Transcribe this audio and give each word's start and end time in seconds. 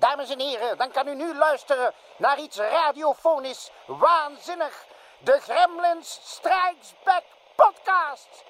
Dames 0.00 0.30
en 0.30 0.40
heren, 0.40 0.78
dan 0.78 0.90
kan 0.90 1.08
u 1.08 1.14
nu 1.14 1.34
luisteren 1.34 1.92
naar 2.16 2.38
iets 2.38 2.56
radiofonisch 2.56 3.70
waanzinnig. 3.86 4.84
De 5.18 5.38
Gremlins 5.40 6.20
Strikes 6.22 6.94
Back 7.04 7.22
podcast. 7.56 8.44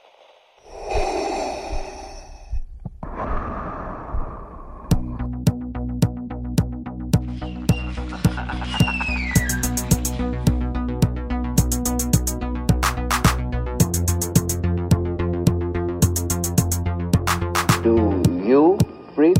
Do 17.82 18.23
you 18.48 18.77
read 19.17 19.39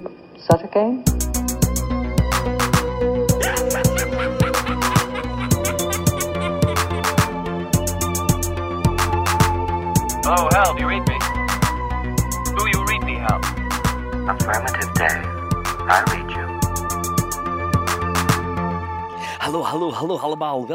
a 0.51 0.69
game? 0.69 1.10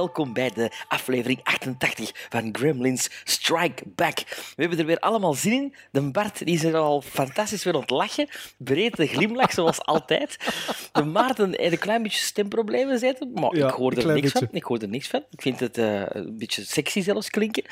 Welkom 0.06 0.34
bij 0.34 0.50
de 0.52 0.72
aflevering 0.88 1.40
88 1.44 2.12
van 2.30 2.50
Gremlins 2.52 3.10
Strike 3.24 3.84
Back. 3.96 4.18
We 4.28 4.62
hebben 4.62 4.80
er 4.80 4.86
weer 4.86 5.00
allemaal 5.00 5.34
zin 5.34 5.52
in. 5.52 5.76
De 5.92 6.12
Bart 6.12 6.46
die 6.46 6.54
is 6.56 6.64
er 6.64 6.76
al 6.76 7.02
fantastisch 7.02 7.64
weer 7.64 7.74
aan 7.74 7.80
het 7.82 7.90
lachen. 7.90 8.28
Breed 8.58 8.96
de 8.96 9.08
glimlach, 9.08 9.52
zoals 9.52 9.82
altijd. 9.86 10.38
De 10.92 11.04
Maarten 11.04 11.58
heeft 11.60 11.72
een 11.72 11.78
klein 11.80 12.04
beetje 12.04 12.20
stemproblemen 12.20 13.00
zitten, 13.00 13.32
maar 13.34 13.56
Ja, 13.56 13.68
ik 13.68 13.74
hoor 13.74 13.92
er 13.92 14.06
niks 14.06 14.22
beetje. 14.22 14.38
van. 14.38 14.48
Ik 14.52 14.64
hoor 14.64 14.80
er 14.80 14.88
niks 14.88 15.08
van. 15.08 15.24
Ik 15.30 15.42
vind 15.42 15.60
het 15.60 15.78
eh, 15.78 16.02
een 16.08 16.38
beetje 16.38 16.64
sexy 16.66 17.02
zelfs 17.02 17.30
klinken. 17.30 17.64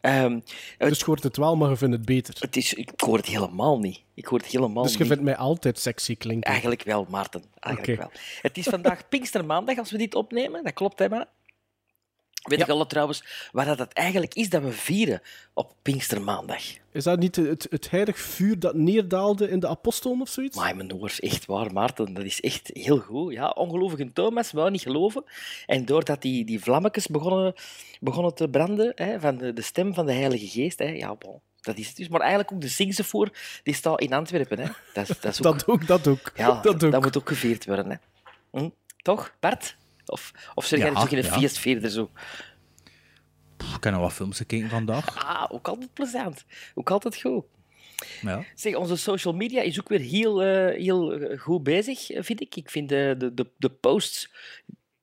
Ehm, 0.00 0.40
Dus 0.78 0.98
je 0.98 1.04
hoort 1.04 1.22
het 1.22 1.36
wel, 1.36 1.56
maar 1.56 1.70
je 1.70 1.76
vindt 1.76 1.94
het 1.96 2.04
beter. 2.04 2.34
het 2.38 2.56
is, 2.56 2.74
ik 2.74 2.90
hoor 2.96 3.16
het 3.16 3.26
helemaal 3.26 3.78
niet. 3.78 4.00
Ik 4.14 4.24
hoor 4.26 4.38
het 4.38 4.46
helemaal 4.48 4.82
Dus 4.82 4.92
je 4.92 4.98
niet. 4.98 5.08
vindt 5.08 5.22
mij 5.22 5.36
altijd 5.36 5.78
sexy 5.78 6.16
klinken. 6.16 6.50
Eigenlijk 6.50 6.82
wel, 6.82 7.06
Maarten. 7.10 7.44
Eigenlijk 7.60 7.98
wel. 7.98 8.10
Het 8.42 8.58
is 8.58 8.64
vandaag 8.66 9.08
Pinkstermaandag 9.08 9.78
als 9.78 9.90
we 9.90 9.98
dit 9.98 10.14
opnemen. 10.14 10.64
Dat 10.64 10.72
klopt, 10.72 10.98
hè, 10.98 11.08
maar. 11.08 11.26
Weet 12.42 12.58
Ja. 12.58 12.64
ik 12.64 12.70
al 12.70 12.86
trouwens 12.86 13.24
waar 13.52 13.64
dat 13.64 13.78
het 13.78 13.92
eigenlijk 13.92 14.34
is 14.34 14.48
dat 14.48 14.62
we 14.62 14.72
vieren 14.72 15.22
op 15.52 15.74
Pinkstermaandag? 15.82 16.62
Is 16.92 17.04
dat 17.04 17.18
niet 17.18 17.36
het, 17.36 17.66
het 17.70 17.90
heilig 17.90 18.18
vuur 18.18 18.58
dat 18.58 18.74
neerdaalde 18.74 19.48
in 19.50 19.60
de 19.60 19.68
apostelen 19.68 20.20
of 20.20 20.28
zoiets? 20.28 20.56
Maar 20.56 20.76
mijn 20.76 20.94
oors, 20.94 21.20
echt 21.20 21.46
waar, 21.46 21.72
Maarten. 21.72 22.14
Dat 22.14 22.24
is 22.24 22.40
echt 22.40 22.70
heel 22.72 22.98
goed. 22.98 23.32
Ja, 23.32 23.48
ongelovige 23.48 24.12
Thomas 24.12 24.52
wou 24.52 24.70
niet 24.70 24.82
geloven. 24.82 25.24
En 25.66 25.84
doordat 25.84 26.22
die, 26.22 26.44
die 26.44 26.60
vlammetjes 26.60 27.06
begonnen, 27.06 27.54
begonnen 28.00 28.34
te 28.34 28.48
branden 28.48 28.92
hè, 28.94 29.20
van 29.20 29.36
de, 29.36 29.52
de 29.52 29.62
stem 29.62 29.94
van 29.94 30.06
de 30.06 30.12
Heilige 30.12 30.46
Geest, 30.48 30.78
hè, 30.78 30.84
ja, 30.88 31.14
bon, 31.14 31.40
dat 31.60 31.76
is 31.78 31.86
het 31.88 31.96
dus. 31.96 32.08
Maar 32.08 32.20
eigenlijk 32.20 32.52
ook 32.52 32.60
de 32.60 32.68
Singsevoer, 32.68 33.30
die 33.62 33.74
staat 33.74 34.00
in 34.00 34.12
Antwerpen. 34.12 34.58
Hè. 34.58 34.66
Dat, 34.92 35.06
dat 35.20 35.24
is 35.32 35.44
ook... 35.44 35.58
Dat 35.58 35.66
ook, 35.68 35.86
dat 35.86 36.06
ook. 36.06 36.32
Ja, 36.34 36.60
dat 36.60 36.84
ook. 36.84 37.02
moet 37.02 37.16
ook 37.16 37.28
gevierd 37.28 37.66
worden. 37.66 37.90
Hè. 37.90 37.96
Hm? 38.60 38.68
Toch, 39.02 39.34
Bart? 39.40 39.76
Of, 40.06 40.32
of 40.54 40.64
zeg 40.64 40.78
jij 40.78 40.88
Ja, 40.88 40.94
toch 40.94 41.10
in 41.10 41.18
een 41.18 41.24
ja. 41.24 41.38
feestvierder 41.38 41.90
zo? 41.90 42.10
Pff, 43.56 43.76
Ik 43.76 43.84
heb 43.84 43.92
nog 43.92 44.02
wat 44.02 44.12
films 44.12 44.36
gekeken 44.36 44.68
vandaag. 44.68 45.14
Ah, 45.26 45.44
ook 45.48 45.68
altijd 45.68 45.92
plezant. 45.92 46.44
Ook 46.74 46.90
altijd 46.90 47.20
goed. 47.20 47.44
Ja. 48.20 48.44
Zeg, 48.54 48.74
onze 48.74 48.96
social 48.96 49.34
media 49.34 49.62
is 49.62 49.80
ook 49.80 49.88
weer 49.88 50.00
heel, 50.00 50.42
eh, 50.42 50.80
heel 50.80 51.12
eh, 51.12 51.38
goed 51.38 51.62
bezig, 51.62 52.06
vind 52.24 52.40
ik. 52.40 52.56
Ik 52.56 52.70
vind 52.70 52.88
de, 52.88 53.14
de, 53.34 53.50
de, 53.56 53.70
posts... 53.70 54.30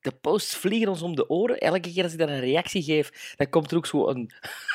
De 0.01 0.11
posts 0.11 0.55
vliegen 0.55 0.89
ons 0.89 1.01
om 1.01 1.15
de 1.15 1.29
oren. 1.29 1.57
Elke 1.57 1.79
keer 1.79 2.03
als 2.03 2.11
ik 2.11 2.19
daar 2.19 2.29
een 2.29 2.39
reactie 2.39 2.83
geef, 2.83 3.33
dan 3.35 3.49
komt 3.49 3.71
er 3.71 3.77
ook 3.77 3.85
zo 3.85 4.07
een, 4.07 4.31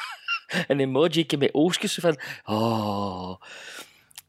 een 0.68 0.80
emoji 0.80 1.26
met 1.38 1.54
oogstjes 1.54 1.94
van... 1.94 2.20
Oh... 2.44 3.40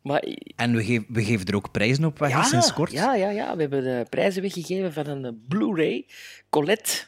Maar 0.05 0.23
En 0.55 0.75
we, 0.75 0.83
geven 0.83 1.05
we 1.09 1.23
geven 1.23 1.45
er 1.45 1.55
ook 1.55 1.71
prijzen 1.71 2.05
op 2.05 2.19
weg 2.19 2.33
hè, 2.33 2.43
sinds 2.43 2.73
kort. 2.73 2.91
Ja, 2.91 3.15
ja, 3.15 3.29
ja. 3.29 3.55
We 3.55 3.61
hebben 3.61 3.83
de 3.83 4.05
prijzen 4.09 4.41
weggegeven 4.41 4.93
van 4.93 5.07
een 5.07 5.25
eh, 5.25 5.31
Blu-ray. 5.47 6.05
Colette. 6.49 7.03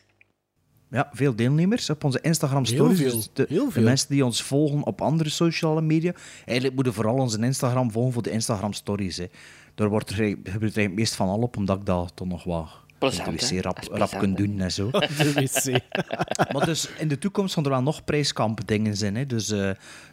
Ja, 0.90 1.10
veel 1.14 1.36
deelnemers 1.36 1.90
op 1.90 2.04
onze 2.04 2.20
Instagram 2.22 2.64
Heel 2.66 2.74
stories. 2.76 3.00
veel, 3.00 3.12
Dus 3.16 3.30
de, 3.34 3.46
heel 3.50 3.66
de 3.66 3.72
veel. 3.72 3.84
mensen 3.84 4.08
die 4.10 4.26
ons 4.26 4.42
volgen 4.44 4.84
op 4.86 5.02
andere 5.02 5.30
sociale 5.30 5.82
media. 5.82 6.14
Eigenlijk 6.46 6.76
moeten 6.76 6.94
vooral 6.94 7.16
onze 7.16 7.40
Instagram 7.40 7.92
volgen 7.92 8.14
voor 8.14 8.24
de 8.24 8.32
Instagram 8.32 8.74
stories. 8.74 9.18
Hè. 9.18 9.26
Daar 9.76 9.90
wordt 9.90 10.10
er, 10.10 10.36
gebeurt 10.44 10.76
er 10.76 10.82
het 10.84 10.94
meest 10.94 11.16
van 11.16 11.28
al 11.28 11.40
op, 11.42 11.58
omdat 11.58 11.80
ik 11.80 11.86
dat 11.86 12.12
toch 12.16 12.28
nog 12.28 12.44
wat 12.44 12.70
Plezant, 13.00 13.40
de 13.40 13.56
wc 13.56 13.64
rap, 13.64 13.80
rap 13.92 14.12
hè? 14.12 14.34
doen 14.34 14.60
en 14.60 14.72
zo. 14.72 14.90
De 14.92 15.34
wc. 15.34 15.82
maar 16.54 16.66
dus 16.66 16.90
in 17.00 17.08
de 17.08 17.18
toekomst 17.18 17.54
gaan 17.54 17.64
er 17.64 17.70
wel 17.70 17.82
nog 17.82 18.04
prijskamp 18.04 18.68
dingen 18.68 18.96
zijn. 18.96 19.16
Hè. 19.16 19.26
Dus 19.26 19.50
eh, 19.50 19.72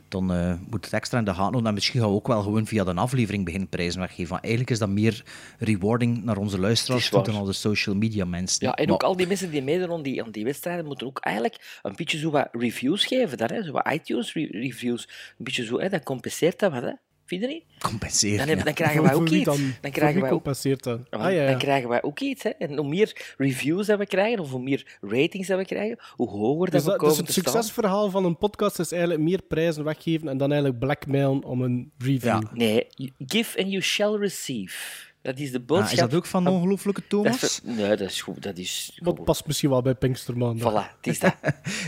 dan 0.09 0.33
eh, 0.33 0.55
moet 0.71 0.84
het 0.84 0.94
extra 0.94 1.19
in 1.19 1.25
de 1.25 1.31
gaten 1.31 1.43
houden. 1.44 1.67
En 1.67 1.75
misschien 1.75 2.00
gaan 2.00 2.09
we 2.09 2.15
ook 2.15 2.27
wel 2.27 2.43
gewoon 2.43 2.67
via 2.67 2.84
de 2.84 2.94
aflevering 2.94 3.44
beginnen 3.44 3.69
prijzen 3.69 4.00
weggeven. 4.00 4.28
Want 4.28 4.41
eigenlijk 4.43 4.73
is 4.73 4.78
dat 4.78 4.89
meer 4.89 5.25
rewarding 5.59 6.25
naar 6.25 6.37
onze 6.37 6.59
luisteraars 6.59 7.09
toe 7.09 7.23
dan 7.23 7.34
al 7.34 7.44
de 7.44 7.53
social 7.53 7.94
media 7.94 8.25
mensen. 8.25 8.67
Ja, 8.67 8.75
en 8.75 8.84
Maar- 8.84 8.94
ook 8.94 9.03
al 9.03 9.17
die 9.17 9.27
mensen 9.27 9.50
die 9.50 9.62
meedoen 9.62 9.91
aan 9.91 10.03
die, 10.03 10.23
aan 10.23 10.31
die 10.31 10.44
wedstrijden 10.44 10.84
moeten 10.84 11.06
ook 11.06 11.19
eigenlijk 11.19 11.78
een 11.83 11.94
beetje 11.97 12.19
zo 12.19 12.31
wat 12.31 12.49
reviews 12.53 13.05
geven. 13.05 13.39
Daar, 13.39 13.50
hè? 13.50 13.62
Zo 13.62 13.73
wat 13.73 13.93
iTunes-reviews. 13.93 15.09
Een 15.39 15.44
beetje 15.44 15.65
zo, 15.65 15.81
hè? 15.81 15.89
dat 15.89 16.03
compenseert 16.03 16.59
dat 16.59 16.73
wat. 16.73 16.83
Hè? 16.83 16.93
Vind 17.27 17.41
je 17.41 17.47
niet? 17.47 17.62
compenseren. 17.79 18.39
Dan, 18.39 18.47
hebben, 18.47 18.65
dan 18.65 18.75
krijgen 18.75 19.03
wij 19.03 19.15
ook 19.15 19.29
iets. 19.29 19.45
Dan, 19.45 19.75
Dan 19.81 19.91
krijgen 19.91 20.21
wij 20.21 20.31
ook 20.31 20.45
dat? 20.45 21.01
Ah, 21.11 21.21
ja, 21.21 21.29
ja. 21.29 21.47
Dan 21.47 21.59
krijgen 21.59 21.89
wij 21.89 22.03
ook 22.03 22.21
iets. 22.21 22.43
Hè? 22.43 22.49
En 22.49 22.77
hoe 22.77 22.89
meer 22.89 23.35
reviews 23.39 23.87
dat 23.87 23.99
we 23.99 24.07
krijgen, 24.07 24.39
of 24.39 24.51
hoe 24.51 24.62
meer 24.62 24.99
ratings 25.01 25.49
dat 25.49 25.59
we 25.59 25.65
krijgen, 25.65 25.99
hoe 26.17 26.29
hoger 26.29 26.71
dat 26.71 26.73
Dus, 26.73 26.83
we 26.83 26.89
dat, 26.91 26.99
komen 26.99 27.17
dus 27.17 27.27
het 27.27 27.35
te 27.35 27.41
staan. 27.41 27.53
succesverhaal 27.53 28.11
van 28.11 28.25
een 28.25 28.39
podcast 28.39 28.79
is 28.79 28.93
eigenlijk 28.93 29.23
meer 29.23 29.43
prijzen 29.43 29.85
weggeven 29.85 30.29
en 30.29 30.37
dan 30.37 30.51
eigenlijk 30.53 30.81
blackmailen 30.81 31.45
om 31.45 31.62
een 31.62 31.93
review. 31.99 32.23
Ja. 32.23 32.43
Nee, 32.53 32.87
give 33.19 33.59
and 33.59 33.71
you 33.71 33.83
shall 33.83 34.17
receive. 34.17 35.04
Dat 35.25 35.39
is 35.39 35.51
de 35.51 35.59
Ah, 35.59 35.65
boodschap. 35.67 35.93
is 35.93 35.99
dat 35.99 36.15
ook 36.15 36.27
van 36.27 36.47
ongelooflijke 36.47 37.01
Dat 37.01 37.11
Thomas? 37.11 37.43
is- 37.43 37.61
nee, 37.65 37.89
dat 37.97 38.01
is 38.11 38.23
goed. 38.23 38.43
Dat 38.43 38.59
is 38.59 38.99
Dat 39.03 39.25
past 39.25 39.47
misschien 39.47 39.71
wel 39.71 39.83
bij 39.83 39.95
Pinkstermaandag. 39.95 40.73
Voilà, 40.73 40.97
het 40.97 41.07
is 41.07 41.19
dat. 41.19 41.35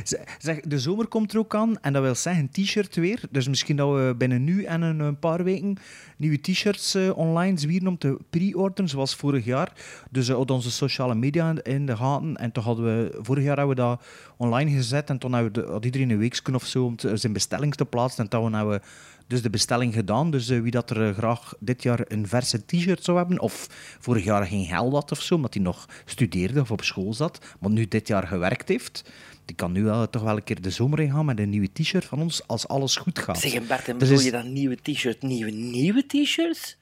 Zeg, 0.39 0.61
de 0.61 0.79
zomer 0.79 1.07
komt 1.07 1.33
er 1.33 1.39
ook 1.39 1.55
aan 1.55 1.81
en 1.81 1.93
dat 1.93 2.03
wil 2.03 2.15
zeggen 2.15 2.43
een 2.53 2.65
t-shirt 2.65 2.95
weer. 2.97 3.21
Dus 3.31 3.49
misschien 3.49 3.77
dat 3.77 3.89
we 3.93 4.15
binnen 4.19 4.45
nu 4.45 4.65
en 4.65 4.83
een, 4.83 4.99
een 5.01 5.19
paar 5.19 5.45
weken 5.45 5.77
nieuwe 6.17 6.41
t-shirts 6.41 6.95
eh, 6.95 7.17
online 7.19 7.59
zwieren 7.59 7.89
om 7.89 7.99
te 7.99 8.19
pre-orderen, 8.31 8.89
zoals 8.91 9.15
vorig 9.15 9.45
jaar. 9.45 9.73
Dus 10.11 10.29
uh, 10.29 10.39
onze 10.47 10.71
sociale 10.71 11.15
media 11.15 11.55
in- 11.63 11.87
de 11.87 11.97
gaten. 11.97 12.37
En 12.37 12.53
toch 12.53 12.65
hadden 12.65 12.85
we, 12.85 13.19
vorig 13.23 13.45
jaar 13.45 13.57
hebben 13.57 13.77
we 13.77 13.83
dat 13.83 14.03
online 14.37 14.71
gezet 14.71 15.11
en 15.11 15.19
toen 15.19 15.33
hadden 15.33 15.53
we 15.53 15.61
de- 15.61 15.73
had 15.73 15.85
iedereen 15.85 16.11
een 16.11 16.19
week 16.19 16.41
of 16.53 16.65
zo 16.67 16.85
om 16.85 16.97
te- 16.97 17.17
zijn 17.17 17.33
bestelling 17.33 17.75
te 17.75 17.85
plaatsen. 17.85 18.25
En 18.25 18.31
toen 18.31 18.53
hebben 18.53 18.75
we 18.81 18.87
dus 19.27 19.43
de 19.43 19.51
bestelling 19.51 19.95
gedaan. 19.95 20.31
Dus 20.31 20.49
eh, 20.49 20.61
wie 20.61 20.71
dat 20.71 20.91
er 20.91 21.09
eh, 21.09 21.15
graag 21.17 21.55
dit 21.61 21.83
jaar 21.83 22.01
een 22.09 22.29
verse 22.29 22.65
t-shirt 22.67 23.05
zou 23.05 23.17
hebben, 23.19 23.41
of 23.41 23.67
vorig 24.01 24.25
jaar 24.25 24.47
geen 24.47 24.65
geld 24.67 24.93
had 24.93 25.11
of 25.13 25.23
zo, 25.23 25.35
omdat 25.35 25.55
hij 25.55 25.63
nog 25.63 25.87
studeerde 26.05 26.61
of 26.61 26.71
op 26.71 26.83
school 26.85 27.15
zat, 27.15 27.39
maar 27.61 27.71
nu 27.71 27.89
dit 27.89 28.09
jaar 28.09 28.27
gewerkt 28.27 28.69
heeft, 28.69 29.11
die 29.45 29.57
kan 29.57 29.73
nu 29.73 29.85
wel, 29.85 30.11
toch 30.11 30.23
wel 30.23 30.37
een 30.37 30.45
keer 30.45 30.61
de 30.63 30.71
zomer 30.71 31.01
in 31.01 31.11
gaan 31.11 31.25
met 31.25 31.39
een 31.39 31.51
nieuwe 31.51 31.69
t-shirt 31.73 32.05
van 32.05 32.21
ons, 32.21 32.47
als 32.47 32.69
alles 32.69 32.97
goed 32.97 33.19
gaat. 33.19 33.39
Zeg, 33.41 33.53
en 33.55 33.67
Bart, 33.67 33.89
en 33.89 33.99
Dus 33.99 34.09
bedoel 34.09 34.19
is- 34.19 34.25
je 34.25 34.31
dan 34.31 34.53
nieuwe 34.53 34.77
t-shirt, 34.83 35.23
nieuwe, 35.23 35.51
nieuwe 35.51 36.07
t-shirts? 36.07 36.77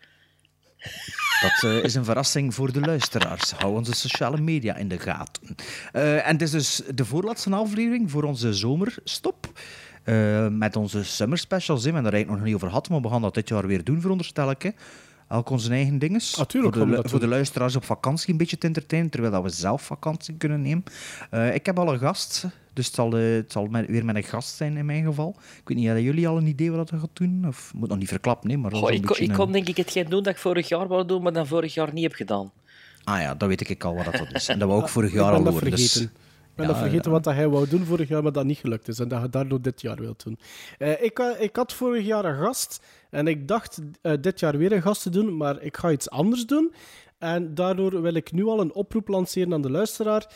Dat 1.42 1.62
eh, 1.70 1.84
is 1.84 1.94
een 1.94 2.04
verrassing 2.04 2.54
voor 2.54 2.72
de 2.72 2.80
luisteraars. 2.80 3.50
Hou 3.50 3.76
onze 3.76 3.92
sociale 3.94 4.40
media 4.40 4.76
in 4.76 4.88
de 4.88 4.98
gaten. 4.98 5.54
Eh, 5.92 6.26
en 6.26 6.32
het 6.32 6.42
is 6.42 6.50
dus 6.50 6.82
de 6.94 7.04
voorlaatste 7.04 7.50
aflevering 7.50 8.10
voor 8.10 8.22
onze 8.22 8.52
zomerstop. 8.54 9.52
Eh, 10.04 10.46
met 10.48 10.76
onze 10.76 11.04
summer 11.04 11.38
specials. 11.38 11.84
hè. 11.84 11.88
We 11.88 11.94
hebben 11.94 12.10
er 12.10 12.16
eigenlijk 12.16 12.36
nog 12.42 12.46
niet 12.46 12.54
over 12.54 12.68
gehad, 12.68 12.88
maar 12.88 13.00
we 13.00 13.08
gaan 13.08 13.22
dat 13.22 13.34
dit 13.34 13.48
jaar 13.48 13.66
weer 13.66 13.84
doen, 13.84 14.00
veronderstel 14.00 14.50
ik. 14.50 14.62
Hè. 14.62 14.70
Elk 15.28 15.50
onze 15.50 15.70
eigen 15.70 15.98
dinges. 15.98 16.38
Ah, 16.38 16.46
tuurlijk 16.46 16.76
voor, 16.76 16.86
de, 16.86 16.92
dat 16.94 17.10
voor 17.10 17.20
de 17.20 17.26
luisteraars 17.26 17.76
op 17.76 17.84
vakantie 17.84 18.30
een 18.32 18.36
beetje 18.38 18.58
te 18.58 18.66
entertainen, 18.66 19.10
terwijl 19.10 19.32
dat 19.32 19.42
we 19.42 19.48
zelf 19.48 19.82
vakantie 19.82 20.34
kunnen 20.36 20.62
nemen. 20.62 20.84
Eh, 21.30 21.54
ik 21.54 21.66
heb 21.66 21.78
al 21.78 21.92
een 21.92 21.98
gast, 21.98 22.44
dus 22.72 22.86
het 22.86 22.94
zal, 22.94 23.16
eh, 23.16 23.34
het 23.34 23.52
zal 23.52 23.66
met- 23.66 23.86
weer 23.88 24.04
met 24.04 24.16
een 24.16 24.22
gast 24.22 24.56
zijn 24.56 24.76
in 24.76 24.86
mijn 24.86 25.04
geval. 25.04 25.36
Ik 25.38 25.68
weet 25.68 25.76
niet, 25.76 25.86
hebben 25.86 26.04
jullie 26.04 26.28
al 26.28 26.36
een 26.36 26.46
idee 26.46 26.70
wat 26.72 26.90
we 26.90 26.98
gaan 26.98 27.08
doen? 27.12 27.44
Of 27.48 27.72
moet 27.74 27.88
nog 27.88 27.98
niet 27.98 28.08
verklappen, 28.08 28.48
nee, 28.48 28.58
maar 28.58 28.70
dat 28.70 28.80
Goh, 28.80 28.90
ik, 28.90 28.96
kon- 28.98 29.06
beetje 29.08 29.24
ik 29.24 29.32
kon 29.32 29.52
denk 29.52 29.68
ik 29.68 29.76
hetgeen 29.76 30.04
doen 30.08 30.22
dat 30.22 30.32
ik 30.32 30.38
vorig 30.38 30.68
jaar 30.68 30.88
wou 30.88 31.06
doen, 31.06 31.22
maar 31.22 31.32
dan 31.32 31.46
vorig 31.46 31.74
jaar 31.74 31.92
niet 31.92 32.02
heb 32.04 32.12
gedaan. 32.14 32.50
Ah 33.04 33.20
ja, 33.20 33.34
dat 33.34 33.48
weet 33.48 33.70
ik 33.70 33.84
al 33.84 33.94
wat 33.94 34.04
dat 34.04 34.26
is. 34.32 34.48
En 34.48 34.58
dat 34.58 34.68
we 34.68 34.74
ook 34.74 34.88
vorig 34.88 35.08
Ik 35.10 35.14
jaar 35.14 35.32
al 35.32 35.42
dat 35.42 35.52
horen. 35.52 35.68
vergeten. 35.68 36.00
Dus, 36.02 36.10
ben 36.54 36.66
dat 36.66 36.78
vergeten 36.78 37.10
wat 37.10 37.24
dat 37.24 37.34
hij 37.34 37.48
wou 37.48 37.68
doen 37.68 37.84
vorig 37.84 38.08
jaar, 38.08 38.22
maar 38.22 38.32
dat 38.32 38.44
niet 38.44 38.58
gelukt 38.58 38.88
is. 38.88 38.98
En 38.98 39.08
dat 39.08 39.18
hij 39.18 39.28
daardoor 39.28 39.62
dit 39.62 39.80
jaar 39.80 39.96
wil 39.96 40.14
doen. 40.24 40.38
Eh, 40.78 41.02
ik, 41.02 41.18
ha- 41.18 41.36
ik 41.36 41.56
had 41.56 41.72
vorig 41.72 42.06
jaar 42.06 42.24
een 42.24 42.38
gast. 42.44 42.84
En 43.10 43.26
ik 43.26 43.48
dacht 43.48 43.80
eh, 44.02 44.12
dit 44.20 44.40
jaar 44.40 44.58
weer 44.58 44.72
een 44.72 44.82
gast 44.82 45.02
te 45.02 45.10
doen, 45.10 45.36
maar 45.36 45.62
ik 45.62 45.76
ga 45.76 45.90
iets 45.90 46.10
anders 46.10 46.46
doen. 46.46 46.72
En 47.18 47.54
daardoor 47.54 48.02
wil 48.02 48.14
ik 48.14 48.32
nu 48.32 48.44
al 48.44 48.60
een 48.60 48.74
oproep 48.74 49.08
lanceren 49.08 49.52
aan 49.52 49.62
de, 49.62 49.70
luisteraar, 49.70 50.26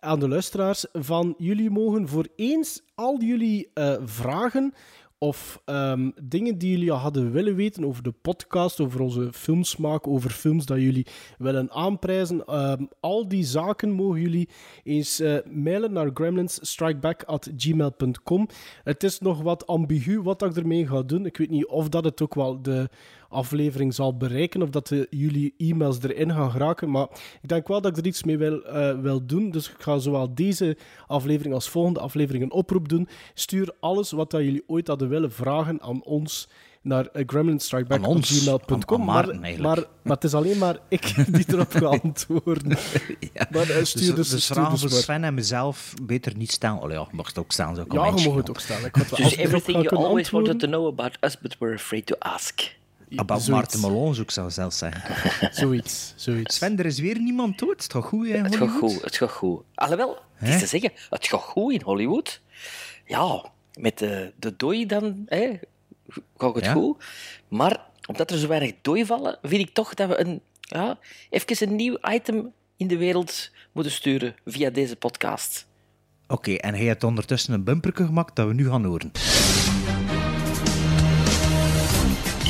aan 0.00 0.20
de 0.20 0.28
luisteraars. 0.28 0.86
Van 0.92 1.34
jullie 1.38 1.70
mogen 1.70 2.08
voor 2.08 2.26
eens 2.36 2.82
al 2.94 3.20
jullie 3.20 3.70
eh, 3.74 3.94
vragen 4.04 4.74
of 5.22 5.62
ehm, 5.64 6.10
dingen 6.22 6.58
die 6.58 6.70
jullie 6.70 6.92
hadden 6.92 7.32
willen 7.32 7.54
weten 7.54 7.84
over 7.84 8.02
de 8.02 8.14
podcast, 8.22 8.80
over 8.80 9.00
onze 9.00 9.28
filmsmaak, 9.32 10.06
over 10.06 10.30
films 10.30 10.66
dat 10.66 10.78
jullie 10.78 11.06
willen 11.38 11.70
aanprijzen. 11.70 12.44
ehm, 12.44 12.84
al 13.00 13.28
die 13.28 13.44
zaken 13.44 13.90
mogen 13.90 14.20
jullie 14.20 14.48
eens 14.82 15.20
eh, 15.20 15.36
mailen 15.50 15.92
naar 15.92 16.10
gremlinsstrikeback.gmail.com. 16.14 18.48
Het 18.84 19.02
is 19.02 19.18
nog 19.18 19.42
wat 19.42 19.66
ambigu 19.66 20.22
wat 20.22 20.42
ik 20.42 20.56
ermee 20.56 20.86
ga 20.86 21.02
doen. 21.02 21.26
Ik 21.26 21.36
weet 21.36 21.50
niet 21.50 21.66
of 21.66 21.88
dat 21.88 22.04
het 22.04 22.22
ook 22.22 22.34
wel 22.34 22.62
de 22.62 22.88
aflevering 23.32 23.94
zal 23.94 24.16
bereiken, 24.16 24.62
of 24.62 24.70
dat 24.70 24.88
de, 24.88 25.06
jullie 25.10 25.54
e-mails 25.56 26.02
erin 26.02 26.30
gaan 26.30 26.50
geraken. 26.50 26.90
Maar 26.90 27.06
ik 27.42 27.48
denk 27.48 27.68
wel 27.68 27.80
dat 27.80 27.90
ik 27.90 27.96
er 28.04 28.06
iets 28.06 28.24
mee 28.24 28.38
wil, 28.38 28.62
eh, 28.64 29.00
wil 29.00 29.26
doen. 29.26 29.50
Dus 29.50 29.70
ik 29.70 29.76
ga 29.82 29.98
zowel 29.98 30.34
deze 30.34 30.76
aflevering 31.06 31.54
als 31.54 31.68
volgende 31.68 32.00
aflevering 32.00 32.44
een 32.44 32.52
oproep 32.52 32.88
doen. 32.88 33.08
Stuur 33.34 33.74
alles 33.80 34.10
wat 34.10 34.30
dat 34.30 34.40
jullie 34.40 34.64
ooit 34.66 34.86
hadden 34.86 35.08
willen 35.08 35.32
vragen 35.32 35.82
aan 35.82 36.04
ons 36.04 36.48
naar 36.82 37.04
uh, 37.04 37.10
ons? 37.12 37.24
gremlinstrikeback.gmail.com. 37.26 39.04
Maar, 39.04 39.38
maar, 39.60 39.78
het 40.02 40.24
is 40.24 40.34
alleen 40.34 40.58
maar 40.58 40.78
ik 40.88 41.14
die 41.26 41.44
erop 41.48 41.72
ga 41.72 41.86
antwoorden. 41.86 42.76
Ja. 43.32 43.46
Maar 43.50 43.68
uh, 43.68 43.82
stuur 43.82 44.14
Dus, 44.14 44.28
dus, 44.28 44.46
dus 44.46 44.80
dus 44.80 44.80
voor. 44.80 44.90
Sven 44.90 45.24
en 45.24 45.34
mezelf 45.34 45.94
beter 46.02 46.36
niet 46.36 46.52
stellen. 46.52 46.82
Oh 46.82 46.90
ja, 46.90 47.06
mag 47.12 47.26
het 47.26 47.38
ook 47.38 47.52
staan. 47.52 47.74
Zo 47.74 47.84
Ja, 47.88 48.06
je 48.06 48.12
mag 48.28 48.34
het 48.34 48.50
ook 48.50 48.60
stellen. 48.60 48.86
Ik 48.86 48.94
had 48.94 49.10
wel- 49.10 49.20
als 49.20 49.34
Dus 49.34 49.44
everything 49.44 49.82
you 49.82 50.04
always 50.04 50.30
wanted 50.30 50.58
to 50.58 50.66
know 50.66 50.86
about 50.86 51.16
us, 51.20 51.38
but 51.40 51.56
were 51.58 51.74
afraid 51.74 52.06
to 52.06 52.16
ask. 52.18 52.80
About 53.16 53.42
zoiets. 53.42 53.48
Maarten 53.48 53.80
Malone 53.80 54.12
zou 54.14 54.22
ik 54.26 54.30
zou 54.30 54.50
zelfs 54.50 54.78
zeggen. 54.78 55.54
Zoiets, 55.62 56.12
zoiets. 56.16 56.56
Sven, 56.56 56.78
er 56.78 56.86
is 56.86 56.98
weer 56.98 57.18
niemand 57.18 57.58
dood. 57.58 57.82
Het 57.82 57.92
gaat 57.92 58.04
goed, 58.04 58.28
hè, 58.28 58.36
Het 58.36 58.56
gaat 58.56 58.68
Hollywood? 58.68 58.92
goed, 58.92 59.02
het 59.02 59.16
gaat 59.16 59.30
goed. 59.30 59.62
Alhoewel, 59.74 60.18
het 60.34 60.48
is 60.48 60.58
te 60.60 60.66
zeggen, 60.66 60.92
het 61.10 61.26
gaat 61.26 61.40
goed 61.40 61.72
in 61.72 61.82
Hollywood. 61.82 62.40
Ja, 63.06 63.44
met 63.74 63.98
de, 63.98 64.32
de 64.38 64.56
dooi 64.56 64.86
dan 64.86 65.22
hè, 65.26 65.50
gaat 66.36 66.54
het 66.54 66.64
Ja. 66.64 66.72
goed. 66.72 67.04
Maar 67.48 67.80
omdat 68.08 68.30
er 68.30 68.38
zo 68.38 68.48
weinig 68.48 68.72
dooi 68.82 69.06
vallen, 69.06 69.38
vind 69.42 69.68
ik 69.68 69.74
toch 69.74 69.94
dat 69.94 70.08
we 70.08 70.20
een, 70.20 70.40
ja, 70.60 70.98
even 71.30 71.68
een 71.68 71.76
nieuw 71.76 71.96
item 72.10 72.52
in 72.76 72.86
de 72.86 72.96
wereld 72.96 73.50
moeten 73.72 73.92
sturen 73.92 74.34
via 74.44 74.70
deze 74.70 74.96
podcast. 74.96 75.66
Oké, 76.26 76.52
en 76.54 76.74
hij 76.74 76.84
heeft 76.84 77.04
ondertussen 77.04 77.54
een 77.54 77.64
bumperke 77.64 78.04
gemaakt 78.04 78.36
dat 78.36 78.46
we 78.46 78.54
nu 78.54 78.68
gaan 78.68 78.84
horen. 78.84 79.10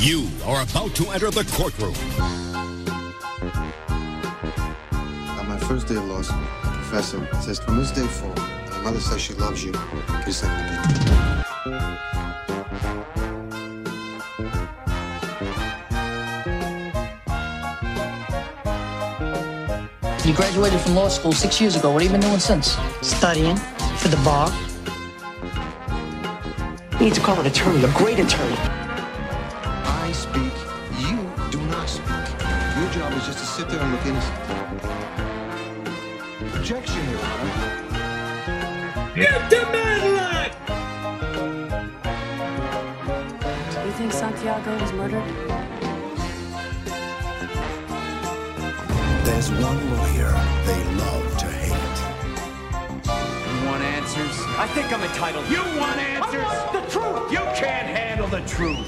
You 0.03 0.27
are 0.43 0.61
about 0.61 0.93
to 0.95 1.11
enter 1.11 1.31
the 1.31 1.45
courtroom. 1.53 1.95
On 5.39 5.47
my 5.47 5.57
first 5.59 5.87
day 5.87 5.95
of 5.95 6.03
law 6.03 6.21
school, 6.21 6.41
the 6.61 6.71
professor 6.71 7.25
says 7.41 7.59
from 7.59 7.77
this 7.77 7.91
day 7.91 8.05
forward, 8.05 8.37
and 8.37 8.73
your 8.73 8.83
mother 8.83 8.99
says 8.99 9.21
she 9.21 9.33
loves 9.35 9.63
you, 9.63 9.71
get 9.71 10.27
a 10.27 10.33
second. 10.33 10.59
You 20.25 20.33
graduated 20.33 20.81
from 20.81 20.95
law 20.95 21.07
school 21.07 21.31
six 21.31 21.61
years 21.61 21.77
ago. 21.77 21.93
What 21.93 22.03
have 22.03 22.11
you 22.11 22.19
been 22.19 22.27
doing 22.27 22.41
since? 22.41 22.75
studying 23.01 23.55
for 23.55 24.09
the 24.09 24.17
bar. 24.17 24.51
You 26.99 27.05
need 27.05 27.13
to 27.13 27.21
call 27.21 27.39
an 27.39 27.45
attorney, 27.45 27.85
a 27.85 27.91
great 27.93 28.19
attorney. 28.19 28.72
Job 32.93 33.11
is 33.13 33.25
just 33.25 33.39
to 33.39 33.45
sit 33.45 33.67
there 33.69 33.79
and 33.81 33.91
look 33.91 34.05
innocent. 34.05 34.37
Objection, 36.55 37.09
Your 37.09 37.19
Honor. 37.19 37.83
You 43.83 43.91
think 43.97 44.11
Santiago 44.13 44.77
was 44.79 44.93
murdered? 44.93 45.23
There's 49.25 49.49
one 49.49 49.81
lawyer 49.97 50.31
they 50.67 50.83
love 50.93 51.37
to 51.39 51.47
hate. 51.47 51.97
You 53.07 53.65
want 53.65 53.81
answers? 53.81 54.37
I 54.59 54.67
think 54.67 54.93
I'm 54.93 55.01
entitled. 55.01 55.47
You 55.49 55.63
want 55.79 55.97
answers? 55.97 56.43
I 56.43 56.47
want 56.47 56.73
the 56.73 56.81
truth. 56.91 57.31
You 57.31 57.43
can't 57.55 57.87
handle 57.87 58.27
the 58.27 58.41
truth. 58.41 58.87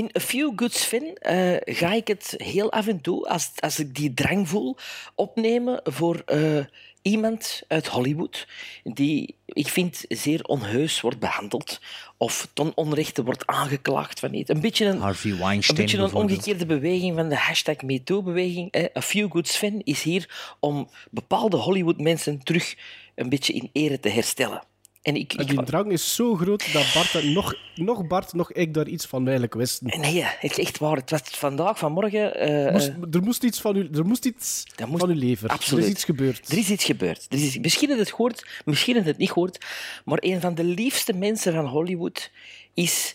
In 0.00 0.10
A 0.16 0.20
Few 0.20 0.52
Good 0.56 0.74
Sven 0.74 1.14
eh, 1.14 1.76
ga 1.76 1.92
ik 1.92 2.08
het 2.08 2.34
heel 2.36 2.72
af 2.72 2.86
en 2.86 3.00
toe, 3.00 3.28
als, 3.28 3.50
als 3.58 3.78
ik 3.78 3.94
die 3.94 4.14
drang 4.14 4.48
voel, 4.48 4.76
opnemen 5.14 5.80
voor 5.84 6.22
eh, 6.26 6.64
iemand 7.02 7.62
uit 7.68 7.86
Hollywood 7.86 8.46
die 8.84 9.36
ik 9.46 9.68
vind 9.68 10.04
zeer 10.08 10.44
onheus 10.44 11.00
wordt 11.00 11.18
behandeld 11.18 11.80
of 12.16 12.48
ten 12.52 12.72
onrechte 12.74 13.24
wordt 13.24 13.46
aangeklaagd 13.46 14.20
van 14.20 14.34
iets. 14.34 14.50
Een 14.50 14.60
beetje 14.60 14.84
een, 14.84 14.98
Harvey 14.98 15.32
een, 15.40 15.74
beetje 15.74 15.98
een 15.98 16.14
omgekeerde 16.14 16.66
beweging 16.66 17.14
van 17.16 17.28
de 17.28 17.36
hashtag 17.36 17.82
MeToo-beweging. 17.82 18.68
hè. 18.70 18.86
A 18.96 19.02
Few 19.02 19.30
Good 19.30 19.48
Sven 19.48 19.84
is 19.84 20.02
hier 20.02 20.54
om 20.60 20.88
bepaalde 21.10 21.56
Hollywood-mensen 21.56 22.42
terug 22.42 22.76
een 23.14 23.28
beetje 23.28 23.52
in 23.52 23.70
ere 23.72 24.00
te 24.00 24.08
herstellen. 24.08 24.62
En 25.02 25.16
ik, 25.16 25.32
En 25.32 25.40
ik, 25.40 25.48
die 25.48 25.62
drang 25.64 25.92
is 25.92 26.14
zo 26.14 26.34
groot 26.36 26.72
dat 26.72 26.90
Bart, 26.94 27.24
nog, 27.24 27.54
nog 27.74 28.06
Bart, 28.06 28.32
nog 28.32 28.52
ik 28.52 28.74
daar 28.74 28.86
iets 28.88 29.06
van 29.06 29.22
eigenlijk 29.22 29.54
wisten. 29.54 30.00
Nee, 30.00 30.22
het 30.22 30.50
is 30.50 30.58
echt 30.58 30.78
waar. 30.78 30.96
Het 30.96 31.10
was 31.10 31.20
vandaag, 31.24 31.78
vanmorgen... 31.78 32.34
eh, 32.34 32.72
Moest, 32.72 32.92
er 33.14 33.22
moest 33.22 33.42
iets 33.44 33.60
van 33.60 33.76
u, 33.76 33.88
er 33.92 34.06
moest 34.06 34.24
iets 34.24 34.64
moest- 34.86 35.00
van 35.00 35.08
uw 35.10 35.18
lever. 35.18 35.48
Absoluut. 35.48 35.82
Er 35.84 35.88
is 35.90 35.94
iets 35.94 36.04
gebeurd. 36.04 36.50
Er 36.52 36.58
is 36.58 36.70
iets 36.70 36.84
gebeurd. 36.84 37.26
Er 37.30 37.38
is, 37.42 37.58
misschien 37.58 37.90
het 37.98 38.08
gehoord, 38.10 38.46
misschien 38.64 38.94
dat 38.94 39.04
het 39.04 39.16
niet 39.16 39.30
gehoord, 39.30 39.64
maar 40.04 40.18
een 40.20 40.40
van 40.40 40.54
de 40.54 40.64
liefste 40.64 41.12
mensen 41.12 41.52
van 41.54 41.66
Hollywood 41.66 42.30
is 42.74 43.14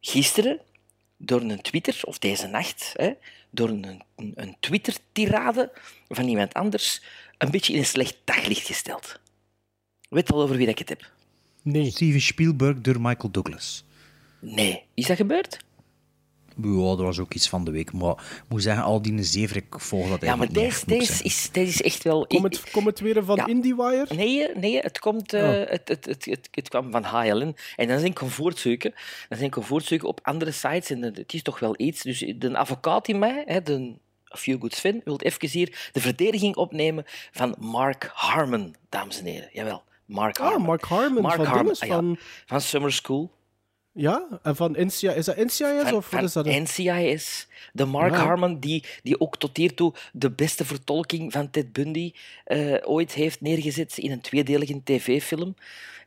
gisteren 0.00 0.58
door 1.16 1.40
een 1.40 1.60
Twitter, 1.62 2.00
of 2.04 2.18
deze 2.18 2.46
nacht, 2.46 2.92
hè, 2.96 3.10
door 3.50 3.68
een, 3.68 4.02
een, 4.16 4.32
een 4.34 4.56
Twitter-tirade 4.60 5.72
van 6.08 6.28
iemand 6.28 6.54
anders, 6.54 7.02
een 7.38 7.50
beetje 7.50 7.72
in 7.72 7.78
een 7.78 7.84
slecht 7.86 8.16
daglicht 8.24 8.66
gesteld. 8.66 9.18
Weet 10.08 10.32
al 10.32 10.42
over 10.42 10.56
wie 10.56 10.66
dat 10.66 10.80
ik 10.80 10.88
het 10.88 10.88
heb? 10.88 11.10
Nee. 11.62 11.90
Steven 11.90 12.20
Spielberg 12.20 12.80
door 12.80 13.00
Michael 13.00 13.30
Douglas. 13.30 13.84
Nee. 14.40 14.82
Is 14.94 15.06
dat 15.06 15.16
gebeurd? 15.16 15.64
Ja, 16.62 16.72
dat 16.86 16.98
was 16.98 17.18
ook 17.18 17.34
iets 17.34 17.48
van 17.48 17.64
de 17.64 17.70
week. 17.70 17.92
Maar 17.92 18.10
ik 18.12 18.42
moet 18.48 18.62
zeggen, 18.62 18.84
al 18.84 19.02
die 19.02 19.22
zever, 19.22 19.56
ik 19.56 19.64
volg 19.68 20.08
dat 20.08 20.20
Ja, 20.20 20.36
maar 20.36 20.52
deze, 20.52 20.96
is, 21.22 21.48
deze 21.52 21.70
is 21.72 21.82
echt 21.82 22.02
wel... 22.02 22.26
Kom 22.26 22.44
het, 22.44 22.70
kom 22.70 22.86
het 22.86 23.00
weer 23.00 23.24
van 23.24 23.36
Ja. 23.36 23.46
IndieWire? 23.46 24.14
Nee, 24.14 24.48
nee 24.54 24.78
het, 24.78 24.98
komt, 24.98 25.32
eh, 25.32 25.42
Oh. 25.42 25.68
het, 25.68 25.88
het, 25.88 26.04
het, 26.04 26.24
het, 26.24 26.48
het 26.50 26.68
kwam 26.68 26.90
van 26.90 27.04
HLN. 27.04 27.56
En 27.76 27.88
dan 27.88 27.98
zijn 27.98 28.10
ik 28.10 28.18
gaan 28.18 28.30
voortzoeken. 28.30 28.90
Dan 29.28 29.38
zijn 29.38 29.48
ik 29.48 29.54
gaan 29.54 29.64
voortzoeken 29.64 30.08
op 30.08 30.20
andere 30.22 30.50
sites. 30.52 30.90
En 30.90 31.02
het 31.02 31.32
is 31.32 31.42
toch 31.42 31.58
wel 31.58 31.74
iets. 31.76 32.02
Dus 32.02 32.18
de 32.36 32.56
advocaat 32.58 33.08
in 33.08 33.18
mij, 33.18 33.42
hè, 33.46 33.62
de 33.62 33.94
Few 34.24 34.60
Good 34.60 34.74
Sven, 34.74 35.00
wil 35.04 35.20
even 35.20 35.48
hier 35.48 35.90
de 35.92 36.00
verdediging 36.00 36.56
opnemen 36.56 37.04
van 37.32 37.56
Mark 37.58 38.10
Harmon, 38.12 38.74
dames 38.88 39.18
en 39.18 39.24
heren. 39.24 39.48
Jawel, 39.52 39.82
Mark 40.06 40.38
Harmon. 40.38 40.60
Ah, 40.60 40.66
Mark 40.66 40.84
Harmon 40.84 41.22
Mark 41.22 41.36
van 41.36 41.44
Harmon, 41.44 41.64
dinges, 41.64 41.80
ah 41.80 41.88
ja, 41.88 41.94
van... 41.94 42.18
van 42.46 42.60
Summer 42.60 42.92
School. 42.92 43.34
Ja, 43.92 44.40
en 44.42 44.56
van 44.56 44.74
NCIS. 44.78 45.14
Is 45.14 45.24
dat 45.24 45.36
NCIS 45.36 45.82
Van, 45.82 45.94
of 45.94 46.10
wat 46.10 46.22
is 46.22 46.32
dat? 46.32 46.46
NCIS. 46.46 47.48
De 47.72 47.84
Mark 47.84 48.12
Ah. 48.12 48.22
Harmon, 48.22 48.60
die, 48.60 48.84
die 49.02 49.20
ook 49.20 49.36
tot 49.36 49.56
hiertoe 49.56 49.94
de 50.12 50.30
beste 50.30 50.64
vertolking 50.64 51.32
van 51.32 51.50
Ted 51.50 51.72
Bundy 51.72 52.12
eh, 52.44 52.74
ooit 52.82 53.12
heeft 53.12 53.40
neergezet 53.40 53.98
in 53.98 54.10
een 54.10 54.20
tweedelige 54.20 54.80
tv-film. 54.84 55.54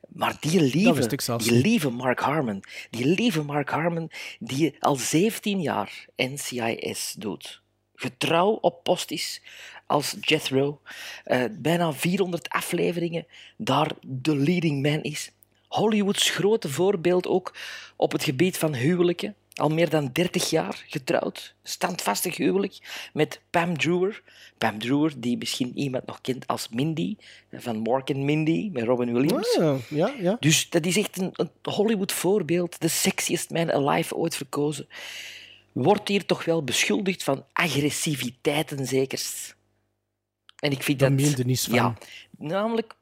Maar 0.07 0.37
die 0.39 0.61
lieve, 0.61 1.37
die 1.37 1.51
lieve 1.51 1.89
Mark 1.89 2.19
Harmon, 2.19 2.63
die 2.89 3.05
lieve 3.05 3.43
Mark 3.43 3.69
Harmon, 3.69 4.11
die 4.39 4.75
al 4.79 4.95
17 4.95 5.61
jaar 5.61 6.05
NCIS 6.15 7.15
doet. 7.17 7.61
Getrouw 7.95 8.49
op 8.49 8.83
post 8.83 9.11
is 9.11 9.41
als 9.89 10.15
Jethro. 10.22 10.79
eh, 11.24 11.43
bijna 11.51 11.93
400 11.93 12.50
afleveringen 12.50 13.25
daar 13.58 13.91
de 14.01 14.36
leading 14.36 14.81
man 14.81 15.01
is. 15.01 15.31
Hollywoods 15.67 16.29
grote 16.29 16.69
voorbeeld 16.69 17.27
ook 17.27 17.53
op 17.96 18.12
het 18.12 18.24
gebied 18.24 18.58
van 18.58 18.75
huwelijken. 18.75 19.36
Al 19.53 19.69
meer 19.69 19.89
dan 19.89 20.10
30 20.13 20.50
jaar 20.50 20.84
getrouwd. 20.88 21.53
Standvastig 21.63 22.38
huwelijk 22.38 23.10
met 23.13 23.41
Pam 23.50 23.77
Drewer. 23.77 24.22
Pam 24.58 24.79
Drewer, 24.79 25.13
die 25.17 25.38
misschien 25.38 25.77
iemand 25.77 26.05
nog 26.05 26.22
kent 26.22 26.48
als 26.48 26.69
Mindy, 26.69 27.15
van 27.53 27.77
Mork 27.77 28.10
and 28.10 28.19
Mindy, 28.19 28.69
met 28.74 28.84
Robin 28.84 29.13
Williams. 29.13 29.58
Ah, 29.58 29.79
ja, 29.89 30.08
ja, 30.08 30.13
ja. 30.22 30.38
Dus 30.39 30.69
dat 30.69 30.86
is 30.86 30.98
echt 30.98 31.17
een, 31.17 31.31
een 31.34 31.50
Hollywood-voorbeeld. 31.62 32.81
De 32.81 32.88
sexiest 32.88 33.50
man 33.50 33.72
alive 33.72 34.15
ooit 34.15 34.36
verkozen. 34.36 34.88
Wordt 35.72 36.08
hier 36.08 36.25
toch 36.25 36.46
wel 36.46 36.63
beschuldigd 36.63 37.24
van 37.24 37.46
agressiviteiten, 37.53 38.86
zekerst. 38.86 39.58
En 40.59 40.71
ik 40.71 40.83
vind 40.83 40.99
Dat 40.99 41.17
dat... 41.17 41.45
niet 41.45 41.61
van. 41.61 41.73
Ja, 41.73 41.97
namelijk 42.37 42.93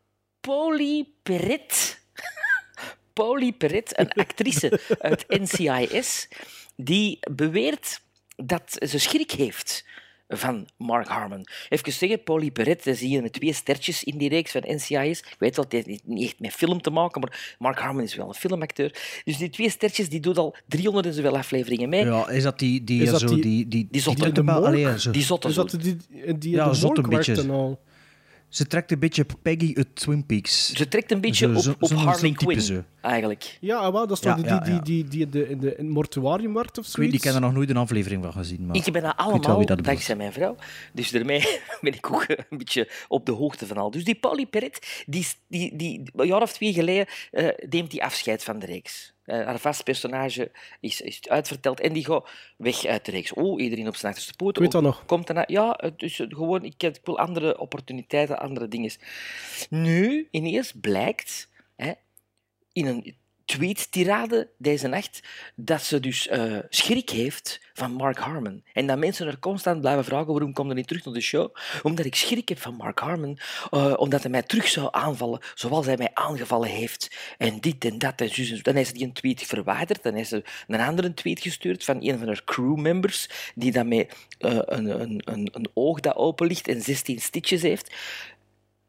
Polly 0.42 1.08
Perret. 1.24 2.00
Polly 3.14 3.54
Perret, 3.54 4.00
een 4.00 4.12
actrice 4.24 4.80
uit 5.00 5.26
NCIS, 5.28 6.28
die 6.76 7.20
beweert 7.32 8.02
dat 8.36 8.78
ze 8.88 9.00
schrik 9.00 9.32
heeft 9.32 9.86
van 10.28 10.68
Mark 10.78 11.08
Harmon. 11.08 11.48
Even 11.70 11.92
zeggen, 11.94 12.24
Polly 12.24 12.52
Perret, 12.52 12.82
zie 12.84 13.10
je 13.10 13.22
met 13.22 13.34
twee 13.34 13.54
stertjes 13.54 14.04
in 14.04 14.18
die 14.18 14.30
reeks 14.30 14.52
van 14.52 14.62
NCIS. 14.66 15.20
Ik 15.20 15.36
weet 15.40 15.56
wel, 15.56 15.66
het 15.70 15.74
heeft 15.74 16.02
niet 16.06 16.24
echt 16.24 16.40
met 16.40 16.52
film 16.52 16.82
te 16.82 16.90
maken, 16.90 17.22
maar 17.22 17.56
Mark 17.60 17.80
Harmon 17.80 18.04
is 18.04 18.16
wel 18.16 18.28
een 18.28 18.34
filmacteur. 18.34 19.22
Dus 19.24 19.38
die 19.38 19.50
twee 19.50 19.70
stertjes, 19.70 20.10
die 20.10 20.20
doet 20.20 20.38
al 20.38 20.56
300 20.68 21.06
en 21.06 21.14
zoveel 21.14 21.38
afleveringen 21.38 21.90
mee. 21.90 22.06
Ja, 22.06 22.30
is 22.30 22.44
dat 22.44 22.60
die, 22.60 22.84
die, 22.84 23.02
Is 23.04 23.10
dat 23.10 23.20
zo, 23.20 23.28
die- 23.28 23.42
die, 23.42 23.68
die, 23.68 23.88
die 23.92 24.02
zotte- 24.02 24.24
die, 24.24 24.32
de 24.34 24.44
morgue? 24.44 24.66
allee, 24.66 25.00
zo. 25.00 25.12
Die 25.12 25.24
zotte 25.24 25.54
dat 25.54 25.70
die, 25.70 25.80
die, 25.80 26.38
die 26.38 26.52
Ja, 26.52 26.64
in 26.64 26.70
de 26.70 26.76
zot 26.76 26.98
een 26.98 27.04
morgue 27.04 27.10
werkt 27.16 27.28
beetje. 27.28 27.42
en 27.42 27.50
al. 27.50 27.80
Ze 28.50 28.68
trekt 28.68 28.92
een 28.92 29.00
beetje 29.00 29.26
Peggy 29.42 29.74
uit 29.76 29.88
Twin 29.96 30.26
Peaks. 30.26 30.74
Ze 30.74 30.88
trekt 30.88 31.12
een 31.12 31.22
beetje 31.22 31.46
Zo- 31.48 31.54
op, 31.54 31.62
zo- 31.62 31.94
op 31.96 32.00
Harley 32.00 32.32
Quinn, 32.32 32.86
eigenlijk. 33.02 33.58
Ja, 33.62 33.92
wel, 33.92 34.08
dat 34.08 34.12
is 34.12 34.20
toch 34.20 34.36
die, 34.36 34.46
ja, 34.46 34.60
die, 34.60 34.74
ja. 34.74 34.80
die, 34.80 35.04
die, 35.04 35.08
die 35.08 35.22
in, 35.22 35.30
de, 35.32 35.50
in, 35.50 35.60
de, 35.60 35.76
in 35.76 35.86
het 35.86 35.94
mortuarium 35.94 36.54
werkt 36.54 36.78
of 36.78 36.86
Ik 36.86 36.92
zoiets? 36.92 36.96
weet 36.98 37.06
niet, 37.12 37.16
ik 37.16 37.24
heb 37.24 37.34
er 37.34 37.42
nog 37.42 37.54
nooit 37.54 37.70
een 37.70 37.78
aflevering 37.78 38.24
van 38.24 38.32
gezien. 38.34 38.66
Maar 38.66 38.76
Ik 38.76 38.92
ben 38.92 39.02
dat 39.02 39.16
allemaal 39.18 39.66
dat 39.66 39.84
dankzij 39.84 40.16
mijn 40.16 40.34
vrouw. 40.34 40.56
Dus 40.94 41.12
daarmee 41.12 41.40
ben 41.82 41.94
ik 41.94 42.12
ook 42.12 42.26
een 42.28 42.58
beetje 42.58 42.92
op 43.08 43.26
de 43.26 43.32
hoogte 43.32 43.68
van 43.68 43.78
al. 43.78 43.92
Dus 43.92 44.04
die 44.04 44.16
Polly 44.16 44.46
Perret, 44.46 45.04
die, 45.06 45.28
die, 45.48 45.76
die, 45.76 46.02
een 46.16 46.28
jaar 46.28 46.42
of 46.42 46.54
twee 46.54 46.74
geleden, 46.74 47.06
eh, 47.32 47.48
neemt 47.70 47.92
die 47.92 48.04
afscheid 48.04 48.44
van 48.44 48.60
de 48.60 48.66
reeks. 48.66 49.14
Eh, 49.28 49.46
haar 49.46 49.60
vast 49.60 49.84
personage 49.84 50.52
is, 50.80 51.02
is 51.02 51.30
uitverteld 51.30 51.80
en 51.80 51.94
die 51.94 52.06
gaat 52.06 52.30
weg 52.58 52.86
uit 52.86 53.06
de 53.06 53.12
reeks. 53.12 53.34
Oh, 53.34 53.62
iedereen 53.62 53.88
op 53.88 53.96
zijn 53.96 54.12
achterste 54.12 54.36
poot. 54.36 54.56
Ik 54.56 54.62
weet 54.62 54.72
dat 54.72 54.82
nog. 54.82 55.06
Komt 55.06 55.28
daarna, 55.28 55.44
ja, 55.48 55.80
is 55.98 56.24
gewoon, 56.30 56.64
ik, 56.64 56.84
ik 56.84 57.00
wil 57.04 57.20
andere 57.20 57.60
opportuniteiten, 57.60 58.40
andere 58.40 58.68
dingen. 58.68 58.92
Nu, 59.70 60.28
ineens 60.32 60.72
blijkt, 60.72 61.50
hè, 61.76 61.92
in 62.74 62.86
een 62.86 63.16
tweet-tirade 63.48 64.50
deze 64.58 64.88
nacht, 64.88 65.20
dat 65.56 65.82
ze 65.82 66.00
dus 66.00 66.28
eh, 66.28 66.58
schrik 66.70 67.10
heeft 67.10 67.60
van 67.74 67.92
Mark 67.92 68.18
Harmon. 68.18 68.64
En 68.74 68.88
dat 68.88 68.98
mensen 68.98 69.28
er 69.28 69.40
constant 69.40 69.82
blijven 69.82 70.06
vragen, 70.06 70.32
waarom 70.32 70.54
komt 70.54 70.70
er 70.70 70.76
niet 70.76 70.88
terug 70.88 71.06
naar 71.06 71.14
de 71.14 71.22
show? 71.22 71.56
Omdat 71.84 72.06
ik 72.06 72.16
schrik 72.16 72.50
heb 72.50 72.60
van 72.60 72.76
Mark 72.76 73.00
Harmon, 73.00 73.40
eh, 73.70 73.94
omdat 73.98 74.22
hij 74.22 74.32
mij 74.32 74.44
terug 74.44 74.68
zou 74.68 74.88
aanvallen, 74.92 75.40
zoals 75.56 75.86
hij 75.86 75.98
mij 75.98 76.10
aangevallen 76.14 76.70
heeft. 76.70 77.18
En 77.38 77.60
dit 77.60 77.86
en 77.86 77.98
dat 77.98 78.22
en 78.22 78.30
zo. 78.30 78.62
Dan 78.62 78.76
is 78.76 78.92
hij 78.92 79.02
een 79.02 79.14
tweet 79.14 79.44
verwijderd, 79.44 80.04
dan 80.04 80.16
is 80.16 80.32
er 80.32 80.64
een 80.68 80.80
andere 80.80 81.14
tweet 81.14 81.40
gestuurd 81.40 81.84
van 81.84 81.98
een 82.00 82.18
van 82.18 82.28
haar 82.28 82.44
crewmembers, 82.44 83.30
die 83.56 83.72
dan 83.72 83.92
eh, 83.92 84.08
een, 84.38 85.02
een, 85.02 85.22
een, 85.26 85.50
een 85.52 85.70
oog 85.74 86.00
dat 86.00 86.16
open 86.16 86.48
ligt 86.48 86.68
en 86.68 86.82
16 86.82 87.20
stitches 87.20 87.62
heeft 87.62 87.96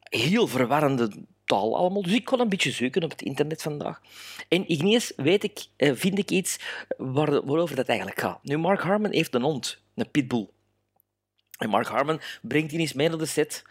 heel 0.08 0.46
verwarrende 0.46 1.10
Dus 1.48 2.12
ik 2.12 2.24
kon 2.24 2.40
een 2.40 2.48
beetje 2.48 2.70
zoeken 2.70 3.02
op 3.02 3.10
het 3.10 3.22
internet 3.22 3.62
vandaag. 3.62 4.00
En 4.48 4.72
ineens 4.72 5.12
weet 5.16 5.44
ik, 5.44 5.66
eh, 5.76 5.92
vind 5.94 6.18
ik 6.18 6.30
iets 6.30 6.58
waar, 6.96 7.46
waarover 7.46 7.76
dat 7.76 7.88
eigenlijk 7.88 8.20
gaat. 8.20 8.38
Nu, 8.42 8.56
Mark 8.56 8.80
Harmon 8.80 9.12
heeft 9.12 9.34
een 9.34 9.42
hond, 9.42 9.80
een 9.94 10.10
pitbull. 10.10 10.48
En 11.58 11.68
Mark 11.68 11.86
Harmon 11.86 12.20
brengt 12.42 12.70
die 12.70 12.78
eens 12.78 12.92
mee 12.92 13.08
naar 13.08 13.18
de 13.18 13.26
set. 13.26 13.64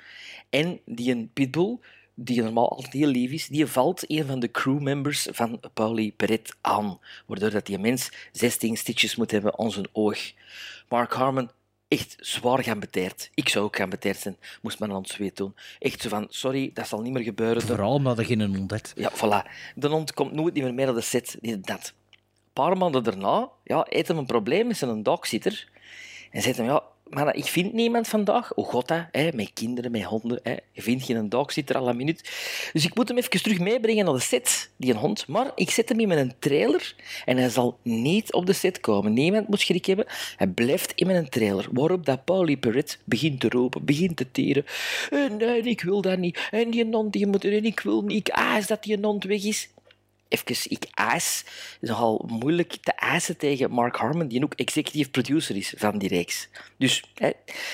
En 0.49 0.79
die 0.85 1.11
een 1.11 1.29
pitbull, 1.33 1.77
die 2.13 2.41
normaal 2.41 2.69
altijd 2.69 2.93
heel 2.93 3.07
lief 3.07 3.31
is, 3.31 3.47
die 3.47 3.65
valt 3.65 4.09
een 4.11 4.25
van 4.25 4.39
de 4.39 4.51
crewmembers 4.51 5.27
van 5.31 5.59
Pauli 5.73 6.13
Perret 6.13 6.55
aan. 6.61 6.99
Waardoor 7.25 7.49
dat 7.49 7.65
die 7.65 7.79
mens 7.79 8.11
16 8.31 8.77
stitches 8.77 9.15
moet 9.15 9.31
hebben 9.31 9.59
aan 9.59 9.71
zijn 9.71 9.87
oog. 9.91 10.31
Mark 10.89 11.13
Harmon 11.13 11.49
echt 11.87 12.15
zwaar 12.19 12.63
geambeteerd. 12.63 13.29
Ik 13.33 13.49
zou 13.49 13.65
ook 13.65 13.75
geambeteerd 13.75 14.17
zijn, 14.17 14.37
moest 14.61 14.79
men 14.79 14.89
aan 14.89 14.95
ons 14.95 15.17
weet 15.17 15.37
doen. 15.37 15.55
Echt 15.79 16.01
zo 16.01 16.09
van, 16.09 16.27
sorry, 16.29 16.71
dat 16.73 16.87
zal 16.87 17.01
niet 17.01 17.13
meer 17.13 17.23
gebeuren. 17.23 17.61
Vooral 17.61 17.93
omdat 17.93 18.17
er 18.17 18.25
geen 18.25 18.55
hond 18.55 18.71
hebt. 18.71 18.93
Ja, 18.95 19.11
voilà. 19.11 19.51
De 19.75 19.87
hond 19.87 20.13
komt 20.13 20.31
nooit 20.31 20.53
meer 20.53 20.73
mee 20.73 20.85
naar 20.85 20.95
de 20.95 21.01
set. 21.01 21.37
Dit 21.41 21.53
en 21.53 21.61
dat. 21.61 21.93
Een 22.11 22.63
paar 22.63 22.77
maanden 22.77 23.03
daarna 23.03 23.49
ja, 23.63 23.85
heeft 23.89 24.07
hem 24.07 24.17
een 24.17 24.25
probleem 24.25 24.67
met 24.67 24.77
zijn 24.77 25.03
dogsitter. 25.03 25.69
En 26.31 26.41
zegt 26.41 26.57
hem, 26.57 26.65
ja, 26.65 26.83
maar 27.09 27.35
ik 27.35 27.45
vind 27.45 27.73
niemand 27.73 28.07
vandaag. 28.07 28.51
Hoe 28.55 28.65
god? 28.65 28.89
Hè? 28.89 29.31
Kinderen, 29.53 29.91
met 29.91 30.03
honden. 30.03 30.39
Hè? 30.43 30.55
Je 30.71 30.81
vindt 30.81 31.03
geen 31.03 31.29
dogsitter 31.29 31.75
à 31.75 31.81
la 31.81 31.93
minuut. 31.93 32.21
Dus 32.73 32.85
ik 32.85 32.95
moet 32.95 33.07
hem 33.07 33.17
even 33.17 33.41
terug 33.41 33.59
meebrengen 33.59 34.05
naar 34.05 34.13
de 34.13 34.19
set, 34.19 34.69
die 34.77 34.91
een 34.91 34.99
hond. 34.99 35.27
Maar 35.27 35.51
ik 35.55 35.69
zet 35.69 35.89
hem 35.89 35.99
in 35.99 36.11
een 36.11 36.33
trailer 36.39 36.95
en 37.25 37.37
hij 37.37 37.49
zal 37.49 37.77
niet 37.81 38.33
op 38.33 38.45
de 38.45 38.53
set 38.53 38.79
komen. 38.79 39.13
Niemand 39.13 39.47
moet 39.47 39.59
schrik 39.59 39.85
hebben. 39.85 40.05
Hij 40.35 40.47
blijft 40.47 40.91
in 40.95 41.09
een 41.09 41.29
trailer. 41.29 41.67
Waarop 41.71 42.05
dat 42.05 42.25
Paulie 42.25 42.57
Perret 42.57 42.99
begint 43.03 43.39
te 43.39 43.49
roepen, 43.49 43.85
begint 43.85 44.17
te 44.17 44.31
teren. 44.31 44.65
Eh, 45.09 45.29
nee, 45.37 45.61
ik 45.61 45.81
wil 45.81 46.01
dat 46.01 46.17
niet. 46.17 46.47
En 46.51 46.69
die 46.69 46.87
hond, 46.91 47.13
die 47.13 47.27
moet 47.27 47.43
er, 47.43 47.53
en 47.53 47.65
ik 47.65 47.79
wil 47.79 48.01
niet. 48.01 48.27
Ik 48.27 48.33
aas 48.33 48.67
dat 48.67 48.83
die 48.83 48.97
hond 49.01 49.23
weg 49.23 49.43
is 49.43 49.69
even, 50.27 50.71
ik. 50.71 50.87
Het 50.95 51.15
is 51.15 51.43
nogal 51.79 52.25
moeilijk 52.27 52.77
te 52.81 52.91
eisen 52.91 53.37
tegen 53.37 53.71
Mark 53.71 53.95
Harmon, 53.95 54.27
die 54.27 54.43
ook 54.43 54.53
executive 54.53 55.09
producer 55.09 55.55
is 55.55 55.73
van 55.77 55.97
die 55.97 56.09
reeks. 56.09 56.49
Dus 56.77 57.03
hè, 57.13 57.31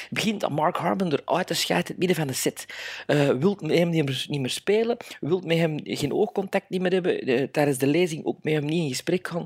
begint 0.09 0.49
Mark 0.49 0.77
Harmon 0.77 1.13
eruit 1.13 1.47
te 1.47 1.53
schijten 1.53 1.85
in 1.85 1.91
het 1.91 1.97
midden 1.97 2.17
van 2.17 2.27
de 2.27 2.33
set. 2.33 2.65
Eh 3.07 3.29
wilt 3.29 3.61
met 3.61 3.77
hem 3.77 3.89
niet 3.89 4.05
meer, 4.05 4.25
niet 4.27 4.39
meer 4.39 4.49
spelen, 4.49 4.97
wilt 5.19 5.45
met 5.45 5.57
hem 5.57 5.79
geen 5.83 6.13
oogcontact 6.13 6.69
niet 6.69 6.81
meer 6.81 6.91
hebben, 6.91 7.19
eh, 7.19 7.47
tijdens 7.51 7.77
de 7.77 7.87
lezing 7.87 8.25
ook 8.25 8.43
met 8.43 8.53
hem 8.53 8.65
niet 8.65 8.83
in 8.83 8.89
gesprek 8.89 9.27
gaan. 9.27 9.45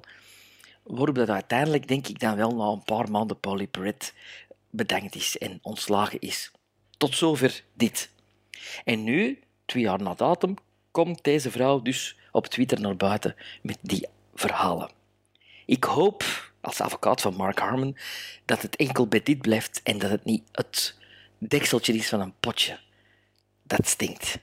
Waarop 0.83 1.15
dat 1.15 1.29
uiteindelijk, 1.29 1.87
denk 1.87 2.07
ik, 2.07 2.19
dan 2.19 2.35
wel 2.35 2.55
na 2.55 2.65
een 2.65 2.83
paar 2.83 3.11
maanden 3.11 3.39
Polly 3.39 3.67
Perret 3.67 4.13
bedankt 4.69 5.15
is 5.15 5.37
en 5.37 5.59
ontslagen 5.61 6.19
is. 6.19 6.51
Tot 6.97 7.15
zover 7.15 7.63
dit. 7.73 8.09
En 8.83 9.03
nu, 9.03 9.39
twee 9.65 9.83
jaar 9.83 10.01
na 10.01 10.13
datum, 10.13 10.55
komt 10.91 11.23
deze 11.23 11.51
vrouw 11.51 11.81
dus 11.81 12.17
op 12.37 12.47
Twitter 12.47 12.81
naar 12.81 12.95
buiten 12.95 13.35
met 13.61 13.77
die 13.81 14.07
verhalen. 14.33 14.89
Ik 15.65 15.83
hoop, 15.83 16.23
als 16.61 16.81
advocaat 16.81 17.21
van 17.21 17.35
Mark 17.35 17.59
Harmon, 17.59 17.97
dat 18.45 18.61
het 18.61 18.75
enkel 18.75 19.07
bij 19.07 19.23
dit 19.23 19.41
blijft 19.41 19.81
en 19.83 19.97
dat 19.97 20.09
het 20.09 20.25
niet 20.25 20.43
het 20.51 20.95
dekseltje 21.37 21.93
is 21.93 22.09
van 22.09 22.19
een 22.19 22.33
potje. 22.39 22.79
Dat 23.63 23.87
stinkt. 23.87 24.39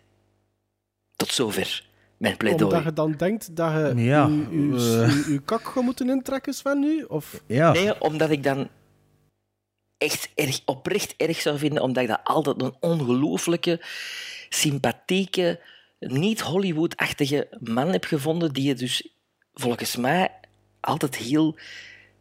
Tot 1.17 1.33
zover 1.33 1.85
mijn 2.17 2.37
pleidooi. 2.37 2.65
Omdat 2.65 2.85
je 2.85 2.93
dan 2.93 3.13
denkt 3.13 3.57
dat 3.57 3.73
je 3.73 3.93
Ja, 3.97 4.27
je 4.27 5.41
kak 5.45 5.65
gaat 5.65 5.83
moeten 5.83 6.11
intrekken, 6.11 6.55
Sven, 6.55 6.81
nu? 6.81 7.03
Of... 7.03 7.43
Ja. 7.47 7.73
Nee, 7.73 8.01
omdat 8.01 8.31
ik 8.31 8.43
dan 8.43 8.69
echt 9.99 10.31
erg, 10.35 10.61
oprecht 10.65 11.15
erg 11.17 11.41
zou 11.41 11.59
vinden, 11.59 11.83
omdat 11.83 12.03
ik 12.03 12.09
dat 12.09 12.21
altijd 12.25 12.63
een 12.63 12.75
ongelooflijke, 12.81 13.81
sympathieke, 14.49 15.61
niet 16.07 16.41
Hollywood-achtige 16.41 17.49
man 17.61 17.89
heb 17.89 18.05
gevonden, 18.05 18.53
die 18.53 18.65
je 18.65 18.75
dus 18.75 19.09
volgens 19.55 19.97
mij 19.97 20.31
altijd 20.81 21.17
heel 21.17 21.57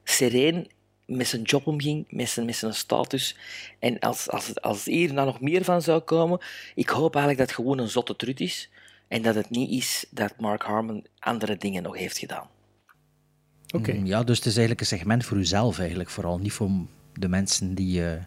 sereen 0.03 0.71
met 1.05 1.27
zijn 1.27 1.41
job 1.41 1.67
omging, 1.67 2.05
met 2.09 2.29
zijn, 2.29 2.45
met 2.45 2.55
zijn 2.55 2.73
status. 2.73 3.37
En 3.79 3.99
als, 3.99 4.29
als, 4.29 4.61
als 4.61 4.85
hier 4.85 5.13
nou 5.13 5.27
nog 5.27 5.41
meer 5.41 5.63
van 5.63 5.81
zou 5.81 5.99
komen, 5.99 6.39
ik 6.75 6.89
hoop 6.89 7.15
eigenlijk 7.15 7.37
dat 7.37 7.47
het 7.47 7.65
gewoon 7.65 7.79
een 7.79 7.89
zotte 7.89 8.15
trut 8.15 8.39
is 8.39 8.69
en 9.07 9.21
dat 9.21 9.35
het 9.35 9.49
niet 9.49 9.69
is 9.69 10.05
dat 10.09 10.39
Mark 10.39 10.63
Harmon 10.63 11.05
andere 11.19 11.57
dingen 11.57 11.83
nog 11.83 11.97
heeft 11.97 12.17
gedaan. 12.17 12.47
Oké. 13.75 13.93
Mm, 13.93 14.05
Ja, 14.05 14.23
dus 14.23 14.37
het 14.37 14.45
is 14.45 14.57
eigenlijk 14.57 14.79
een 14.79 14.97
segment 14.97 15.25
voor 15.25 15.37
uzelf, 15.37 15.79
eigenlijk. 15.79 16.09
Vooral 16.09 16.37
niet 16.37 16.53
voor 16.53 16.69
de 17.13 17.27
mensen 17.27 17.75
die 17.75 18.05
eh, 18.05 18.23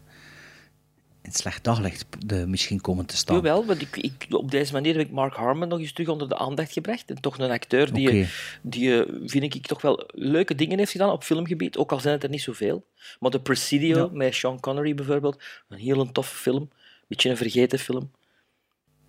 in 1.27 1.33
het 1.33 1.41
slecht 1.41 1.65
daglicht 1.65 2.07
de, 2.27 2.47
misschien 2.47 2.81
komen 2.81 3.07
te 3.07 3.17
staan. 3.17 3.37
Jawel, 3.37 3.65
want 3.65 3.81
ik, 3.81 3.97
ik, 3.97 4.27
op 4.31 4.51
deze 4.51 4.73
manier 4.73 4.97
heb 4.97 5.07
ik 5.07 5.13
Mark 5.13 5.35
Harmon 5.35 5.69
nog 5.69 5.79
eens 5.79 5.93
terug 5.93 6.09
onder 6.09 6.29
de 6.29 6.39
aandacht 6.39 6.73
gebracht. 6.73 7.11
En 7.11 7.21
toch 7.21 7.39
een 7.39 7.51
acteur 7.51 7.93
die, 7.93 8.27
die 8.63 9.05
eh, 9.05 9.13
vind 9.25 9.55
ik, 9.55 9.67
toch 9.67 9.83
wel 9.83 10.05
leuke 10.15 10.55
dingen 10.55 10.79
heeft 10.79 10.91
gedaan 10.91 11.11
op 11.11 11.25
filmgebied, 11.25 11.77
ook 11.77 11.93
al 11.93 12.01
zijn 12.01 12.15
het 12.15 12.23
er 12.23 12.31
niet 12.31 12.43
zoveel. 12.43 12.85
Maar 13.21 13.31
The 13.31 13.41
Presidio 13.41 13.97
Ja. 13.97 14.09
met 14.13 14.35
Sean 14.35 14.61
Connery 14.61 14.95
bijvoorbeeld, 14.95 15.43
een 15.69 15.79
heel 15.79 16.01
een 16.01 16.13
toffe 16.13 16.37
film. 16.37 16.71
Beetje 17.09 17.31
een 17.31 17.37
vergeten 17.37 17.79
film. 17.79 18.11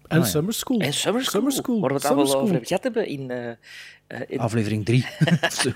En 0.08 0.18
Ah, 0.18 0.24
ja. 0.24 0.30
Summer 0.30 0.54
School. 0.54 0.80
En 0.80 0.94
Summer 0.94 1.22
School, 1.24 1.32
Summer 1.34 1.52
School. 1.52 1.80
waar 1.80 1.90
we 1.90 1.96
het 1.96 2.04
al 2.06 2.10
Summer 2.10 2.26
wel 2.26 2.34
School. 2.34 2.42
over 2.42 2.52
hebben 2.54 2.68
gehad 2.68 2.84
hebben 2.84 3.08
in... 3.08 3.32
eh, 3.32 3.50
eh, 4.08 4.22
in- 4.28 4.40
Aflevering 4.40 4.86
3. 4.86 5.06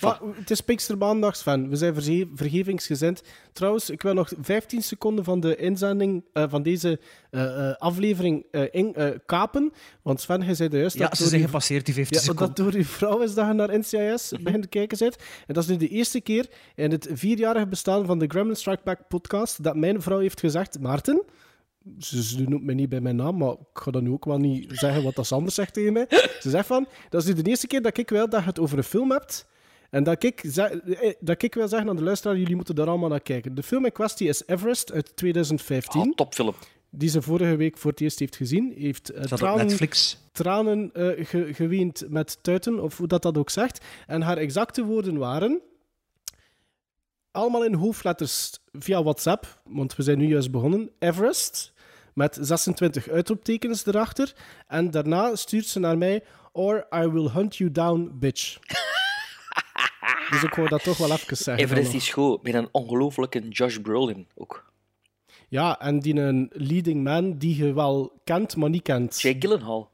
Maar 0.00 0.18
het 0.38 0.50
is 0.50 0.60
Pinkstermaandag, 0.60 1.36
Sven. 1.36 1.68
We 1.68 1.76
zijn 1.76 1.94
verze- 1.94 2.28
vergevingsgezind. 2.34 3.22
Trouwens, 3.52 3.90
ik 3.90 4.02
wil 4.02 4.14
nog 4.14 4.32
15 4.40 4.82
seconden 4.82 5.24
van 5.24 5.40
de 5.40 5.56
inzending 5.56 6.24
eh, 6.32 6.44
van 6.48 6.62
deze 6.62 6.98
eh, 7.30 7.68
eh, 7.70 7.76
aflevering 7.76 8.44
eh, 8.50 8.62
in, 8.70 8.94
eh, 8.94 9.08
kapen. 9.26 9.72
Want 10.02 10.20
Sven, 10.20 10.42
hij 10.42 10.54
zei 10.54 10.68
juist 10.78 10.96
ja, 10.98 11.08
dat 11.08 11.16
ze 11.16 11.28
zijn 11.28 11.40
uw- 11.40 11.46
gepasseerd, 11.46 11.84
die 11.84 11.94
15 11.94 12.16
ja, 12.16 12.22
seconden. 12.22 12.46
dat 12.54 12.56
door 12.64 12.74
uw 12.74 12.84
vrouw 12.84 13.20
is 13.20 13.34
dat 13.34 13.46
je 13.46 13.52
naar 13.52 13.78
NCIS 13.78 14.32
begint 14.42 14.62
te 14.62 14.68
kijken 14.68 14.98
bent. 14.98 15.16
En 15.46 15.54
dat 15.54 15.62
is 15.62 15.68
nu 15.68 15.76
de 15.76 15.88
eerste 15.88 16.20
keer 16.20 16.46
in 16.74 16.90
het 16.90 17.08
vierjarige 17.12 17.66
bestaan 17.66 18.06
van 18.06 18.18
de 18.18 18.26
Gremlin 18.28 18.56
Strike 18.56 18.80
Back 18.84 19.08
podcast 19.08 19.62
dat 19.62 19.76
mijn 19.76 20.02
vrouw 20.02 20.18
heeft 20.18 20.40
gezegd, 20.40 20.80
Maarten, 20.80 21.22
ze, 21.98 22.22
ze 22.22 22.42
noemt 22.42 22.64
mij 22.64 22.74
niet 22.74 22.88
bij 22.88 23.00
mijn 23.00 23.16
naam, 23.16 23.36
maar 23.36 23.50
ik 23.50 23.58
ga 23.80 23.90
dan 23.90 24.02
nu 24.02 24.10
ook 24.10 24.24
wel 24.24 24.38
niet 24.38 24.70
zeggen 24.72 25.02
wat 25.02 25.14
dat 25.14 25.32
anders 25.32 25.54
zegt 25.54 25.74
tegen 25.74 25.92
mij. 25.92 26.06
Ze 26.40 26.50
zegt 26.50 26.66
van, 26.66 26.86
dat 27.08 27.22
is 27.22 27.34
nu 27.34 27.42
de 27.42 27.48
eerste 27.50 27.66
keer 27.66 27.82
dat 27.82 27.98
ik 27.98 28.08
wil 28.10 28.28
dat 28.28 28.40
je 28.40 28.46
het 28.46 28.58
over 28.60 28.78
een 28.78 28.84
film 28.84 29.10
hebt. 29.10 29.46
En 29.90 30.04
dat 30.04 30.22
ik, 30.22 30.40
eh, 30.44 31.12
dat 31.20 31.42
ik 31.42 31.54
wil 31.54 31.68
zeggen 31.68 31.88
aan 31.88 31.96
de 31.96 32.02
luisteraar, 32.02 32.36
jullie 32.38 32.56
moeten 32.56 32.74
daar 32.74 32.88
allemaal 32.88 33.08
naar 33.08 33.20
kijken. 33.20 33.54
De 33.54 33.62
film 33.62 33.84
in 33.84 33.92
kwestie 33.92 34.28
is 34.28 34.42
Everest 34.46 34.92
uit 34.92 35.16
2015, 35.16 36.00
ah, 36.00 36.12
topfilm. 36.14 36.54
die 36.90 37.08
ze 37.08 37.22
vorige 37.22 37.56
week 37.56 37.78
voor 37.78 37.90
het 37.90 38.00
eerst 38.00 38.18
heeft 38.18 38.36
gezien. 38.36 38.72
Heeft 38.76 39.12
op 39.14 39.22
tranen- 39.22 39.66
Netflix. 39.66 40.18
tranen 40.32 40.90
eh, 40.92 41.26
ge- 41.26 41.54
geweend 41.54 42.04
met 42.08 42.38
tuiten, 42.42 42.82
of 42.82 42.96
hoe 42.98 43.06
dat 43.06 43.22
dat 43.22 43.38
ook 43.38 43.50
zegt. 43.50 43.84
En 44.06 44.22
haar 44.22 44.36
exacte 44.36 44.84
woorden 44.84 45.16
waren... 45.18 45.60
allemaal 47.30 47.64
in 47.64 47.74
hoofdletters 47.74 48.52
via 48.72 49.02
WhatsApp, 49.02 49.60
want 49.64 49.96
we 49.96 50.02
zijn 50.02 50.18
nu 50.18 50.26
juist 50.26 50.50
begonnen. 50.50 50.90
Everest, 50.98 51.72
met 52.14 52.38
26 52.40 53.08
uitroeptekens 53.08 53.86
erachter. 53.86 54.32
En 54.66 54.90
daarna 54.90 55.36
stuurt 55.36 55.66
ze 55.66 55.78
naar 55.78 55.98
mij, 55.98 56.22
or 56.52 56.86
I 56.94 57.06
will 57.06 57.28
hunt 57.28 57.56
you 57.56 57.70
down, 57.70 58.10
bitch. 58.14 58.58
dus 60.30 60.42
ik 60.42 60.54
wou 60.54 60.68
dat 60.68 60.82
toch 60.82 60.98
wel 60.98 61.10
even 61.10 61.36
zeggen. 61.36 61.64
Everest 61.64 61.86
dan 61.86 62.00
is 62.00 62.10
goed, 62.10 62.42
met 62.42 62.54
een 62.54 62.68
ongelofelijke 62.72 63.48
Josh 63.48 63.76
Brolin 63.76 64.26
ook. 64.34 64.72
Ja, 65.48 65.80
en 65.80 66.00
die 66.00 66.14
een 66.14 66.50
leading 66.52 67.04
man 67.04 67.38
die 67.38 67.56
je 67.56 67.72
wel 67.72 68.20
kent, 68.24 68.56
maar 68.56 68.70
niet 68.70 68.82
kent. 68.82 69.20
Jake 69.20 69.40
Gyllenhaal. 69.40 69.92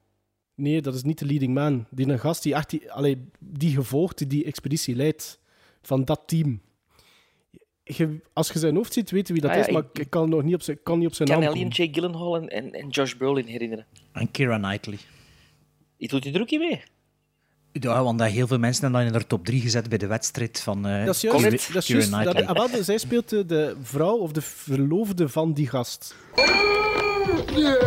Nee, 0.55 0.83
dat 0.83 0.95
is 0.95 1.03
niet 1.03 1.19
de 1.19 1.27
leading 1.27 1.55
man. 1.55 1.87
Die 1.91 2.09
een 2.09 2.19
gast 2.19 2.43
die 2.43 2.55
echt 2.55 2.71
die, 2.71 2.93
allee, 2.93 3.29
die 3.39 3.75
gevolgd, 3.75 4.19
die 4.19 4.27
die 4.27 4.45
expeditie 4.45 4.97
leidt. 4.97 5.41
Van 5.83 6.05
dat 6.05 6.23
team. 6.27 6.61
Je, 7.97 8.21
als 8.33 8.51
je 8.53 8.59
zijn 8.59 8.77
hoofd 8.77 8.93
ziet, 8.93 9.11
weet 9.11 9.27
je 9.27 9.33
wie 9.33 9.43
dat 9.43 9.51
Ah 9.51 9.57
ja, 9.57 9.67
is, 9.67 9.73
maar 9.73 9.83
ik- 9.93 9.99
ik 9.99 10.11
kan, 10.11 10.29
nog 10.29 10.43
niet 10.43 10.55
op 10.55 10.63
zijn, 10.63 10.79
kan 10.83 10.99
niet 10.99 11.09
op 11.09 11.15
zijn 11.15 11.29
Ik 11.29 11.35
kan 11.35 11.43
naam 11.45 11.53
alleen. 11.53 11.69
Jake 11.69 11.93
Gyllenhaal 11.93 12.37
en, 12.37 12.49
en, 12.49 12.73
en 12.73 12.89
Josh 12.89 13.13
Brolin 13.15 13.47
herinneren. 13.47 13.87
En 14.13 14.31
Kira 14.31 14.59
Knightley. 14.59 14.99
Die 15.97 16.09
doet 16.09 16.25
hij 16.25 16.33
er 16.33 16.41
ook 16.41 16.51
niet 16.51 16.61
mee. 16.61 16.83
Ja, 17.73 18.03
want 18.03 18.23
heel 18.23 18.47
veel 18.47 18.59
mensen 18.59 18.83
hebben 18.83 19.07
in 19.07 19.13
de 19.13 19.27
top 19.27 19.45
3 19.45 19.61
gezet 19.61 19.89
bij 19.89 19.99
de 19.99 20.07
wedstrijd 20.07 20.61
van 20.61 20.87
eh 20.87 21.05
Dat 21.05 21.15
is 21.15 21.21
juist. 21.21 21.43
Dat 21.73 21.83
is 21.83 21.89
juist 21.89 22.11
dat, 22.11 22.21
Knightley. 22.23 22.47
ah, 22.47 22.71
wel, 22.73 22.83
zij 22.85 22.99
speelt 22.99 23.29
de, 23.29 23.47
de 23.47 23.77
vrouw 23.83 24.17
of 24.17 24.33
de 24.33 24.41
verloofde 24.41 25.29
van 25.29 25.53
die 25.53 25.69
gast. 25.69 26.15
Hier, 27.55 27.79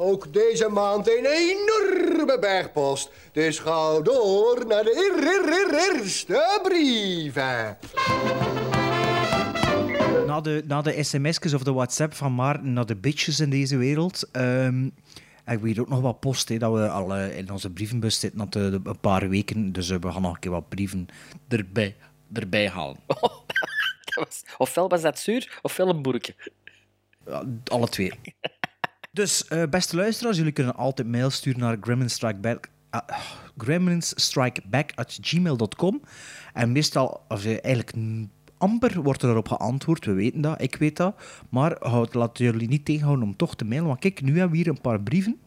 Ook 0.00 0.32
deze 0.32 0.68
maand 0.68 1.08
een 1.08 1.24
enorme 1.26 2.38
bergpost. 2.40 3.10
Dus 3.32 3.58
ga 3.58 4.00
door 4.00 4.64
naar 4.68 4.82
de 4.84 4.94
eer- 4.96 5.26
eer- 5.26 5.52
eer- 5.52 5.94
eerste 6.04 6.60
brieven. 6.62 7.76
Na 10.26 10.40
de, 10.40 10.62
na 10.66 10.82
de 10.82 11.02
sms'jes 11.04 11.54
of 11.54 11.62
de 11.62 11.72
WhatsApp 11.72 12.14
van 12.14 12.34
Maarten 12.34 12.72
naar 12.72 12.86
de 12.86 12.96
bitches 12.96 13.40
in 13.40 13.50
deze 13.50 13.76
wereld. 13.76 14.28
ehm 14.32 14.88
en 15.44 15.60
we 15.60 15.68
hier 15.68 15.80
ook 15.80 15.88
nog 15.88 16.00
wat 16.00 16.20
post, 16.20 16.60
dat 16.60 16.72
we 16.72 16.88
al 16.88 17.14
eh, 17.14 17.36
in 17.38 17.50
onze 17.52 17.70
brievenbus 17.70 18.20
zitten 18.20 18.38
na 18.38 18.46
de, 18.46 18.70
de- 18.70 18.80
een 18.90 18.98
paar 19.00 19.28
weken. 19.28 19.72
Dus 19.72 19.90
eh, 19.90 19.96
we 20.00 20.12
gaan 20.12 20.22
nog 20.22 20.34
een 20.34 20.38
keer 20.40 20.50
wat 20.50 20.68
brieven 20.68 21.08
erbij, 21.48 21.96
erbij 22.32 22.68
halen. 22.68 22.96
Dat 23.06 24.24
was, 24.28 24.42
ofwel 24.58 24.88
was 24.88 25.02
dat 25.02 25.18
zuur, 25.18 25.58
ofwel 25.62 25.88
een 25.88 26.02
boerke. 26.02 26.34
Ja, 27.26 27.44
alle 27.64 27.88
twee. 27.88 28.12
Dus, 29.10 29.46
eh, 29.46 29.62
beste 29.70 29.96
luisteraars, 29.96 30.36
jullie 30.36 30.52
kunnen 30.52 30.76
altijd 30.76 31.08
mail 31.08 31.30
sturen 31.30 31.60
naar 31.60 31.76
gremlinstrikeback 31.80 32.68
uh, 32.94 33.00
gremlinsstrikeback@gmail.com. 33.56 36.00
En 36.52 36.72
meestal, 36.72 37.24
of 37.28 37.44
eh, 37.44 37.64
eigenlijk 37.64 37.96
amper, 38.58 39.02
wordt 39.02 39.22
er 39.22 39.30
erop 39.30 39.48
geantwoord. 39.48 40.04
We 40.04 40.12
weten 40.12 40.40
dat, 40.40 40.62
ik 40.62 40.76
weet 40.76 40.96
dat. 40.96 41.14
Maar 41.48 41.76
houd, 41.78 42.14
laat 42.14 42.38
jullie 42.38 42.68
niet 42.68 42.84
tegenhouden 42.84 43.24
om 43.24 43.36
toch 43.36 43.56
te 43.56 43.64
mailen. 43.64 43.86
Want 43.86 44.00
kijk, 44.00 44.22
nu 44.22 44.32
hebben 44.32 44.50
we 44.50 44.56
hier 44.56 44.68
een 44.68 44.80
paar 44.80 45.00
brieven 45.00 45.40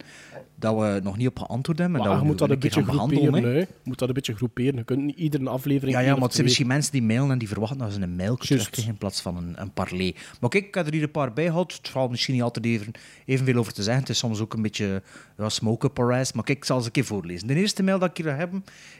dat 0.62 0.74
we 0.78 1.00
nog 1.02 1.16
niet 1.16 1.26
op 1.28 1.38
geantwoord 1.38 1.78
hebben. 1.78 1.96
En 2.00 2.02
Maar 2.06 2.10
dat 2.12 2.20
we 2.20 2.28
moet 2.28 2.38
dat 2.38 2.50
een 2.50 2.58
beetje 2.58 2.82
groeperen. 2.82 3.66
moet 3.84 3.98
dat 3.98 4.08
een 4.08 4.14
beetje 4.14 4.34
groeperen. 4.34 4.74
Je 4.76 4.84
kunt 4.84 5.02
niet 5.02 5.16
iedere 5.18 5.48
aflevering 5.48 5.96
Ja, 5.96 6.00
ja, 6.02 6.12
maar 6.14 6.22
het 6.22 6.32
zijn 6.32 6.44
misschien 6.44 6.66
mensen 6.66 6.92
die 6.92 7.02
mailen 7.02 7.30
en 7.30 7.38
die 7.38 7.48
verwachten 7.48 7.78
dat 7.78 7.92
ze 7.92 8.00
een 8.00 8.16
mail 8.16 8.36
terugkrijgen 8.36 8.92
in 8.92 8.98
plaats 8.98 9.20
van 9.20 9.36
een, 9.36 9.54
een 9.60 9.72
parley. 9.72 10.14
Maar 10.40 10.50
kijk, 10.50 10.66
ik 10.66 10.74
heb 10.74 10.86
er 10.86 10.92
hier 10.92 11.02
een 11.02 11.10
paar 11.10 11.32
bij 11.32 11.46
gehad. 11.46 11.72
Het 11.72 11.88
valt 11.88 12.10
misschien 12.10 12.34
niet 12.34 12.42
altijd 12.42 12.64
even, 12.66 12.92
evenveel 13.26 13.56
over 13.56 13.72
te 13.72 13.82
zeggen. 13.82 14.00
Het 14.02 14.10
is 14.12 14.18
soms 14.18 14.40
ook 14.40 14.54
een 14.54 14.62
beetje 14.62 15.02
ja, 15.38 15.48
smoke 15.48 15.88
parijs. 15.88 16.32
Maar 16.32 16.44
kijk, 16.44 16.58
ik 16.58 16.64
zal 16.64 16.80
ze 16.80 16.86
een 16.86 16.92
keer 16.92 17.04
voorlezen. 17.04 17.46
De 17.46 17.54
eerste 17.54 17.82
mail 17.82 17.98
dat 17.98 18.10
ik 18.10 18.24
hier 18.24 18.36
heb 18.36 18.52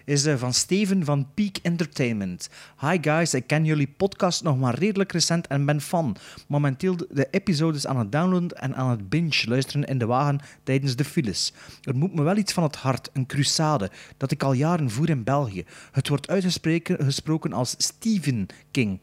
is 0.04 0.24
eh, 0.24 0.34
van 0.36 0.52
Steven 0.54 1.04
van 1.04 1.26
Peak 1.34 1.56
Entertainment. 1.62 2.48
Hi 2.80 2.98
guys, 3.00 3.34
ik 3.34 3.46
ken 3.46 3.64
jullie 3.64 3.94
podcast 3.96 4.42
nog 4.42 4.58
maar 4.58 4.74
redelijk 4.78 5.12
recent 5.12 5.46
en 5.46 5.64
ben 5.66 5.80
fan. 5.80 6.16
Momenteel 6.48 6.96
de- 6.96 7.06
de 7.10 7.28
episodes 7.30 7.86
aan 7.86 7.98
het 7.98 8.12
downloaden 8.12 8.58
en 8.58 8.74
aan 8.76 8.90
het 8.90 9.08
binge 9.08 9.42
luisteren 9.46 9.84
in 9.84 9.98
de 9.98 10.06
wagen 10.06 10.40
tijdens 10.62 10.96
de 10.96 11.04
files. 11.04 11.51
Er 11.82 11.96
moet 11.96 12.14
me 12.14 12.22
wel 12.22 12.36
iets 12.36 12.52
van 12.52 12.62
het 12.62 12.76
hart, 12.76 13.10
een 13.12 13.26
crusade, 13.26 13.90
dat 14.16 14.30
ik 14.30 14.42
al 14.42 14.52
jaren 14.52 14.90
voer 14.90 15.10
in 15.10 15.24
België. 15.24 15.64
Het 15.92 16.08
wordt 16.08 16.28
uitgesproken 16.28 17.04
gesproken 17.04 17.52
als 17.52 17.74
Stephen 17.78 18.46
King. 18.70 19.00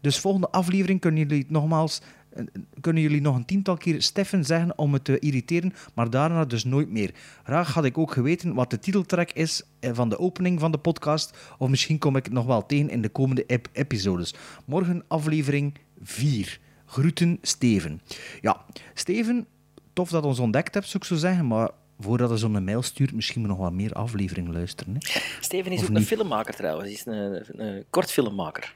Dus 0.00 0.18
volgende 0.18 0.50
aflevering 0.50 1.00
kunnen 1.00 1.20
jullie 1.28 1.46
nogmaals 1.48 2.00
eh, 2.30 2.44
kunnen 2.80 3.02
jullie 3.02 3.20
nog 3.20 3.36
een 3.36 3.44
tiental 3.44 3.76
keer 3.76 4.02
Steffen 4.02 4.44
zeggen 4.44 4.78
om 4.78 4.92
het 4.92 5.04
te 5.04 5.18
irriteren, 5.18 5.72
maar 5.94 6.10
daarna 6.10 6.44
dus 6.44 6.64
nooit 6.64 6.90
meer. 6.90 7.14
Graag 7.42 7.74
had 7.74 7.84
ik 7.84 7.98
ook 7.98 8.12
geweten 8.12 8.54
wat 8.54 8.70
de 8.70 8.78
titeltrack 8.78 9.30
is 9.30 9.62
eh, 9.80 9.90
van 9.94 10.08
de 10.08 10.18
opening 10.18 10.60
van 10.60 10.72
de 10.72 10.78
podcast, 10.78 11.36
of 11.58 11.68
misschien 11.68 11.98
kom 11.98 12.16
ik 12.16 12.24
het 12.24 12.32
nog 12.32 12.46
wel 12.46 12.66
tegen 12.66 12.90
in 12.90 13.02
de 13.02 13.08
komende 13.08 13.44
ep- 13.46 13.68
episodes. 13.72 14.34
Morgen 14.64 15.04
aflevering 15.08 15.74
4. 16.02 16.60
Groeten, 16.86 17.38
Steven. 17.42 18.00
Ja, 18.40 18.64
Steven, 18.94 19.46
tof 19.92 20.10
dat 20.10 20.24
ons 20.24 20.38
ontdekt 20.38 20.74
hebt, 20.74 20.86
zou 20.86 21.02
ik 21.02 21.08
zo 21.08 21.16
zeggen, 21.16 21.46
maar 21.46 21.70
voordat 22.00 22.30
je 22.30 22.36
zo'n 22.36 22.64
mail 22.64 22.82
stuurt, 22.82 23.12
misschien 23.12 23.42
nog 23.42 23.58
wat 23.58 23.72
meer 23.72 23.92
afleveringen 23.92 24.52
luisteren. 24.52 24.96
Hè? 24.98 25.20
Steven 25.40 25.72
is 25.72 25.78
Of 25.78 25.84
ook 25.84 25.90
niet? 25.90 25.98
een 25.98 26.04
filmmaker 26.06 26.54
trouwens. 26.54 26.84
Hij 26.84 26.92
is 26.92 27.06
een, 27.06 27.44
een 27.66 27.84
kortfilmmaker. 27.90 28.74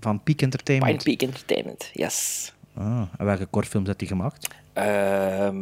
Van 0.00 0.22
Peak 0.22 0.40
Entertainment. 0.40 1.02
Pine 1.02 1.16
Peak 1.16 1.28
Entertainment, 1.28 1.90
yes. 1.92 2.52
Ah, 2.74 3.02
en 3.18 3.24
welke 3.24 3.46
kortfilms 3.46 3.86
heeft 3.86 4.00
hij 4.00 4.08
gemaakt? 4.08 4.48
Ehm, 4.72 5.52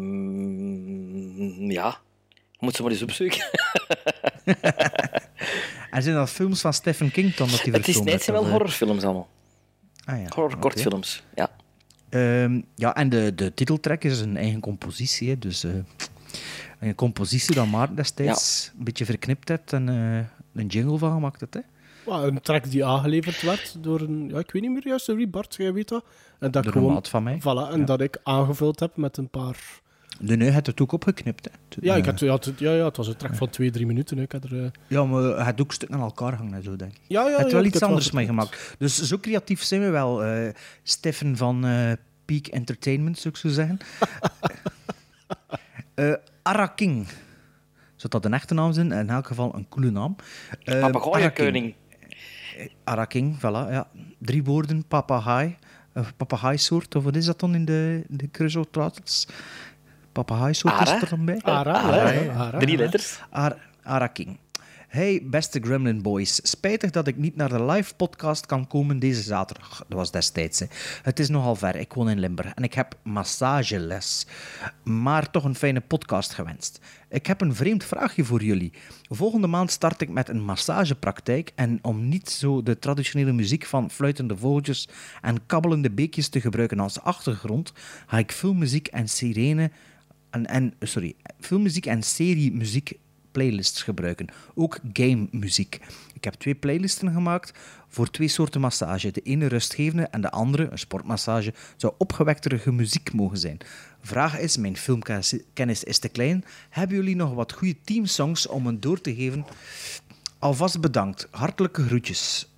ja, 1.70 1.98
moet 2.58 2.74
ze 2.74 2.82
maar 2.82 2.90
eens 2.90 3.02
opzoeken. 3.02 3.46
En 5.90 6.02
zijn 6.02 6.14
dat 6.14 6.30
films 6.30 6.60
van 6.60 6.72
Stephen 6.72 7.10
King 7.10 7.34
dan 7.34 7.48
dat 7.48 7.62
hij 7.62 7.72
het 7.72 7.88
is 7.88 8.00
net 8.00 8.22
zijn 8.22 8.36
wel 8.36 8.44
eh? 8.44 8.50
horrorfilms 8.50 9.04
allemaal. 9.04 9.28
Ah, 10.04 10.18
ja. 10.18 10.26
Horror 10.28 10.52
Oké. 10.52 10.58
kortfilms, 10.58 11.22
ja. 11.34 11.50
Ehm, 12.08 12.60
ja, 12.74 12.94
en 12.94 13.08
de, 13.08 13.34
de 13.34 13.54
titeltrack 13.54 14.04
is 14.04 14.20
een 14.20 14.36
eigen 14.36 14.60
compositie. 14.60 15.38
Dus 15.38 15.64
eh, 15.64 15.70
een 16.78 16.94
compositie 16.94 17.54
dat 17.54 17.66
Maarten 17.66 17.96
destijds 17.96 18.72
een 18.78 18.84
beetje 18.84 19.04
verknipt 19.04 19.48
heeft 19.48 19.72
en 19.72 19.88
eh, 19.88 20.60
een 20.60 20.66
jingle 20.66 20.98
van 20.98 21.12
gemaakt 21.12 21.40
heeft. 21.40 21.54
Hè. 21.54 21.60
Ja, 22.12 22.22
een 22.22 22.40
track 22.40 22.70
die 22.70 22.84
aangeleverd 22.84 23.42
werd 23.42 23.76
door 23.80 24.00
een... 24.00 24.28
Ja, 24.28 24.38
ik 24.38 24.50
weet 24.50 24.62
niet 24.62 24.70
meer 24.72 24.86
juist, 24.86 25.06
wie 25.06 25.28
Bart, 25.28 25.54
jij 25.54 25.72
weet 25.72 25.88
dat. 25.88 26.04
En 26.38 26.50
dat 26.50 26.66
gewoon, 26.68 26.88
een 26.88 26.94
maat 26.94 27.08
van 27.08 27.22
mij. 27.22 27.40
Voilà, 27.40 27.72
en 27.72 27.84
dat 27.84 28.00
ik 28.00 28.18
aangevuld 28.22 28.80
heb 28.80 28.96
met 28.96 29.16
een 29.16 29.28
paar... 29.28 29.56
De 30.20 30.36
nu 30.36 30.50
had 30.50 30.66
het 30.66 30.80
ook 30.80 30.92
opgeknipt. 30.92 31.44
Hè. 31.44 31.50
Toen, 31.68 31.82
Ja, 31.84 31.94
ik 31.96 32.04
eh, 32.04 32.10
had, 32.10 32.20
ja, 32.20 32.32
het, 32.32 32.58
ja, 32.58 32.72
ja, 32.72 32.84
het 32.84 32.96
was 32.96 33.06
een 33.08 33.16
track 33.16 33.34
van 33.34 33.48
twee, 33.50 33.70
drie 33.70 33.86
minuten. 33.86 34.18
Ik 34.18 34.32
had 34.32 34.44
er, 34.44 34.64
eh, 34.64 34.70
ja, 34.86 35.04
maar 35.04 35.22
hij 35.22 35.44
had 35.44 35.60
ook 35.60 35.72
stukken 35.72 35.98
aan 35.98 36.02
elkaar 36.04 36.34
hangen 36.34 36.54
en 36.54 36.62
zo, 36.62 36.76
denk 36.76 36.92
ik. 36.92 37.00
Ja, 37.06 37.20
ja, 37.20 37.26
Hij 37.26 37.36
had 37.42 37.50
ja, 37.50 37.56
wel 37.56 37.64
iets 37.64 37.82
anders 37.82 38.10
mee 38.10 38.26
gemaakt. 38.26 38.74
Dus 38.78 39.02
zo 39.02 39.18
creatief 39.18 39.62
zijn 39.62 39.80
we 39.80 39.88
wel. 39.90 40.24
eh 40.24 40.54
Steffen 40.82 41.36
van 41.36 41.66
eh, 41.66 41.92
Peak 42.24 42.46
Entertainment, 42.46 43.18
zou 43.18 43.34
ik 43.34 43.40
zo 43.40 43.48
zeggen. 43.48 43.78
Eh 46.48 46.54
Ara 46.54 46.66
King. 46.66 47.06
Zou 47.96 48.08
dat 48.12 48.24
een 48.24 48.34
echte 48.34 48.54
naam 48.54 48.72
zijn? 48.72 48.92
In 48.92 49.10
elk 49.10 49.26
geval 49.26 49.54
een 49.54 49.68
coole 49.68 49.90
naam. 49.90 50.16
Eh, 50.64 50.74
Ara 50.74 50.80
King. 50.80 50.92
Papegaaienkoning. 50.92 51.74
Araking, 52.84 53.36
voilà, 53.38 53.70
ja. 53.70 53.88
Drie 54.18 54.44
woorden, 54.44 54.86
papegaai. 54.86 55.56
Een 55.92 56.04
papegaaisoort, 56.16 56.94
of 56.94 57.04
wat 57.04 57.16
is 57.16 57.24
dat 57.24 57.40
dan 57.40 57.54
in 57.54 57.64
de, 57.64 58.04
de 58.08 58.30
Crusoe-titels? 58.30 59.28
Papegaaisoort 60.12 60.80
is 60.80 60.90
er 60.90 61.08
dan 61.08 61.24
bij? 61.24 61.40
Ara, 61.42 61.72
Ara. 62.36 62.58
Drie 62.58 62.76
letters. 62.76 63.20
Ar 63.30 63.56
Araking. 63.82 64.38
Hey, 64.88 65.22
beste 65.24 65.60
Gremlin 65.60 66.02
Boys. 66.02 66.50
Spijtig 66.50 66.90
dat 66.90 67.06
ik 67.06 67.16
niet 67.16 67.36
naar 67.36 67.48
de 67.48 67.64
live 67.64 67.94
podcast 67.94 68.46
kan 68.46 68.66
komen 68.66 68.98
deze 68.98 69.22
zaterdag. 69.22 69.84
Dat 69.88 69.98
was 69.98 70.10
destijds. 70.10 70.58
Hè. 70.60 70.66
Het 71.02 71.18
is 71.18 71.28
nogal 71.28 71.56
ver. 71.56 71.76
Ik 71.76 71.92
woon 71.92 72.10
in 72.10 72.18
Limburg 72.18 72.54
en 72.54 72.62
ik 72.62 72.74
heb 72.74 72.94
massageles. 73.02 74.26
Maar 74.84 75.30
toch 75.30 75.44
een 75.44 75.54
fijne 75.54 75.80
podcast 75.80 76.32
gewenst. 76.32 76.80
Ik 77.08 77.26
heb 77.26 77.40
een 77.40 77.54
vreemd 77.54 77.84
vraagje 77.84 78.24
voor 78.24 78.42
jullie. 78.42 78.72
Volgende 79.08 79.46
maand 79.46 79.70
start 79.70 80.00
ik 80.00 80.08
met 80.08 80.28
een 80.28 80.44
massagepraktijk. 80.44 81.52
En 81.54 81.78
om 81.82 82.08
niet 82.08 82.30
zo 82.30 82.62
de 82.62 82.78
traditionele 82.78 83.32
muziek 83.32 83.64
van 83.64 83.90
fluitende 83.90 84.36
vogeltjes 84.36 84.88
en 85.22 85.46
kabbelende 85.46 85.90
beekjes 85.90 86.28
te 86.28 86.40
gebruiken 86.40 86.80
als 86.80 87.00
achtergrond, 87.00 87.72
ga 88.06 88.18
ik 88.18 88.32
filmmuziek 88.32 88.86
en 88.86 89.08
sirene 89.08 89.70
en, 90.30 90.74
sorry, 90.80 91.14
filmmuziek 91.40 91.86
en 91.86 92.02
seriemuziek 92.02 92.98
playlists 93.38 93.82
gebruiken. 93.82 94.26
Ook 94.54 94.78
game 94.92 95.28
muziek. 95.30 95.80
Ik 96.14 96.24
heb 96.24 96.34
twee 96.34 96.54
playlisten 96.54 97.12
gemaakt 97.12 97.52
voor 97.88 98.10
twee 98.10 98.28
soorten 98.28 98.60
massage. 98.60 99.10
De 99.10 99.20
ene 99.20 99.46
rustgevende 99.46 100.02
en 100.02 100.20
de 100.20 100.30
andere, 100.30 100.68
een 100.70 100.78
sportmassage, 100.78 101.54
zou 101.76 101.92
opgewektere 101.98 102.72
muziek 102.72 103.12
mogen 103.12 103.38
zijn. 103.38 103.58
Vraag 104.02 104.38
is, 104.38 104.56
mijn 104.56 104.76
filmkennis 104.76 105.84
is 105.84 105.98
te 105.98 106.08
klein. 106.08 106.44
Hebben 106.70 106.96
jullie 106.96 107.16
nog 107.16 107.34
wat 107.34 107.52
goede 107.52 107.76
teamsongs 107.84 108.46
om 108.46 108.66
een 108.66 108.80
door 108.80 109.00
te 109.00 109.14
geven? 109.14 109.46
Alvast 110.38 110.80
bedankt. 110.80 111.28
Hartelijke 111.30 111.82
groetjes. 111.82 112.48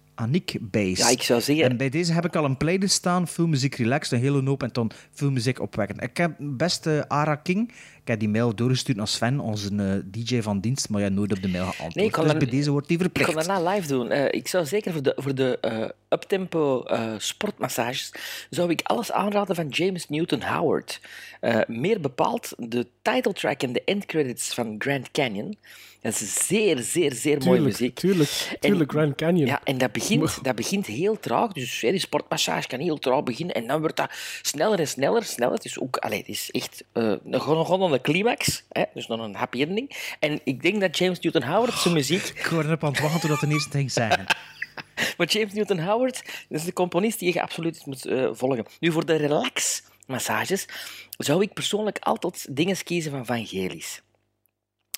Bijs. 0.61 0.99
Ja, 0.99 1.09
ik 1.09 1.23
zou 1.23 1.41
zeggen- 1.41 1.65
En 1.71 1.77
bij 1.77 1.89
deze 1.89 2.13
heb 2.13 2.25
ik 2.25 2.37
al 2.37 2.45
een 2.45 2.57
playlist 2.57 2.95
staan. 2.95 3.29
Filmmuziek 3.29 3.75
relaxed, 3.75 4.13
een 4.13 4.19
hele 4.25 4.43
hoop. 4.45 4.63
En 4.63 4.69
dan 4.73 4.91
filmmuziek 5.13 5.61
opwekkend. 5.61 6.03
Ik 6.03 6.17
heb 6.17 6.33
beste 6.39 7.05
Ara 7.09 7.35
King. 7.35 7.69
Ik 8.01 8.09
heb 8.09 8.19
die 8.19 8.29
mail 8.29 8.55
doorgestuurd 8.55 8.97
naar 8.97 9.09
Sven, 9.09 9.41
onze 9.41 9.69
eh, 9.77 10.11
DJ 10.13 10.41
van 10.41 10.61
dienst. 10.61 10.89
Maar 10.89 11.01
jij 11.01 11.09
nooit 11.11 11.33
op 11.33 11.43
de 11.43 11.49
mail 11.49 11.63
geantwoord. 11.65 11.95
Nee, 11.95 12.05
ik 12.07 12.13
kan 12.13 12.25
dus 12.25 12.33
bij 12.37 12.47
deze 12.51 12.71
wordt 12.71 12.89
die 12.89 12.97
Ik 12.97 13.03
verplicht. 13.03 13.33
kan 13.35 13.45
daarna 13.45 13.71
live 13.71 13.89
doen. 13.89 14.11
Eh, 14.11 14.25
ik 14.31 14.49
zou 14.49 14.67
zeker 14.67 14.93
voor 14.93 15.03
de, 15.03 15.13
voor 15.17 15.35
de 15.35 15.59
eh, 15.61 15.89
uptempo 16.09 16.85
sportmassages 17.19 18.13
zou 18.51 18.71
ik 18.71 18.81
alles 18.83 19.13
aanraden 19.13 19.55
van 19.57 19.69
James 19.69 20.09
Newton 20.09 20.43
Howard. 20.43 21.01
Meer 21.67 22.01
bepaald 22.01 22.53
de 22.59 22.87
title 23.03 23.33
track 23.33 23.63
en 23.63 23.73
de 23.73 23.83
end 23.85 24.07
credits 24.07 24.55
van 24.55 24.75
Grand 24.79 25.11
Canyon. 25.11 25.57
Dat 26.01 26.21
is 26.21 26.47
zeer, 26.47 26.79
zeer, 26.79 27.13
zeer 27.13 27.39
mooie 27.45 27.61
muziek. 27.61 27.99
tuurlijk, 27.99 28.57
tuurlijk, 28.61 28.91
Grand 28.91 29.17
Canyon. 29.17 29.47
Ja, 29.47 29.61
en 29.65 29.79
dat 29.79 29.93
begint, 29.93 30.45
dat 30.45 30.55
begint 30.55 30.87
heel 30.87 31.19
traag. 31.19 31.53
Dus 31.53 31.81
hè, 31.81 31.91
die 31.91 32.01
sportmassage 32.01 32.69
kan 32.69 32.81
heel 32.81 32.99
traag 32.99 33.23
beginnen. 33.23 33.55
En 33.55 33.67
dan 33.67 33.81
wordt 33.81 33.97
dat 33.97 34.11
sneller 34.43 34.79
en 34.79 34.89
sneller. 34.89 35.25
sneller. 35.25 35.55
Het 35.55 35.65
is 35.65 35.81
ook, 35.81 35.97
allee, 35.97 36.19
het 36.19 36.29
is 36.29 36.51
echt 36.51 36.85
uh, 36.95 37.15
gewoon, 37.31 37.83
aan 37.83 37.91
de 37.91 38.01
climax. 38.01 38.65
Hè? 38.69 38.85
Dus 38.95 39.07
nog 39.07 39.21
een 39.21 39.35
happy 39.35 39.61
ending. 39.61 40.15
En 40.21 40.41
ik 40.45 40.63
denk 40.63 40.81
dat 40.81 40.99
James 40.99 41.21
Newton 41.21 41.43
Howard 41.43 41.75
zijn 41.75 41.95
muziek. 41.95 42.33
Ik 42.35 42.45
hoorde 42.45 42.69
erop 42.69 42.85
aan 42.85 42.93
het 42.93 43.01
wachten 43.01 43.29
tot 43.29 43.41
de 43.41 43.49
eerste 43.49 43.71
ging 43.71 43.93
zeggen. 43.93 44.27
Maar 45.17 45.27
James 45.27 45.53
Newton 45.53 45.81
Howard 45.81 46.23
dat 46.49 46.59
is 46.59 46.65
de 46.65 46.73
componist 46.73 47.19
die 47.19 47.33
je 47.33 47.43
absoluut 47.43 47.87
moet 47.87 48.07
uh, 48.07 48.29
volgen. 48.33 48.67
Nu, 48.81 48.93
voor 48.93 49.07
de 49.07 49.15
relax 49.15 49.83
massages 50.07 50.67
zou 51.19 51.43
ik 51.43 51.53
persoonlijk 51.53 51.99
altijd 51.99 52.57
dingen 52.57 52.83
kiezen 52.83 53.11
van 53.11 53.27
Vangelis. 53.27 54.03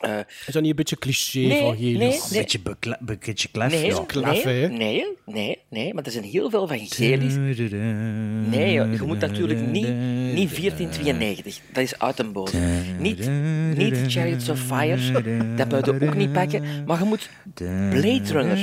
Uh, 0.06 0.18
is 0.46 0.52
dat 0.52 0.62
niet 0.62 0.70
een 0.70 0.76
beetje 0.76 0.98
cliché 0.98 1.38
nee, 1.38 1.60
van 1.60 1.76
Gelis? 1.76 1.98
Nee, 1.98 1.98
nee. 1.98 2.12
Een 2.12 2.96
beetje, 3.04 3.48
klef, 3.48 3.70
nee, 3.70 3.86
ja. 3.86 4.04
klef, 4.06 4.44
nee, 4.44 4.68
nee, 4.68 5.06
nee, 5.26 5.58
nee, 5.68 5.94
maar 5.94 6.04
er 6.04 6.10
zijn 6.10 6.24
heel 6.24 6.50
veel 6.50 6.66
Vangelis. 6.66 7.36
Nee, 8.46 8.72
je 8.72 8.98
moet 9.06 9.18
natuurlijk 9.18 9.60
niet, 9.60 9.88
niet 10.34 10.50
1492. 10.50 11.60
Dat 11.72 11.82
is 11.82 11.98
uit 11.98 12.18
een 12.18 12.32
bodem. 12.32 12.60
Niet, 12.98 13.30
niet 13.76 13.98
Chariots 14.06 14.48
of 14.48 14.60
Fire, 14.60 15.22
dat 15.56 15.68
moet 15.68 15.86
je 15.86 16.06
ook 16.06 16.14
niet 16.14 16.32
pakken. 16.32 16.84
Maar 16.86 16.98
je 16.98 17.04
moet 17.04 17.30
Blade 17.90 18.22
Runner. 18.24 18.58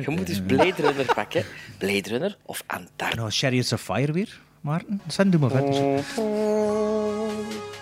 Je 0.00 0.10
moet 0.10 0.26
dus 0.26 0.40
Blade 0.46 0.82
Runner 0.82 1.14
pakken. 1.14 1.44
Blade 1.78 2.08
Runner 2.08 2.36
of 2.42 2.62
Antarctica. 2.66 3.14
Nou, 3.14 3.30
Chariots 3.30 3.72
of 3.72 3.82
Fire 3.82 4.12
weer, 4.12 4.40
Maarten. 4.60 5.00
Sven, 5.06 5.30
doe 5.30 5.40
maar 5.40 5.50
verder. 5.50 6.04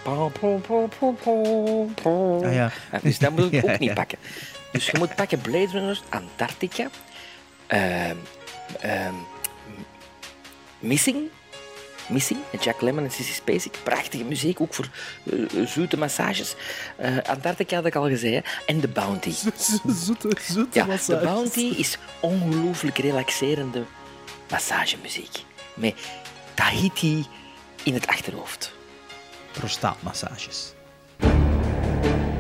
Ah, 0.04 0.26
ja. 2.54 2.70
Dus 3.02 3.18
dat 3.18 3.30
moet 3.30 3.52
ik 3.52 3.64
ook 3.70 3.78
niet 3.78 3.94
pakken. 3.94 4.18
Dus 4.72 4.86
je 4.86 4.98
moet 4.98 5.14
pakken 5.14 5.40
Blade 5.40 5.70
Runner, 5.70 6.00
Antarctica, 6.08 6.88
ehm, 7.66 8.16
ehm, 8.80 9.14
Missing, 10.78 11.18
Missing, 12.08 12.40
Jack 12.60 12.80
Lemmon 12.80 13.04
en 13.04 13.10
Sissy 13.10 13.32
Spacek. 13.32 13.78
Prachtige 13.82 14.24
muziek, 14.24 14.60
ook 14.60 14.74
voor 14.74 14.88
eh, 15.24 15.66
zoete 15.66 15.96
massages. 15.96 16.54
Eh, 16.96 17.16
Antarctica 17.26 17.76
had 17.76 17.86
ik 17.86 17.94
al 17.94 18.08
gezegd. 18.08 18.46
En 18.66 18.80
The 18.80 18.88
Bounty. 18.88 19.32
Zoete, 20.04 20.36
zoete 20.50 20.78
Ja, 20.78 20.84
massages. 20.86 21.20
The 21.20 21.26
Bounty 21.26 21.74
is 21.76 21.98
ongelooflijk 22.20 22.98
relaxerende 22.98 23.84
massagemuziek. 24.50 25.44
Met 25.74 25.94
Tahiti 26.54 27.26
in 27.82 27.94
het 27.94 28.06
achterhoofd. 28.06 28.72
Prostaatmassages. 29.54 30.74
Okay. 31.22 32.33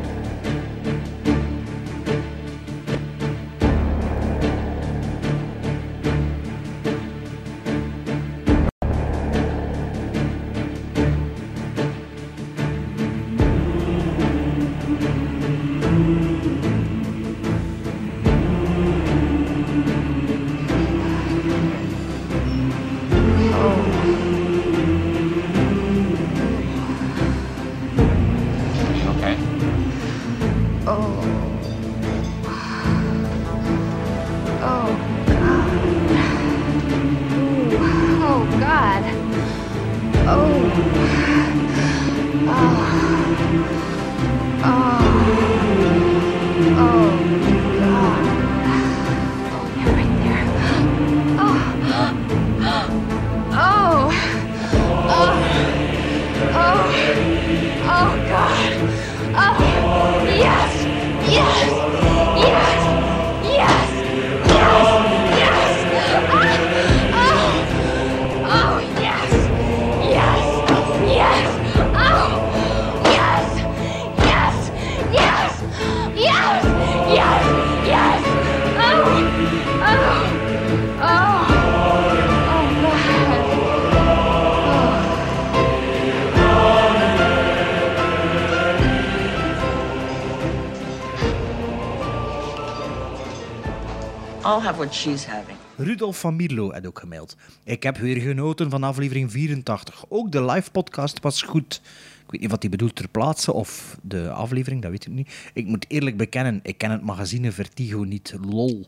I'll 94.44 94.60
have 94.60 94.76
what 94.76 94.94
she's 94.94 95.26
having. 95.26 95.56
Rudolf 95.76 96.20
van 96.20 96.36
Mierlo 96.36 96.72
had 96.72 96.86
ook 96.86 96.98
gemaild. 96.98 97.36
Ik 97.64 97.82
heb 97.82 97.96
weer 97.96 98.20
genoten 98.20 98.70
van 98.70 98.82
aflevering 98.82 99.30
84. 99.30 100.04
Ook 100.08 100.32
de 100.32 100.44
live 100.44 100.70
podcast 100.70 101.20
was 101.20 101.42
goed. 101.42 101.80
Ik 102.24 102.30
weet 102.30 102.40
niet 102.40 102.50
wat 102.50 102.62
hij 102.62 102.70
bedoelt 102.70 102.94
ter 102.94 103.08
plaatse 103.08 103.52
of 103.52 103.98
de 104.02 104.30
aflevering, 104.30 104.82
dat 104.82 104.90
weet 104.90 105.06
ik 105.06 105.12
niet. 105.12 105.34
Ik 105.52 105.66
moet 105.66 105.84
eerlijk 105.88 106.16
bekennen, 106.16 106.60
ik 106.62 106.78
ken 106.78 106.90
het 106.90 107.02
magazine 107.02 107.52
Vertigo 107.52 108.02
niet. 108.02 108.34
Lol. 108.46 108.86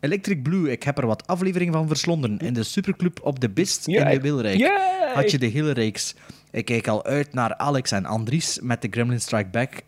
Electric 0.00 0.42
Blue, 0.42 0.70
ik 0.70 0.82
heb 0.82 0.98
er 0.98 1.06
wat 1.06 1.26
afleveringen 1.26 1.72
van 1.72 1.86
verslonden. 1.86 2.38
In 2.38 2.52
de 2.52 2.62
superclub 2.62 3.20
op 3.22 3.40
de 3.40 3.50
Bist 3.50 3.86
in 3.86 4.04
de 4.04 4.20
Wilrijk. 4.20 4.70
Had 5.14 5.30
je 5.30 5.38
de 5.38 5.46
hele 5.46 5.70
reeks. 5.70 6.14
Ik 6.50 6.64
kijk 6.64 6.88
al 6.88 7.04
uit 7.04 7.32
naar 7.32 7.56
Alex 7.56 7.90
en 7.90 8.04
Andries 8.04 8.58
met 8.60 8.82
de 8.82 8.88
Gremlin 8.90 9.20
Strike 9.20 9.50
Back 9.50 9.82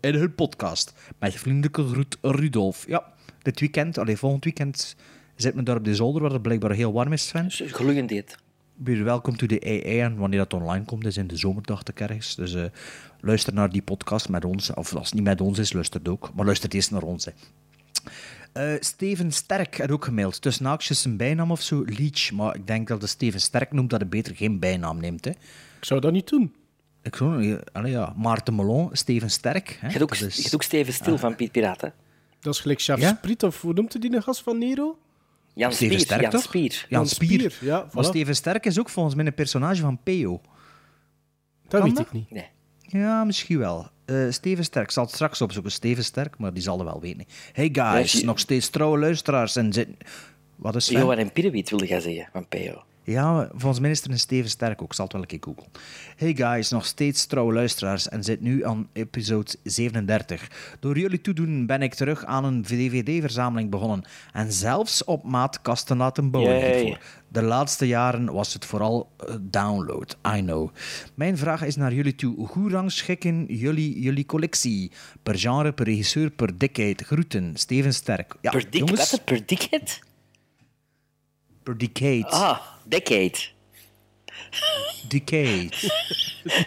in 0.00 0.14
hun 0.14 0.34
podcast. 0.34 0.92
Met 1.18 1.34
vriendelijke 1.34 1.86
groet 1.86 2.16
Rudolf. 2.20 2.84
Ja, 2.86 3.04
dit 3.42 3.60
weekend, 3.60 3.98
allee, 3.98 4.16
volgend 4.16 4.44
weekend 4.44 4.96
zit 5.36 5.54
men 5.54 5.64
daar 5.64 5.76
op 5.76 5.84
de 5.84 5.94
zolder, 5.94 6.22
waar 6.22 6.30
het 6.32 6.42
blijkbaar 6.42 6.70
heel 6.72 6.92
warm 6.92 7.12
is, 7.12 7.26
Sven. 7.28 7.50
Gloeiend 7.50 8.08
dit. 8.08 8.36
Weer 8.74 9.04
welkom 9.04 9.36
to 9.36 9.46
de 9.46 9.60
AI. 9.64 10.00
En 10.00 10.16
wanneer 10.16 10.38
dat 10.38 10.54
online 10.54 10.84
komt, 10.84 11.06
is 11.06 11.16
in 11.16 11.26
de 11.26 11.36
zomerdag 11.36 11.82
te 11.82 11.92
ergens. 11.94 12.34
Dus 12.34 12.54
eh, 12.54 12.64
luister 13.20 13.54
naar 13.54 13.70
die 13.70 13.82
podcast 13.82 14.28
met 14.28 14.44
ons. 14.44 14.74
Of 14.74 14.94
als 14.94 15.04
het 15.06 15.14
niet 15.14 15.24
met 15.24 15.40
ons 15.40 15.58
is, 15.58 15.72
luister 15.72 16.00
ook. 16.08 16.30
Maar 16.34 16.44
luister 16.44 16.70
eerst 16.70 16.90
naar 16.90 17.02
ons. 17.02 17.24
Hè. 17.24 17.32
Eh, 18.52 18.80
Steven 18.80 19.32
Sterk 19.32 19.78
had 19.78 19.90
ook 19.90 20.04
gemaild. 20.04 20.40
Tussen 20.42 20.66
haakjes 20.66 21.04
een 21.04 21.16
bijnaam 21.16 21.50
of 21.50 21.60
zo, 21.62 21.84
Leech. 21.86 22.32
Maar 22.32 22.54
ik 22.56 22.66
denk 22.66 22.88
dat 22.88 23.00
de 23.00 23.06
Steven 23.06 23.40
Sterk 23.40 23.72
noemt 23.72 23.90
dat 23.90 24.00
hij 24.00 24.08
beter 24.08 24.36
geen 24.36 24.58
bijnaam 24.58 25.00
neemt. 25.00 25.24
Hè. 25.24 25.30
Ik 25.30 25.36
zou 25.86 26.00
dat 26.00 26.12
niet 26.12 26.28
doen. 26.28 26.54
Ik 27.02 27.16
zou, 27.16 27.42
ja, 27.44 27.58
allee, 27.72 27.92
ja. 27.92 28.14
Maarten 28.16 28.54
Melon, 28.54 28.88
Steven 28.92 29.30
Sterk. 29.30 29.76
Hè. 29.80 29.86
Je 29.86 29.92
hebt 29.92 30.02
ook, 30.02 30.18
Dat 30.18 30.28
is- 30.28 30.36
je 30.36 30.42
hebt 30.42 30.54
ook 30.54 30.62
Steven 30.62 30.92
Stil 30.92 31.18
van 31.18 31.34
Piet 31.36 31.52
Piraat, 31.52 31.80
hè? 31.80 31.88
Dat 32.40 32.54
is 32.54 32.60
gelijk 32.60 32.80
Chef 32.80 33.00
Ja? 33.00 33.14
Spriet, 33.18 33.42
of 33.42 33.60
hoe 33.60 33.72
noemt 33.72 33.92
hij 33.92 34.00
die 34.10 34.22
gast 34.22 34.42
van 34.42 34.58
Nero? 34.58 34.98
Jan 35.54 35.72
Steven 35.72 36.00
Spier. 36.00 36.06
Sterk, 36.06 36.20
Jan 36.22 36.30
toch? 36.30 36.42
Spier. 36.42 36.70
Jan 36.70 36.86
Jan 36.88 37.06
Spier. 37.06 37.50
Spier, 37.50 37.68
ja, 37.68 37.88
Maar 37.92 38.04
voilà. 38.04 38.08
Steven 38.08 38.34
Sterk 38.34 38.66
is 38.66 38.78
ook 38.78 38.88
volgens 38.88 39.14
mij 39.14 39.26
een 39.26 39.34
personage 39.34 39.80
van 39.80 39.98
Peo. 40.02 40.40
Dat 41.62 41.80
Kan 41.80 41.82
weet 41.82 41.96
dat? 41.96 42.06
ik 42.06 42.12
niet. 42.12 42.30
Nee. 42.30 42.46
Ja, 42.80 43.24
misschien 43.24 43.58
wel. 43.58 43.88
Eh, 44.04 44.16
Steven 44.30 44.64
Sterk. 44.64 44.84
Ik 44.84 44.90
zal 44.90 45.04
het 45.04 45.12
straks 45.14 45.40
opzoeken. 45.40 45.72
Steven 45.72 46.04
Sterk, 46.04 46.38
maar 46.38 46.52
die 46.52 46.62
zal 46.62 46.78
het 46.78 46.86
wel 46.86 47.00
weten. 47.00 47.24
Hey 47.52 47.68
guys, 47.72 48.12
Ja, 48.12 48.24
nog 48.24 48.38
steeds 48.38 48.68
trouwe 48.68 48.98
luisteraars 48.98 49.56
en 49.56 49.72
zitten... 49.72 49.96
Wat 50.56 50.74
is 50.76 50.84
Sven? 50.84 51.00
Johan 51.00 51.16
en 51.18 51.32
Pirewiet 51.32 51.70
wilde 51.70 51.86
gaan 51.86 52.00
zeggen, 52.00 52.28
van 52.32 52.48
PO. 52.48 52.82
Ja, 53.02 53.48
volgens 53.54 53.80
mij 53.80 53.90
is 53.90 54.02
er 54.04 54.10
een 54.10 54.18
Steven 54.18 54.50
Sterk 54.50 54.82
ook. 54.82 54.88
Ik 54.88 54.94
zal 54.94 55.04
het 55.04 55.12
wel 55.12 55.22
een 55.22 55.28
keer 55.28 55.38
googlen. 55.40 55.70
Hey 56.16 56.34
guys, 56.34 56.70
nog 56.70 56.86
steeds 56.86 57.26
trouwe 57.26 57.52
luisteraars 57.52 58.08
en 58.08 58.24
zit 58.24 58.40
nu 58.40 58.64
aan 58.64 58.88
episode 58.92 59.50
37. 59.62 60.76
Door 60.80 60.98
jullie 60.98 61.20
toedoen 61.20 61.66
ben 61.66 61.82
ik 61.82 61.94
terug 61.94 62.24
aan 62.24 62.44
een 62.44 62.62
DVD-verzameling 62.62 63.70
begonnen. 63.70 64.04
En 64.32 64.52
zelfs 64.52 65.04
op 65.04 65.24
maat 65.24 65.62
kasten 65.62 65.96
laten 65.96 66.30
bouwen 66.30 66.54
hiervoor. 66.54 66.98
De 67.28 67.42
laatste 67.42 67.86
jaren 67.86 68.32
was 68.32 68.52
het 68.52 68.64
vooral 68.64 69.10
eh, 69.16 69.34
download, 69.40 70.16
I 70.36 70.40
know. 70.40 70.70
Mijn 71.14 71.38
vraag 71.38 71.62
is 71.62 71.76
naar 71.76 71.92
jullie 71.92 72.14
toe. 72.14 72.46
Hoe 72.48 72.70
rangschikken 72.70 73.44
jullie 73.48 74.00
jullie 74.00 74.26
collectie? 74.26 74.90
Per 75.22 75.38
genre, 75.38 75.72
per 75.72 75.84
regisseur, 75.84 76.30
per 76.30 76.58
dikheid? 76.58 77.02
Groeten, 77.02 77.56
Steven 77.56 77.94
Sterk. 77.94 78.36
Ja, 78.40 78.50
per, 78.50 78.70
dik, 78.70 78.74
jongens, 78.74 79.18
per 79.24 79.46
decade? 79.46 80.08
per 81.62 81.74
decade. 81.78 82.26
Ah, 82.30 82.58
decade. 82.90 83.38
Decade. 85.08 85.70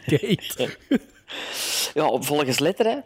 Decade. 0.06 0.78
Ja, 1.94 2.08
op 2.08 2.26
volgens 2.26 2.60
letter, 2.60 2.86
hè. 2.86 2.98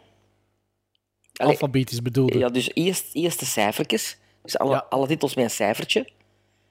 Allee, 1.36 1.52
Alfabetisch 1.52 2.02
bedoelde. 2.02 2.38
Ja, 2.38 2.48
dus 2.48 2.70
eerst, 2.74 3.04
eerst 3.12 3.38
de 3.38 3.46
cijfertjes. 3.46 4.18
Dus 4.42 4.58
alle, 4.58 4.84
alle 4.84 5.06
titels 5.06 5.34
met 5.34 5.44
een 5.44 5.50
cijfertje. 5.50 6.08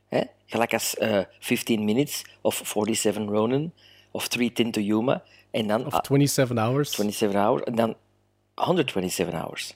Hè? 0.08 0.22
Gelijk 0.46 0.74
als 0.74 0.98
eh 0.98 1.22
15 1.40 1.84
Minutes 1.84 2.26
of 2.42 2.62
47 2.66 3.26
Ronin 3.26 3.74
of 4.12 4.28
3 4.28 4.70
to 4.70 4.82
Yuma. 4.82 5.24
En 5.52 5.68
dan... 5.68 5.86
Of 5.86 6.00
27 6.02 6.58
hours. 6.58 6.92
27 6.92 7.40
hours. 7.42 7.64
En 7.64 7.76
dan 7.76 7.96
127 8.56 9.40
hours. 9.40 9.74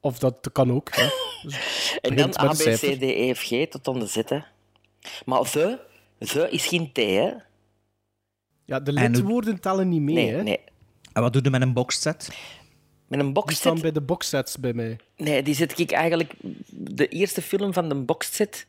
Of 0.00 0.18
dat 0.18 0.48
kan 0.52 0.72
ook. 0.72 0.94
Hè. 0.94 1.08
Dus 1.42 1.98
En 2.00 2.16
dan 2.16 2.38
A, 2.38 2.52
B, 2.52 2.56
C. 2.56 2.78
D, 2.78 3.02
E, 3.02 3.34
F, 3.34 3.42
G 3.42 3.68
tot 3.70 3.88
aan 3.88 3.98
de 3.98 4.06
Z. 4.06 4.14
hè. 4.14 4.38
Maar 5.24 5.42
the, 5.50 5.78
the 6.18 6.50
is 6.50 6.66
geen 6.66 6.92
T, 6.92 6.96
hè? 6.96 7.32
Ja, 8.64 8.80
de 8.80 8.92
En 8.92 9.06
hoe- 9.06 9.10
lidwoorden 9.16 9.60
tellen 9.60 9.88
niet 9.88 10.00
mee. 10.00 10.14
Nee, 10.14 10.34
hè. 10.34 10.42
nee. 10.42 10.60
En 11.12 11.22
wat 11.22 11.32
doe 11.32 11.42
je 11.42 11.50
met 11.50 11.62
een 11.62 11.72
boxset? 11.72 12.28
Met 13.08 13.18
een 13.18 13.24
Die 13.24 13.34
boxset... 13.34 13.56
staan 13.58 13.80
bij 13.80 13.92
de 13.92 14.00
boxsets 14.00 14.58
bij 14.58 14.72
mij. 14.72 14.98
Nee, 15.16 15.42
die 15.42 15.54
zet 15.54 15.78
ik 15.78 15.90
eigenlijk... 15.90 16.32
De 16.70 17.08
eerste 17.08 17.42
film 17.42 17.72
van 17.72 17.88
de 17.88 17.94
boxset, 17.94 18.66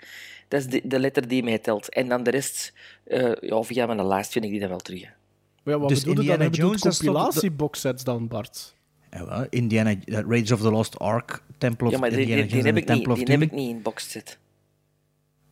dat 0.48 0.60
is 0.60 0.68
de, 0.68 0.82
de 0.84 1.00
letter 1.00 1.28
die 1.28 1.44
mij 1.44 1.58
telt. 1.60 1.90
En 1.90 2.08
dan 2.10 2.24
de 2.24 2.32
rest, 2.32 2.74
eh 3.04 3.32
ja, 3.40 3.62
via 3.62 3.86
mijn 3.86 4.08
lijst 4.08 4.32
vind 4.32 4.46
ik 4.46 4.52
die 4.52 4.60
dan 4.60 4.70
wel 4.70 4.78
terug. 4.78 5.02
hè. 5.02 5.10
Maar 5.64 5.74
ja, 5.74 5.80
wat 5.80 5.90
Dus 5.90 6.04
bedoel 6.04 6.24
je 6.24 6.28
dan? 6.30 6.40
Indiana 6.40 6.44
Je 6.44 6.50
bedoelt 6.62 6.82
Jones, 6.82 6.98
de- 6.98 7.06
compilatieboxsets 7.06 8.04
dan, 8.04 8.28
Bart? 8.28 8.76
Ja, 9.12 9.26
wel, 9.26 9.46
Indiana, 9.50 9.90
uh, 9.92 9.98
Raiders 10.06 10.52
of 10.52 10.62
the 10.62 10.72
Lost 10.72 11.00
Ark, 11.00 11.44
Temple 11.58 11.86
of 11.88 11.94
Ja, 11.94 12.00
maar 12.00 12.10
die, 12.10 12.26
die, 12.26 12.46
die 12.46 12.62
heb 12.62 12.66
ik 12.66 12.74
niet, 12.76 12.86
Temple 12.86 13.12
of 13.12 13.18
die 13.18 13.28
heb 13.32 13.42
ik 13.42 13.52
niet 13.52 13.70
in 13.70 13.82
boxset. 13.82 14.38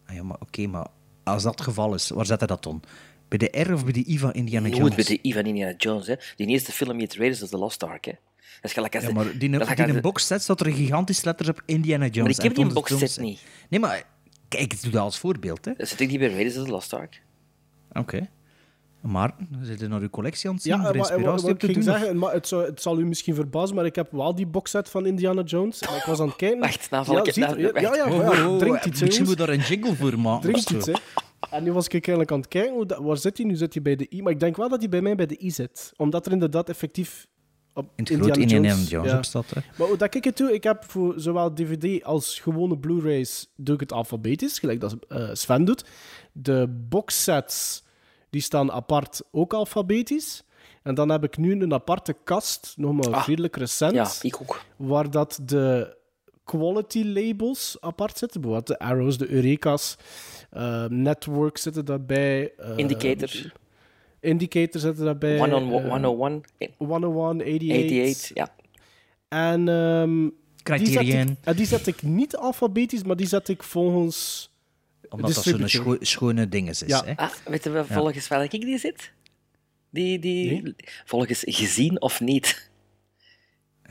Ah, 0.06 0.16
ja, 0.16 0.24
maar 0.24 0.38
oké, 0.40 0.68
maar 0.68 0.88
als 1.24 1.44
dat 1.44 1.52
het 1.52 1.62
geval 1.62 1.94
is, 1.94 2.10
waar 2.10 2.26
zet 2.26 2.40
hij 2.40 2.48
dat 2.48 2.64
dan? 2.64 2.84
Bij 3.28 3.38
de 3.38 3.62
R 3.62 3.74
of 3.74 3.84
bij 3.84 3.94
de 3.94 4.08
I 4.10 4.18
van 4.18 4.34
Indiana 4.34 4.68
Nooit 4.68 4.78
Jones? 4.80 4.96
bij 4.96 5.04
de 5.06 5.20
I 5.28 5.34
van 5.34 5.46
Indiana 5.46 5.74
Jones. 5.78 6.08
Hè. 6.08 6.16
Die 6.36 6.48
eerste 6.48 6.72
film 6.72 7.00
heet 7.00 7.16
Raiders 7.16 7.44
of 7.44 7.50
the 7.50 7.58
Lost 7.58 7.84
Ark. 7.84 8.06
Hè. 8.06 8.12
Dat 8.12 8.72
is 8.72 8.74
gelijk 8.74 8.96
als 8.96 9.04
Ja, 9.04 9.12
maar 9.12 9.24
die, 9.24 9.50
dat 9.50 9.68
die, 9.68 9.86
als 9.86 9.90
een 9.96 10.02
boxset 10.02 10.42
staat 10.42 10.60
er 10.60 10.74
gigantische 10.74 11.26
letters 11.26 11.50
op 11.50 11.62
Indiana 11.66 12.06
Jones. 12.08 12.22
Maar 12.22 12.30
ik 12.30 12.42
heb 12.42 12.56
die 12.56 12.64
in 12.66 12.70
Thomas 12.74 12.90
boxset 12.90 13.20
niet. 13.24 13.40
Nee, 13.70 13.80
maar 13.80 14.04
kijk, 14.48 14.74
ik 14.74 14.82
doe 14.82 14.92
dat 14.92 15.02
als 15.02 15.18
voorbeeld. 15.20 15.66
hè. 15.66 15.74
Dan 15.78 15.88
zit 15.88 16.00
ik 16.00 16.10
die 16.10 16.18
bij 16.20 16.30
Raiders 16.30 16.58
of 16.58 16.66
the 16.66 16.72
Lost 16.72 16.94
Ark. 16.94 17.22
Oké. 17.94 18.30
Maar, 19.04 19.36
zit 19.62 19.80
je 19.80 19.88
naar 19.88 20.02
uw 20.02 20.10
collectie 20.10 20.50
aan 20.50 20.56
het 20.56 20.64
zien? 20.64 20.74
Ja, 20.74 20.78
voor 20.84 20.96
maar, 20.96 20.98
wat 20.98 21.12
inspiratie 21.12 21.56
te 21.58 21.68
doen? 21.68 21.78
of- 21.78 21.84
zeggen, 21.84 22.18
maar 22.18 22.34
het, 22.34 22.48
zou, 22.48 22.66
het 22.66 22.82
zal 22.82 23.00
u 23.00 23.06
misschien 23.06 23.36
verbazen, 23.36 23.76
maar 23.76 23.86
ik 23.86 23.96
heb 23.96 24.12
wel 24.12 24.36
die 24.36 24.46
boxset 24.48 24.90
van 24.90 25.06
Indiana 25.06 25.42
Jones. 25.42 25.82
Maar 25.82 25.96
ik 25.96 26.04
was 26.04 26.20
aan 26.20 26.28
het 26.28 26.36
kijken. 26.36 26.60
Wacht, 26.60 26.90
nou 26.90 27.06
val 27.06 27.18
ik 27.18 27.26
het 27.26 27.36
nou- 27.36 27.60
ja, 27.60 27.72
ja, 27.74 27.96
ja, 27.96 28.06
Oh, 28.06 28.34
ja, 28.34 28.46
oh, 28.46 28.52
oh, 28.54 28.58
drinkt 28.58 28.86
iets, 28.86 29.00
hè, 29.00 29.06
Misschien 29.06 29.26
moet 29.26 29.38
daar 29.38 29.50
een 29.50 29.60
jingle 29.60 29.96
voor 29.96 30.20
maken. 30.20 30.42
Drinkt 30.52 30.70
iets, 30.70 30.86
hè. 30.86 30.94
En 31.50 31.64
nu 31.64 31.74
was 31.74 31.86
ik 31.86 31.92
eigenlijk 31.94 32.32
aan 32.32 32.38
het 32.40 32.48
kijken, 32.48 32.74
hoe 32.74 32.86
dat- 32.86 33.00
waar 33.02 33.18
zit 33.18 33.38
hij? 33.38 33.46
Nu 33.46 33.56
zit 33.56 33.74
hij 33.74 33.82
bij 33.84 33.96
de 33.96 34.08
I. 34.10 34.22
Maar 34.22 34.32
ik 34.32 34.40
denk 34.40 34.58
wel 34.58 34.70
dat 34.70 34.80
hij 34.80 34.90
bij 34.90 35.02
mij 35.02 35.16
bij 35.16 35.26
de 35.26 35.38
I 35.44 35.52
zit. 35.52 35.94
Omdat 35.98 36.26
er 36.26 36.32
inderdaad 36.32 36.70
effectief 36.70 37.28
op 37.74 37.90
In 37.96 38.04
het 38.04 38.14
groot 38.24 38.38
Indiana 38.38 38.68
Jones 38.68 38.90
ja. 38.90 39.18
op 39.18 39.26
staat. 39.26 39.50
Hè. 39.50 39.62
Maar 39.78 39.88
hoe 39.88 39.98
dat 39.98 40.16
ik 40.16 40.24
het 40.24 40.38
doe, 40.38 40.54
ik 40.54 40.64
heb 40.64 40.84
voor 40.88 41.14
zowel 41.18 41.54
DVD 41.54 42.04
als 42.04 42.40
gewone 42.40 42.78
Blu-rays 42.78 43.48
doe 43.56 43.74
ik 43.76 43.80
het 43.82 43.92
alfabetisch, 43.92 44.60
gelijk 44.60 44.80
dat 44.82 44.96
eh, 45.08 45.30
Sven 45.34 45.66
doet. 45.66 45.86
De 46.32 46.86
boxsets 46.90 47.83
die 48.34 48.42
staan 48.42 48.72
apart 48.72 49.22
ook 49.32 49.54
alfabetisch. 49.54 50.44
En 50.84 50.96
dan 50.96 51.10
heb 51.10 51.24
ik 51.24 51.38
nu 51.38 51.62
een 51.62 51.74
aparte 51.74 52.16
kast, 52.24 52.74
nog 52.78 52.94
maar 52.94 53.14
Ah, 53.14 53.28
redelijk 53.28 53.56
recent, 53.56 53.94
Ja, 53.94 54.12
ik 54.22 54.42
ook. 54.42 54.62
waar 54.76 55.12
dat 55.12 55.40
de 55.44 55.98
quality 56.44 57.04
labels 57.04 57.78
apart 57.80 58.18
zitten. 58.18 58.42
Bijvoorbeeld 58.42 58.80
de 58.80 58.86
Arrows, 58.86 59.18
de 59.18 59.30
Eureka's, 59.30 59.98
eh, 60.50 60.86
Network 60.86 61.58
zitten 61.58 61.86
daarbij. 61.86 62.52
eh, 62.58 62.78
Indicator. 62.78 63.54
Indicator 64.20 64.82
zitten 64.82 65.06
daarbij. 65.06 65.40
One 65.40 65.56
on 65.56 65.64
eh, 65.64 65.90
101, 65.90 66.44
101, 66.78 67.42
88. 67.42 67.42
88. 67.72 68.32
Ja. 68.34 68.50
En 69.28 69.68
ehm, 69.70 70.20
die, 70.20 70.32
zet 70.64 70.64
Criterion. 70.64 71.28
ik, 71.30 71.38
en 71.44 71.56
die 71.56 71.66
zet 71.66 71.88
ik 71.88 72.02
niet 72.02 72.36
alfabetisch, 72.38 73.04
maar 73.04 73.16
die 73.16 73.28
zet 73.28 73.48
ik 73.50 73.64
volgens. 73.64 74.52
Omdat 75.14 75.34
dat 75.34 75.44
zo'n 75.44 75.68
scho 75.68 75.98
schone 76.00 76.50
ding 76.50 76.70
is. 76.70 76.84
Ja. 76.86 77.04
Hè. 77.06 77.16
Ah, 77.16 77.32
weet 77.46 77.64
je 77.64 77.70
wel 77.70 77.86
volgens 77.86 78.28
welke 78.28 78.56
ik 78.56 78.62
die 78.62 78.78
zit? 78.78 79.12
Die, 79.90 80.20
die... 80.20 80.62
Nee. 80.62 80.76
Volgens 81.06 81.44
gezien 81.46 82.02
of 82.02 82.20
niet. 82.22 82.72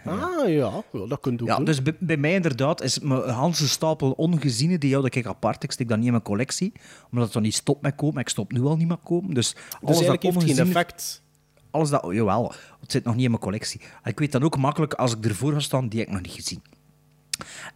Ah 0.04 0.46
ja, 0.46 0.46
ja 0.46 0.82
dat 1.06 1.20
kunt 1.20 1.38
je 1.38 1.44
ook 1.44 1.50
Ja, 1.50 1.56
doen. 1.56 1.64
dus 1.64 1.82
bij, 1.82 1.96
bij 1.98 2.16
mij 2.16 2.32
inderdaad 2.35 2.82
is 2.82 2.98
mijn 2.98 3.28
Hanse 3.28 3.68
stapel 3.68 4.11
ongeziene, 4.11 4.78
die 4.78 4.92
houd 4.92 5.14
ik 5.14 5.26
apart. 5.26 5.62
Ik 5.62 5.72
steek 5.72 5.88
dat 5.88 5.96
niet 5.96 6.06
in 6.06 6.12
mijn 6.12 6.24
collectie, 6.24 6.72
omdat 7.11 7.24
het 7.24 7.32
dan 7.32 7.42
niet 7.42 7.54
stopt 7.54 7.82
met 7.82 7.94
kopen. 7.94 8.20
Ik 8.20 8.28
stop 8.28 8.52
nu 8.52 8.61
al 8.62 8.76
niet 8.76 8.88
met 8.88 8.98
kopen. 9.04 9.35
Dus 9.35 9.54
dus 9.54 9.62
alles 9.82 10.06
dat 10.06 10.22
heeft 10.22 10.35
het 10.35 10.44
geen 10.44 10.58
effect. 10.58 11.22
Alles 11.70 11.90
dat, 11.90 12.06
jawel, 12.11 12.52
het 12.80 12.92
zit 12.92 13.04
nog 13.04 13.14
niet 13.14 13.24
in 13.24 13.30
mijn 13.30 13.42
collectie. 13.42 13.80
Ik 14.04 14.18
weet 14.18 14.32
dan 14.32 14.42
ook 14.42 14.56
makkelijk, 14.56 14.94
als 14.94 15.14
ik 15.14 15.24
ervoor 15.24 15.52
ga 15.52 15.61
staan, 15.61 15.88
die 15.88 15.98
heb 15.98 16.08
ik 16.08 16.14
nog 16.14 16.22
niet 16.22 16.32
gezien. 16.32 16.62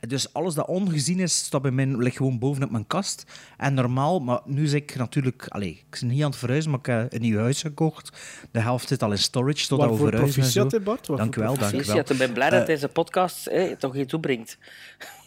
Dus 0.09 0.33
alles 0.33 0.55
dat 0.55 0.67
ongezien 0.67 1.21
is, 1.21 1.37
staat 1.37 1.63
bij 1.63 1.71
mij 1.71 1.87
ligt 1.87 2.17
gewoon 2.17 2.39
bovenop 2.39 2.71
mijn 2.71 2.87
kast. 2.87 3.25
En 3.57 3.75
normaal, 3.75 4.21
maar 4.21 4.41
nu 4.45 4.67
zeg 4.67 4.81
ik 4.81 4.97
natuurlijk... 4.97 5.47
Allez, 5.49 5.71
ik 5.71 5.99
ben 6.01 6.09
niet 6.09 6.23
aan 6.23 6.31
het 6.31 6.39
verhuizen, 6.39 6.71
maar 6.71 6.81
ik 6.81 6.87
heb 6.87 7.13
een 7.13 7.21
nieuw 7.21 7.39
huis 7.39 7.61
gekocht. 7.61 8.19
De 8.51 8.61
helft 8.61 8.89
zit 8.89 9.03
al 9.03 9.11
in 9.11 9.19
storage, 9.19 9.67
totdat 9.67 9.87
we 9.87 9.93
Waarvoor 9.93 10.11
verhuizen 10.11 10.69
hè, 10.69 10.81
Bart? 10.81 11.07
Dank 11.07 11.37
u 11.37 11.41
wel, 11.41 11.57
dank 11.57 11.73
u 11.73 11.77
wel. 11.77 11.85
Proficiat, 11.85 12.11
ik 12.11 12.19
ben 12.19 12.33
blij 12.33 12.51
dat 12.51 12.61
Eh, 12.61 12.67
deze 12.67 12.89
podcast 12.89 13.45
hè, 13.45 13.77
toch 13.77 13.97
iets 13.97 14.11
toebrengt. 14.11 14.59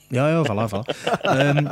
Ja, 0.08 0.30
ja, 0.30 0.43
voilà, 0.43 0.69
voilà. 0.69 0.97
Ehm, 1.21 1.67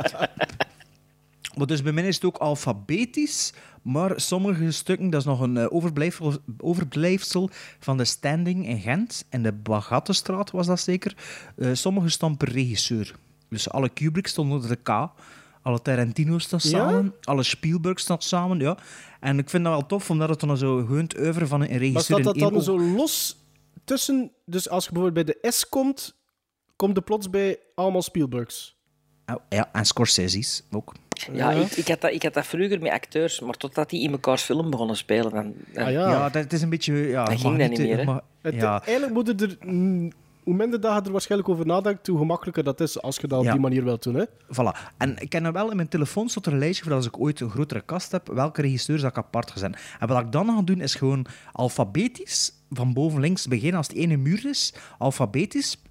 maar 1.58 1.66
dus 1.66 1.82
bij 1.82 1.92
mij 1.92 2.06
is 2.06 2.14
het 2.14 2.24
ook 2.24 2.36
alfabetisch, 2.36 3.52
maar 3.82 4.20
sommige 4.20 4.70
stukken, 4.70 5.10
dat 5.10 5.20
is 5.20 5.26
nog 5.26 5.40
een 5.40 5.56
eh, 5.56 5.66
overblijfsel, 5.68 6.36
overblijfsel 6.58 7.50
van 7.78 7.96
de 7.96 8.04
Standing 8.04 8.66
in 8.66 8.80
Gent, 8.80 9.24
in 9.30 9.42
de 9.42 9.52
Bagattestraat 9.52 10.50
was 10.50 10.66
dat 10.66 10.80
zeker. 10.80 11.16
Eh, 11.56 11.70
sommige 11.72 12.08
staan 12.08 12.36
per 12.36 12.48
regisseur. 12.48 13.14
Dus 13.48 13.70
alle 13.70 13.88
Kubrick 13.88 14.26
stonden 14.26 14.56
onder 14.56 14.70
de 14.70 14.76
K, 14.82 15.10
alle 15.62 15.82
Tarantino 15.82 16.38
staan 16.38 16.60
Ja? 16.62 16.68
samen, 16.68 17.14
alle 17.22 17.42
Spielberg 17.42 17.98
staan 17.98 18.22
samen, 18.22 18.58
ja. 18.58 18.78
En 19.20 19.38
ik 19.38 19.50
vind 19.50 19.64
dat 19.64 19.72
wel 19.72 19.86
tof, 19.86 20.10
omdat 20.10 20.28
het 20.28 20.40
dan 20.40 20.56
zo 20.56 20.96
het 20.96 21.18
oeuvre 21.18 21.46
van 21.46 21.60
een 21.60 21.66
regisseur 21.66 21.92
Maar 21.92 22.02
staat 22.02 22.24
dat 22.24 22.52
dan 22.52 22.62
zo 22.62 22.80
los 22.80 23.36
tussen... 23.84 24.32
Dus 24.44 24.68
als 24.68 24.84
je 24.84 24.92
bijvoorbeeld 24.92 25.26
bij 25.26 25.34
de 25.40 25.50
S 25.50 25.68
komt, 25.68 26.14
komt 26.76 26.96
er 26.96 27.02
plots 27.02 27.30
bij 27.30 27.58
allemaal 27.74 28.02
Spielbergs. 28.02 28.76
Oh, 29.26 29.36
ja, 29.48 29.72
en 29.72 29.84
Scorsese's 29.84 30.62
ook. 30.70 30.92
Ja, 31.32 31.50
Ja. 31.50 31.60
ik, 31.60 31.70
ik, 31.72 31.88
had 31.88 32.00
dat, 32.00 32.12
ik 32.12 32.22
had 32.22 32.34
dat 32.34 32.46
vroeger 32.46 32.80
met 32.80 32.92
acteurs, 32.92 33.40
maar 33.40 33.54
totdat 33.56 33.90
die 33.90 34.02
in 34.02 34.10
mekaars 34.10 34.42
film 34.42 34.70
begonnen 34.70 34.96
spelen, 34.96 35.30
dan... 35.32 35.54
dan 35.72 35.84
Ah, 35.84 35.90
ja. 35.92 36.10
Ja, 36.10 36.28
dat 36.28 36.52
is 36.52 36.62
een 36.62 36.68
beetje... 36.70 36.94
Ja, 36.94 37.24
Dat 37.24 37.40
ging 37.40 37.58
dat 37.58 37.68
niet 37.68 37.78
meer, 37.78 38.04
mag- 38.04 38.20
Het, 38.42 38.54
ja. 38.54 38.82
Eigenlijk 38.84 39.12
moet 39.12 39.40
er... 39.42 39.56
mm, 39.64 40.12
Hoe 40.42 40.54
minder 40.54 40.80
dat 40.80 40.94
je 40.94 41.02
er 41.02 41.12
waarschijnlijk 41.12 41.50
over 41.50 41.66
nadenkt, 41.66 42.06
hoe 42.06 42.18
gemakkelijker 42.18 42.64
dat 42.64 42.80
is 42.80 43.02
als 43.02 43.16
je 43.16 43.26
dat 43.26 43.38
op 43.38 43.44
Ja. 43.44 43.52
die 43.52 43.60
manier 43.60 43.84
wilt 43.84 44.02
doen. 44.02 44.14
Hè? 44.14 44.24
Voilà. 44.26 44.94
En 44.96 45.16
ik 45.18 45.28
ken 45.28 45.44
er 45.44 45.52
wel 45.52 45.70
in 45.70 45.76
mijn 45.76 45.88
telefoon 45.88 46.28
staat 46.28 46.46
er 46.46 46.52
een 46.52 46.58
lijstje 46.58 46.84
voor 46.84 46.92
als 46.92 47.06
ik 47.06 47.20
ooit 47.20 47.40
een 47.40 47.50
grotere 47.50 47.80
kast 47.80 48.12
heb, 48.12 48.28
welke 48.32 48.62
regisseurs 48.62 49.00
dat 49.02 49.10
ik 49.10 49.16
apart 49.18 49.50
gezet. 49.50 49.76
En 50.00 50.08
wat 50.08 50.20
ik 50.20 50.32
dan 50.32 50.46
ga 50.46 50.62
doen, 50.62 50.80
is 50.80 50.94
gewoon 50.94 51.26
alfabetisch, 51.72 52.52
van 52.70 52.92
boven 52.92 53.20
links 53.20 53.46
beginnen, 53.46 53.76
als 53.76 53.88
het 53.88 53.96
ene 53.96 54.16
muur 54.16 54.46
is, 54.46 54.74
alfabetisch. 54.98 55.82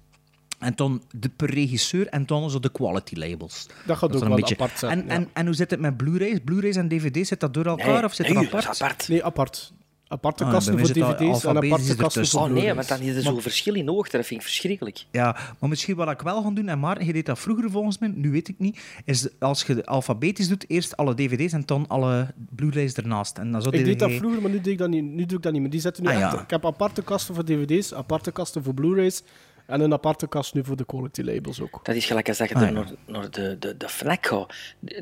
En 0.58 0.72
dan 0.76 1.02
de 1.10 1.28
per 1.28 1.50
regisseur 1.50 2.06
en 2.06 2.26
dan 2.26 2.50
zo 2.50 2.58
de 2.60 2.70
quality 2.70 3.14
labels. 3.16 3.66
Dat 3.86 3.96
gaat 3.96 4.14
ook 4.16 4.24
wel 4.24 4.36
beetje- 4.36 4.54
apart 4.54 4.78
zijn. 4.78 5.00
En, 5.00 5.06
ja. 5.06 5.12
en, 5.12 5.28
en 5.32 5.46
hoe 5.46 5.54
zit 5.54 5.70
het 5.70 5.80
met 5.80 5.96
Blu-rays? 5.96 6.38
Blu-rays 6.44 6.76
en 6.76 6.88
DVD's, 6.88 7.28
zit 7.28 7.40
dat 7.40 7.54
door 7.54 7.66
elkaar 7.66 7.86
Nee, 7.94 8.04
of 8.04 8.14
zit 8.14 8.26
nee, 8.26 8.34
dat 8.34 8.42
is 8.44 8.48
apart? 8.50 8.82
apart. 8.82 9.08
Nee, 9.08 9.24
apart. 9.24 9.72
Aparte 10.10 10.44
Ah, 10.44 10.50
kasten 10.50 10.78
voor 10.78 10.88
dvd's 10.88 11.44
en 11.44 11.56
aparte 11.56 11.96
kasten 11.96 12.26
voor 12.26 12.40
Oh 12.40 12.48
nee, 12.50 12.74
want 12.74 12.88
dan 12.88 13.00
is 13.00 13.16
er 13.16 13.22
zo'n 13.22 13.40
verschil 13.42 13.74
in 13.74 13.90
oog, 13.90 14.08
dat 14.08 14.26
vind 14.26 14.40
ik 14.40 14.46
verschrikkelijk. 14.46 15.04
Ja, 15.10 15.36
maar 15.58 15.68
misschien 15.68 15.96
wat 15.96 16.10
ik 16.10 16.20
wel 16.20 16.42
ga 16.42 16.50
doen, 16.50 16.68
en 16.68 16.78
Maarten, 16.78 17.06
je 17.06 17.12
deed 17.12 17.26
dat 17.26 17.38
vroeger 17.38 17.70
volgens 17.70 17.98
mij, 17.98 18.12
nu 18.14 18.30
weet 18.30 18.48
ik 18.48 18.54
niet, 18.58 18.80
is 19.04 19.28
als 19.38 19.62
je 19.62 19.84
alfabetisch 19.86 20.48
doet, 20.48 20.64
eerst 20.70 20.96
alle 20.96 21.14
dvd's 21.14 21.52
en 21.52 21.62
dan 21.66 21.84
alle 21.88 22.34
Blu-rays 22.50 22.94
ernaast. 22.94 23.38
En 23.38 23.52
dan 23.52 23.62
zo 23.62 23.68
Ik 23.70 23.84
deed 23.84 23.98
dat 23.98 24.12
vroeger, 24.12 24.40
maar 24.42 24.50
nu 24.50 24.60
doe 24.60 24.72
ik 24.72 24.78
dat 24.78 24.88
niet, 24.88 25.04
nu 25.04 25.26
doe 25.26 25.36
ik 25.36 25.42
dat 25.42 25.52
niet 25.52 25.60
meer. 25.62 25.70
Die 25.70 25.80
zetten 25.80 26.02
nu 26.02 26.08
Ah, 26.08 26.22
echt... 26.22 26.32
ja. 26.32 26.40
Ik 26.42 26.50
heb 26.50 26.66
aparte 26.66 27.02
kasten 27.02 27.34
voor 27.34 27.44
dvd's, 27.44 27.94
aparte 27.94 28.30
kasten 28.32 28.62
voor 28.62 28.74
Blu-rays 28.74 29.22
en 29.68 29.80
een 29.80 29.92
aparte 29.92 30.26
kast 30.28 30.54
nu 30.54 30.64
voor 30.64 30.76
de 30.76 30.84
quality 30.86 31.22
labels 31.22 31.60
ook. 31.60 31.80
Dat 31.84 31.94
is 31.94 32.04
gelijk 32.06 32.28
als 32.28 32.36
dat 32.38 32.48
je 32.48 32.54
Ah, 32.54 32.62
ja. 32.62 32.70
naar, 32.70 32.92
naar 33.06 33.30
de, 33.30 33.56
de, 33.58 33.76
de 33.76 33.88
Fnac 33.88 34.26
gaat. 34.26 34.54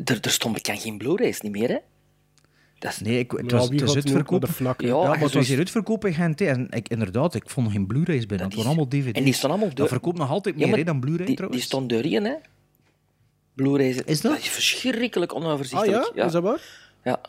Er, 0.05 0.19
er 0.21 0.31
stond 0.31 0.55
bekend 0.55 0.81
geen 0.81 0.99
Blu-rays 0.99 1.41
niet 1.41 1.53
meer, 1.53 1.69
hè? 1.69 1.79
Dat 2.79 2.93
is... 2.93 2.99
Nee, 3.01 3.19
ik, 3.19 3.31
het 3.31 3.51
Ja, 3.51 3.57
was, 3.57 3.69
wie 3.69 3.81
het 3.81 3.95
uitverkoop. 3.95 4.41
de 4.41 4.47
hè? 4.47 4.87
Ja, 4.87 4.89
Ja, 4.89 5.03
maar 5.09 5.19
het 5.19 5.31
je 5.33 5.39
was 5.39 5.49
hier 5.49 5.59
uitverkoop 5.59 6.05
in 6.05 6.15
Gent. 6.15 6.41
En 6.41 6.67
ik, 6.71 6.89
inderdaad, 6.89 7.35
ik 7.35 7.51
vond 7.51 7.67
nog 7.67 7.75
geen 7.75 7.87
Blu-rays 7.87 8.27
binnen. 8.27 8.47
Het 8.47 8.55
waren 8.57 8.71
allemaal 8.71 8.89
DVD's. 8.89 9.13
En 9.19 9.25
die 9.25 9.33
staan 9.35 9.51
allemaal 9.51 9.75
Dat 9.75 9.89
verkoopt 9.89 10.19
nog 10.19 10.31
altijd 10.31 10.59
Ja, 10.59 10.67
meer 10.67 10.77
hè, 10.77 10.85
dan 10.85 11.01
Blu-ray 11.01 11.17
Die, 11.19 11.27
die 11.27 11.37
trouwens. 11.37 11.63
stond 11.65 11.93
erin, 11.93 12.25
hè? 12.25 12.35
Blu-rays. 13.55 13.97
Is 13.97 14.21
dat? 14.21 14.39
is 14.39 14.49
verschrikkelijk 14.49 15.33
Ah 15.35 15.39
onoverzichtelijk. 15.43 16.11
ja? 16.15 16.25
Is 16.25 16.33
dat 16.33 16.43
waar? 16.43 16.61
Ja. 17.05 17.21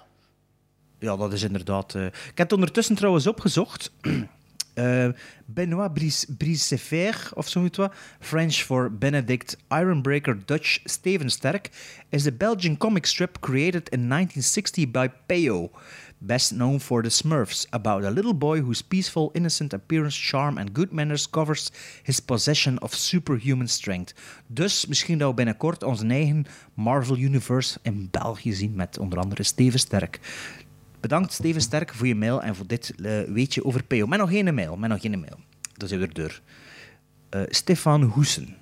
Ja, 0.99 1.15
dat 1.17 1.33
is 1.33 1.43
inderdaad... 1.43 1.95
eh, 1.95 2.05
Ik 2.05 2.11
heb 2.25 2.37
het 2.37 2.53
ondertussen 2.53 2.95
trouwens 2.95 3.27
opgezocht. 3.27 3.91
Eh, 4.77 5.09
Benoit 5.45 5.91
Bricefer, 6.37 7.31
of 7.33 7.47
zoiets 7.47 7.77
wat, 7.77 7.93
French 8.19 8.63
for 8.63 8.91
Benedict 8.91 9.57
Ironbreaker 9.69 10.45
Dutch 10.45 10.79
Steven 10.83 11.29
Sterk, 11.29 11.69
is 12.09 12.27
a 12.27 12.31
Belgian 12.31 12.77
comic 12.77 13.05
strip 13.05 13.39
created 13.39 13.89
in 13.89 14.07
1960 14.07 14.85
by 14.85 15.09
Peyo, 15.25 15.71
best 16.19 16.51
known 16.51 16.79
for 16.79 17.01
The 17.01 17.09
Smurfs, 17.09 17.65
about 17.69 18.03
a 18.03 18.11
little 18.11 18.33
boy 18.33 18.61
whose 18.61 18.83
peaceful, 18.83 19.31
innocent 19.33 19.73
appearance, 19.73 20.15
charm 20.15 20.57
and 20.59 20.73
good 20.73 20.93
manners 20.93 21.25
covers 21.25 21.71
his 22.03 22.19
possession 22.19 22.77
of 22.77 22.93
superhuman 22.93 23.67
strength. 23.67 24.13
Dus 24.47 24.85
misschien 24.85 25.17
dat 25.17 25.29
we 25.29 25.35
binnenkort 25.35 25.83
onze 25.83 26.07
eigen 26.07 26.45
Marvel 26.73 27.17
Universe 27.17 27.79
in 27.81 28.07
België 28.11 28.53
zien 28.53 28.75
met 28.75 28.99
onder 28.99 29.19
andere 29.19 29.43
Steven 29.43 29.79
Sterk. 29.79 30.19
Bedankt 30.99 31.33
Steven 31.33 31.61
Sterk 31.61 31.93
voor 31.93 32.07
je 32.07 32.15
mail 32.15 32.41
en 32.41 32.55
voor 32.55 32.67
dit 32.67 32.93
eh, 33.03 33.21
weetje 33.21 33.65
over 33.65 33.83
PO. 33.83 34.05
Met 34.05 34.19
nog 34.19 34.29
geen 34.29 34.55
mail, 34.55 34.77
met 34.77 34.89
nog 34.89 35.01
geen 35.01 35.19
mail. 35.19 35.39
Dat 35.73 35.91
is 35.91 35.97
weer 35.97 36.13
deur. 36.13 36.41
Eh, 37.29 37.41
Stefan 37.47 38.03
Hoesen. 38.03 38.55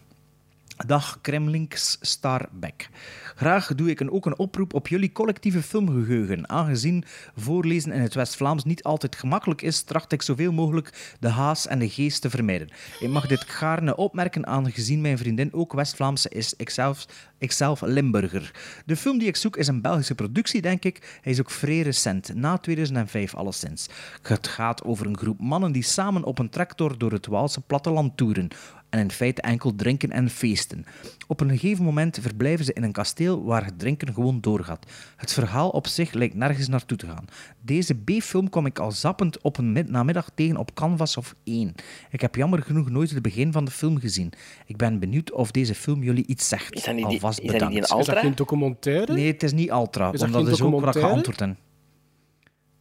Dag 0.76 1.20
Kremlinks 1.22 1.98
Starbeck. 2.02 2.90
Graag 3.36 3.76
doe 3.76 3.90
ik 3.90 4.00
een, 4.00 4.12
ook 4.12 4.26
een 4.26 4.38
oproep 4.38 4.74
op 4.74 4.88
jullie 4.88 5.12
collectieve 5.12 5.62
filmgeheugen. 5.62 6.50
Aangezien 6.50 7.04
voorlezen 7.36 7.92
in 7.92 8.02
het 8.02 8.14
West-Vlaams 8.14 8.64
niet 8.64 8.84
altijd 8.84 9.16
gemakkelijk 9.16 9.62
is, 9.62 9.82
tracht 9.82 10.12
ik 10.12 10.22
zoveel 10.22 10.52
mogelijk 10.52 11.16
de 11.20 11.28
haas 11.28 11.68
en 11.68 11.80
de 11.80 11.90
geest 11.90 12.22
te 12.22 12.30
vermijden. 12.30 12.70
Ik 13.00 13.10
mag 13.10 13.28
dit 13.28 13.44
gaarne 13.44 13.96
opmerken 13.96 14.48
aangezien 14.48 15.02
mijn 15.02 15.18
vriendin 15.18 15.54
ook 15.54 15.74
West-Vlaamse 15.74 16.30
is, 16.30 16.54
ikzelf, 16.58 17.06
ikzelf 17.38 17.82
Limburger. 17.82 18.52
De 18.86 18.96
film 18.96 19.18
die 19.18 19.28
ik 19.28 19.36
zoek 19.36 19.58
is 19.58 19.68
een 19.68 19.82
Belgische 19.82 20.16
productie, 20.16 20.62
denk 20.62 20.84
ik. 20.84 21.20
Hij 21.22 21.32
is 21.32 21.40
ook 21.40 21.52
vrij 21.52 21.82
recent, 21.82 22.34
na 22.34 22.58
2005 22.58 23.36
alleszins. 23.36 23.90
Het 24.22 24.48
gaat 24.48 24.84
over 24.84 25.06
een 25.06 25.18
groep 25.18 25.40
mannen 25.40 25.72
die 25.72 25.84
samen 25.84 26.24
op 26.24 26.40
een 26.40 26.50
tractor 26.50 26.98
door 26.98 27.12
het 27.12 27.28
Waalse 27.28 27.62
platteland 27.62 28.18
toeren 28.18 28.50
en 28.96 29.02
in 29.02 29.12
feite 29.12 29.42
enkel 29.42 29.76
drinken 29.76 30.12
en 30.12 30.30
feesten. 30.30 30.86
Op 31.28 31.40
een 31.42 31.50
gegeven 31.50 31.84
moment 31.84 32.18
verblijven 32.22 32.66
ze 32.66 32.74
in 32.74 32.84
een 32.84 32.92
kasteel 32.92 33.44
waar 33.44 33.66
het 33.66 33.80
drinken 33.80 34.14
gewoon 34.14 34.42
doorgaat. 34.42 34.86
Het 35.16 35.34
verhaal 35.34 35.70
op 35.70 35.88
zich 35.88 36.14
lijkt 36.14 36.36
nergens 36.36 36.68
naartoe 36.68 36.98
te 36.98 37.06
gaan. 37.08 37.26
Deze 37.62 37.94
B-film 37.96 38.50
kom 38.50 38.66
ik 38.66 38.80
al 38.80 38.92
zappend 38.92 39.42
op 39.42 39.58
een 39.58 39.72
mid- 39.72 39.90
namiddag 39.90 40.30
tegen 40.36 40.58
op 40.58 40.74
Canvas 40.74 41.18
of 41.18 41.36
1. 41.44 41.74
Ik 42.12 42.22
heb 42.22 42.36
jammer 42.36 42.62
genoeg 42.62 42.90
nooit 42.90 43.10
het 43.10 43.22
begin 43.22 43.52
van 43.52 43.66
de 43.66 43.72
film 43.72 44.00
gezien. 44.00 44.32
Ik 44.66 44.78
ben 44.78 45.00
benieuwd 45.00 45.32
of 45.32 45.52
deze 45.52 45.76
film 45.76 46.04
jullie 46.04 46.28
iets 46.28 46.48
zegt. 46.48 46.74
Is 46.74 46.84
dat 46.84 46.96
niet 46.96 47.04
die- 47.06 47.14
Alvast 47.14 47.40
is 47.40 47.46
dat 47.46 47.54
niet 47.54 47.62
die 47.62 47.70
bedankt. 47.80 47.92
in 47.94 48.00
Is 48.00 48.06
dat 48.06 48.18
geen 48.18 48.36
documentaire? 48.36 49.14
Nee, 49.14 49.28
het 49.32 49.44
is 49.44 49.54
niet 49.54 49.70
Ultra, 49.70 50.06
Is 50.06 50.20
dat 50.20 50.22
omdat 50.28 50.42
geen 50.42 50.50
dat 50.50 50.60
is 50.60 50.62
ook 50.66 50.72
wat 50.72 50.80
ik 50.80 50.86
documentaire? 50.86 51.10
geantwoord 51.10 51.40
heb. 51.40 51.58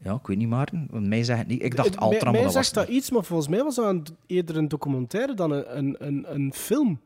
Ja, 0.04 0.14
ik 0.14 0.26
weet 0.26 0.36
niet, 0.36 0.48
Maarten. 0.48 0.86
Want 0.90 1.06
mij 1.06 1.24
zegt 1.24 1.46
niet. 1.46 1.62
Ik 1.62 1.76
dacht 1.76 1.88
Het- 1.88 2.00
Ultra, 2.02 2.10
mij, 2.10 2.20
maar 2.22 2.32
mij 2.32 2.42
dat 2.42 2.52
was 2.54 2.64
zegt 2.68 2.74
dat 2.86 2.88
iets, 2.96 3.10
maar 3.10 3.24
volgens 3.24 3.48
mij 3.48 3.62
was 3.62 3.74
dat 3.74 3.84
een- 3.86 4.06
eerder 4.26 4.56
een 4.56 4.68
documentaire 4.68 5.34
dan 5.34 5.50
een, 5.50 5.76
een, 5.78 5.96
een, 6.06 6.34
een 6.34 6.52
film. 6.54 7.00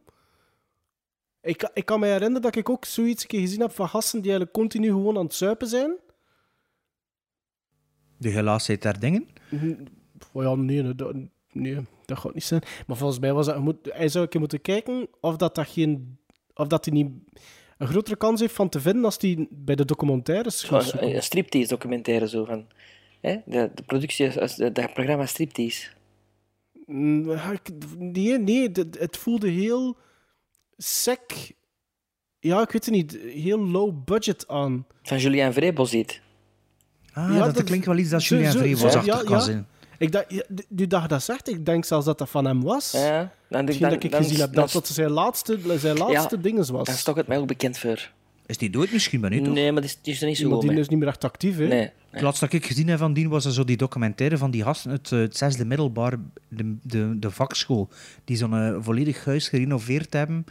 Ik, 1.40 1.70
ik 1.74 1.84
kan 1.84 2.00
me 2.00 2.06
herinneren 2.06 2.42
dat 2.42 2.56
ik 2.56 2.68
ook 2.68 2.84
zoiets 2.84 3.22
een 3.22 3.28
keer 3.28 3.40
gezien 3.40 3.61
heb 3.61 3.72
van 3.72 3.88
gasten 3.88 4.20
die 4.20 4.30
eigenlijk 4.30 4.52
continu 4.58 4.87
gewoon 4.88 5.16
aan 5.18 5.24
het 5.24 5.34
zuipen 5.34 5.66
zijn. 5.68 5.96
de 8.16 8.30
gelaasheid 8.30 8.82
der 8.82 9.00
dingen. 9.00 9.28
Oh 10.32 10.42
ja, 10.42 10.54
nee, 10.54 10.82
nee, 10.82 10.94
dat, 10.94 11.14
nee, 11.52 11.78
dat 12.04 12.18
gaat 12.18 12.34
niet 12.34 12.44
zijn. 12.44 12.62
Maar 12.87 12.96
volgens 12.96 13.18
mij 13.18 13.32
was 13.32 13.46
dat... 13.46 13.58
Moet, 13.61 13.76
hij 13.92 14.08
zou 14.08 14.24
een 14.24 14.30
keer 14.30 14.40
moeten 14.40 14.61
kijken 14.61 15.08
of 15.20 15.37
dat, 15.37 15.54
dat 15.54 15.68
geen... 15.68 16.18
Of 16.54 16.66
dat 16.66 16.84
hij 16.84 16.94
niet 16.94 17.11
een 17.78 17.86
grotere 17.86 18.16
kans 18.16 18.40
heeft 18.40 18.54
van 18.54 18.68
te 18.68 18.80
vinden 18.80 19.04
als 19.04 19.16
hij 19.20 19.46
bij 19.50 19.74
de 19.74 19.84
documentaires 19.84 20.62
gaat 20.62 20.92
een, 21.02 21.14
een 21.16 21.22
striptease 21.22 21.68
documentaire 21.68 22.28
zo 22.28 22.44
van. 22.44 22.66
Hè? 23.20 23.36
De, 23.46 23.70
de 23.74 23.82
productie, 23.82 24.40
als- 24.40 24.56
de- 24.56 24.72
dat 24.72 24.92
programma 24.94 25.26
Striptease. 25.26 25.88
Mm, 26.86 27.36
Nee, 27.98 28.38
nee, 28.38 28.70
het- 28.98 29.16
voelde 29.16 29.48
heel 29.48 29.96
sec. 30.76 31.52
Ja, 32.40 32.62
ik 32.62 32.70
weet 32.70 32.84
het 32.84 32.94
niet. 32.94 33.18
Heel 33.22 33.58
low 33.58 34.04
budget 34.04 34.48
aan. 34.48 34.86
Van 35.02 35.18
Julien 35.18 35.52
Vrebozit. 35.52 36.20
Ah, 37.12 37.32
Ja, 37.32 37.44
dat, 37.44 37.54
dat- 37.54 37.64
klinkt 37.64 37.86
wel 37.86 37.96
iets 37.96 38.10
dat 38.10 38.24
Julien 38.24 38.52
zo- 38.76 38.88
ja, 39.04 39.16
kan 39.22 39.28
ja. 39.28 39.40
zijn. 39.40 39.66
Ik 39.98 40.12
dacht, 40.12 40.24
ja, 40.28 40.42
d- 40.54 40.64
nu 40.68 40.87
dat 40.87 41.22
zegt, 41.22 41.48
ik 41.48 41.66
denk 41.66 41.84
zelfs 41.84 42.06
dat 42.06 42.18
dat 42.18 42.30
van 42.30 42.44
hem 42.44 42.62
was. 42.62 42.92
Ja, 42.92 43.32
dan, 43.48 43.64
Misschien 43.64 43.87
dan, 43.88 43.94
dat 43.94 44.04
ik 44.04 44.11
dan- 44.11 44.22
gezien 44.22 44.40
heb 44.40 44.52
dat 44.52 44.72
dat 44.72 44.87
zijn 44.87 45.11
laatste, 45.11 45.58
zijn 45.78 45.96
laatste 45.98 46.37
Ja, 46.37 46.42
dinges 46.42 46.68
was. 46.68 46.87
Dan 46.87 46.94
stok 46.96 47.16
het 47.16 47.26
mij 47.26 47.38
ook 47.38 47.46
bekend 47.46 47.78
voor. 47.78 48.11
Is 48.46 48.58
die 48.58 48.70
dood 48.70 48.90
misschien, 48.92 49.20
maar 49.20 49.30
niet 49.30 49.44
toch? 49.44 49.54
Nee, 49.54 49.72
maar 49.72 49.80
die 49.82 49.90
is, 49.90 49.98
die 50.02 50.12
is 50.12 50.20
er 50.20 50.26
niet 50.26 50.37
zo 50.37 50.42
maar 50.42 50.52
goed 50.52 50.62
die 50.62 50.70
mee. 50.70 50.80
is 50.80 50.88
niet 50.88 50.98
meer 50.98 51.08
echt 51.08 51.24
actief, 51.24 51.56
hè? 51.56 51.66
Nee. 51.66 51.90
Het 52.11 52.20
laatste 52.22 52.44
dat 52.44 52.54
ik 52.54 52.66
gezien 52.66 52.88
heb 52.88 52.98
van 52.98 53.12
die 53.12 53.28
was 53.28 53.44
zo 53.44 53.64
die 53.64 53.76
documentaire 53.76 54.38
van 54.38 54.50
die 54.50 54.62
gasten 54.62 54.90
uit 54.90 55.12
eh, 55.12 55.18
het 55.18 55.37
zesde 55.37 55.64
middelbaar, 55.64 56.14
de, 56.48 56.76
de, 56.82 57.18
de 57.18 57.30
vakschool, 57.30 57.88
die 58.24 58.37
zo'n 58.37 58.54
eh, 58.54 58.76
volledig 58.80 59.24
huis 59.24 59.48
gerenoveerd 59.48 60.12
hebben 60.12 60.44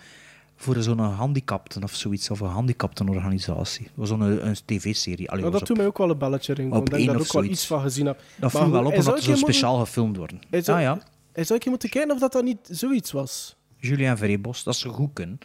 voor 0.60 0.76
zo'n 0.82 1.00
handicapten 1.00 1.84
of 1.84 1.96
zoiets, 1.96 2.30
of 2.30 2.40
een 2.40 2.48
handicaptenorganisatie. 2.48 3.88
Was 3.94 4.10
zo'n 4.10 4.22
eh, 4.40 4.46
een 4.48 4.56
tv-serie. 4.66 5.32
Allee, 5.32 5.44
dat 5.44 5.62
op- 5.62 5.68
doet 5.68 5.78
mij 5.78 5.86
ook 5.86 5.98
wel 5.98 6.10
een 6.10 6.18
belletje 6.18 6.54
ringen. 6.54 6.72
op 6.74 6.84
Ik 6.84 6.90
dat 6.92 7.00
ik 7.00 7.10
of 7.10 7.16
ook 7.22 7.32
wel 7.32 7.44
iets 7.44 7.66
van 7.68 7.82
gezien 7.82 8.06
heb. 8.06 8.20
Dat 8.36 8.54
Maar 8.54 8.62
viel 8.62 8.72
wel 8.72 8.86
op 8.86 8.94
omdat 8.98 9.24
ze 9.24 9.30
zo 9.32 9.36
speciaal 9.36 9.80
gefilmd 9.80 10.18
worden. 10.18 10.40
Hij 10.50 10.62
zou, 10.62 10.78
Ah 10.78 10.84
ja, 10.84 11.00
hij 11.32 11.44
zou 11.44 11.54
een 11.54 11.60
keer 11.60 11.70
moeten 11.72 11.90
kijken 11.90 12.12
of 12.12 12.20
dat, 12.20 12.32
dat 12.32 12.44
niet 12.44 12.58
zoiets 12.70 13.12
was. 13.12 13.56
Julien 13.78 14.18
Verrebos, 14.18 14.64
dat 14.64 14.76
ze 14.76 14.90
goed 14.90 15.10
kunnen. 15.14 15.40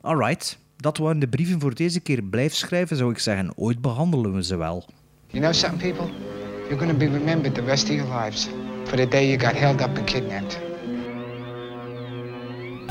Alright, 0.00 0.58
dat 0.76 0.98
waren 0.98 1.18
de 1.18 1.28
brieven 1.28 1.60
voor 1.60 1.74
deze 1.74 2.00
keer. 2.00 2.22
Blijf 2.22 2.54
schrijven, 2.54 2.96
zou 2.96 3.10
ik 3.10 3.18
zeggen. 3.18 3.52
Ooit 3.56 3.80
behandelen 3.80 4.34
we 4.34 4.44
ze 4.44 4.56
wel. 4.56 4.84
You 5.26 5.42
know 5.42 5.54
something, 5.54 5.94
people? 5.94 6.12
You're 6.68 6.78
going 6.86 6.90
to 6.90 6.96
be 7.06 7.18
remembered 7.18 7.54
the 7.54 7.62
rest 7.62 7.84
of 7.90 7.94
your 7.94 8.22
lives 8.24 8.48
for 8.84 8.96
the 8.96 9.08
day 9.08 9.26
you 9.28 9.40
got 9.40 9.58
held 9.58 9.80
up 9.80 9.96
and 9.98 10.04
kidnapped. 10.04 10.69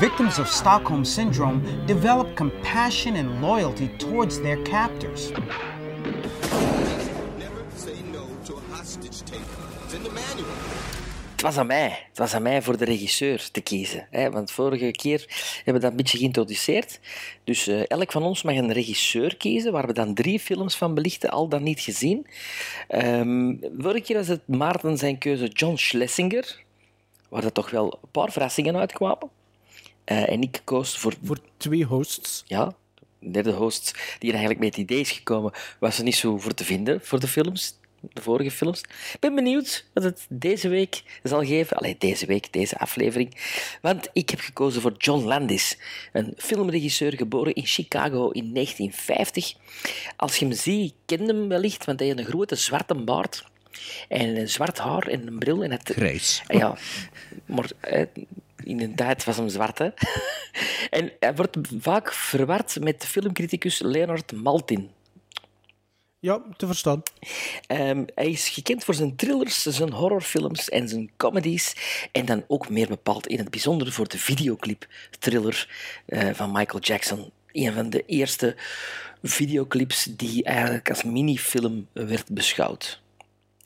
Victims 0.00 0.38
of 0.38 0.48
Stockholm 0.48 1.04
Syndrome 1.04 1.60
develop 1.86 2.34
compassion 2.34 3.16
and 3.16 3.40
loyalty 3.40 3.88
towards 3.96 4.40
their 4.40 4.62
captors. 4.62 5.30
Het 11.30 11.42
was 11.42 11.56
aan 11.56 11.66
mij. 11.66 12.06
Het 12.08 12.18
was 12.18 12.34
aan 12.34 12.42
mij 12.42 12.62
voor 12.62 12.76
de 12.76 12.84
regisseur 12.84 13.48
te 13.52 13.60
kiezen. 13.60 14.06
Hè? 14.10 14.30
Want 14.30 14.50
vorige 14.50 14.90
keer 14.90 15.24
hebben 15.56 15.74
we 15.74 15.80
dat 15.80 15.90
een 15.90 15.96
beetje 15.96 16.18
geïntroduceerd. 16.18 17.00
Dus 17.44 17.66
eh, 17.66 17.90
elk 17.90 18.12
van 18.12 18.22
ons 18.22 18.42
mag 18.42 18.56
een 18.56 18.72
regisseur 18.72 19.36
kiezen, 19.36 19.72
waar 19.72 19.86
we 19.86 19.92
dan 19.92 20.14
drie 20.14 20.40
films 20.40 20.76
van 20.76 20.94
belichten, 20.94 21.30
al 21.30 21.48
dan 21.48 21.62
niet 21.62 21.80
gezien. 21.80 22.26
Ehm 22.88 23.54
vorige 23.78 24.00
keer 24.00 24.16
was 24.16 24.28
het 24.28 24.48
Maarten 24.48 24.96
zijn 24.98 25.18
keuze 25.18 25.46
John 25.46 25.76
Schlesinger, 25.76 26.62
waar 27.28 27.44
er 27.44 27.52
toch 27.52 27.70
wel 27.70 27.98
een 28.02 28.10
paar 28.10 28.32
verrassingen 28.32 28.76
uitkwamen. 28.76 29.38
Eh, 30.10 30.30
en 30.30 30.42
ik 30.42 30.60
koos 30.64 30.98
voor... 30.98 31.14
Voor 31.22 31.38
twee 31.56 31.84
hosts. 31.84 32.42
Ja, 32.46 32.74
de 33.18 33.30
derde 33.30 33.52
host 33.52 33.94
die 34.18 34.28
er 34.30 34.36
eigenlijk 34.36 34.64
met 34.64 34.68
het 34.68 34.84
idee 34.84 35.00
is 35.00 35.10
gekomen, 35.10 35.52
was 35.78 35.98
er 35.98 36.04
niet 36.04 36.16
zo 36.16 36.38
voor 36.38 36.54
te 36.54 36.64
vinden 36.64 37.00
voor 37.02 37.20
de 37.20 37.28
films, 37.28 37.78
de 38.00 38.22
vorige 38.22 38.50
films. 38.50 38.80
Ik 39.12 39.20
ben 39.20 39.34
benieuwd 39.34 39.86
wat 39.94 40.04
het 40.04 40.26
deze 40.28 40.68
week 40.68 41.02
zal 41.22 41.44
geven. 41.44 41.76
Allee, 41.76 41.96
deze 41.98 42.26
week, 42.26 42.52
deze 42.52 42.78
aflevering. 42.78 43.36
Want 43.82 44.08
ik 44.12 44.30
heb 44.30 44.40
gekozen 44.40 44.80
voor 44.80 44.94
John 44.98 45.24
Landis, 45.24 45.78
een 46.12 46.34
filmregisseur 46.36 47.16
geboren 47.16 47.54
in 47.54 47.66
Chicago 47.66 48.30
in 48.30 48.52
1950. 48.54 49.54
Als 50.16 50.36
je 50.36 50.44
hem 50.44 50.54
ziet, 50.54 50.94
ken 51.06 51.26
je 51.26 51.32
hem 51.32 51.48
wellicht, 51.48 51.84
want 51.84 51.98
hij 51.98 52.08
heeft 52.08 52.20
een 52.20 52.26
grote 52.26 52.56
zwarte 52.56 52.94
baard. 52.94 53.44
En 54.08 54.36
een 54.36 54.48
zwart 54.48 54.78
haar 54.78 55.06
en 55.06 55.26
een 55.26 55.38
bril. 55.38 55.64
En 55.64 55.70
het... 55.70 55.90
Grijs. 55.94 56.42
Ja, 56.46 56.76
maar 57.46 57.70
eh, 57.80 58.06
in 58.64 58.76
de 58.76 58.94
tijd 58.94 59.24
was 59.24 59.36
hem 59.36 59.48
zwart. 59.48 59.78
Hè? 59.78 59.88
en 60.98 61.12
hij 61.20 61.34
wordt 61.34 61.56
vaak 61.78 62.12
verward 62.12 62.80
met 62.80 63.06
filmcriticus 63.06 63.78
Leonard 63.78 64.32
Maltin. 64.32 64.90
Ja, 66.22 66.42
te 66.56 66.66
verstaan. 66.66 67.02
Ehm, 67.66 68.04
hij 68.14 68.30
is 68.30 68.48
gekend 68.48 68.84
voor 68.84 68.94
zijn 68.94 69.16
thrillers, 69.16 69.62
zijn 69.62 69.92
horrorfilms 69.92 70.68
en 70.68 70.88
zijn 70.88 71.10
comedies. 71.16 71.74
En 72.12 72.24
dan 72.24 72.44
ook 72.48 72.68
meer 72.68 72.88
bepaald 72.88 73.26
in 73.26 73.38
het 73.38 73.50
bijzonder 73.50 73.92
voor 73.92 74.08
de 74.08 74.18
videoclip-thriller 74.18 75.68
eh, 76.06 76.28
van 76.32 76.52
Michael 76.52 76.82
Jackson. 76.82 77.30
Een 77.52 77.72
van 77.72 77.90
de 77.90 78.04
eerste 78.06 78.56
videoclips 79.22 80.04
die 80.04 80.44
eigenlijk 80.44 80.88
als 80.88 81.02
minifilm 81.02 81.88
werd 81.92 82.28
beschouwd. 82.30 83.00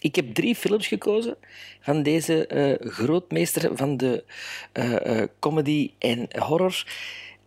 Ik 0.05 0.15
heb 0.15 0.35
drie 0.35 0.55
films 0.55 0.87
gekozen 0.87 1.37
van 1.81 2.03
deze 2.03 2.47
eh, 2.47 2.91
grootmeester 2.91 3.77
van 3.77 3.97
de 3.97 4.25
eh, 4.73 5.23
eh, 5.23 5.29
comedy 5.39 5.93
en 5.99 6.29
horror. 6.39 6.87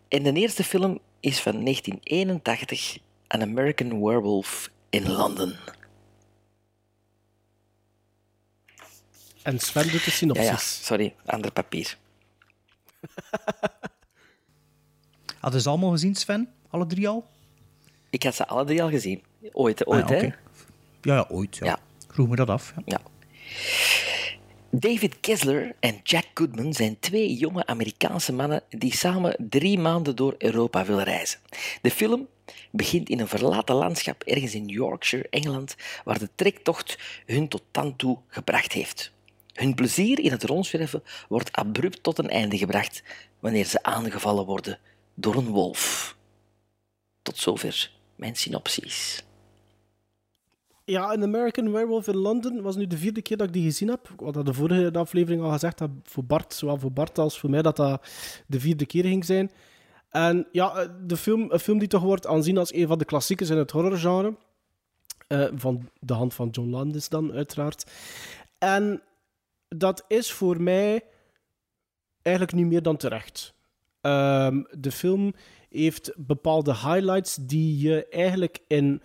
En 0.07 0.23
de 0.23 0.33
eerste 0.33 0.63
film 0.63 0.99
is 1.19 1.39
van 1.39 1.63
1981, 1.63 2.97
An 3.27 3.41
American 3.41 4.03
Werewolf 4.03 4.71
in 4.89 5.11
London. 5.11 5.53
En 9.43 9.59
Sven 9.59 9.91
doet 9.91 10.05
de 10.05 10.11
synopsis. 10.11 10.45
Ja, 10.45 10.51
ja, 10.51 10.57
sorry, 10.57 11.15
ander 11.25 11.51
papier. 11.51 11.97
Hadden 15.39 15.61
ze 15.61 15.69
allemaal 15.69 15.91
gezien, 15.91 16.15
Sven? 16.15 16.53
Alle 16.69 16.85
drie 16.85 17.07
al? 17.07 17.27
Ik 18.09 18.23
had 18.23 18.35
ze 18.35 18.47
alle 18.47 18.65
drie 18.65 18.83
al 18.83 18.89
gezien. 18.89 19.23
Ooit, 19.51 19.85
ooit, 19.85 20.03
ah, 20.03 20.09
hè? 20.09 20.17
Ja, 20.17 20.35
ja, 21.01 21.25
ooit. 21.29 21.55
Ja. 21.55 21.65
ja. 21.65 21.85
Vroeg 22.17 22.29
me 22.29 22.35
dat 22.35 22.49
af. 22.49 22.73
Ja. 22.85 23.01
David 24.71 25.19
Kessler 25.19 25.75
en 25.79 25.99
Jack 26.03 26.25
Goodman 26.33 26.73
zijn 26.73 26.99
twee 26.99 27.35
jonge 27.35 27.65
Amerikaanse 27.65 28.33
mannen 28.33 28.63
die 28.69 28.93
samen 28.95 29.35
drie 29.49 29.79
maanden 29.79 30.15
door 30.15 30.35
Europa 30.37 30.85
willen 30.85 31.03
reizen. 31.03 31.39
De 31.81 31.91
film 31.91 32.27
begint 32.71 33.09
in 33.09 33.19
een 33.19 33.27
verlaten 33.27 33.75
landschap 33.75 34.23
ergens 34.23 34.55
in 34.55 34.65
Yorkshire, 34.67 35.27
Engeland, 35.29 35.75
waar 36.03 36.19
de 36.19 36.29
trektocht 36.35 36.97
hun 37.25 37.47
tot 37.47 37.63
dan 37.71 37.95
toe 37.95 38.17
gebracht 38.27 38.71
heeft. 38.71 39.11
Hun 39.53 39.75
plezier 39.75 40.19
in 40.19 40.31
het 40.31 40.43
rondzwerven 40.43 41.03
wordt 41.29 41.51
abrupt 41.51 42.03
tot 42.03 42.17
een 42.17 42.29
einde 42.29 42.57
gebracht 42.57 43.03
wanneer 43.39 43.65
ze 43.65 43.83
aangevallen 43.83 44.45
worden 44.45 44.79
door 45.13 45.35
een 45.35 45.49
wolf. 45.49 46.15
Tot 47.21 47.37
zover 47.37 47.91
mijn 48.15 48.35
synopsis. 48.35 49.25
Ja, 50.89 51.13
een 51.13 51.23
American 51.23 51.71
Werewolf 51.71 52.07
in 52.07 52.15
London 52.15 52.61
was 52.61 52.75
nu 52.75 52.87
de 52.87 52.97
vierde 52.97 53.21
keer 53.21 53.37
dat 53.37 53.47
ik 53.47 53.53
die 53.53 53.63
gezien 53.63 53.89
heb. 53.89 54.09
Ik 54.09 54.19
had 54.19 54.45
de 54.45 54.53
vorige 54.53 54.91
aflevering 54.93 55.41
al 55.41 55.51
gezegd 55.51 55.77
dat 55.77 55.89
voor 56.03 56.23
Bart, 56.23 56.53
zowel 56.53 56.77
voor 56.77 56.91
Bart 56.91 57.17
als 57.17 57.39
voor 57.39 57.49
mij, 57.49 57.61
dat 57.61 57.75
dat 57.75 58.07
de 58.47 58.59
vierde 58.59 58.85
keer 58.85 59.03
ging 59.03 59.25
zijn. 59.25 59.51
En 60.09 60.47
ja, 60.51 60.87
de 61.05 61.17
film, 61.17 61.51
een 61.51 61.59
film 61.59 61.79
die 61.79 61.87
toch 61.87 62.01
wordt 62.01 62.27
aanzien 62.27 62.57
als 62.57 62.73
een 62.73 62.87
van 62.87 62.97
de 62.97 63.05
klassiekers 63.05 63.49
in 63.49 63.57
het 63.57 63.71
horrorgenre. 63.71 64.35
Eh, 65.27 65.47
van 65.55 65.89
de 65.99 66.13
hand 66.13 66.33
van 66.33 66.49
John 66.49 66.69
Landis 66.69 67.09
dan, 67.09 67.31
uiteraard. 67.31 67.91
En 68.57 69.01
dat 69.67 70.05
is 70.07 70.31
voor 70.31 70.61
mij 70.61 71.03
eigenlijk 72.21 72.55
niet 72.55 72.67
meer 72.67 72.81
dan 72.81 72.97
terecht. 72.97 73.53
Ehm, 74.01 74.63
de 74.71 74.91
film 74.91 75.33
heeft 75.69 76.11
bepaalde 76.15 76.71
highlights 76.71 77.35
die 77.35 77.79
je 77.87 78.07
eigenlijk 78.07 78.59
in 78.67 79.01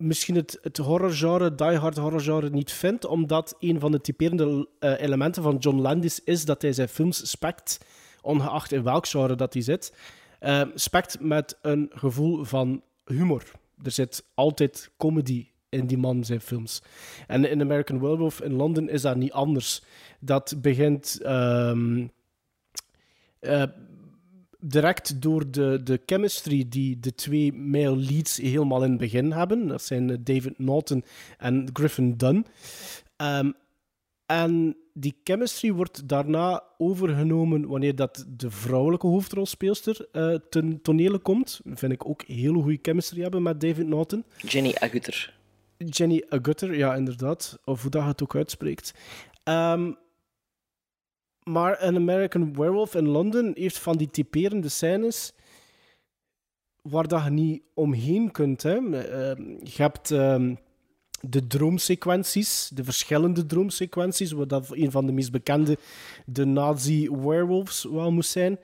misschien 0.00 0.34
het, 0.34 0.58
het 0.62 0.76
horrorgenre, 0.76 1.54
die 1.54 1.66
hard 1.66 1.96
horrorgenre 1.96 2.50
niet 2.50 2.72
vindt, 2.72 3.04
omdat 3.04 3.56
een 3.58 3.80
van 3.80 3.92
de 3.92 4.00
typerende 4.00 4.68
eh, 4.78 5.00
elementen 5.00 5.42
van 5.42 5.56
John 5.56 5.80
Landis 5.80 6.24
is 6.24 6.44
dat 6.44 6.62
hij 6.62 6.72
zijn 6.72 6.88
films 6.88 7.30
spekt, 7.30 7.80
ongeacht 8.22 8.72
in 8.72 8.82
welk 8.82 9.06
genre 9.06 9.34
dat 9.34 9.52
hij 9.52 9.62
zit, 9.62 9.94
eh, 10.38 10.62
spekt 10.74 11.20
met 11.20 11.58
een 11.62 11.90
gevoel 11.92 12.44
van 12.44 12.82
humor. 13.04 13.42
Er 13.82 13.90
zit 13.90 14.24
altijd 14.34 14.90
comedy 14.96 15.48
in 15.68 15.86
die 15.86 15.98
man 15.98 16.24
zijn 16.24 16.40
films. 16.40 16.82
En 17.26 17.44
in 17.50 17.60
American 17.60 18.00
Werewolf 18.00 18.40
in 18.40 18.52
Londen 18.52 18.88
is 18.88 19.02
dat 19.02 19.16
niet 19.16 19.32
anders. 19.32 19.82
Dat 20.20 20.54
begint... 20.60 21.18
ehm, 21.22 22.06
eh, 23.40 23.62
direct 24.60 25.22
door 25.22 25.50
de, 25.50 25.80
de 25.84 26.00
chemistry 26.06 26.66
die 26.68 27.00
de 27.00 27.14
twee 27.14 27.52
male 27.52 27.96
leads 27.96 28.36
helemaal 28.36 28.84
in 28.84 28.90
het 28.90 28.98
begin 28.98 29.32
hebben. 29.32 29.68
Dat 29.68 29.82
zijn 29.82 30.10
eh, 30.10 30.16
David 30.20 30.58
Norton 30.58 31.04
en 31.38 31.70
Griffin 31.72 32.16
Dunn. 32.16 32.46
Ehm, 33.16 33.50
en 34.26 34.76
die 34.92 35.16
chemistry 35.24 35.72
wordt 35.72 36.08
daarna 36.08 36.62
overgenomen 36.78 37.66
wanneer 37.66 37.96
dat 37.96 38.26
de 38.36 38.50
vrouwelijke 38.50 39.06
hoofdrolspeelster 39.06 40.08
eh 40.12 40.34
ten 40.50 40.82
tonele 40.82 41.18
komt. 41.18 41.60
Vind 41.64 41.92
ik 41.92 42.08
ook 42.08 42.22
hele 42.26 42.62
goede 42.62 42.78
chemistry 42.82 43.22
hebben 43.22 43.42
met 43.42 43.60
David 43.60 43.86
Norton. 43.86 44.24
Jenny 44.36 44.74
Agutter. 44.78 45.38
Jenny 45.76 46.24
Agutter, 46.28 46.76
ja, 46.76 46.94
inderdaad. 46.94 47.58
Of 47.64 47.82
hoe 47.82 47.90
dat 47.90 48.02
je 48.02 48.08
het 48.08 48.22
ook 48.22 48.36
uitspreekt. 48.36 48.94
Ehm, 49.42 49.92
maar 51.42 51.82
een 51.82 51.96
American 51.96 52.54
Werewolf 52.54 52.94
in 52.94 53.08
Londen 53.08 53.52
heeft 53.54 53.78
van 53.78 53.96
die 53.96 54.10
typerende 54.10 54.68
scènes 54.68 55.32
waar 56.82 57.08
dat 57.08 57.24
je 57.24 57.30
niet 57.30 57.62
omheen 57.74 58.30
kunt. 58.30 58.62
Hè. 58.62 58.76
Ehm, 58.76 59.42
je 59.62 59.82
hebt 59.82 60.10
ehm, 60.10 60.54
de 61.20 61.46
droomsequenties, 61.46 62.70
de 62.74 62.84
verschillende 62.84 63.46
droomsequenties, 63.46 64.32
wat 64.32 64.48
dat 64.48 64.66
een 64.70 64.90
van 64.90 65.06
de 65.06 65.12
meest 65.12 65.30
bekende 65.30 65.78
de 66.26 66.44
Nazi-werewolves 66.44 67.84
wel 67.90 68.12
moest 68.12 68.30
zijn. 68.30 68.58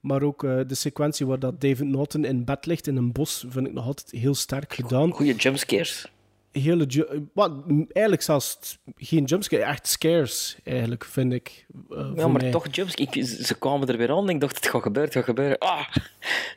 Maar 0.00 0.22
ook 0.22 0.44
eh, 0.44 0.60
de 0.66 0.74
sequentie 0.74 1.26
waar 1.26 1.38
dat 1.38 1.60
David 1.60 1.86
Norton 1.86 2.24
in 2.24 2.44
bed 2.44 2.66
ligt 2.66 2.86
in 2.86 2.96
een 2.96 3.12
bos, 3.12 3.44
vind 3.48 3.66
ik 3.66 3.72
nog 3.72 3.86
altijd 3.86 4.10
heel 4.10 4.34
sterk 4.34 4.74
gedaan 4.74 5.12
Goeie 5.12 5.34
jumpscares. 5.34 6.12
Hele... 6.52 6.86
Wat, 7.34 7.52
eigenlijk 7.88 8.22
zelfs 8.22 8.78
geen 8.96 9.24
jumpscare, 9.24 9.62
echt 9.62 9.86
scares, 9.86 10.56
eigenlijk, 10.64 11.04
vind 11.04 11.32
ik. 11.32 11.66
eh, 11.90 12.10
Ja, 12.14 12.28
maar 12.28 12.40
mij. 12.42 12.50
toch 12.50 12.66
jumpscares. 12.74 13.36
Ik- 13.38 13.46
Ze 13.46 13.58
kwamen 13.58 13.88
er 13.88 13.96
weer 13.96 14.10
aan 14.10 14.28
en 14.28 14.34
ik 14.34 14.40
dacht, 14.40 14.56
het 14.56 14.66
gaat 14.68 14.82
gebeuren, 14.82 15.04
het 15.04 15.14
gaat 15.18 15.24
gebeuren. 15.36 15.58
Ah, 15.58 15.86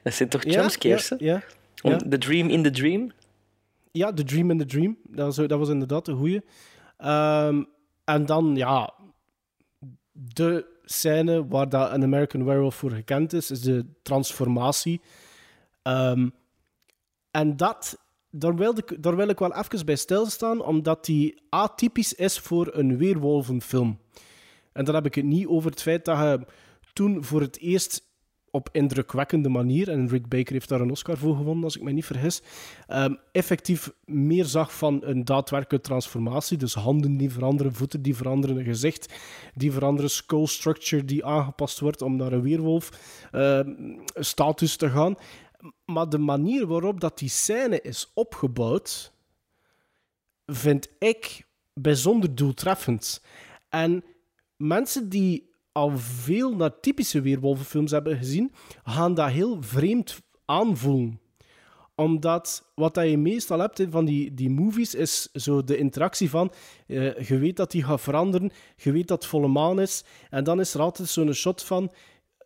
dat 0.03 0.13
zijn 0.13 0.29
toch 0.29 0.43
jumpscares, 0.43 1.07
ja, 1.09 1.15
ja, 1.19 1.43
ja. 1.75 1.97
The 1.97 2.17
Dream 2.17 2.49
in 2.49 2.63
the 2.63 2.69
Dream. 2.71 3.11
Ja, 3.91 4.13
The 4.13 4.23
Dream 4.23 4.51
in 4.51 4.57
the 4.57 4.65
Dream. 4.65 4.97
Dat 5.07 5.25
was, 5.35 5.47
dat 5.47 5.59
was 5.59 5.69
inderdaad 5.69 6.07
een 6.07 6.17
goeie. 6.17 6.41
Ehm, 6.97 7.63
en 8.03 8.25
dan, 8.25 8.55
ja... 8.55 8.93
De 10.13 10.65
scène 10.83 11.47
waar 11.47 11.69
dat 11.69 11.91
een 11.91 12.03
American 12.03 12.45
Werewolf 12.45 12.75
voor 12.75 12.91
gekend 12.91 13.33
is, 13.33 13.51
is 13.51 13.61
de 13.61 13.85
transformatie. 14.01 15.01
Ehm, 15.81 16.29
en 17.31 17.57
dat... 17.57 17.97
Daar 18.31 18.55
wil, 18.55 18.77
ik, 18.77 19.03
daar 19.03 19.15
wil 19.15 19.29
ik 19.29 19.39
wel 19.39 19.55
even 19.55 19.85
bij 19.85 19.95
stilstaan, 19.95 20.63
omdat 20.63 21.05
die 21.05 21.41
atypisch 21.49 22.13
is 22.13 22.39
voor 22.39 22.69
een 22.73 22.97
weerwolvenfilm. 22.97 23.99
En 24.73 24.85
dan 24.85 24.95
heb 24.95 25.05
ik 25.05 25.15
het 25.15 25.25
niet 25.25 25.47
over 25.47 25.69
het 25.69 25.81
feit 25.81 26.05
dat 26.05 26.17
je 26.17 26.45
toen 26.93 27.23
voor 27.23 27.41
het 27.41 27.59
eerst 27.59 28.09
op 28.51 28.69
indrukwekkende 28.71 29.49
manier, 29.49 29.89
en 29.89 30.09
Rick 30.09 30.27
Baker 30.27 30.53
heeft 30.53 30.69
daar 30.69 30.81
een 30.81 30.91
Oscar 30.91 31.17
voor 31.17 31.35
gewonnen, 31.35 31.63
als 31.63 31.75
ik 31.75 31.81
me 31.81 31.91
niet 31.91 32.05
vergis, 32.05 32.41
ehm, 32.87 33.13
effectief 33.31 33.91
meer 34.05 34.45
zag 34.45 34.77
van 34.77 34.99
een 35.03 35.25
daadwerkelijke 35.25 35.87
transformatie. 35.87 36.57
Dus 36.57 36.73
handen 36.73 37.17
die 37.17 37.31
veranderen, 37.31 37.73
voeten 37.73 38.01
die 38.01 38.15
veranderen, 38.15 38.57
een 38.57 38.63
gezicht 38.63 39.13
die 39.53 39.71
veranderen, 39.71 40.09
skull 40.09 40.45
structure 40.45 41.05
die 41.05 41.25
aangepast 41.25 41.79
wordt 41.79 42.01
om 42.01 42.15
naar 42.15 42.31
een 42.31 42.41
weerwolf 42.41 42.89
ehm, 43.31 43.69
status 44.13 44.75
te 44.75 44.89
gaan. 44.89 45.15
Maar 45.85 46.09
de 46.09 46.17
manier 46.17 46.67
waarop 46.67 46.99
dat 46.99 47.17
die 47.17 47.29
scène 47.29 47.81
is 47.81 48.11
opgebouwd, 48.13 49.11
vind 50.45 50.89
ik 50.99 51.45
bijzonder 51.73 52.35
doeltreffend. 52.35 53.21
En 53.69 54.03
mensen 54.57 55.09
die 55.09 55.49
al 55.71 55.97
veel 55.97 56.55
naar 56.55 56.79
typische 56.79 57.21
weerwolvenfilms 57.21 57.91
hebben 57.91 58.17
gezien, 58.17 58.51
gaan 58.83 59.13
dat 59.13 59.29
heel 59.29 59.61
vreemd 59.61 60.21
aanvoelen. 60.45 61.19
Omdat 61.95 62.71
wat 62.75 62.95
je 62.95 63.17
meestal 63.17 63.59
hebt 63.59 63.85
van 63.89 64.05
die, 64.05 64.33
die 64.33 64.49
movies, 64.49 64.95
is 64.95 65.31
zo 65.33 65.63
de 65.63 65.77
interactie 65.77 66.29
van 66.29 66.51
eh, 66.87 67.19
je 67.19 67.37
weet 67.37 67.57
dat 67.57 67.71
die 67.71 67.83
gaat 67.83 68.01
veranderen, 68.01 68.51
je 68.75 68.91
weet 68.91 69.07
dat 69.07 69.21
het 69.21 69.29
volle 69.31 69.47
maan 69.47 69.79
is, 69.81 70.03
en 70.29 70.43
dan 70.43 70.59
is 70.59 70.73
er 70.73 70.81
altijd 70.81 71.09
zo'n 71.09 71.33
shot 71.33 71.63
van 71.63 71.91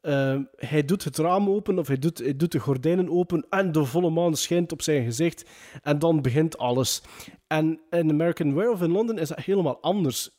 eh, 0.06 0.40
hij 0.56 0.86
doet 0.86 1.04
het 1.04 1.18
raam 1.18 1.50
open 1.50 1.80
of 1.80 1.88
hij 1.88 1.98
doet, 2.00 2.18
hij 2.18 2.36
doet 2.36 2.52
de 2.52 2.60
gordijnen 2.60 3.10
open 3.10 3.46
en 3.50 3.72
de 3.72 3.86
volle 3.86 4.10
maan 4.10 4.36
schijnt 4.36 4.72
op 4.72 4.82
zijn 4.82 5.04
gezicht 5.04 5.46
en 5.82 6.00
dan 6.00 6.22
begint 6.22 6.58
alles. 6.58 7.02
En 7.48 7.80
in 7.90 8.10
American 8.10 8.54
Werewolf 8.56 8.82
in 8.82 8.92
Londen 8.92 9.18
is 9.18 9.28
dat 9.28 9.40
helemaal 9.40 9.82
anders. 9.82 10.30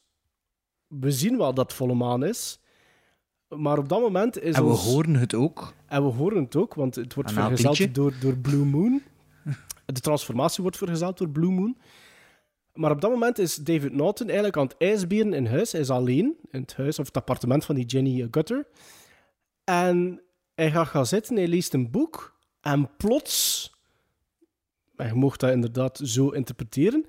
We 0.87 1.11
zien 1.11 1.37
wel 1.39 1.55
dat 1.55 1.65
het 1.67 1.77
volle 1.77 1.95
maan 1.95 2.25
is, 2.25 2.61
maar 3.49 3.79
op 3.79 3.89
dat 3.89 4.01
moment 4.01 4.41
is 4.41 4.55
En 4.55 4.65
we 4.65 4.71
ons- 4.71 4.85
horen 4.85 5.15
het 5.17 5.35
ook. 5.35 5.75
En 5.87 6.03
we 6.05 6.09
horen 6.13 6.43
het 6.45 6.57
ook, 6.57 6.75
want 6.75 6.95
het 6.95 7.15
wordt 7.15 7.33
vergezeld 7.49 7.95
door, 7.95 8.13
door 8.21 8.37
Blue 8.37 8.65
Moon. 8.65 9.03
De 9.87 10.01
transformatie 10.01 10.63
wordt 10.63 10.77
vergezeld 10.79 11.19
door 11.19 11.29
Blue 11.29 11.51
Moon. 11.51 11.77
Maar 12.75 12.91
op 12.91 13.01
dat 13.01 13.11
moment 13.11 13.39
is 13.39 13.55
David 13.57 13.93
Norton 13.93 14.27
eigenlijk 14.27 14.57
aan 14.57 14.67
het 14.67 14.75
ijsberen 14.79 15.33
in 15.33 15.47
huis. 15.47 15.73
Hij 15.73 15.81
is 15.81 15.91
alleen 15.91 16.37
in 16.51 16.61
het 16.61 16.75
huis 16.77 16.99
of 16.99 17.07
het 17.07 17.17
appartement 17.17 17.65
van 17.65 17.75
die 17.75 17.85
Jenny 17.85 18.29
Gutter. 18.31 18.67
En 19.67 20.23
hij 20.55 20.71
gaat 20.71 20.87
gaan 20.89 21.07
zitten, 21.07 21.37
hij 21.37 21.49
leest 21.49 21.75
een 21.75 21.91
boek. 21.91 22.35
En 22.61 22.91
plots, 22.97 23.71
en 24.97 25.07
je 25.07 25.15
mocht 25.15 25.41
dat 25.41 25.51
inderdaad 25.51 26.01
zo 26.05 26.29
interpreteren, 26.29 27.07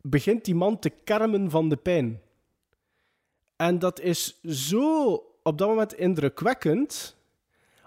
begint 0.00 0.44
die 0.44 0.54
man 0.54 0.78
te 0.78 0.90
kermen 1.04 1.50
van 1.50 1.68
de 1.68 1.76
pijn. 1.76 2.20
En 3.56 3.78
dat 3.78 4.00
is 4.00 4.40
zo 4.42 5.12
op 5.42 5.58
dat 5.58 5.68
moment 5.68 5.94
indrukwekkend, 5.94 7.16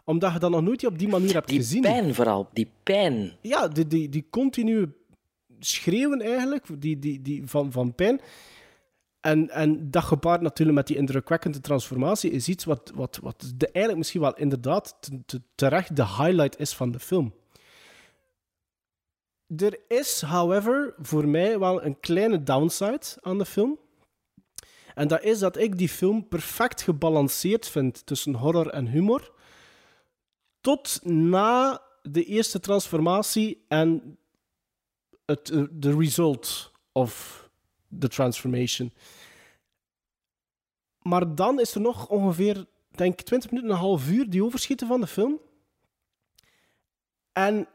omdat 0.04 0.34
je 0.34 0.40
dat 0.40 0.52
nog 0.52 0.62
nooit 0.62 0.86
op 0.86 1.00
die 1.00 1.08
manier 1.08 1.34
hebt 1.34 1.48
Die 1.48 1.58
gezien. 1.58 1.82
pijn 1.82 2.16
vooral, 2.16 2.50
die 2.54 2.72
pijn. 2.84 3.38
Ja, 3.42 3.68
die, 3.68 3.88
die, 3.88 4.10
die 4.10 4.28
continue 4.30 4.90
schreeuwen 5.60 6.22
eigenlijk, 6.22 6.66
die, 6.82 7.00
die, 7.00 7.22
die 7.22 7.48
van, 7.48 7.72
van 7.72 7.96
pijn. 7.96 8.22
En, 9.20 9.50
en 9.50 9.92
dat 9.92 10.04
gepaard 10.04 10.42
natuurlijk 10.42 10.78
met 10.78 10.88
die 10.88 10.98
indrukwekkende 10.98 11.60
transformatie 11.60 12.32
is 12.32 12.48
iets 12.48 12.66
wat, 12.66 12.92
wat, 12.96 13.20
wat 13.22 13.54
de, 13.56 13.66
eigenlijk 13.66 13.98
misschien 13.98 14.22
wel 14.22 14.36
inderdaad 14.36 14.98
te- 15.00 15.22
te- 15.26 15.42
terecht 15.56 15.96
de 15.96 16.06
highlight 16.06 16.60
is 16.60 16.74
van 16.76 16.92
de 16.92 17.00
film. 17.00 17.34
Er 19.58 19.80
is, 19.88 20.22
however, 20.22 20.94
voor 21.02 21.28
mij 21.28 21.60
wel 21.60 21.84
een 21.84 22.00
kleine 22.00 22.44
downside 22.44 23.06
aan 23.22 23.38
de 23.38 23.46
film. 23.46 23.80
En 24.96 25.08
dat 25.08 25.24
is 25.24 25.40
dat 25.40 25.58
ik 25.58 25.78
die 25.78 25.90
film 25.90 26.28
perfect 26.28 26.82
gebalanceerd 26.82 27.68
vind 27.68 28.06
tussen 28.06 28.34
horror 28.34 28.68
en 28.70 28.88
humor. 28.88 29.32
Tot 30.62 31.00
na 31.04 31.82
de 32.02 32.24
eerste 32.24 32.60
transformatie 32.60 33.66
en 33.68 34.18
het, 35.26 35.50
eh, 35.50 35.64
de 35.72 35.98
result 35.98 36.72
of 36.92 37.47
the 38.00 38.08
transformation. 38.08 38.94
Maar 41.02 41.36
dan 41.36 41.60
is 41.60 41.76
er 41.76 41.82
nog 41.82 42.08
ongeveer, 42.08 42.66
denk 42.92 43.20
ik, 43.20 43.26
20 43.26 43.52
minuten, 43.52 43.72
een 43.72 43.80
half 43.80 44.10
uur 44.10 44.30
die 44.30 44.44
overschieten 44.44 44.88
van 44.88 45.02
de 45.02 45.08
film. 45.08 45.40
En 47.32 47.68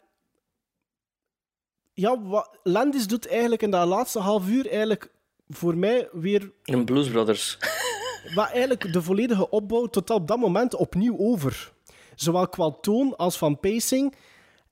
ja, 1.93 2.23
wat 2.23 2.59
Landis 2.63 3.07
doet 3.07 3.29
eigenlijk 3.29 3.63
in 3.63 3.71
dat 3.71 3.89
laatste 3.89 4.19
half 4.19 4.49
uur 4.49 4.67
eigenlijk 4.67 5.11
voor 5.49 5.77
mij 5.77 6.09
weer 6.13 6.53
Een 6.65 6.85
Blues 6.85 7.09
Brothers. 7.09 7.59
maar 8.37 8.51
eigenlijk 8.51 8.93
de 8.93 9.03
volledige 9.03 9.51
opbouw 9.51 9.87
tot 9.87 10.11
op 10.11 10.29
dat 10.29 10.39
moment 10.39 10.75
opnieuw 10.75 11.19
over. 11.19 11.73
Zowel 12.15 12.49
qua 12.49 12.71
toon 12.81 13.17
als 13.17 13.39
van 13.39 13.61
pacing. 13.61 14.15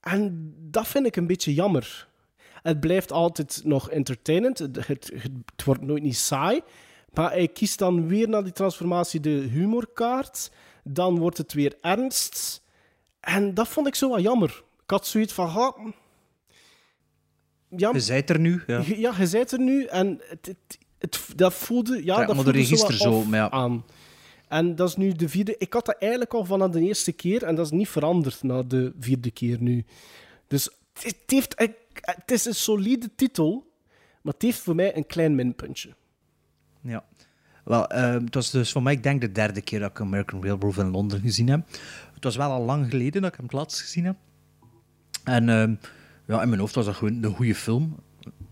En 0.00 0.54
dat 0.70 0.86
vind 0.86 1.06
ik 1.06 1.16
een 1.16 1.26
beetje 1.26 1.54
jammer. 1.54 2.08
Het 2.62 2.80
blijft 2.80 3.12
altijd 3.12 3.60
nog 3.64 3.90
entertainend. 3.90 4.58
Het, 4.58 4.86
het, 4.86 5.10
het 5.14 5.64
wordt 5.64 5.82
nooit 5.82 6.02
niet 6.02 6.16
saai. 6.16 6.60
Maar 7.12 7.30
hij 7.30 7.48
kiest 7.48 7.78
dan 7.78 8.08
weer 8.08 8.28
na 8.28 8.42
die 8.42 8.52
transformatie 8.52 9.20
de 9.20 9.30
humorkaart. 9.30 10.50
Dan 10.84 11.18
wordt 11.18 11.38
het 11.38 11.52
weer 11.52 11.74
ernst. 11.80 12.62
En 13.20 13.54
dat 13.54 13.68
vond 13.68 13.86
ik 13.86 13.94
zo 13.94 14.08
wat 14.08 14.20
jammer. 14.22 14.62
Ik 14.84 14.90
had 14.90 15.06
zoiets 15.06 15.32
van... 15.32 15.46
Ha, 15.48 15.74
ja, 17.76 17.90
Je 17.92 18.00
zijt 18.00 18.30
er 18.30 18.38
nu. 18.38 18.62
Ja. 18.66 18.82
je- 18.86 18.98
ja, 19.06 19.14
je 19.18 19.28
bent 19.30 19.52
er 19.52 19.60
nu 19.60 19.84
en 19.84 20.20
het, 20.28 20.46
het, 20.46 20.78
het- 20.98 21.26
dat 21.36 21.54
voelde, 21.54 22.04
ja, 22.04 22.16
dat 22.16 22.26
maar 22.26 22.34
voelde 22.34 22.52
de 22.52 22.58
register 22.58 22.94
zo, 22.94 23.24
ja. 23.30 23.50
aan. 23.50 23.84
En 24.48 24.74
dat 24.76 24.88
is 24.88 24.96
nu 24.96 25.12
de 25.12 25.28
vierde. 25.28 25.54
Ik 25.58 25.72
had 25.72 25.86
dat 25.86 25.96
eigenlijk 25.98 26.34
al 26.34 26.44
vanaf 26.44 26.70
de 26.70 26.80
eerste 26.80 27.12
keer 27.12 27.42
en 27.42 27.54
dat 27.54 27.64
is 27.64 27.70
niet 27.72 27.88
veranderd 27.88 28.42
na 28.42 28.62
de 28.62 28.92
vierde 29.00 29.30
keer 29.30 29.56
nu. 29.60 29.84
Dus 30.46 30.68
het, 31.02 31.16
heeft, 31.26 31.58
het 32.00 32.30
is 32.30 32.44
een 32.44 32.54
solide 32.54 33.14
titel, 33.14 33.72
maar 34.22 34.32
het 34.32 34.42
heeft 34.42 34.58
voor 34.58 34.74
mij 34.74 34.96
een 34.96 35.06
klein 35.06 35.34
minpuntje. 35.34 35.94
Ja. 36.80 37.04
Wel, 37.64 37.86
ehm, 37.86 38.24
het 38.24 38.34
was 38.34 38.50
dus 38.50 38.72
voor 38.72 38.82
mij, 38.82 38.92
ik 38.92 39.02
denk, 39.02 39.20
de 39.20 39.32
derde 39.32 39.60
keer 39.60 39.80
dat 39.80 39.90
ik 39.90 40.00
American 40.00 40.42
Railroad 40.42 40.76
in 40.76 40.90
Londen 40.90 41.20
gezien 41.20 41.48
heb. 41.48 41.66
Het 42.14 42.24
was 42.24 42.36
wel 42.36 42.50
al 42.50 42.64
lang 42.64 42.90
geleden 42.90 43.22
dat 43.22 43.30
ik 43.30 43.36
hem 43.36 43.46
het 43.46 43.54
laatst 43.54 43.80
gezien 43.80 44.04
heb. 44.04 44.16
En 45.24 45.48
ehm, 45.48 45.74
ja, 46.26 46.42
in 46.42 46.48
mijn 46.48 46.60
hoofd 46.60 46.74
was 46.74 46.84
dat 46.84 46.94
gewoon 46.94 47.22
een 47.22 47.34
goede 47.34 47.54
film. 47.54 47.96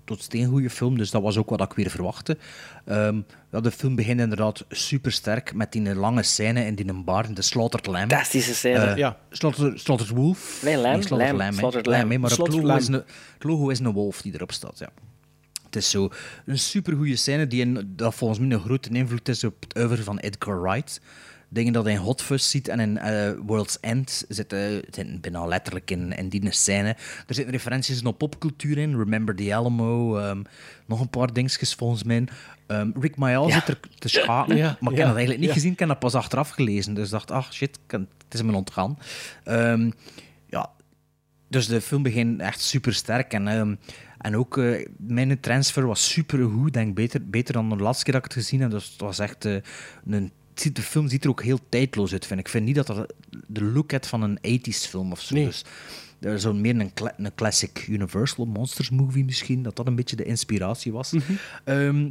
Tot 0.09 0.23
steen 0.23 0.47
goede 0.49 0.71
film, 0.71 0.97
dus 0.99 1.11
dat 1.11 1.23
was 1.23 1.37
ook 1.37 1.51
wat 1.51 1.61
ik 1.61 1.73
weer 1.73 1.91
verwachtte. 1.91 2.37
Ehm, 2.85 3.21
ja, 3.51 3.61
de 3.61 3.71
film 3.71 3.95
begint 3.95 4.21
inderdaad 4.21 4.65
super 4.69 5.13
sterk 5.13 5.55
met 5.55 5.73
die 5.73 5.95
lange 5.95 6.23
scène 6.23 6.65
in 6.65 6.75
die 6.75 6.93
bar, 6.93 7.25
in 7.25 7.35
de 7.35 7.43
Slaughtered 7.43 7.87
Lamb. 7.87 8.11
Fantastische 8.11 8.55
scène. 8.55 8.79
Eh, 8.79 8.97
Ja. 8.97 9.19
Slaughtered, 9.31 9.81
Slaughtered 9.81 10.17
Wolf. 10.17 10.61
Nee, 10.65 10.77
lamb, 10.77 11.03
Slaughtered 11.03 11.37
lamb. 11.39 11.55
Slaughtered 11.55 11.87
Lamb, 11.87 12.19
maar 12.19 12.31
het 12.31 12.39
logo, 12.39 12.53
is 12.53 12.87
een, 12.87 12.93
lamb. 12.93 13.07
het 13.35 13.45
logo 13.45 13.69
is 13.69 13.79
een 13.79 13.93
wolf 13.93 14.23
die 14.23 14.35
erop 14.35 14.53
staat, 14.53 14.79
ja. 14.79 14.89
Het 15.65 15.77
is 15.77 15.91
zo 15.91 16.11
een 16.47 16.59
supergoeie 16.59 17.17
scène 17.17 17.47
die 17.47 17.95
dat 17.95 18.15
volgens 18.15 18.41
mij 18.41 18.51
een 18.51 18.61
grote 18.61 18.89
invloed 18.89 19.29
is 19.29 19.45
op 19.45 19.55
het 19.61 19.77
oeuvre 19.79 20.03
van 20.03 20.19
Edgar 20.19 20.61
Wright. 20.63 21.01
Dingen 21.51 21.73
dat 21.73 21.85
hij 21.85 21.93
in 21.93 21.99
Hot 21.99 22.23
Fuzz 22.23 22.51
ziet 22.51 22.69
en 22.69 22.81
in 22.81 22.99
eh, 22.99 23.31
World's 23.47 23.81
End 23.81 24.25
zitten, 24.29 24.71
zitten 24.91 25.21
bijna 25.21 25.47
letterlijk 25.47 25.91
in, 25.91 26.13
in 26.13 26.29
die 26.29 26.53
scène. 26.53 26.89
Er 27.27 27.35
zitten 27.35 27.53
referenties 27.53 28.03
naar 28.03 28.13
popcultuur 28.13 28.79
in, 28.79 28.97
Remember 28.99 29.35
the 29.37 29.55
Alamo, 29.55 30.17
ehm, 30.19 30.43
nog 30.87 31.01
een 31.01 31.09
paar 31.11 31.33
dingetjes 31.33 31.75
volgens 31.75 32.03
mij. 32.03 32.25
Ehm, 32.67 32.91
Rick 33.01 33.17
Mayall 33.17 33.47
Ja. 33.49 33.55
zit 33.55 33.69
er 33.69 33.81
te 33.99 34.09
schaken, 34.09 34.57
Ja, 34.57 34.77
maar 34.81 34.93
ik 34.93 34.99
heb 34.99 35.07
dat 35.07 35.17
eigenlijk 35.17 35.47
niet 35.47 35.55
gezien, 35.55 35.73
ik 35.73 35.79
heb 35.79 35.89
dat 35.89 35.99
pas 35.99 36.15
achteraf 36.15 36.49
gelezen. 36.49 36.95
Dus 36.95 37.05
ik 37.05 37.11
dacht, 37.11 37.31
ach 37.31 37.53
shit, 37.55 37.79
kan- 37.87 38.09
het 38.25 38.35
is 38.35 38.43
me 38.43 38.53
ontgaan. 38.53 38.99
Ehm, 39.45 39.91
ja, 40.47 40.71
dus 41.49 41.67
de 41.67 41.81
film 41.81 42.03
begint 42.03 42.41
echt 42.41 42.61
super 42.61 42.95
sterk. 42.95 43.33
En, 43.33 43.79
en 44.19 44.37
ook 44.37 44.59
eh, 44.59 44.87
mijn 44.97 45.41
transfer 45.41 45.87
was 45.87 46.11
super 46.13 46.49
goed. 46.49 46.73
Denk 46.73 46.95
beter, 46.95 47.29
beter 47.29 47.55
dan 47.55 47.69
de 47.69 47.77
laatste 47.77 48.05
keer 48.05 48.13
dat 48.13 48.25
ik 48.25 48.33
het 48.33 48.43
gezien 48.43 48.61
heb. 48.61 48.71
Dus 48.71 48.91
het 48.91 49.01
was 49.01 49.19
echt 49.19 49.45
eh, 49.45 49.57
een. 50.07 50.33
Ziet- 50.61 50.77
De 50.77 50.83
film 50.83 51.09
ziet 51.09 51.25
er 51.25 51.31
ook 51.31 51.43
heel 51.43 51.59
tijdloos 51.69 52.13
uit, 52.13 52.27
vind 52.27 52.41
ik. 52.41 52.47
Ik 52.47 52.53
vind 52.53 52.65
niet 52.65 52.75
dat 52.75 52.87
dat 52.87 53.15
de 53.47 53.65
look 53.65 53.91
heeft 53.91 54.07
van 54.07 54.23
een 54.23 54.39
80s 54.43 54.87
film 54.89 55.13
of 55.13 55.21
zo. 55.21 55.35
Nee. 55.35 55.45
Dus 55.45 55.65
er 56.21 56.33
is 56.35 56.43
zo 56.43 56.55
meer 56.55 56.81
een, 56.81 56.93
een 57.17 57.35
classic 57.35 57.87
Universal 57.89 58.45
Monsters 58.47 58.91
movie 58.91 59.25
misschien. 59.25 59.63
Dat 59.63 59.77
dat 59.77 59.87
een 59.87 59.95
beetje 59.97 60.17
de 60.17 60.25
inspiratie 60.25 60.93
was. 60.93 61.13
Ehm, 61.65 62.11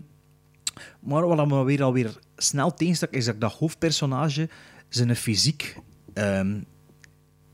maar 1.00 1.28
wat 1.28 1.48
me 1.48 1.64
weer 1.64 1.84
alweer 1.84 2.20
snel 2.38 2.74
tegenstak, 2.74 3.12
is 3.12 3.26
dat 3.26 3.42
dat 3.42 3.54
hoofdpersonage, 3.54 4.50
zijn 4.90 5.16
fysiek, 5.16 5.76
ehm, 6.14 6.60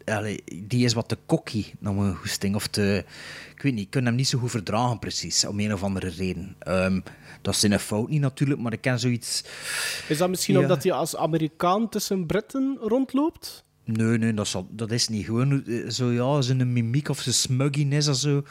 allee, 0.05 0.43
die 0.63 0.85
is 0.85 0.93
wat 0.93 1.07
te 1.07 1.17
cocky, 1.25 1.65
naar 1.79 1.93
mijn 1.93 2.15
goesting. 2.15 2.55
Of 2.55 2.67
te, 2.67 3.05
ik 3.55 3.61
weet 3.61 3.73
niet, 3.73 3.83
ik 3.85 3.89
kan 3.89 4.05
hem 4.05 4.15
niet 4.15 4.27
zo 4.27 4.39
goed 4.39 4.51
verdragen 4.51 4.99
precies, 4.99 5.45
om 5.45 5.59
een 5.59 5.73
of 5.73 5.83
andere 5.83 6.09
reden. 6.09 6.55
Ehm, 6.59 6.99
dat 7.43 7.53
is 7.53 7.59
zijn 7.59 7.79
fout 7.79 8.09
niet 8.09 8.21
natuurlijk, 8.21 8.59
maar 8.61 8.73
ik 8.73 8.81
ken 8.81 8.99
zoiets... 8.99 9.43
Is 10.07 10.17
dat 10.17 10.29
misschien 10.29 10.55
Ja. 10.55 10.61
omdat 10.61 10.83
hij 10.83 10.91
als 10.91 11.15
Amerikaan 11.15 11.89
tussen 11.89 12.25
Britten 12.25 12.77
rondloopt? 12.81 13.63
Nee, 13.85 14.17
nee, 14.17 14.33
dat, 14.33 14.47
zal, 14.47 14.67
dat 14.71 14.91
is 14.91 15.07
niet. 15.07 15.25
Gewoon 15.25 15.65
eh, 15.65 15.89
zo, 15.89 16.11
ja, 16.11 16.41
zijn 16.41 16.73
mimiek 16.73 17.09
of 17.09 17.19
zijn 17.21 17.35
smugginess 17.35 18.07
of 18.07 18.15
zo. 18.15 18.43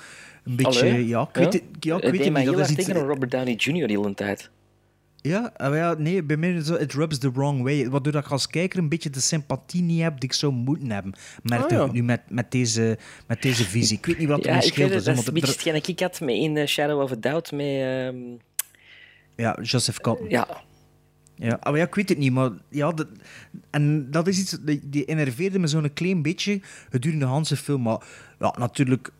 Een 0.45 0.57
beetje, 0.57 0.81
Allee, 0.81 1.07
ja, 1.07 1.21
ik 1.29 1.37
weet 1.37 1.53
het, 1.53 1.63
ja, 1.81 1.97
ik 1.97 2.03
Het 2.03 2.11
weet 2.11 2.25
het 2.25 2.35
niet. 2.37 2.47
Dat 2.47 2.59
is 2.59 2.71
iets, 2.71 2.85
tegen 2.87 3.07
Robert 3.07 3.31
Downey 3.31 3.55
Jr. 3.55 3.87
de 3.87 3.93
hele 3.93 4.15
tijd. 4.15 4.51
Ja, 5.21 5.53
ah, 5.57 5.75
ja, 5.75 5.95
nee, 5.99 6.23
bij 6.23 6.37
mij 6.37 6.53
is 6.53 6.69
het, 6.69 6.81
it 6.81 6.93
rubs 6.93 7.19
the 7.19 7.33
wrong 7.33 7.63
way. 7.63 7.89
Waardoor 7.91 8.13
dat 8.13 8.25
ik 8.25 8.31
als 8.31 8.47
kijker 8.47 8.79
een 8.79 8.89
beetje 8.89 9.11
de 9.11 9.21
sympathie 9.21 9.83
niet 9.83 10.03
heb 10.03 10.21
die 10.21 10.29
ik 10.29 10.35
zou 10.35 10.53
moeten 10.53 10.91
hebben. 10.91 11.13
Merk 11.43 11.63
Ah, 11.65 11.71
ja. 11.71 11.87
nu 11.93 12.03
met, 12.03 12.21
met, 12.29 12.51
deze, 12.51 12.99
met 13.27 13.43
deze 13.43 13.65
visie. 13.65 13.97
Ik 13.97 14.07
weet 14.07 14.19
niet 14.19 14.29
wat 14.29 14.45
er 14.45 14.51
Ja, 14.51 14.55
nu 14.55 14.61
scheelt. 14.63 14.77
weet 14.77 14.89
het. 14.89 15.05
dus, 15.05 15.05
Dat 15.05 15.17
is 15.23 15.27
een 15.27 15.35
beetje 15.35 15.53
hetgeen 15.53 15.75
ik 15.95 16.01
had 16.01 16.21
met 16.21 16.35
in 16.35 16.57
eh, 16.57 16.67
Shadow 16.67 17.01
of 17.01 17.13
a 17.13 17.17
Doubt. 17.17 17.53
Met, 17.53 17.67
ehm, 17.67 18.17
Ja, 19.37 19.59
Joseph 19.63 20.01
Cotton. 20.01 20.29
ja, 20.29 20.47
Ja, 21.35 21.59
maar 21.63 21.77
ja, 21.77 21.85
ik 21.85 21.95
weet 21.95 22.09
het 22.09 22.19
niet, 22.19 22.33
maar 22.33 22.51
ja, 22.69 22.93
dat, 22.93 23.07
en 23.71 24.11
dat 24.11 24.27
is 24.27 24.39
iets, 24.39 24.59
die, 24.61 24.81
die 24.89 25.05
enerveerde 25.05 25.59
me 25.59 25.67
zo'n 25.67 25.93
klein 25.93 26.23
beetje 26.23 26.61
gedurende 26.91 27.25
de 27.27 27.33
hele 27.33 27.57
film. 27.57 27.83
Maar 27.83 28.03
ja, 28.39 28.55
natuurlijk, 28.59 29.11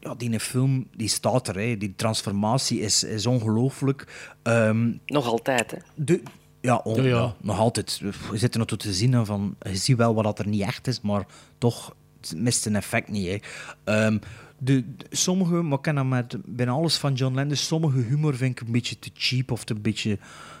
ja, 0.00 0.14
die 0.14 0.40
film 0.40 0.86
die 0.96 1.08
staat 1.08 1.48
er, 1.48 1.54
hè. 1.58 1.76
die 1.76 1.94
transformatie 1.96 2.80
is, 2.80 3.04
is 3.04 3.26
ongelooflijk. 3.26 4.06
Ehm, 4.42 4.92
nog 5.06 5.26
altijd. 5.26 5.70
Hè. 5.70 5.78
de, 5.94 6.22
ja, 6.60 6.76
on- 6.76 6.94
Ja, 6.96 7.02
ja. 7.02 7.08
ja, 7.16 7.34
nog 7.40 7.58
altijd. 7.58 8.00
We 8.30 8.36
zitten 8.38 8.58
nog 8.60 8.68
toe 8.68 8.78
te 8.78 8.92
zien 8.92 9.12
hè, 9.12 9.24
van, 9.24 9.56
je 9.60 9.76
ziet 9.76 9.96
wel 9.96 10.14
wat 10.14 10.24
dat 10.24 10.38
er 10.38 10.48
niet 10.48 10.62
echt 10.62 10.86
is, 10.86 11.00
maar 11.00 11.26
toch 11.58 11.94
het 12.20 12.34
mist 12.36 12.66
een 12.66 12.76
effect 12.76 13.08
niet. 13.08 13.26
Hè. 13.28 13.38
Ehm, 13.84 14.18
de, 14.64 14.94
de- 14.96 15.06
sommige, 15.10 15.54
maar 15.54 15.76
ik 15.78 15.82
ken 15.82 15.94
dat 15.94 16.06
met 16.06 16.36
bijna 16.44 16.72
alles 16.72 16.96
van 16.96 17.12
John 17.14 17.34
Landis, 17.34 17.66
sommige 17.66 17.98
humor 17.98 18.36
vind 18.36 18.60
ik 18.60 18.66
een 18.66 18.72
beetje 18.72 18.98
te 18.98 19.10
cheap 19.14 19.50
of 19.50 19.64
te 19.64 19.74
een 19.74 19.82
beetje 19.82 20.18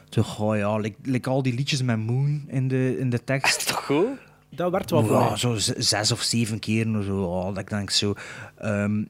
te 0.08 0.24
gooi. 0.24 0.58
Ja, 0.58 0.76
like, 0.76 0.96
like 1.02 1.30
al 1.30 1.42
die 1.42 1.54
liedjes 1.54 1.82
met 1.82 1.98
Moon 1.98 2.44
in 2.46 2.68
de, 2.68 2.98
in 2.98 3.10
de 3.10 3.24
tekst. 3.24 3.56
Is 3.56 3.64
toch 3.64 3.84
goed? 3.84 4.08
Dat 4.50 4.70
werd 4.70 4.90
wel 4.90 5.04
voor 5.04 5.16
Ja, 5.16 5.36
zo 5.36 5.54
zes 5.76 6.12
of 6.12 6.22
zeven 6.22 6.58
keer 6.58 6.98
of 6.98 7.04
zo. 7.04 7.22
Oh, 7.22 7.46
dat 7.46 7.58
ik 7.58 7.68
denk 7.68 7.90
zo. 7.90 8.14
Ehm, 8.56 9.04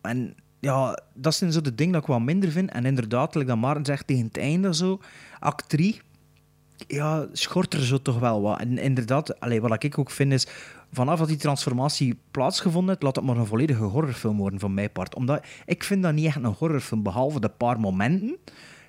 en 0.00 0.34
ja, 0.60 1.02
dat 1.14 1.34
zijn 1.34 1.52
zo 1.52 1.60
de 1.60 1.74
dingen 1.74 1.92
dat 1.92 2.02
ik 2.02 2.08
wat 2.08 2.20
minder 2.20 2.50
vind. 2.50 2.70
En 2.70 2.84
inderdaad, 2.86 3.34
like 3.34 3.46
dat 3.46 3.56
Maarten 3.56 3.84
zegt 3.84 4.06
tegen 4.06 4.24
het 4.24 4.38
einde 4.38 4.74
zo, 4.74 5.00
act 5.40 5.68
3, 5.68 6.00
ja, 6.86 7.26
schort 7.32 7.74
er 7.74 7.84
zo 7.84 8.02
toch 8.02 8.18
wel 8.18 8.42
wat. 8.42 8.60
En 8.60 8.78
inderdaad, 8.78 9.40
allee, 9.40 9.60
wat 9.60 9.82
ik 9.82 9.98
ook 9.98 10.10
vind 10.10 10.32
is, 10.32 10.46
vanaf 10.92 11.18
dat 11.18 11.28
die 11.28 11.36
transformatie 11.36 12.18
plaatsgevonden 12.30 12.88
heeft, 12.88 13.02
laat 13.02 13.16
het 13.16 13.24
maar 13.24 13.36
een 13.36 13.46
volledige 13.46 13.82
horrorfilm 13.82 14.36
worden 14.36 14.60
van 14.60 14.74
mijn 14.74 14.92
part. 14.92 15.14
Omdat 15.14 15.44
ik 15.66 15.84
vind 15.84 16.02
dat 16.02 16.12
niet 16.12 16.26
echt 16.26 16.36
een 16.36 16.44
horrorfilm, 16.44 17.02
behalve 17.02 17.40
de 17.40 17.48
paar 17.48 17.80
momenten 17.80 18.36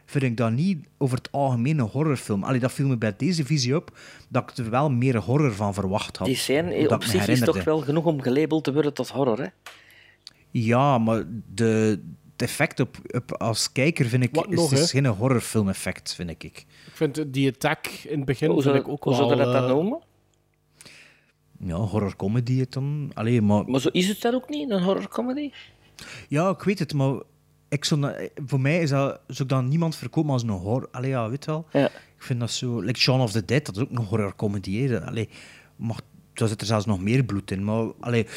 vind 0.10 0.24
ik 0.24 0.38
dat 0.38 0.52
niet 0.52 0.88
over 0.98 1.18
het 1.18 1.32
algemeen 1.32 1.80
een 1.80 1.86
horrorfilm. 1.86 2.44
Allee, 2.44 2.60
dat 2.60 2.72
viel 2.72 2.88
me 2.88 2.98
bij 2.98 3.14
deze 3.18 3.46
visie 3.46 3.76
op, 3.76 3.98
dat 4.30 4.52
ik 4.52 4.58
er 4.58 4.70
wel 4.70 4.90
meer 4.90 5.18
horror 5.18 5.54
van 5.54 5.74
verwacht 5.74 6.18
had. 6.18 6.28
Die 6.28 6.36
scène 6.36 6.78
hoe 6.78 6.90
op 6.90 7.04
zich 7.04 7.28
is 7.28 7.40
toch 7.40 7.64
wel 7.64 7.80
genoeg 7.80 8.06
om 8.06 8.22
gelabeld 8.22 8.64
te 8.64 8.74
worden 8.74 8.94
tot 8.94 9.10
horror. 9.10 9.40
Hè? 9.40 9.48
Ja, 10.52 10.98
maar 10.98 11.24
de, 11.54 12.00
het 12.32 12.42
effect 12.42 12.80
op, 12.80 12.98
op 13.08 13.34
als 13.34 13.72
kijker 13.72 14.06
vind 14.06 14.24
ik 14.24 14.36
Wat 14.36 14.50
is, 14.50 14.56
nog, 14.56 14.72
is 14.72 14.80
hè? 14.80 14.86
geen 14.86 15.06
horrorfilm-effect, 15.06 16.16
vind 16.16 16.30
ik. 16.30 16.44
Ik 16.44 16.66
vind 16.94 17.34
die 17.34 17.50
attack 17.50 17.88
in 17.88 18.18
het 18.18 18.26
begin 18.26 18.50
Hoe 18.50 18.62
vind 18.62 18.76
ik 18.76 18.88
ook 18.88 19.04
hoe 19.04 19.18
wel... 19.18 19.28
zou 19.28 19.38
je 19.38 19.44
dat 19.44 19.54
dan 19.54 19.64
eh, 19.64 19.70
noemen? 19.70 20.00
Ja, 21.64 21.76
horror-comedy 21.76 22.60
het 22.60 22.74
dan. 22.74 23.12
Allee, 23.14 23.42
maar 23.42 23.66
Maar 23.70 23.80
zo 23.80 23.90
is 23.92 24.08
het 24.08 24.22
dat 24.22 24.34
ook 24.34 24.50
niet, 24.50 24.70
een 24.70 24.84
horrorcomedy? 24.84 25.52
ja, 26.28 26.50
ik 26.50 26.62
weet 26.62 26.80
het, 26.80 26.94
maar 26.94 27.20
ik 27.70 27.86
zou, 27.86 28.30
voor 28.46 28.60
mij 28.62 28.80
is 28.82 28.90
dat, 28.90 29.20
zou 29.28 29.44
ik 29.44 29.50
dat 29.50 29.64
niemand 29.64 29.96
verkopen 29.96 30.32
als 30.32 30.44
een 30.44 30.50
horror. 30.50 30.88
Allee, 30.92 31.10
ja, 31.10 31.30
weet 31.30 31.46
wel. 31.46 31.66
Ja. 31.72 31.86
Ik 31.86 32.26
vind 32.26 32.40
dat 32.40 32.52
zo. 32.52 32.80
Like 32.82 33.00
Shaun 33.00 33.20
of 33.22 33.32
the 33.32 33.46
Dead, 33.46 33.66
dat 33.66 33.76
is 33.76 33.82
ook 33.82 33.90
een 33.90 34.06
horror-comedy. 34.06 34.96
Allee, 35.06 35.30
maar 35.76 36.00
daar 36.34 36.48
zit 36.48 36.62
er 36.62 36.68
zelfs 36.68 36.86
nog 36.86 37.02
meer 37.02 37.24
bloed 37.24 37.52
in. 37.52 37.64
Maar 37.64 37.92
allee, 38.00 38.28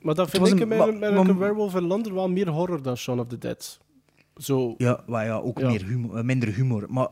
Maar 0.00 0.14
dat 0.14 0.30
vind 0.30 0.46
ik 0.46 0.52
een- 0.52 0.60
in 0.60 0.68
maar- 0.68 0.80
American 0.88 1.26
maar- 1.26 1.38
Werewolf 1.38 1.74
in 1.74 1.82
London 1.86 2.14
wel 2.14 2.28
meer 2.28 2.48
horror 2.48 2.82
dan 2.82 2.96
Shaun 2.96 3.20
of 3.20 3.26
the 3.26 3.38
Dead. 3.38 3.80
Zo, 4.36 4.74
ja, 4.78 5.02
maar 5.06 5.24
ja 5.24 5.36
ook 5.38 5.58
Ja. 5.58 5.68
Meer 5.68 5.84
humor, 5.84 6.24
minder 6.24 6.48
humor. 6.54 6.84
Maar 6.88 7.08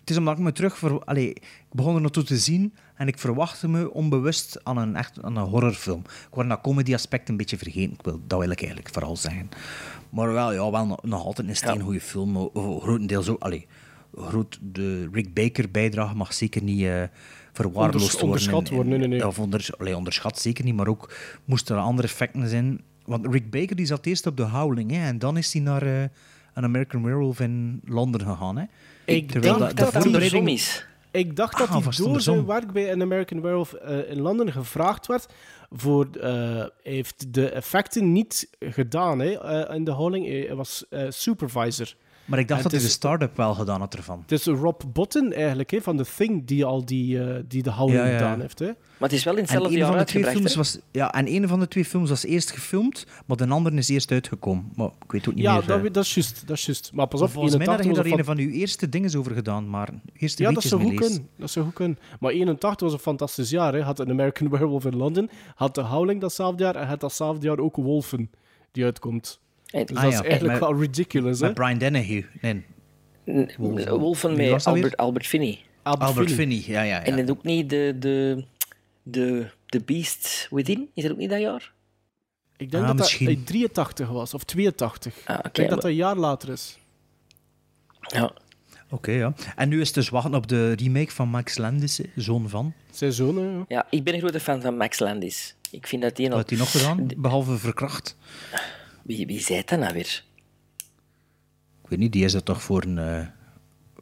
het 0.00 0.10
is 0.10 0.16
omdat 0.16 0.36
ik 0.38 0.42
me 0.42 0.52
terug... 0.52 0.78
Ver, 0.78 1.04
allee, 1.04 1.28
ik 1.30 1.42
begon 1.72 1.94
er 1.94 2.00
naartoe 2.00 2.22
te 2.22 2.38
zien 2.38 2.74
en 2.94 3.08
ik 3.08 3.18
verwachtte 3.18 3.68
me 3.68 3.92
onbewust 3.92 4.60
aan 4.64 4.76
een, 4.76 4.96
echt, 4.96 5.22
aan 5.22 5.36
een 5.36 5.44
horrorfilm. 5.46 6.00
Ik 6.00 6.34
word 6.34 6.48
dat 6.48 6.60
comedy-aspect 6.60 7.28
een 7.28 7.36
beetje 7.36 7.58
vergeten. 7.58 7.92
Ik 7.92 8.02
wil, 8.02 8.20
dat 8.26 8.38
wil 8.38 8.50
ik 8.50 8.58
eigenlijk 8.60 8.92
vooral 8.92 9.16
zeggen. 9.16 9.48
Maar 10.10 10.32
wel, 10.32 10.52
ja, 10.52 10.70
wel 10.70 10.98
nog, 11.02 11.24
altijd 11.24 11.48
een 11.48 11.56
steengoede 11.56 12.00
film. 12.00 12.38
o- 12.38 12.50
o- 12.52 12.80
Grotendeels 12.80 13.28
ook... 13.28 13.42
Allee, 13.42 13.66
groot, 14.14 14.58
de 14.62 15.08
Rick 15.12 15.34
Baker-bijdrage 15.34 16.14
mag 16.14 16.34
zeker 16.34 16.62
niet 16.62 16.82
eh 16.84 17.02
verwaarloosd 17.52 17.94
Onders- 17.94 18.12
worden. 18.12 18.26
onderschat 18.28 18.68
in- 18.68 18.74
worden, 18.74 18.90
nee, 18.98 19.08
nee, 19.08 19.18
nee. 19.18 19.26
Of 19.26 19.38
onder, 19.38 19.68
allee, 19.78 19.96
onderschat 19.96 20.38
zeker 20.40 20.64
niet, 20.64 20.74
maar 20.74 20.86
ook 20.88 21.14
moesten 21.44 21.76
er 21.76 21.82
andere 21.82 22.08
effecten 22.08 22.48
zijn. 22.48 22.80
Want 23.04 23.26
Rick 23.26 23.50
Baker 23.50 23.76
die 23.76 23.86
zat 23.86 24.06
eerst 24.06 24.26
op 24.26 24.36
The 24.36 24.42
Howling 24.42 24.90
hè, 24.90 25.06
en 25.06 25.18
dan 25.18 25.36
is 25.36 25.52
hij 25.52 25.62
naar 25.62 25.82
eh, 25.82 26.04
een 26.54 26.64
American 26.64 27.02
Werewolf 27.02 27.40
in 27.40 27.80
Londen 27.84 28.20
gegaan. 28.20 28.56
Hè. 28.56 28.64
Ik 29.04 29.30
Terwijl 29.30 29.58
dat 29.58 30.06
is. 30.46 30.86
Ik 31.10 31.36
dacht 31.36 31.58
dat 31.58 31.68
Ah, 31.68 31.84
hij 31.86 32.04
door 32.04 32.20
zijn 32.20 32.46
werk 32.46 32.72
bij 32.72 32.92
An 32.92 33.02
American 33.02 33.40
Werewolf 33.40 33.72
eh, 33.72 34.10
in 34.10 34.20
Londen 34.20 34.52
gevraagd 34.52 35.06
werd 35.06 35.26
voor... 35.70 36.08
eh, 36.20 36.30
hij 36.30 36.70
heeft 36.82 37.34
de 37.34 37.50
effecten 37.50 38.12
niet 38.12 38.50
gedaan 38.60 39.18
hè, 39.18 39.40
eh, 39.40 39.74
in 39.74 39.84
de 39.84 39.90
holding. 39.90 40.26
Hij 40.26 40.54
was 40.54 40.84
eh, 40.90 41.06
supervisor. 41.08 41.94
Maar 42.30 42.38
ik 42.38 42.48
dacht 42.48 42.60
En 42.64 42.68
dat 42.70 42.72
hij 42.80 42.80
de 42.88 42.94
start-up 42.94 43.36
wel 43.36 43.54
gedaan 43.54 43.80
had 43.80 43.94
ervan. 43.94 44.20
Het 44.20 44.32
is 44.32 44.44
Rob 44.46 44.80
Botton 44.92 45.32
eigenlijk, 45.32 45.70
hè, 45.70 45.80
van 45.80 45.96
The 45.96 46.04
Thing, 46.16 46.46
die 46.46 46.64
al 46.64 46.84
die, 46.84 47.24
eh, 47.24 47.40
die 47.48 47.62
de 47.62 47.70
houding 47.70 48.00
Ja, 48.00 48.06
ja. 48.06 48.12
gedaan 48.18 48.40
heeft. 48.40 48.58
Hè. 48.58 48.66
Maar 48.66 49.08
het 49.08 49.12
is 49.12 49.24
wel 49.24 49.34
in 49.36 49.40
hetzelfde 49.42 49.76
jaar 49.76 49.96
uitgebracht. 49.96 50.32
films 50.36 50.54
was, 50.54 50.78
ja, 50.90 51.12
en 51.12 51.28
een 51.28 51.48
van 51.48 51.60
de 51.60 51.68
twee 51.68 51.84
films 51.84 52.08
was 52.08 52.24
eerst 52.24 52.50
gefilmd, 52.50 53.06
maar 53.26 53.36
de 53.36 53.48
andere 53.48 53.76
is 53.76 53.88
eerst 53.88 54.10
uitgekomen. 54.12 54.70
Maar 54.74 54.90
ik 55.04 55.12
weet 55.12 55.28
ook 55.28 55.34
niet 55.34 55.42
Ja, 55.44 55.56
meer. 55.56 55.66
dat, 55.66 55.84
eh, 55.84 55.92
dat 55.92 56.04
is 56.04 56.14
juist. 56.14 56.42
Dat 56.46 56.56
is 56.56 56.66
juist. 56.66 56.90
Maar 56.94 57.06
pas 57.06 57.20
op, 57.20 57.30
volgens 57.30 57.56
mij 57.56 57.66
had 57.66 57.78
81 57.78 58.04
je 58.06 58.10
daar 58.18 58.18
een 58.18 58.36
van 58.36 58.46
uw 58.52 58.60
eerste 58.60 58.88
dingen 58.88 59.16
over 59.18 59.32
gedaan, 59.34 59.70
maar 59.70 59.88
eerste 60.16 60.42
Ja, 60.42 60.50
dat 60.52 60.62
zou, 60.62 60.82
goed 60.82 60.94
kunnen. 60.94 61.28
dat 61.36 61.50
zou 61.50 61.64
goed 61.64 61.74
kunnen. 61.74 61.98
Maar 62.20 62.30
81 62.32 62.80
was 62.80 62.92
een 62.92 62.98
fantastisch 62.98 63.50
jaar. 63.50 63.72
Hè. 63.74 63.82
Had 63.82 63.98
een 63.98 64.10
American 64.10 64.48
Werewolf 64.50 64.84
in 64.84 64.96
Londen, 64.96 65.30
had 65.54 65.74
de 65.74 65.80
Howling 65.82 66.20
datzelfde 66.20 66.62
jaar 66.62 66.76
en 66.76 66.86
had 66.86 67.00
datzelfde 67.00 67.46
jaar 67.46 67.58
ook 67.58 67.76
Wolfen, 67.76 68.30
die 68.72 68.84
uitkomt. 68.84 69.40
En- 69.72 69.86
Dus 69.86 69.96
Ah, 69.96 70.02
dat 70.02 70.12
ja, 70.12 70.18
is 70.18 70.24
eigenlijk 70.24 70.60
met- 70.60 70.68
wel 70.70 70.80
ridiculous. 70.80 71.40
Hè. 71.40 71.46
Met 71.46 71.54
Brian 71.54 71.78
Dennehy. 71.78 72.24
Nee, 72.40 72.64
Wolfen. 73.88 74.36
Met 74.36 74.48
dat? 74.50 74.66
Albert, 74.66 74.96
Albert 74.96 75.26
Finney. 75.26 75.58
Albert 75.82 76.30
Finney, 76.32 76.62
ja, 76.66 76.82
ja. 76.82 76.96
ja. 76.96 77.02
En 77.04 77.16
dan 77.26 77.36
ook 77.36 77.42
niet 77.44 77.70
de, 77.70 77.96
de, 77.98 78.44
de, 79.02 79.46
de 79.66 79.80
Beast 79.80 80.46
Within. 80.50 80.90
Is 80.94 81.02
dat 81.02 81.12
ook 81.12 81.18
niet 81.18 81.30
dat 81.30 81.40
jaar? 81.40 81.72
Ik 82.56 82.70
denk 82.70 82.82
Ah, 82.82 82.88
dat 82.88 82.98
misschien. 82.98 83.26
dat 83.26 83.36
eh, 83.36 83.42
83 83.44 84.08
was, 84.08 84.34
of 84.34 84.44
82. 84.44 85.14
Ah, 85.24 85.38
ik 85.42 85.54
denk 85.54 85.68
dat 85.68 85.80
dat 85.80 85.90
een 85.90 85.96
jaar 85.96 86.16
later 86.16 86.48
is. 86.48 86.78
Ja. 88.00 88.32
Oké, 88.90 89.10
ja. 89.10 89.32
En 89.56 89.68
nu 89.68 89.80
is 89.80 89.86
het 89.86 89.94
dus 89.94 90.08
wachten 90.08 90.34
op 90.34 90.46
de 90.48 90.72
remake 90.72 91.10
van 91.10 91.28
Max 91.28 91.58
Landis, 91.58 92.00
zoon 92.16 92.48
van. 92.48 92.72
Zijn 92.90 93.12
zoon, 93.12 93.36
hè, 93.36 93.44
ja. 93.44 93.64
ja, 93.68 93.86
ik 93.90 94.04
ben 94.04 94.14
een 94.14 94.20
grote 94.20 94.40
fan 94.40 94.60
van 94.60 94.76
Max 94.76 94.98
Landis. 94.98 95.54
Ik 95.70 95.86
vind 95.86 96.02
dat 96.02 96.16
die 96.16 96.28
Wat 96.28 96.36
had 96.38 96.50
hij 96.50 96.58
nog 96.58 96.70
gedaan? 96.70 97.06
Behalve 97.16 97.56
verkracht. 97.58 98.16
Wie, 99.10 99.26
wie 99.26 99.40
zei 99.40 99.62
dat 99.64 99.78
nou 99.78 99.92
weer? 99.92 100.24
Ik 101.82 101.88
weet 101.88 101.98
niet, 101.98 102.12
die 102.12 102.24
is 102.24 102.34
er 102.34 102.42
toch 102.42 102.62
voor, 102.62 102.82
een, 102.82 102.98
eh, 102.98 103.26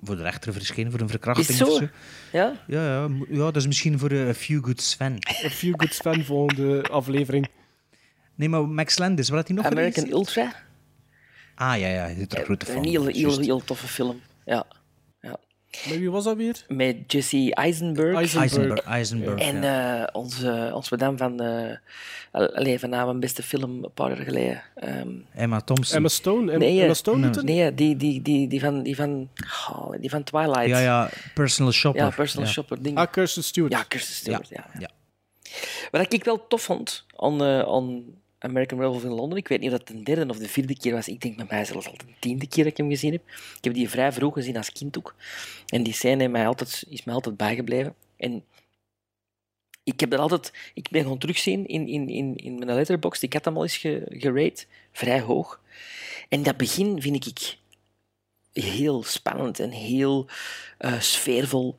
voor 0.03 0.17
de 0.17 0.23
rechter 0.23 0.53
verschenen, 0.53 0.91
voor 0.91 1.01
een 1.01 1.09
verkrachting 1.09 1.49
Is 1.49 1.59
het 1.59 1.69
of 1.69 1.75
zo? 1.75 1.85
zo? 1.85 1.89
Ja? 2.33 2.65
Ja, 2.67 2.83
ja, 2.83 3.09
ja, 3.29 3.39
dat 3.39 3.57
is 3.57 3.67
misschien 3.67 3.99
voor 3.99 4.11
eh, 4.11 4.29
A 4.29 4.35
Few 4.35 4.65
Good 4.65 4.81
Sven. 4.81 5.19
A 5.47 5.51
Few 5.51 5.75
Good 5.77 5.95
Fan 5.95 6.25
volgende 6.25 6.83
aflevering. 6.83 7.49
Nee, 8.35 8.49
maar 8.49 8.69
Max 8.69 8.99
Landis, 8.99 9.29
wat 9.29 9.39
had 9.39 9.49
hij 9.49 9.57
nog 9.57 9.67
American? 9.67 10.11
Ultra? 10.11 10.53
Ah, 11.55 11.79
ja, 11.79 11.89
ja, 11.89 12.03
hij 12.03 12.15
is 12.15 12.27
er 12.29 12.39
een 12.39 12.45
grote. 12.45 12.73
Een 12.73 12.85
heel, 12.85 13.07
heel 13.07 13.65
toffe 13.65 13.87
film. 13.87 14.21
Ja. 14.45 14.67
Ja. 15.71 15.89
Maar 15.89 15.99
wie 15.99 16.11
was 16.11 16.25
dat 16.25 16.37
weer? 16.37 16.65
Met 16.69 16.97
Jesse 17.13 17.55
Eisenberg. 17.55 18.17
Eisenberg. 18.17 18.51
Eisenberg, 18.53 18.81
Eisenberg, 18.85 19.41
En 19.41 19.63
ja. 19.63 20.07
eh, 20.07 20.09
onze, 20.13 20.71
onze 20.75 20.89
madame 20.91 21.17
van, 21.17 21.41
eh 21.41 21.77
allee, 22.33 22.79
van 22.79 22.91
mijn 22.91 23.21
beste 23.21 23.43
film 23.43 23.85
een 23.85 23.93
paar 23.95 24.09
jaar 24.17 24.25
geleden. 24.25 24.63
Ehm, 24.75 25.09
Emma 25.35 25.61
Thompson. 25.61 25.97
Emma 25.97 26.09
Stone? 26.09 26.53
Em- 26.53 26.59
nee, 26.59 26.79
Emma 26.81 26.89
eh, 26.91 26.95
Stone 26.95 27.23
doet 27.23 27.35
het? 27.35 27.45
nee, 27.45 27.75
die, 27.75 27.97
die, 27.97 28.23
die, 28.23 28.49
die 28.49 28.61
van, 28.61 28.83
die 28.83 28.97
van, 28.97 29.29
oh, 29.71 29.93
die 30.01 30.11
van 30.11 30.23
Twilight. 30.23 30.67
Ja, 30.67 30.79
ja, 30.79 31.11
Personal 31.35 31.73
Shopper. 31.73 32.03
Ja, 32.03 32.11
personal 32.11 32.47
Ja. 32.47 32.53
shopper 32.53 32.83
ding. 32.83 32.97
Ah, 32.99 33.11
Kirsten 33.13 33.45
Stewart. 33.45 33.73
Ja, 33.73 33.83
Kirsten 33.83 34.15
Stewart, 34.15 34.49
ja. 34.49 34.67
ja. 34.79 34.89
Wat 35.91 36.13
ik 36.13 36.25
wel 36.25 36.47
tof 36.47 36.63
vond 36.63 37.05
aan, 37.17 37.43
eh, 37.43 37.61
aan 37.61 38.05
American 38.39 38.79
Werewolf 38.79 39.05
in 39.05 39.11
Londen, 39.11 39.39
ik 39.39 39.49
weet 39.49 39.61
niet 39.61 39.73
of 39.73 39.79
dat 39.79 39.87
de 39.87 40.03
derde 40.03 40.31
of 40.31 40.39
de 40.39 40.49
vierde 40.49 40.77
keer 40.77 40.93
was, 40.93 41.09
ik 41.09 41.21
denk 41.21 41.37
met 41.37 41.51
mij 41.51 41.65
zelfs 41.65 41.87
al 41.87 41.97
de 41.97 42.05
tiende 42.19 42.47
keer 42.47 42.65
dat 42.65 42.73
ik 42.73 42.79
hem 42.79 42.89
gezien 42.89 43.13
heb. 43.13 43.23
Ik 43.29 43.65
heb 43.65 43.75
die 43.75 43.89
vrij 43.89 44.13
vroeg 44.13 44.35
gezien 44.35 44.57
als 44.57 44.73
kind 44.73 44.99
ook. 44.99 45.15
En 45.67 45.83
die 45.83 45.93
scène 45.93 46.29
mij 46.29 46.47
altijd, 46.47 46.85
is 46.89 47.05
mij 47.05 47.15
altijd 47.15 47.37
bijgebleven. 47.37 47.95
En 48.17 48.45
ik 49.85 50.01
heb 50.01 50.11
dat 50.11 50.21
altijd, 50.21 50.53
ik 50.75 50.89
ben 50.91 51.03
gewoon 51.03 51.19
terugzien 51.19 51.67
in, 51.67 51.89
in, 51.89 52.09
in, 52.09 52.37
in 52.37 52.59
mijn 52.59 52.75
letterbox. 52.75 53.23
Ik 53.23 53.33
had 53.33 53.45
hem 53.45 53.57
al 53.57 53.63
eens 53.63 53.77
ge, 53.77 54.03
gerate, 54.09 54.67
vrij 54.93 55.21
hoog. 55.21 55.61
En 56.29 56.43
dat 56.43 56.57
begin 56.57 57.03
vind 57.03 57.27
ik 57.27 57.57
heel 58.53 59.03
spannend 59.03 59.61
en 59.61 59.71
heel 59.71 60.27
eh, 60.79 61.01
sfeervol, 61.01 61.77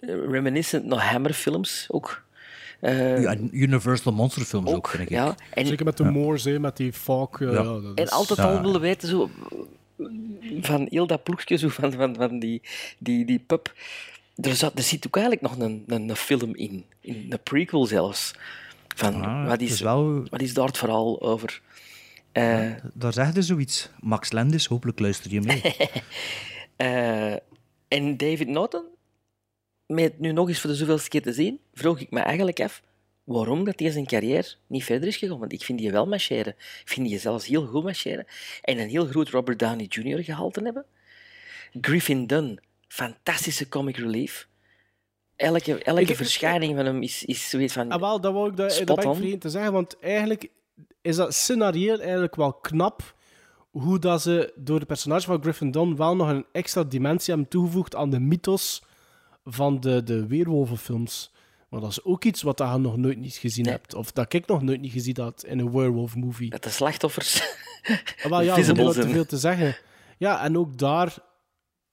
reminiscent 0.00 0.84
naar 0.84 1.10
Hammerfilms 1.10 1.86
ook. 1.90 2.23
Eh, 2.84 3.22
Ja, 3.22 3.30
en 3.30 3.48
Universal 3.52 4.12
Monsterfilms 4.12 4.70
ook, 4.72 4.88
vind 4.88 5.02
ik. 5.02 5.08
Ja. 5.08 5.34
Zeker 5.54 5.84
met 5.84 5.96
de 5.96 6.04
Moors, 6.04 6.44
met 6.44 6.76
die 6.76 6.92
Falk. 6.92 7.40
eh, 7.40 7.52
Ja. 7.52 7.54
ja, 7.54 7.62
dat 7.62 7.82
En 7.94 8.04
is- 8.04 8.10
altijd 8.10 8.38
Ja. 8.38 8.44
al 8.56 8.62
willen 8.62 8.80
weten, 8.80 9.08
zo, 9.08 9.30
van 10.60 10.86
heel 10.90 11.06
dat 11.06 11.22
ploegje, 11.22 11.56
zo 11.56 11.68
van, 11.68 11.92
van, 11.92 12.14
van 12.14 12.38
die, 12.38 12.62
die, 12.98 13.24
die 13.24 13.38
pub. 13.38 13.72
Er, 14.36 14.54
zat, 14.54 14.72
er 14.78 14.82
zit 14.84 15.06
ook 15.06 15.16
eigenlijk 15.16 15.46
nog 15.46 15.58
een, 15.68 15.84
een, 15.86 16.08
een 16.08 16.16
film 16.16 16.54
in, 16.54 16.84
in 17.00 17.26
een 17.28 17.42
prequel 17.42 17.86
zelfs. 17.86 18.34
Van, 18.96 19.22
Ah, 19.22 19.46
wat, 19.46 19.60
is, 19.60 19.70
is 19.72 19.80
wel- 19.80 20.22
wat 20.30 20.40
is 20.40 20.54
daar 20.54 20.66
het 20.66 20.78
verhaal 20.78 21.22
over? 21.22 21.60
Eh, 22.32 22.70
Daar 22.94 23.12
zeg 23.12 23.34
je 23.34 23.42
zoiets. 23.42 23.90
Max 24.00 24.32
Landis, 24.32 24.66
hopelijk 24.66 24.98
luister 24.98 25.32
je 25.32 25.40
mee. 25.40 25.62
eh, 26.76 27.32
en 27.88 28.16
David 28.16 28.48
Norton, 28.48 28.84
met 29.86 30.04
het 30.04 30.18
nu 30.18 30.32
nog 30.32 30.48
eens 30.48 30.60
voor 30.60 30.70
de 30.70 30.76
zoveelste 30.76 31.08
keer 31.08 31.22
te 31.22 31.32
zien, 31.32 31.60
vroeg 31.74 32.00
ik 32.00 32.10
me 32.10 32.20
eigenlijk 32.20 32.60
af 32.60 32.82
waarom 33.24 33.64
dat 33.64 33.80
hij 33.80 33.90
zijn 33.90 34.06
carrière 34.06 34.48
niet 34.66 34.84
verder 34.84 35.08
is 35.08 35.16
gegaan. 35.16 35.38
Want 35.38 35.52
ik 35.52 35.62
vind 35.64 35.78
die 35.78 35.90
wel 35.90 36.06
marcheren. 36.06 36.54
Ik 36.58 36.82
vind 36.84 37.08
die 37.08 37.18
zelfs 37.18 37.46
heel 37.46 37.66
goed 37.66 37.82
marcheren. 37.82 38.26
En 38.62 38.78
een 38.78 38.88
heel 38.88 39.06
groot 39.06 39.28
Robert 39.28 39.58
Downey 39.58 39.86
Jr. 39.88 40.24
gehalte 40.24 40.60
hebben. 40.64 40.84
Griffin 41.80 42.26
Dunn, 42.26 42.60
fantastische 42.88 43.68
comic 43.68 43.96
relief. 43.96 44.48
Elke, 45.36 45.82
elke 45.82 46.00
Ik- 46.00 46.16
verschijning 46.16 46.76
van 46.76 46.84
hem 46.84 47.02
is, 47.02 47.24
is 47.24 47.48
zoiets 47.50 47.72
van... 47.72 47.90
Ah, 47.90 48.00
wel, 48.00 48.20
dat, 48.20 48.32
wou 48.32 48.50
ik, 48.50 48.56
dat, 48.56 48.68
dat 48.68 48.76
Spot 48.76 48.86
ben 48.96 49.04
ik 49.04 49.10
on. 49.10 49.16
vergeten 49.16 49.38
te 49.38 49.48
zeggen, 49.50 49.72
want 49.72 49.98
eigenlijk 49.98 50.48
is 51.02 51.16
dat 51.16 51.34
scenario 51.34 51.96
eigenlijk 51.98 52.34
wel 52.34 52.52
knap 52.52 53.14
hoe 53.70 53.98
dat 53.98 54.22
ze 54.22 54.52
door 54.56 54.80
de 54.80 54.86
personage 54.86 55.26
van 55.26 55.42
Griffin 55.42 55.70
Dunn 55.70 55.96
wel 55.96 56.16
nog 56.16 56.28
een 56.28 56.46
extra 56.52 56.82
dimensie 56.84 57.32
hebben 57.34 57.50
toegevoegd 57.52 57.94
aan 57.94 58.10
de 58.10 58.20
mythos 58.20 58.82
van 59.44 59.80
de, 59.80 60.02
de 60.02 60.26
weerwolvenfilms. 60.26 61.32
Maar 61.68 61.80
dat 61.80 61.90
is 61.90 62.04
ook 62.04 62.24
iets 62.24 62.42
wat 62.42 62.58
je 62.58 62.64
nog 62.64 62.96
nooit 62.96 63.18
niet 63.18 63.34
gezien 63.34 63.66
hebt. 63.66 63.94
Of 63.94 64.12
dat 64.12 64.32
ik 64.32 64.46
nog 64.46 64.62
nooit 64.62 64.80
niet 64.80 64.92
gezien 64.92 65.16
had 65.20 65.44
in 65.44 65.58
een 65.58 65.72
werewolf 65.72 66.16
movie. 66.16 66.50
Dat 66.50 66.62
de 66.62 66.70
slachtoffers... 66.70 67.42
Ah, 68.22 68.30
wel, 68.30 68.40
ja, 68.40 68.62
zonder 68.62 68.94
te 68.94 69.08
veel 69.08 69.26
te 69.26 69.38
zeggen. 69.38 69.76
Ja, 70.18 70.42
en 70.42 70.58
ook 70.58 70.78
daar 70.78 71.16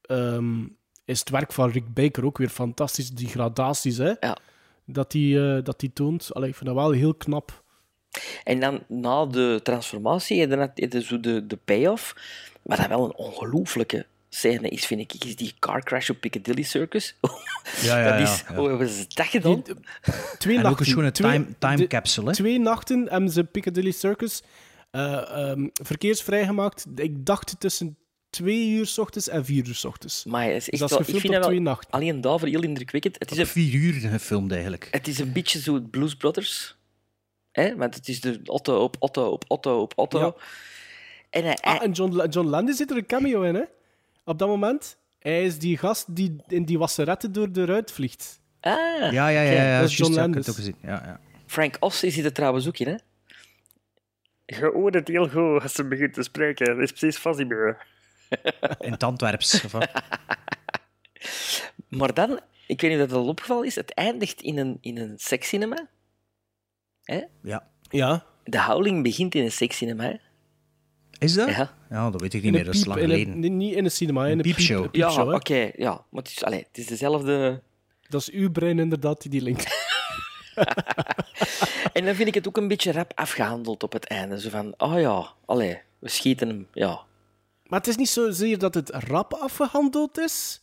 ehm, 0.01 0.65
is 1.05 1.19
het 1.19 1.29
werk 1.29 1.53
van 1.53 1.69
Rick 1.69 1.93
Baker 1.93 2.25
ook 2.25 2.37
weer 2.37 2.49
fantastisch. 2.49 3.09
Die 3.09 3.27
gradaties, 3.27 3.97
hè, 3.97 4.13
Ja. 4.19 4.37
dat 4.85 5.11
die, 5.11 5.55
eh, 5.55 5.63
dat 5.63 5.79
die 5.79 5.93
toont. 5.93 6.33
Allee, 6.33 6.49
ik 6.49 6.55
vind 6.55 6.69
dat 6.69 6.77
wel 6.77 6.91
heel 6.91 7.13
knap. 7.13 7.63
En 8.43 8.59
dan 8.59 8.83
na 8.87 9.25
de 9.25 9.59
transformatie 9.63 10.41
en 10.41 10.49
dan 10.49 10.59
had 10.59 10.71
je 10.73 11.01
zo 11.03 11.19
de, 11.19 11.45
de 11.45 11.57
payoff. 11.65 12.15
Maar 12.63 12.77
dat 12.77 12.87
wel 12.87 13.05
een 13.05 13.15
ongelooflijke 13.15 14.05
scène 14.34 14.69
is, 14.69 14.86
vind 14.86 15.01
ik, 15.13 15.23
is 15.23 15.36
die 15.36 15.53
car 15.59 15.84
crash 15.84 16.09
op 16.09 16.19
Piccadilly 16.19 16.63
Circus. 16.63 17.15
Ja, 17.82 17.99
ja, 17.99 18.11
dat 18.17 18.27
is, 18.27 18.43
ja. 18.49 18.55
hoe 18.55 18.67
hebben 18.69 18.89
ze 18.89 19.05
dat 19.13 19.25
gedaan? 19.25 19.63
Twee 20.38 20.57
En 20.57 20.61
ook 20.65 20.67
nachten. 20.69 20.86
een 20.86 20.91
schone 20.91 21.11
time- 21.11 21.45
time 21.59 21.75
de- 21.77 21.88
capsule, 21.88 22.27
hè? 22.27 22.34
Twee 22.34 22.59
nachten 22.59 23.07
hebben 23.09 23.29
ze 23.29 23.43
Piccadilly 23.43 23.91
Circus 23.91 24.41
eh, 24.91 25.49
ehm, 25.49 25.67
verkeersvrij 25.73 26.45
gemaakt. 26.45 26.86
Ik 26.95 27.25
dacht 27.25 27.55
tussen 27.59 27.97
twee 28.29 28.69
uur 28.69 28.86
s 28.86 28.97
ochtends 28.97 29.29
en 29.29 29.45
vier 29.45 29.67
uur 29.67 29.75
s 29.75 29.86
ochtends. 29.86 30.25
Maar 30.25 30.43
het 30.45 30.55
is 30.55 30.65
Dus 30.65 30.67
echt 30.67 30.79
dat 30.79 30.89
is 30.89 30.95
wel, 30.97 30.99
ik 30.99 31.05
gefilmd 31.05 31.21
vind 31.21 31.34
op 31.36 31.39
dat 31.41 31.49
twee 31.51 31.63
wel, 31.63 31.73
nachten. 31.73 31.91
alleen 31.91 32.21
daarvoor 32.21 32.47
heel 32.47 32.63
indrukwekkend. 32.63 33.15
Het 33.19 33.32
is, 33.32 33.38
Op 33.38 33.43
een, 33.43 33.49
vier 33.51 33.73
uur 33.73 33.93
gefilmd 33.93 34.51
eigenlijk. 34.51 34.88
het 34.91 35.07
is 35.07 35.19
een 35.19 35.32
beetje 35.32 35.59
zo 35.59 35.73
het 35.73 35.91
Blues 35.91 36.15
Brothers. 36.15 36.75
Hè? 37.51 37.75
Want 37.75 37.95
het 37.95 38.07
is 38.07 38.21
de 38.21 38.39
Otto 38.45 38.84
op 38.84 38.95
Otto 38.99 39.27
op 39.29 39.43
Otto 39.47 39.82
op 39.82 39.93
Otto. 39.95 40.19
Ja. 40.19 40.34
En 41.29 41.43
hij- 41.43 41.57
Ah, 41.61 41.84
en 41.84 41.91
John, 41.91 42.27
John 42.29 42.47
Landis 42.47 42.77
zit 42.77 42.91
er 42.91 42.97
een 42.97 43.05
cameo 43.05 43.41
in, 43.41 43.55
hè? 43.55 43.63
Op 44.24 44.39
dat 44.39 44.47
moment. 44.47 44.97
Hij 45.19 45.43
is 45.45 45.59
die 45.59 45.78
gast 45.78 46.15
die 46.15 46.36
in 46.47 46.65
die 46.65 46.80
wasseretten 46.80 47.32
door 47.32 47.51
de 47.51 47.65
ruit 47.65 47.91
vliegt. 47.91 48.39
ah, 48.59 48.74
Ja, 49.11 49.28
ja, 49.28 49.28
ja. 49.28 49.41
ja, 49.51 49.80
dat 49.80 49.89
is 49.89 49.97
John 49.97 50.13
ja, 50.13 50.17
ik 50.17 50.24
heb 50.24 50.34
Landis. 50.34 50.45
het 50.45 50.49
ook 50.49 50.55
gezien. 50.55 50.76
Ja, 50.82 51.01
ja. 51.05 51.19
Frank 51.45 51.78
Oss 51.80 51.99
zit 51.99 52.26
er 52.26 52.34
trouwens 52.34 52.67
ook 52.67 52.78
in, 52.78 52.88
hè? 52.88 52.95
Je 54.45 54.65
hoort 54.74 54.93
het 54.93 55.07
heel 55.07 55.30
goed 55.30 55.61
als 55.63 55.74
ze 55.74 55.84
begint 55.88 56.13
te 56.13 56.24
spreken. 56.24 56.65
Dat 56.65 56.78
is 56.80 56.91
precies 56.91 57.17
Fazimir. 57.17 57.86
In 58.80 58.91
het 58.91 59.03
Antwerps. 59.03 59.63
of 59.65 59.72
wat? 59.72 59.91
Maar 61.89 62.13
dan, 62.13 62.39
ik 62.67 62.82
weet 62.82 62.91
niet 62.91 63.01
of 63.01 63.07
dat 63.07 63.17
al 63.17 63.28
opgevallen 63.28 63.65
is, 63.65 63.76
het 63.76 63.93
eindigt 63.93 64.41
in 64.41 64.57
een, 64.57 64.78
in 64.82 64.97
een 64.97 65.13
sekscinema. 65.17 65.88
Hè? 67.03 67.22
Ja. 67.43 67.67
Ja. 67.89 68.26
De 68.43 68.61
Howling 68.61 69.03
begint 69.03 69.36
in 69.36 69.43
een 69.43 69.51
sekscinema. 69.51 70.17
Is 71.22 71.34
dat? 71.34 71.49
Ja. 71.49 71.74
Ja, 71.89 72.09
dat 72.09 72.22
weet 72.22 72.34
ik 72.34 72.41
niet 72.43 72.51
een 72.51 72.55
meer, 72.57 72.65
dat 72.65 72.74
is 72.74 72.86
lang 72.86 72.99
een- 72.99 73.09
geleden. 73.09 73.39
nee, 73.39 73.49
niet 73.49 73.74
in 73.76 73.86
een 73.86 73.91
cinema, 73.91 74.26
in 74.26 74.32
een 74.38 74.41
piepshow. 74.41 74.82
piep- 74.82 74.95
Ja, 74.95 75.05
piepshow, 75.07 75.30
hè. 75.30 75.36
oké. 75.36 75.72
ja. 75.76 75.91
Maar 76.09 76.22
het 76.24 76.32
is, 76.32 76.43
allee, 76.43 76.59
het 76.67 76.78
is 76.78 76.86
dezelfde... 76.86 77.61
Dat 78.09 78.22
is 78.22 78.30
uw 78.32 78.51
brein 78.51 78.80
inderdaad 78.80 79.22
die 79.22 79.32
die 79.32 79.41
linkt. 79.41 79.67
En 81.93 82.05
dan 82.05 82.15
vind 82.15 82.28
ik 82.28 82.34
het 82.34 82.47
ook 82.47 82.57
een 82.57 82.67
beetje 82.67 82.91
rap 82.91 83.11
afgehandeld 83.15 83.84
op 83.84 83.93
het 83.93 84.05
einde. 84.05 84.39
Zo 84.39 84.49
van, 84.49 84.74
oh 84.78 84.99
ja, 84.99 85.34
allee, 85.45 85.78
we 85.99 86.09
schieten 86.09 86.47
hem, 86.47 86.67
ja. 86.74 86.99
Maar 87.67 87.80
het 87.80 87.88
is 87.88 87.95
niet 87.95 88.09
zozeer 88.09 88.57
dat 88.57 88.74
het 88.74 88.89
rap 88.89 89.34
afgehandeld 89.34 90.17
is. 90.17 90.61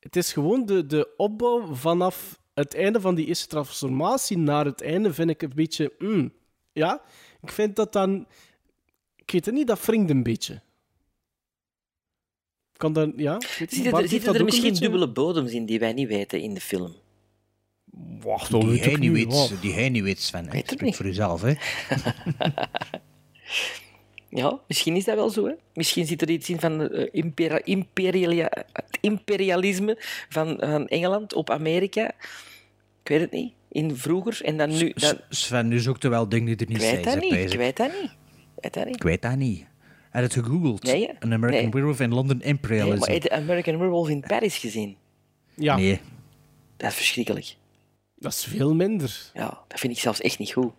Het 0.00 0.16
is 0.16 0.32
gewoon 0.32 0.66
de, 0.66 0.86
de 0.86 1.08
opbouw 1.16 1.74
vanaf 1.74 2.38
het 2.54 2.74
einde 2.74 3.00
van 3.00 3.14
die 3.14 3.26
eerste 3.26 3.46
transformatie 3.46 4.38
naar 4.38 4.64
het 4.64 4.82
einde 4.82 5.12
vind 5.14 5.30
ik 5.30 5.42
een 5.42 5.52
beetje... 5.54 5.92
mm, 5.98 6.32
ja, 6.72 7.00
ik 7.42 7.50
vind 7.50 7.76
dat 7.76 7.92
dan... 7.92 8.26
Ik 9.32 9.38
weet 9.38 9.46
het 9.46 9.54
niet, 9.54 9.66
dat 9.66 9.84
wringt 9.86 10.10
een 10.10 10.22
beetje. 10.22 10.60
Kan 12.76 12.92
dan... 12.92 13.12
Ja, 13.16 13.34
ik 13.36 13.42
Zitten, 13.70 13.84
er- 13.92 14.24
dat 14.24 14.34
er 14.34 14.44
misschien 14.44 14.74
dubbele 14.74 15.08
bodems 15.08 15.52
in 15.52 15.66
die 15.66 15.78
wij 15.78 15.92
niet 15.92 16.08
weten 16.08 16.40
in 16.40 16.54
de 16.54 16.60
film? 16.60 16.94
Wacht, 18.20 18.50
Die 18.50 18.66
weet 18.66 18.84
hij, 18.84 18.92
ik 18.92 18.98
niet 18.98 19.12
weet, 19.12 19.60
die 19.60 19.72
hij 19.72 19.88
niet 19.88 20.02
weet, 20.02 20.20
Sven. 20.20 20.44
Weet 20.44 20.52
het 20.54 20.64
Spreek 20.70 20.80
niet. 20.80 20.96
voor 20.96 21.06
jezelf, 21.06 21.42
hè. 21.42 21.52
Ja, 24.28 24.60
misschien 24.68 24.96
is 24.96 25.04
dat 25.04 25.14
wel 25.14 25.30
zo. 25.30 25.46
Hè? 25.46 25.52
Misschien 25.74 26.06
zit 26.06 26.22
er 26.22 26.30
iets 26.30 26.48
in 26.48 26.60
van 26.60 26.90
impera- 26.92 27.64
imperialia- 27.64 28.64
het 28.72 28.98
imperialisme 29.00 29.96
van, 30.28 30.56
van 30.60 30.88
Engeland 30.88 31.34
op 31.34 31.50
Amerika. 31.50 32.06
Ik 33.02 33.08
weet 33.08 33.20
het 33.20 33.30
niet. 33.30 33.52
In 33.68 33.96
vroeger 33.96 34.44
en 34.44 34.56
dan 34.56 34.70
nu. 34.78 34.92
Dan, 34.94 35.18
Sven, 35.28 35.68
nu 35.68 35.78
zoekt 35.80 36.04
er 36.04 36.10
wel 36.10 36.28
dingen 36.28 36.46
die 36.46 36.56
er 36.56 36.62
ik 36.62 36.68
niet 36.68 36.78
weet 36.78 36.90
zijn. 36.90 37.02
dat 37.02 37.20
niet. 37.20 37.32
Ik 37.32 37.52
ik. 37.52 37.58
weet 37.58 37.76
dat 37.76 37.92
niet. 38.02 38.10
Ik 38.62 38.72
weet 38.72 38.74
dat 38.74 38.84
niet. 38.86 38.96
Ik 38.96 39.02
weet 39.02 39.22
dat 39.22 39.36
niet. 39.36 39.66
Heb 40.10 40.30
je 40.30 40.38
het 40.38 40.46
gegoogeld? 40.46 40.82
Nee, 40.82 41.06
hè? 41.06 41.12
An 41.20 41.32
American 41.32 41.62
Nee. 41.62 41.70
Werewolf 41.70 42.00
in 42.00 42.14
London 42.14 42.36
Nee, 42.36 42.46
Imperialism. 42.46 42.98
maar 42.98 43.08
heb 43.08 43.22
je 43.22 43.28
de 43.28 43.34
American 43.34 43.78
Werewolf 43.78 44.08
in 44.08 44.20
Paris 44.20 44.56
gezien? 44.56 44.96
Ja, 45.54 45.76
Nee. 45.76 46.00
Dat 46.76 46.90
is 46.90 46.96
verschrikkelijk. 46.96 47.56
dat 48.16 48.32
is 48.32 48.44
veel 48.44 48.74
minder. 48.74 49.30
Ja, 49.34 49.58
dat 49.68 49.80
vind 49.80 49.92
ik 49.92 49.98
zelfs 49.98 50.20
echt 50.20 50.38
niet 50.38 50.52
goed. 50.52 50.72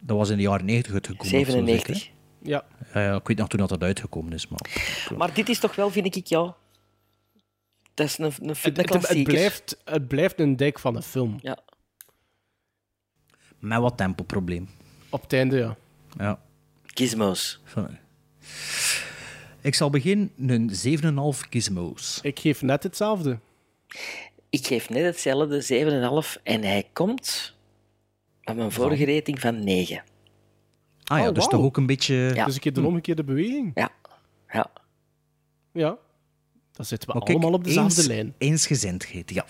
Dat 0.00 0.16
was 0.16 0.30
in 0.30 0.36
de 0.36 0.42
jaren 0.42 0.64
90 0.66 0.92
het 0.92 1.06
gekomen. 1.06 1.30
97. 1.30 2.10
Ja. 2.42 2.64
Ja, 2.94 3.00
ja, 3.02 3.14
ik 3.14 3.26
weet 3.26 3.36
nog 3.36 3.48
toen 3.48 3.58
dat, 3.60 3.68
dat 3.68 3.82
uitgekomen 3.82 4.32
is. 4.32 4.48
Maar... 4.48 4.60
Maar 5.16 5.34
dit 5.34 5.48
is 5.48 5.58
toch 5.58 5.74
wel, 5.74 5.90
vind 5.90 6.16
ik, 6.16 6.26
ja... 6.26 6.56
Dat 7.94 8.06
is 8.06 8.18
een, 8.18 8.24
een, 8.24 8.32
een, 8.48 8.56
Het, 8.60 9.08
het, 9.08 9.22
blijft, 9.24 9.80
het 9.84 10.08
blijft 10.08 10.40
een 10.40 10.56
dijk 10.56 10.78
van 10.78 10.96
een 10.96 11.02
film. 11.02 11.38
Ja. 11.40 11.58
Met 13.58 13.78
wat 13.78 13.96
tempoprobleem. 13.96 14.68
Op 15.08 15.22
het 15.22 15.32
einde, 15.32 15.56
ja. 15.56 15.76
Ja. 16.18 16.40
Gizmos. 16.96 17.60
Ik 19.60 19.74
zal 19.74 19.90
beginnen 19.90 20.30
een 20.36 20.70
7,5 21.34 21.40
gizmos. 21.50 22.18
Ik 22.22 22.38
geef 22.38 22.62
net 22.62 22.82
hetzelfde. 22.82 23.38
Ik 24.50 24.66
geef 24.66 24.88
net 24.88 25.04
hetzelfde, 25.04 25.62
7,5. 26.36 26.42
En 26.42 26.62
hij 26.62 26.88
komt 26.92 27.54
met 28.44 28.56
mijn 28.56 28.72
vorige 28.72 29.14
rating 29.14 29.40
van 29.40 29.64
9. 29.64 30.02
Ah 31.04 31.18
ja, 31.18 31.28
Oh, 31.28 31.34
dus 31.34 31.46
toch 31.46 31.60
ook 31.60 31.76
een 31.76 31.86
beetje... 31.86 32.14
Ja. 32.34 32.44
Dus 32.44 32.56
ik 32.56 32.64
heb 32.64 32.74
de 32.74 32.82
omgekeerde 32.86 33.24
beweging. 33.24 33.70
Ja. 33.74 33.90
Ja. 34.52 34.70
Ja. 35.72 35.98
Dan 36.72 36.84
zitten 36.86 37.08
we 37.08 37.14
Maar 37.14 37.22
kijk, 37.24 37.38
allemaal 37.38 37.58
op 37.58 37.64
dezelfde 37.64 37.96
eens- 38.00 38.06
lijn. 38.06 38.34
Eensgezindheid, 38.38 39.30
ja. 39.34 39.46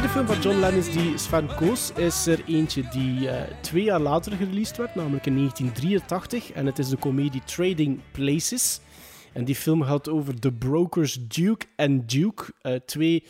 Tweede 0.00 0.18
film 0.18 0.34
van 0.34 0.50
John 0.50 0.60
Lennon 0.60 0.92
die 0.92 1.18
Sven 1.18 1.48
koos, 1.56 1.92
is 1.92 2.26
er 2.26 2.42
eentje 2.46 2.82
die 2.88 3.28
eh, 3.28 3.56
twee 3.60 3.84
jaar 3.84 4.00
later 4.00 4.32
gereleased 4.32 4.76
werd, 4.76 4.94
namelijk 4.94 5.26
in 5.26 5.34
1983. 5.36 6.52
En 6.52 6.66
het 6.66 6.78
is 6.78 6.88
de 6.88 6.96
komedie 6.96 7.42
Trading 7.44 8.00
Places. 8.12 8.80
En 9.32 9.44
die 9.44 9.54
film 9.54 9.82
gaat 9.82 10.08
over 10.08 10.40
de 10.40 10.52
brokers 10.52 11.18
Duke 11.28 11.66
en 11.76 12.06
Duke, 12.06 12.44
eh, 12.62 12.74
twee 12.74 13.24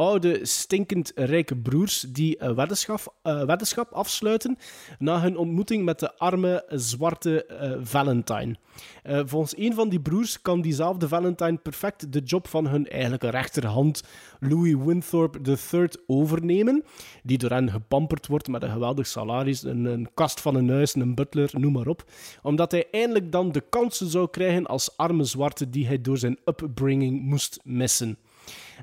oude, 0.00 0.38
stinkend 0.42 1.12
rijke 1.14 1.56
broers 1.56 2.00
die 2.08 2.42
een 2.42 2.54
weddenschap, 2.54 3.14
eh, 3.22 3.44
weddenschap 3.44 3.92
afsluiten 3.92 4.58
na 4.98 5.20
hun 5.20 5.36
ontmoeting 5.36 5.84
met 5.84 5.98
de 5.98 6.18
arme, 6.18 6.64
zwarte 6.68 7.46
eh, 7.46 7.72
Valentine. 7.82 8.56
Eh, 9.02 9.20
volgens 9.24 9.58
een 9.58 9.74
van 9.74 9.88
die 9.88 10.00
broers 10.00 10.42
kan 10.42 10.60
diezelfde 10.60 11.08
Valentine 11.08 11.56
perfect 11.56 12.12
de 12.12 12.20
job 12.20 12.48
van 12.48 12.66
hun 12.66 12.88
eigenlijke 12.88 13.28
rechterhand 13.28 14.02
Louis 14.38 14.74
Winthorpe 14.84 15.56
III 15.72 15.88
overnemen, 16.06 16.84
die 17.22 17.38
door 17.38 17.50
hen 17.50 17.70
gepamperd 17.70 18.26
wordt 18.26 18.48
met 18.48 18.62
een 18.62 18.70
geweldig 18.70 19.06
salaris, 19.06 19.62
een, 19.62 19.84
een 19.84 20.08
kast 20.14 20.40
van 20.40 20.54
een 20.54 20.68
huis, 20.70 20.94
een 20.94 21.14
butler, 21.14 21.50
noem 21.52 21.72
maar 21.72 21.86
op, 21.86 22.04
omdat 22.42 22.70
hij 22.70 22.88
eindelijk 22.90 23.32
dan 23.32 23.52
de 23.52 23.62
kansen 23.70 24.06
zou 24.06 24.30
krijgen 24.30 24.66
als 24.66 24.96
arme 24.96 25.24
zwarte 25.24 25.70
die 25.70 25.86
hij 25.86 26.00
door 26.00 26.18
zijn 26.18 26.38
upbringing 26.44 27.22
moest 27.22 27.60
missen. 27.64 28.18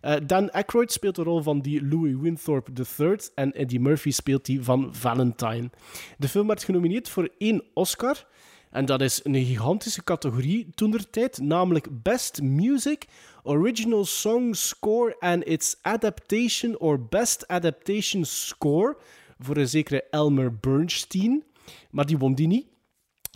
Eh, 0.02 0.16
Dan 0.26 0.52
Aykroyd 0.52 0.92
speelt 0.92 1.16
de 1.16 1.24
rol 1.24 1.42
van 1.42 1.60
die 1.60 1.88
Louis 1.88 2.16
Winthorpe 2.20 2.72
III 3.00 3.18
en 3.36 3.52
Eddie 3.54 3.80
Murphy 3.80 4.12
speelt 4.12 4.46
die 4.46 4.64
van 4.64 4.96
Valentine. 4.96 5.70
De 6.18 6.28
film 6.28 6.48
werd 6.48 6.64
genomineerd 6.64 7.10
voor 7.10 7.30
één 7.38 7.64
Oscar. 7.74 8.26
En 8.70 8.86
dat 8.86 9.02
is 9.02 9.20
een 9.24 9.46
gigantische 9.46 10.04
categorie 10.04 10.70
toen 10.76 10.92
der 10.92 11.10
tijd, 11.10 11.40
namelijk 11.42 11.88
Best 12.04 12.42
Music, 12.42 13.06
Original 13.44 14.06
Song 14.06 14.54
Score 14.54 15.16
and 15.20 15.46
its 15.48 15.76
Adaptation 15.82 16.78
or 16.80 17.06
Best 17.08 17.48
Adaptation 17.48 18.26
Score 18.26 18.98
voor 19.40 19.58
een 19.58 19.68
zekere 19.68 20.04
Elmer 20.10 20.58
Bernstein. 20.58 21.44
Maar 21.92 22.06
die 22.06 22.18
won 22.18 22.36
die 22.36 22.48
niet. 22.48 22.66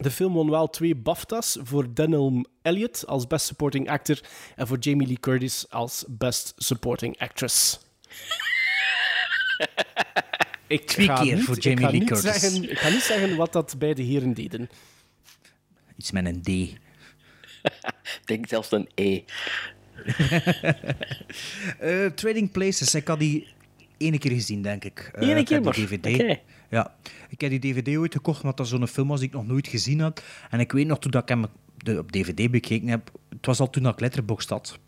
De 0.01 0.11
film 0.11 0.33
won 0.33 0.49
wel 0.49 0.69
twee 0.69 0.95
BAFTA's 0.95 1.57
voor 1.63 1.93
Denholm 1.93 2.45
Elliott 2.61 3.05
als 3.07 3.27
Best 3.27 3.45
Supporting 3.45 3.89
Actor 3.89 4.19
en 4.55 4.67
voor 4.67 4.77
Jamie 4.79 5.07
Lee 5.07 5.19
Curtis 5.19 5.65
als 5.69 6.05
Best 6.07 6.53
Supporting 6.57 7.17
Actress. 7.19 7.79
Ik 10.67 10.87
Twee 10.87 11.05
ga 11.05 11.21
keer 11.23 11.35
niet- 11.35 11.43
voor 11.45 11.55
ik 11.57 11.63
Jamie 11.63 11.85
ga 11.85 11.89
Lee 11.91 11.99
niet 11.99 12.09
Curtis. 12.09 12.39
Zeggen, 12.41 12.69
ik 12.69 12.77
ga 12.79 12.89
niet 12.89 13.01
zeggen 13.01 13.35
wat 13.35 13.53
dat 13.53 13.75
bij 13.77 13.93
de 13.93 14.01
heren 14.01 14.33
deden. 14.33 14.69
Iets 15.97 16.11
met 16.11 16.25
een 16.25 16.41
D. 16.41 16.47
Ik 16.47 16.79
denk 18.25 18.47
zelfs 18.47 18.71
een 18.71 18.89
E. 18.95 19.21
Eh, 21.79 22.05
Trading 22.05 22.51
Places, 22.51 22.95
ik 22.95 23.07
had 23.07 23.19
die 23.19 23.47
ene 23.97 24.17
keer 24.17 24.31
gezien, 24.31 24.61
denk 24.61 24.83
ik. 24.83 25.11
Eh, 25.13 25.27
Ene 25.29 25.39
ik 25.39 25.45
keer 25.45 25.61
maar? 25.61 25.73
DVD. 25.73 26.37
Ja, 26.71 26.95
ik 27.29 27.41
heb 27.41 27.49
die 27.49 27.59
DVD 27.59 27.97
ooit 27.97 28.13
gekocht, 28.13 28.41
omdat 28.41 28.57
dat 28.57 28.67
zo'n 28.67 28.87
film 28.87 29.07
was 29.07 29.19
die 29.19 29.27
ik 29.27 29.35
nog 29.35 29.47
nooit 29.47 29.67
gezien 29.67 29.99
had. 29.99 30.23
En 30.49 30.59
ik 30.59 30.71
weet 30.71 30.87
nog, 30.87 30.99
toen 30.99 31.11
dat 31.11 31.21
ik 31.21 31.29
hem 31.29 31.45
op 31.97 32.11
DVD 32.11 32.51
bekeken 32.51 32.87
heb, 32.87 33.11
het 33.29 33.45
was 33.45 33.59
al 33.59 33.69
toen 33.69 33.83
dat 33.83 33.93
ik 33.93 33.99
Letterboxd 33.99 34.49
had, 34.49 34.79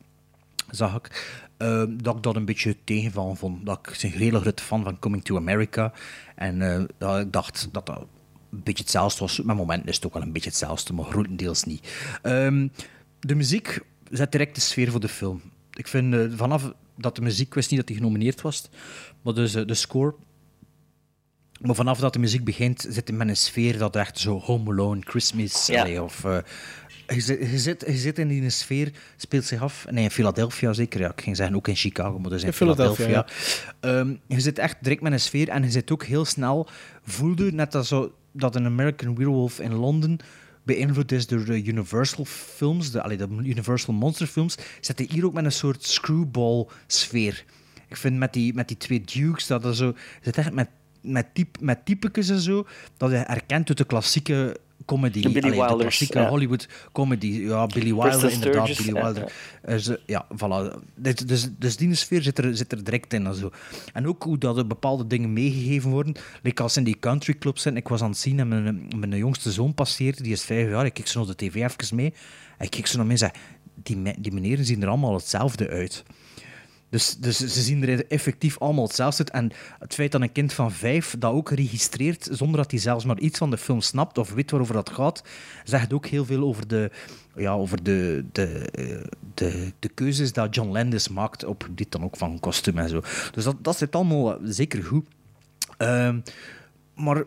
zag 0.70 0.96
ik, 0.96 1.36
eh, 1.58 1.84
dat 1.90 2.16
ik 2.16 2.24
dat 2.24 2.36
een 2.36 2.46
beetje 2.46 2.76
tegenvallen 2.84 3.36
vond. 3.38 3.66
Dat 3.66 3.80
ik 3.88 4.04
een 4.04 4.12
hele 4.12 4.40
grote 4.40 4.64
fan 4.64 4.84
van 4.84 5.00
Coming 5.00 5.24
to 5.24 5.36
America. 5.36 5.94
En 6.36 6.62
eh, 7.00 7.20
ik 7.20 7.32
dacht 7.32 7.70
dat 7.72 7.86
dat 7.86 8.06
een 8.54 8.64
beetje 8.64 8.84
hetzelfde 8.84 9.20
was. 9.20 9.42
Met 9.42 9.56
momenten 9.56 9.90
is 9.90 9.96
het 9.96 10.06
ook 10.06 10.14
wel 10.14 10.22
een 10.22 10.32
beetje 10.32 10.50
hetzelfde, 10.50 10.94
maar 10.94 11.06
grotendeels 11.06 11.64
niet. 11.64 11.94
Ehm, 12.22 12.68
de 13.20 13.36
muziek 13.36 13.80
zet 14.10 14.32
direct 14.32 14.56
de 14.56 14.62
sfeer 14.62 14.92
voor 14.92 15.00
de 15.00 15.08
film. 15.08 15.42
Ik 15.74 15.88
vind 15.88 16.14
eh, 16.14 16.26
vanaf 16.36 16.74
dat 16.98 17.16
de 17.16 17.22
muziek, 17.22 17.54
wist 17.54 17.70
niet 17.70 17.80
dat 17.80 17.88
die 17.88 17.98
genomineerd 17.98 18.42
was, 18.42 18.70
maar 19.22 19.34
dus 19.34 19.56
eh, 19.56 19.66
de 19.66 19.74
score. 19.74 20.16
Maar 21.64 21.76
vanaf 21.76 22.00
dat 22.00 22.14
de 22.14 22.20
muziek 22.20 22.44
begint, 22.44 22.82
zit 22.90 23.08
het 23.08 23.18
met 23.18 23.28
een 23.28 23.38
sfeer 23.38 23.78
dat 23.78 23.96
echt 23.96 24.20
zo 24.20 24.40
Home 24.40 24.72
Alone, 24.72 25.02
Christmas, 25.04 25.68
Ja. 25.68 25.82
allee, 25.82 26.04
of... 26.04 26.26
eh, 26.26 26.38
je, 27.08 27.22
zit, 27.22 27.40
je, 27.52 27.60
zit, 27.60 27.84
je 27.88 27.98
zit 27.98 28.20
in 28.20 28.28
die 28.28 28.50
sfeer, 28.50 28.92
speelt 29.18 29.46
zich 29.46 29.62
af. 29.62 29.86
Nee, 29.90 30.04
in 30.04 30.12
Philadelphia 30.12 30.74
zeker. 30.74 31.00
Ja, 31.00 31.12
ik 31.12 31.22
ging 31.22 31.36
zeggen 31.36 31.56
ook 31.56 31.68
in 31.68 31.76
Chicago, 31.76 32.20
maar 32.20 32.30
dus 32.30 32.42
in, 32.42 32.48
In 32.48 32.54
Philadelphia, 32.54 33.06
Philadelphia. 33.06 33.26
Ehm, 33.80 34.14
je 34.28 34.40
zit 34.40 34.60
echt 34.60 34.78
direct 34.82 35.02
met 35.02 35.12
een 35.12 35.20
sfeer 35.20 35.50
en 35.50 35.64
je 35.64 35.72
zit 35.72 35.92
ook 35.92 36.04
heel 36.04 36.26
snel, 36.26 36.68
voelde 37.06 37.52
net 37.52 37.76
als 37.76 37.88
zo, 37.88 38.14
dat 38.32 38.56
een 38.56 38.66
American 38.66 39.16
Werewolf 39.16 39.60
in 39.60 39.74
Londen 39.74 40.18
beïnvloed 40.64 41.12
is 41.12 41.28
door 41.28 41.46
de 41.46 41.64
Universal 41.64 42.26
films, 42.26 42.92
de, 42.92 43.02
allee, 43.02 43.18
de 43.18 43.28
Universal 43.44 43.94
Monster 43.94 44.28
films, 44.28 44.58
zit 44.82 44.98
hij 44.98 45.08
hier 45.12 45.26
ook 45.26 45.34
met 45.34 45.46
een 45.46 45.52
soort 45.52 45.84
screwball 45.84 46.68
sfeer. 46.88 47.44
ik 47.88 47.98
vind 47.98 48.18
met 48.18 48.34
die, 48.34 48.54
met 48.54 48.68
die 48.68 48.78
twee 48.78 49.02
Dukes, 49.02 49.48
dat 49.48 49.66
er 49.66 49.76
zo... 49.76 49.94
Zit 50.22 50.38
echt 50.38 50.52
met, 50.54 50.68
met, 51.04 51.26
typ, 51.34 51.58
met 51.60 51.86
typekes 51.86 52.30
en 52.30 52.40
zo, 52.40 52.66
dat 52.98 53.10
je 53.12 53.16
herkent 53.18 53.68
uit 53.70 53.78
de 53.78 53.84
klassieke 53.86 54.58
comedy. 54.86 55.22
Billy 55.22 55.60
Allee, 55.60 55.78
de 55.78 55.82
klassieke 55.82 56.20
ja. 56.20 56.30
Hollywood 56.30 56.68
comedy. 56.92 57.28
Ja, 57.28 57.66
Billy 57.68 57.94
Preston 57.94 58.22
Wilder, 58.22 58.32
inderdaad. 58.32 58.68
Sturges, 58.68 58.86
Billy 58.86 58.98
ja, 58.98 59.04
Wilder. 59.04 59.32
Ze- 59.82 60.00
ja, 60.06 60.26
voilà. 60.36 60.80
Dit- 60.96 61.28
Dus, 61.28 61.50
dus 61.58 61.78
die 61.78 61.96
sfeer 61.96 62.22
zit 62.22 62.38
er, 62.38 62.58
zit 62.58 62.72
er 62.72 62.84
direct 62.84 63.14
in. 63.14 63.26
En, 63.28 63.36
zo. 63.36 63.52
en 63.94 64.08
ook 64.08 64.24
hoe 64.24 64.38
dat 64.38 64.58
er 64.58 64.68
bepaalde 64.68 65.08
dingen 65.08 65.34
meegegeven 65.34 65.90
worden. 65.90 66.16
Like 66.42 66.62
als 66.64 66.78
in 66.78 66.84
die 66.84 67.00
country 67.00 67.34
clubs 67.38 67.62
zijn. 67.62 67.78
Ik 67.78 67.88
was 67.88 68.02
aan 68.02 68.10
het 68.10 68.18
zien 68.18 68.40
en 68.40 68.48
mijn, 68.48 68.88
mijn 68.96 69.18
jongste 69.18 69.52
zoon 69.52 69.74
passeerde. 69.74 70.24
Die 70.24 70.32
is 70.32 70.44
vijf 70.44 70.70
jaar. 70.70 70.86
Ik 70.86 70.94
kijk 70.94 71.08
zo 71.08 71.20
naar 71.20 71.36
de 71.36 71.46
tv 71.48 71.56
even 71.56 71.96
mee. 71.96 72.14
En 72.58 72.66
ik 72.66 72.72
kijk 72.72 72.88
zo 72.88 72.98
naar 72.98 73.06
mij 73.06 73.16
en 73.16 73.20
zeg... 73.20 73.32
Die, 73.84 74.14
die 74.20 74.32
meneren 74.34 74.66
zien 74.66 74.82
er 74.82 74.88
allemaal 74.88 75.14
hetzelfde 75.14 75.70
uit. 75.70 76.04
Dus, 76.94 77.16
dus 77.16 77.38
ze 77.38 77.62
zien 77.62 77.88
er 77.88 78.08
effectief 78.08 78.60
allemaal 78.60 78.84
hetzelfde. 78.84 79.24
En 79.24 79.52
het 79.80 79.94
feit 79.94 80.12
dat 80.12 80.22
een 80.22 80.32
kind 80.32 80.54
van 80.54 80.72
vijf 80.72 81.16
dat 81.20 81.34
ook 81.34 81.50
registreert, 81.50 82.28
zonder 82.32 82.58
dat 82.58 82.72
hij 82.72 82.80
zelfs 82.80 83.06
maar 83.06 83.20
iets 83.20 83.38
van 83.38 83.50
de 83.50 83.58
film 83.58 83.82
snapt 83.82 84.18
of 84.18 84.34
weet 84.34 84.52
waarover 84.52 84.76
dat 84.76 84.90
gaat, 84.90 85.24
zegt 85.64 85.94
ook 85.94 86.06
heel 86.06 86.26
veel 86.26 86.44
over 86.44 86.68
de, 86.68 86.92
ja, 87.36 87.52
over 87.54 87.84
de, 87.84 88.26
de, 88.32 88.70
eh, 88.72 89.10
de, 89.34 89.72
de 89.80 89.90
keuzes 89.90 90.34
dat 90.34 90.56
John 90.56 90.72
Landis 90.72 91.10
maakt 91.10 91.46
op 91.46 91.68
dit 91.72 91.92
dan 91.92 92.04
ook 92.04 92.18
van 92.18 92.40
kostuum 92.40 92.78
en 92.78 92.90
zo. 92.90 93.02
Dus 93.32 93.44
dat, 93.44 93.56
dat 93.62 93.78
zit 93.78 93.96
allemaal 93.96 94.34
eh, 94.34 94.40
zeker 94.44 94.84
goed. 94.84 95.06
Ehm, 95.78 96.20
maar 96.96 97.24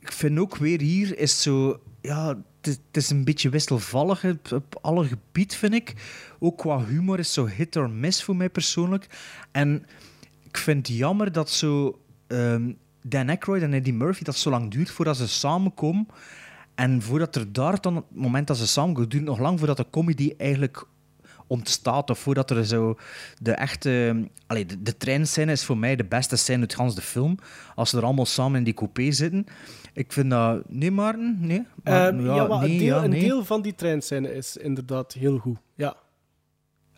ik 0.00 0.12
vind 0.12 0.38
ook 0.38 0.56
weer 0.56 0.80
hier 0.80 1.18
is 1.18 1.42
zo... 1.42 1.80
Ja, 2.00 2.38
het 2.60 2.80
is, 2.92 3.10
een 3.10 3.24
beetje 3.24 3.48
wisselvallig 3.48 4.24
op 4.52 4.78
alle 4.80 5.04
gebied, 5.04 5.54
vind 5.54 5.74
ik. 5.74 5.94
Ook 6.44 6.58
qua 6.58 6.84
humor 6.84 7.18
is 7.18 7.32
zo 7.32 7.46
hit 7.46 7.76
or 7.76 7.90
miss 7.90 8.22
voor 8.22 8.36
mij 8.36 8.50
persoonlijk. 8.50 9.06
En 9.52 9.86
ik 10.44 10.56
vind 10.56 10.86
het 10.86 10.96
jammer 10.96 11.32
dat 11.32 11.50
zo... 11.50 12.00
ehm, 12.26 12.72
Dan 13.02 13.28
Aykroyd 13.28 13.62
en 13.62 13.72
Eddie 13.72 13.92
Murphy, 13.92 14.24
dat 14.24 14.36
zo 14.36 14.50
lang 14.50 14.70
duurt 14.70 14.90
voordat 14.90 15.16
ze 15.16 15.28
samenkomen. 15.28 16.06
En 16.74 17.02
voordat 17.02 17.36
er 17.36 17.52
daar 17.52 17.80
dan, 17.80 17.96
het 17.96 18.04
moment 18.14 18.46
dat 18.46 18.56
ze 18.56 18.66
samenkomen, 18.66 19.08
duurt 19.08 19.22
het 19.22 19.30
nog 19.32 19.40
lang 19.40 19.58
voordat 19.58 19.76
de 19.76 19.86
comedy 19.90 20.34
eigenlijk 20.38 20.84
ontstaat. 21.46 22.10
Of 22.10 22.18
voordat 22.18 22.50
er 22.50 22.64
zo 22.66 22.98
de 23.40 23.52
echte... 23.52 24.16
Allee, 24.46 24.66
de, 24.66 24.82
de 24.82 24.96
treinscène 24.96 25.52
is 25.52 25.64
voor 25.64 25.78
mij 25.78 25.96
de 25.96 26.04
beste 26.04 26.36
scène 26.36 26.60
uit 26.60 26.74
gans 26.74 26.94
de 26.94 27.00
film. 27.02 27.36
Als 27.74 27.90
ze 27.90 27.96
er 27.96 28.04
allemaal 28.04 28.26
samen 28.26 28.58
in 28.58 28.64
die 28.64 28.74
coupé 28.74 29.10
zitten. 29.12 29.44
Ik 29.94 30.12
vind 30.12 30.30
dat... 30.30 30.62
Nee, 30.68 30.90
Maarten? 30.90 31.36
Nee? 31.40 31.66
Maar- 31.84 32.08
Ehm, 32.08 32.24
ja, 32.24 32.46
maar 32.46 32.60
nee, 32.60 32.72
een, 32.72 32.78
deel, 32.78 32.96
ja, 32.96 33.04
een 33.04 33.10
nee. 33.10 33.20
deel 33.20 33.44
van 33.44 33.62
die 33.62 33.74
treinscène 33.74 34.34
is 34.34 34.56
inderdaad 34.56 35.12
heel 35.12 35.38
goed. 35.38 35.56
Ja. 35.74 35.96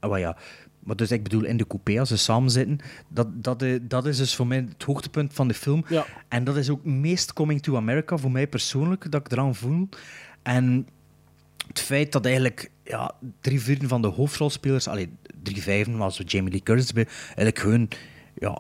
Maar 0.08 0.18
ja. 0.18 0.36
Maar 0.84 0.96
dus 0.96 1.10
ik 1.10 1.22
bedoel, 1.22 1.44
in 1.44 1.56
de 1.56 1.66
coupé, 1.66 1.98
als 1.98 2.08
ze 2.08 2.16
samen 2.16 2.50
zitten, 2.50 2.78
dat, 3.08 3.44
dat, 3.44 3.62
eh, 3.62 3.78
dat 3.82 4.06
is 4.06 4.16
dus 4.16 4.34
voor 4.34 4.46
mij 4.46 4.66
het 4.68 4.82
hoogtepunt 4.82 5.34
van 5.34 5.48
de 5.48 5.54
film. 5.54 5.84
Ja. 5.88 6.06
En 6.28 6.44
dat 6.44 6.56
is 6.56 6.70
ook 6.70 6.84
meest 6.84 7.32
Coming 7.32 7.62
to 7.62 7.76
America, 7.76 8.16
voor 8.16 8.30
mij 8.30 8.46
persoonlijk, 8.46 9.10
dat 9.10 9.26
ik 9.26 9.32
eraan 9.32 9.54
voel. 9.54 9.88
En 10.42 10.88
het 11.68 11.80
feit 11.80 12.12
dat 12.12 12.24
eigenlijk 12.24 12.70
ja, 12.82 13.12
drie 13.40 13.60
vierde 13.60 13.88
van 13.88 14.02
de 14.02 14.08
hoofdrolspelers, 14.08 14.88
allee, 14.88 15.10
drie 15.42 15.62
vijfden, 15.62 15.96
maar 15.96 16.12
zo 16.12 16.22
Jamie 16.22 16.50
Lee 16.50 16.62
Curtis 16.62 16.92
bij, 16.92 17.06
eigenlijk 17.26 17.58
gewoon, 17.58 17.88
ja, 18.34 18.58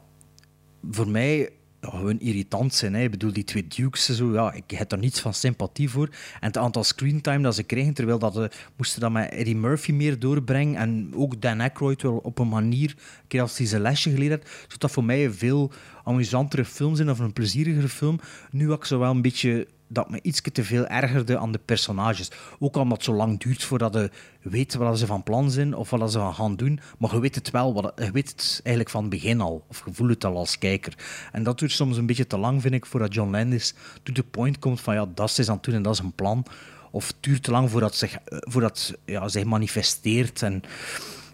voor 0.90 1.08
mij 1.08 1.50
ja, 1.84 1.98
gewoon 1.98 2.20
irritant 2.20 2.74
zijn. 2.74 2.94
Hè. 2.94 3.02
Ik 3.02 3.10
bedoel, 3.10 3.32
die 3.32 3.44
twee 3.44 3.66
Dukes, 3.66 4.04
zo, 4.04 4.32
ja, 4.32 4.52
ik 4.52 4.70
heb 4.70 4.92
er 4.92 4.98
niets 4.98 5.20
van 5.20 5.34
sympathie 5.34 5.90
voor. 5.90 6.08
En 6.40 6.46
het 6.46 6.58
aantal 6.58 6.84
screentime 6.84 7.42
dat 7.42 7.54
ze 7.54 7.62
kregen, 7.62 7.94
terwijl 7.94 8.18
dat 8.18 8.34
ze 8.34 8.50
moesten 8.76 9.00
dat 9.00 9.10
met 9.10 9.30
Eddie 9.30 9.56
Murphy 9.56 9.92
meer 9.92 10.18
doorbrengen 10.18 10.76
en 10.76 11.12
ook 11.14 11.40
Dan 11.40 11.60
Aykroyd 11.60 12.02
wel 12.02 12.16
op 12.16 12.38
een 12.38 12.48
manier, 12.48 12.94
een 13.28 13.40
als 13.40 13.58
hij 13.58 13.66
zijn 13.66 13.82
lesje 13.82 14.10
geleerd 14.10 14.42
had, 14.42 14.50
zodat 14.62 14.80
dat 14.80 14.90
voor 14.90 15.04
mij 15.04 15.24
een 15.24 15.34
veel 15.34 15.72
amusantere 16.04 16.64
film 16.64 16.96
zijn 16.96 17.10
of 17.10 17.18
een 17.18 17.32
plezierigere 17.32 17.88
film. 17.88 18.20
Nu 18.50 18.68
had 18.68 18.78
ik 18.78 18.84
zo 18.84 18.98
wel 18.98 19.10
een 19.10 19.22
beetje 19.22 19.66
dat 19.88 20.10
me 20.10 20.18
iets 20.22 20.40
te 20.52 20.64
veel 20.64 20.86
ergerde 20.86 21.38
aan 21.38 21.52
de 21.52 21.60
personages. 21.64 22.30
Ook 22.58 22.76
omdat 22.76 22.96
het 22.96 23.06
zo 23.06 23.14
lang 23.14 23.40
duurt 23.40 23.64
voordat 23.64 23.94
je 23.94 24.10
weet 24.42 24.74
wat 24.74 24.98
ze 24.98 25.06
van 25.06 25.22
plan 25.22 25.50
zijn 25.50 25.74
of 25.74 25.90
wat 25.90 26.12
ze 26.12 26.32
gaan 26.32 26.56
doen. 26.56 26.80
Maar 26.98 27.14
je 27.14 27.20
weet 27.20 27.34
het 27.34 27.50
wel, 27.50 27.74
wat, 27.74 27.92
je 27.96 28.10
weet 28.10 28.30
het 28.30 28.60
eigenlijk 28.62 28.90
van 28.90 29.00
het 29.00 29.10
begin 29.10 29.40
al. 29.40 29.64
Of 29.68 29.82
je 29.84 29.94
voelt 29.94 30.10
het 30.10 30.24
al 30.24 30.36
als 30.36 30.58
kijker. 30.58 30.94
En 31.32 31.42
dat 31.42 31.58
duurt 31.58 31.72
soms 31.72 31.96
een 31.96 32.06
beetje 32.06 32.26
te 32.26 32.38
lang, 32.38 32.62
vind 32.62 32.74
ik, 32.74 32.86
voordat 32.86 33.14
John 33.14 33.30
Landis 33.30 33.74
to 34.02 34.12
the 34.12 34.22
point 34.22 34.58
komt 34.58 34.80
van 34.80 34.94
ja, 34.94 35.06
dat 35.14 35.38
is 35.38 35.48
aan 35.48 35.54
het 35.54 35.64
doen 35.64 35.74
en 35.74 35.82
dat 35.82 35.92
is 35.92 35.98
een 35.98 36.12
plan. 36.12 36.46
Of 36.90 37.06
het 37.06 37.16
duurt 37.20 37.42
te 37.42 37.50
lang 37.50 37.70
voordat 37.70 37.94
zich, 37.94 38.18
voordat, 38.24 38.94
ja, 39.04 39.28
zich 39.28 39.44
manifesteert. 39.44 40.42
En, 40.42 40.62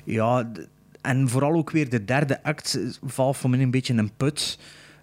ja, 0.04 0.50
en 1.00 1.28
vooral 1.28 1.52
ook 1.52 1.70
weer 1.70 1.88
de 1.88 2.04
derde 2.04 2.42
act 2.42 2.78
valt 3.02 3.36
voor 3.36 3.50
mij 3.50 3.60
een 3.60 3.70
beetje 3.70 3.92
in 3.92 3.98
een 3.98 4.12
put. 4.16 4.58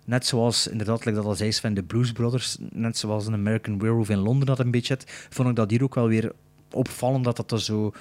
Net 0.07 0.25
zoals, 0.25 0.67
inderdaad, 0.67 1.05
like 1.05 1.17
dat 1.17 1.25
al 1.25 1.35
zei 1.35 1.51
Sven, 1.51 1.73
de 1.73 1.83
Blues 1.83 2.11
Brothers, 2.11 2.57
net 2.71 2.97
zoals 2.97 3.27
een 3.27 3.33
American 3.33 3.79
Werewolf 3.79 4.09
in 4.09 4.17
Londen 4.17 4.45
dat 4.45 4.59
een 4.59 4.71
beetje 4.71 4.93
had, 4.93 5.03
vond 5.29 5.49
ik 5.49 5.55
dat 5.55 5.69
hier 5.69 5.83
ook 5.83 5.95
wel 5.95 6.07
weer 6.07 6.31
opvallend 6.71 7.23
dat 7.23 7.35
dat 7.35 7.51
er 7.51 7.61
zo... 7.61 7.91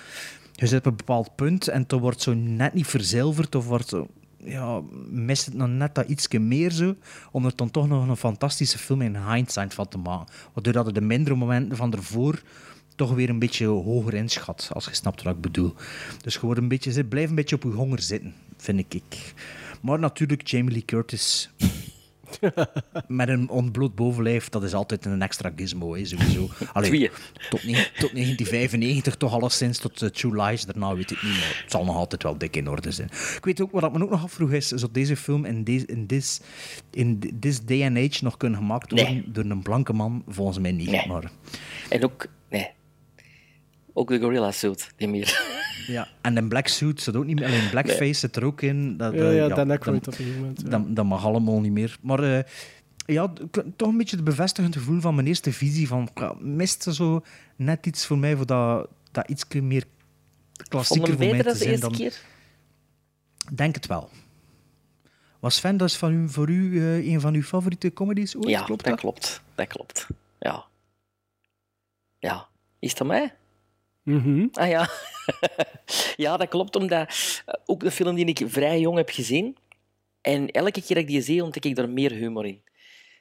Je 0.52 0.66
zit 0.66 0.78
op 0.78 0.86
een 0.86 0.96
bepaald 0.96 1.34
punt 1.34 1.68
en 1.68 1.82
het 1.82 1.92
wordt 1.92 2.22
zo 2.22 2.34
net 2.34 2.74
niet 2.74 2.86
verzilverd 2.86 3.54
of 3.54 3.66
wordt 3.66 3.88
zo... 3.88 4.08
Ja, 4.36 4.80
mist 5.08 5.46
het 5.46 5.54
nog 5.54 5.68
net 5.68 5.94
dat 5.94 6.08
ietsje 6.08 6.38
meer 6.38 6.70
zo, 6.70 6.94
om 7.30 7.44
er 7.44 7.52
dan 7.56 7.70
toch 7.70 7.88
nog 7.88 8.08
een 8.08 8.16
fantastische 8.16 8.78
film 8.78 9.02
in 9.02 9.16
hindsight 9.16 9.74
van 9.74 9.88
te 9.88 9.98
maken. 9.98 10.34
Waardoor 10.52 10.72
dat 10.72 10.86
er 10.86 10.92
de 10.92 11.00
mindere 11.00 11.36
momenten 11.36 11.76
van 11.76 11.92
ervoor 11.92 12.42
toch 12.96 13.14
weer 13.14 13.28
een 13.28 13.38
beetje 13.38 13.66
hoger 13.66 14.14
inschat, 14.14 14.70
als 14.72 14.84
je 14.84 14.94
snapt 14.94 15.22
wat 15.22 15.34
ik 15.34 15.40
bedoel. 15.40 15.74
Dus 16.22 16.40
wordt 16.40 16.60
een 16.60 16.68
beetje, 16.68 17.04
blijf 17.04 17.28
een 17.28 17.34
beetje 17.34 17.56
op 17.56 17.62
je 17.62 17.68
honger 17.68 18.02
zitten, 18.02 18.34
vind 18.56 18.94
ik. 18.94 19.34
Maar 19.82 19.98
natuurlijk, 19.98 20.48
Jamie 20.48 20.72
Lee 20.72 20.84
Curtis 20.84 21.50
met 23.08 23.28
een 23.28 23.48
ontbloot 23.48 23.94
bovenlijf, 23.94 24.48
dat 24.48 24.62
is 24.62 24.74
altijd 24.74 25.04
een 25.04 25.22
extra 25.22 25.52
gizmo, 25.56 25.94
hè, 25.94 26.04
sowieso. 26.04 26.48
Allee, 26.72 27.10
tot, 27.50 27.64
ne- 27.64 27.90
tot 27.98 28.12
1995 28.12 29.14
toch 29.14 29.32
alleszins, 29.32 29.78
tot 29.78 30.02
uh, 30.02 30.08
True 30.08 30.42
Lies, 30.42 30.64
daarna 30.64 30.94
weet 30.94 31.10
ik 31.10 31.22
niet, 31.22 31.32
maar 31.32 31.60
het 31.62 31.70
zal 31.70 31.84
nog 31.84 31.96
altijd 31.96 32.22
wel 32.22 32.38
dik 32.38 32.56
in 32.56 32.68
orde 32.68 32.90
zijn. 32.90 33.08
Ik 33.36 33.44
weet 33.44 33.60
ook, 33.60 33.70
wat 33.70 33.92
me 33.92 34.02
ook 34.02 34.10
nog 34.10 34.22
afvroeg 34.22 34.52
is, 34.52 34.68
zou 34.68 34.92
deze 34.92 35.16
film 35.16 35.44
in 35.44 35.64
deze 35.64 35.86
in 35.86 36.06
this, 36.06 36.40
in 36.90 37.36
this 37.40 37.60
day 37.64 37.86
and 37.86 37.96
age 37.96 38.24
nog 38.24 38.36
kunnen 38.36 38.58
gemaakt 38.58 38.90
worden 38.90 39.24
door 39.32 39.44
een 39.44 39.62
blanke 39.62 39.92
man? 39.92 40.24
Volgens 40.28 40.58
mij 40.58 40.72
niet, 40.72 40.90
Nee. 40.90 41.06
maar... 41.06 41.30
En 41.88 42.04
ook, 42.04 42.26
nee. 42.50 42.68
Ook 43.92 44.08
de 44.08 44.18
gorilla 44.20 44.50
suit, 44.52 44.90
die 44.96 45.08
meer. 45.08 45.45
Ja, 45.86 46.08
en 46.20 46.36
een 46.36 46.48
black 46.48 46.66
suit 46.68 47.00
zit 47.00 47.16
ook 47.16 47.24
niet 47.24 47.34
meer. 47.38 47.44
Alleen 47.48 47.70
blackface 47.70 48.00
Nee. 48.02 48.12
zit 48.12 48.36
er 48.36 48.44
ook 48.44 48.62
in. 48.62 48.96
Dat, 48.96 49.12
Ja, 49.14 49.18
eh, 49.20 49.36
ja, 49.36 49.48
Dan 49.48 49.70
Aykroyd 49.70 50.04
dat, 50.04 50.14
op 50.14 50.20
een 50.20 50.24
gegeven 50.24 50.40
moment, 50.40 50.60
ja. 50.60 50.68
Dat, 50.68 50.96
dat 50.96 51.04
mag 51.04 51.24
allemaal 51.24 51.60
niet 51.60 51.72
meer. 51.72 51.96
Maar 52.00 52.22
eh, 52.22 52.42
ja, 53.06 53.32
toch 53.76 53.88
een 53.88 53.96
beetje 53.96 54.16
het 54.16 54.24
bevestigend 54.24 54.76
gevoel 54.76 55.00
van 55.00 55.14
mijn 55.14 55.26
eerste 55.26 55.52
visie. 55.52 55.88
Van, 55.88 56.08
ja, 56.14 56.34
mist 56.38 56.86
er 56.86 56.94
zo 56.94 57.22
net 57.56 57.86
iets 57.86 58.06
voor 58.06 58.18
mij, 58.18 58.36
voor 58.36 58.46
dat, 58.46 58.88
dat 59.10 59.28
iets 59.28 59.44
meer 59.54 59.84
klassieker 60.68 61.08
voor 61.16 61.18
mij 61.18 61.36
te 61.38 61.42
dan 61.42 61.52
de 61.52 61.58
zijn. 61.58 61.70
eerste 61.70 61.86
Dan, 61.86 61.96
keer? 61.96 62.20
denk 63.52 63.74
het 63.74 63.86
wel. 63.86 64.10
Was 65.40 65.54
Sven, 65.56 65.76
dat 65.76 65.88
is 65.88 65.96
van 65.96 66.12
u, 66.12 66.28
voor 66.28 66.48
u 66.48 66.78
eh, 66.80 67.06
een 67.12 67.20
van 67.20 67.34
uw 67.34 67.42
favoriete 67.42 67.92
comedies 67.92 68.36
ooit? 68.36 68.48
Ja, 68.48 68.62
klopt 68.62 68.82
dat 68.84 68.90
dat? 68.92 69.00
klopt. 69.00 69.42
Dat 69.54 69.66
klopt. 69.66 70.06
Ja. 70.38 70.64
Ja. 72.18 72.46
Is 72.78 72.90
het 72.90 73.00
aan 73.00 73.30
Mhm. 74.06 74.46
Ah 74.52 74.68
ja. 74.68 74.88
ja, 76.24 76.36
dat 76.36 76.48
klopt, 76.48 76.76
omdat 76.76 77.08
eh, 77.46 77.54
ook 77.64 77.82
een 77.82 77.90
film 77.90 78.14
die 78.14 78.24
ik 78.24 78.42
vrij 78.46 78.80
jong 78.80 78.96
heb 78.96 79.10
gezien. 79.10 79.56
En 80.20 80.50
elke 80.50 80.70
keer 80.82 80.96
dat 80.96 81.04
ik 81.04 81.06
die 81.06 81.20
zie, 81.22 81.42
ontdek 81.42 81.64
ik 81.64 81.76
daar 81.76 81.88
meer 81.88 82.12
humor 82.12 82.46
in. 82.46 82.62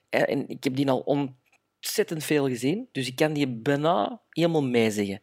Eh, 0.09 0.29
En 0.29 0.49
ik 0.49 0.63
heb 0.63 0.75
die 0.75 0.89
al 0.89 0.99
ontzettend 0.99 2.23
veel 2.23 2.47
gezien, 2.47 2.87
dus 2.91 3.07
ik 3.07 3.15
kan 3.15 3.33
die 3.33 3.47
bijna 3.47 4.21
helemaal 4.29 4.63
meezeggen. 4.63 5.19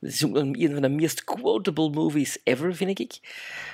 Het 0.00 0.12
is 0.12 0.24
ook 0.24 0.36
een 0.36 0.62
een 0.62 0.72
van 0.72 0.82
de 0.82 0.88
meest 0.88 1.24
quotable 1.24 1.90
movies 1.90 2.38
ever, 2.44 2.74
vind 2.76 2.98
ik. 2.98 3.18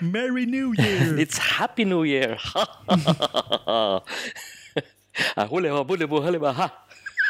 Merry 0.01 0.45
New 0.45 0.74
Year! 0.80 1.18
It's 1.22 1.39
Happy 1.39 1.82
New 1.82 2.05
Year! 2.07 2.53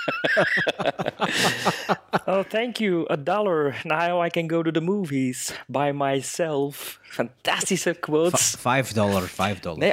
oh, 2.26 2.42
thank 2.48 2.78
you. 2.78 3.04
A 3.10 3.16
dollar. 3.16 3.80
Now 3.84 4.24
I 4.24 4.30
can 4.30 4.46
go 4.46 4.62
to 4.62 4.70
the 4.70 4.80
movies 4.80 5.52
by 5.66 5.92
myself. 5.92 7.00
Fantastische 7.02 8.00
quotes. 8.00 8.56
Vijf 8.58 8.92
dollar, 8.92 9.22
vijf 9.22 9.60
dollar. 9.60 9.78
Nee, 9.78 9.92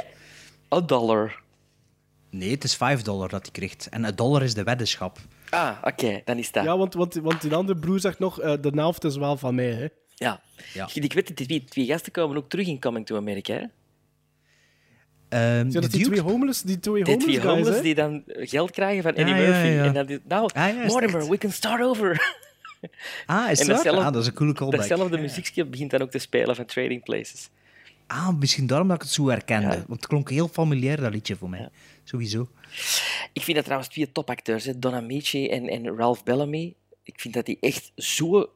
a 0.74 0.80
dollar. 0.80 1.42
Nee, 2.30 2.50
het 2.50 2.64
is 2.64 2.76
vijf 2.76 3.02
dollar 3.02 3.28
dat 3.28 3.42
hij 3.42 3.52
krijgt. 3.52 3.88
En 3.88 4.04
een 4.04 4.16
dollar 4.16 4.42
is 4.42 4.54
de 4.54 4.62
weddenschap. 4.62 5.18
Ah, 5.50 5.76
oké, 5.82 6.20
dan 6.24 6.38
is 6.38 6.52
dat. 6.52 6.64
Ja, 6.64 6.76
want, 6.76 6.94
want, 6.94 7.14
want 7.14 7.40
die 7.40 7.54
andere 7.54 7.78
broer 7.78 8.00
zegt 8.00 8.18
nog, 8.18 8.40
eh, 8.40 8.52
de 8.60 8.72
helft 8.74 9.04
is 9.04 9.16
wel 9.16 9.36
van 9.36 9.54
mij, 9.54 9.72
hè. 9.72 9.86
Ja. 10.14 10.40
Ja. 10.72 10.88
Ik 10.94 11.12
weet 11.12 11.28
het, 11.28 11.36
die 11.36 11.46
twee, 11.46 11.64
twee 11.64 11.86
gasten 11.86 12.12
komen 12.12 12.36
ook 12.36 12.48
terug 12.48 12.66
in 12.66 12.80
Coming 12.80 13.06
to 13.06 13.16
America. 13.16 13.52
Hè? 13.52 13.64
Ehm, 15.28 15.42
Zijn 15.70 15.70
dat 15.70 15.82
de 15.82 15.88
die 15.96 16.06
twee 16.06 16.20
homeless, 16.20 16.62
die 16.62 16.78
twee 16.80 17.04
Die 17.04 17.40
homeless 17.40 17.68
twee 17.70 17.82
die 17.82 17.94
dan 17.94 18.22
geld 18.26 18.70
krijgen 18.70 19.02
van 19.02 19.14
Eddie 19.14 19.34
Ja, 19.34 19.40
ja, 19.40 19.46
Murphy. 19.48 19.66
ja. 19.66 19.84
En 19.84 19.92
dan 19.92 20.08
is 20.08 20.18
nou, 20.28 20.50
Ah, 20.54 20.86
Mortimer, 20.86 21.16
echt? 21.20 21.28
we 21.28 21.38
can 21.38 21.52
start 21.52 21.82
over. 21.82 22.34
Ah, 23.26 23.50
is 23.50 23.60
En 23.60 23.66
datzelfde- 23.66 24.02
Ah, 24.04 24.12
dat 24.12 24.22
is 24.22 24.28
een 24.28 24.34
coole 24.34 24.52
callback. 24.52 24.78
Datzelfde 24.78 25.18
muziekje 25.18 25.64
begint 25.64 25.90
dan 25.90 26.00
ook 26.02 26.10
te 26.10 26.18
spelen 26.18 26.56
van 26.56 26.64
Trading 26.64 27.02
Places. 27.04 27.48
ah, 28.06 28.28
misschien 28.38 28.66
daarom 28.66 28.88
dat 28.88 28.96
ik 28.96 29.02
het 29.02 29.12
zo 29.12 29.28
herkende. 29.28 29.68
Want 29.68 29.86
het 30.00 30.06
klonk 30.06 30.30
heel 30.30 30.48
familiair, 30.48 31.00
dat 31.00 31.12
liedje 31.12 31.36
voor 31.36 31.50
mij. 31.50 31.68
Sowieso. 32.04 32.48
Ik 33.32 33.42
vind 33.42 33.56
dat 33.56 33.64
trouwens 33.64 33.90
twee 33.92 34.12
topacteurs, 34.12 34.64
hè, 34.64 34.78
Don 34.78 34.94
Amici 34.94 35.48
en, 35.48 35.68
en 35.68 35.96
Ralph 35.96 36.24
Bellamy. 36.24 36.74
Ik 37.02 37.20
vind 37.20 37.34
dat 37.34 37.46
die 37.46 37.56
echt 37.60 37.92
zo 37.96 38.50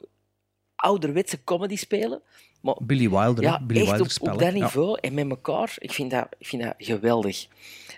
ouderwetse 0.81 1.43
comedy 1.43 1.75
spelen. 1.75 2.21
Maar 2.61 2.75
Billy 2.81 3.09
Wilder, 3.09 3.43
ja? 3.43 3.61
Billy 3.61 3.81
echt 3.81 3.89
Wilder 3.89 4.17
op, 4.19 4.33
op 4.33 4.39
dat 4.39 4.53
Ja. 4.53 4.59
niveau 4.59 4.97
en 5.01 5.13
met 5.13 5.29
elkaar. 5.29 5.75
Ik 5.77 5.91
vind 5.91 6.11
dat, 6.11 6.27
ik 6.37 6.47
vind 6.47 6.61
dat 6.63 6.73
geweldig. 6.77 7.47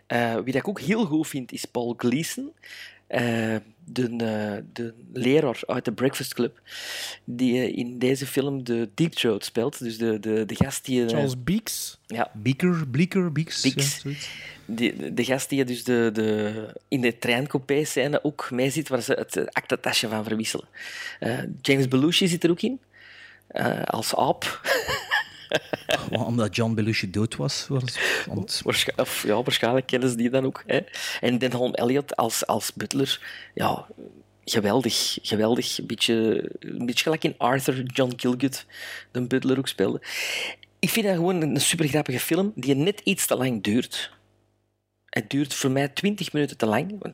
Eh, 0.07 0.34
wie 0.34 0.45
dat 0.53 0.55
ik 0.55 0.67
ook 0.67 0.79
heel 0.79 1.05
goed 1.05 1.27
vind, 1.27 1.51
is 1.51 1.65
Paul 1.65 1.93
Gleason. 1.97 2.51
Eh, 3.07 3.55
de, 3.86 4.03
eh, 4.03 4.63
de 4.73 4.93
leraar 5.13 5.59
uit 5.65 5.86
de 5.86 5.91
Breakfast 5.91 6.34
Club, 6.34 6.61
die 7.23 7.71
in 7.73 7.99
deze 7.99 8.25
film 8.27 8.63
de 8.63 8.89
Deep 8.93 9.11
Throat 9.11 9.45
speelt. 9.45 9.79
Dus 9.79 9.97
de, 9.97 10.19
de, 10.19 10.45
de 10.45 10.55
gast 10.55 10.86
die... 10.86 11.07
Charles 11.07 11.43
Beeks. 11.43 11.99
ja, 12.07 12.31
Beaker, 12.34 12.88
Bleeker, 12.88 13.31
Beeks. 13.31 13.61
Beeks. 13.61 13.93
ja, 13.95 13.99
zoiets. 13.99 14.29
Die, 14.66 15.14
de, 15.14 15.26
gast 15.26 15.49
die 15.49 15.66
dus 15.66 15.84
de, 15.84 16.09
de, 16.14 16.53
in 16.88 17.01
de 17.01 17.18
treincoupé-scène 17.18 18.24
ook 18.24 18.51
mee 18.51 18.70
zit, 18.70 18.89
waar 18.89 19.01
ze 19.01 19.14
het 19.14 19.53
aktentasje 19.53 20.07
van 20.07 20.24
verwisselen. 20.24 20.68
Eh, 21.20 21.39
James 21.61 21.88
Belushi 21.88 22.28
zit 22.28 22.43
er 22.43 22.49
ook 22.49 22.61
in, 22.61 22.80
eh, 23.47 23.84
als 23.84 24.16
aap. 24.16 24.61
Omdat 26.09 26.55
John 26.55 26.74
Belushi 26.74 27.09
dood 27.09 27.36
was. 27.36 27.68
want 27.68 28.61
Waarsch- 28.66 28.95
of, 28.95 29.24
ja, 29.24 29.43
waarschijnlijk 29.43 29.86
kennen 29.86 30.09
ze 30.09 30.16
die 30.16 30.30
dan 30.30 30.45
ook. 30.45 30.64
Hè. 30.66 30.80
En 31.22 31.38
Denholm 31.38 31.74
Elliott 31.74 32.16
als, 32.16 32.45
als 32.47 32.74
butler, 32.74 33.20
ja, 33.53 33.88
geweldig. 34.45 35.18
Geweldig. 35.22 35.78
Een 35.78 35.88
beetje, 35.88 36.49
een 36.59 36.86
beetje 36.86 37.03
gelijk 37.03 37.24
in 37.24 37.36
Arthur, 37.38 37.84
John 37.84 38.14
Gielgud, 38.16 38.66
de 39.11 39.22
butler 39.22 39.57
ook 39.57 39.68
speelde. 39.68 40.01
Ik 40.80 40.89
vind 40.89 41.05
dat 41.05 41.16
gewoon 41.16 41.41
een 41.41 41.61
super 41.61 41.88
grappige 41.88 42.20
film 42.20 42.51
die 42.55 42.76
net 42.76 43.01
iets 43.03 43.26
te 43.26 43.36
lang 43.36 43.64
duurt. 43.64 44.11
Het 45.14 45.30
duurt 45.30 45.53
voor 45.53 45.72
mij 45.72 45.88
20 45.88 46.34
minuten 46.34 46.57
te 46.57 46.66
lang. 46.66 46.95
want 46.99 47.14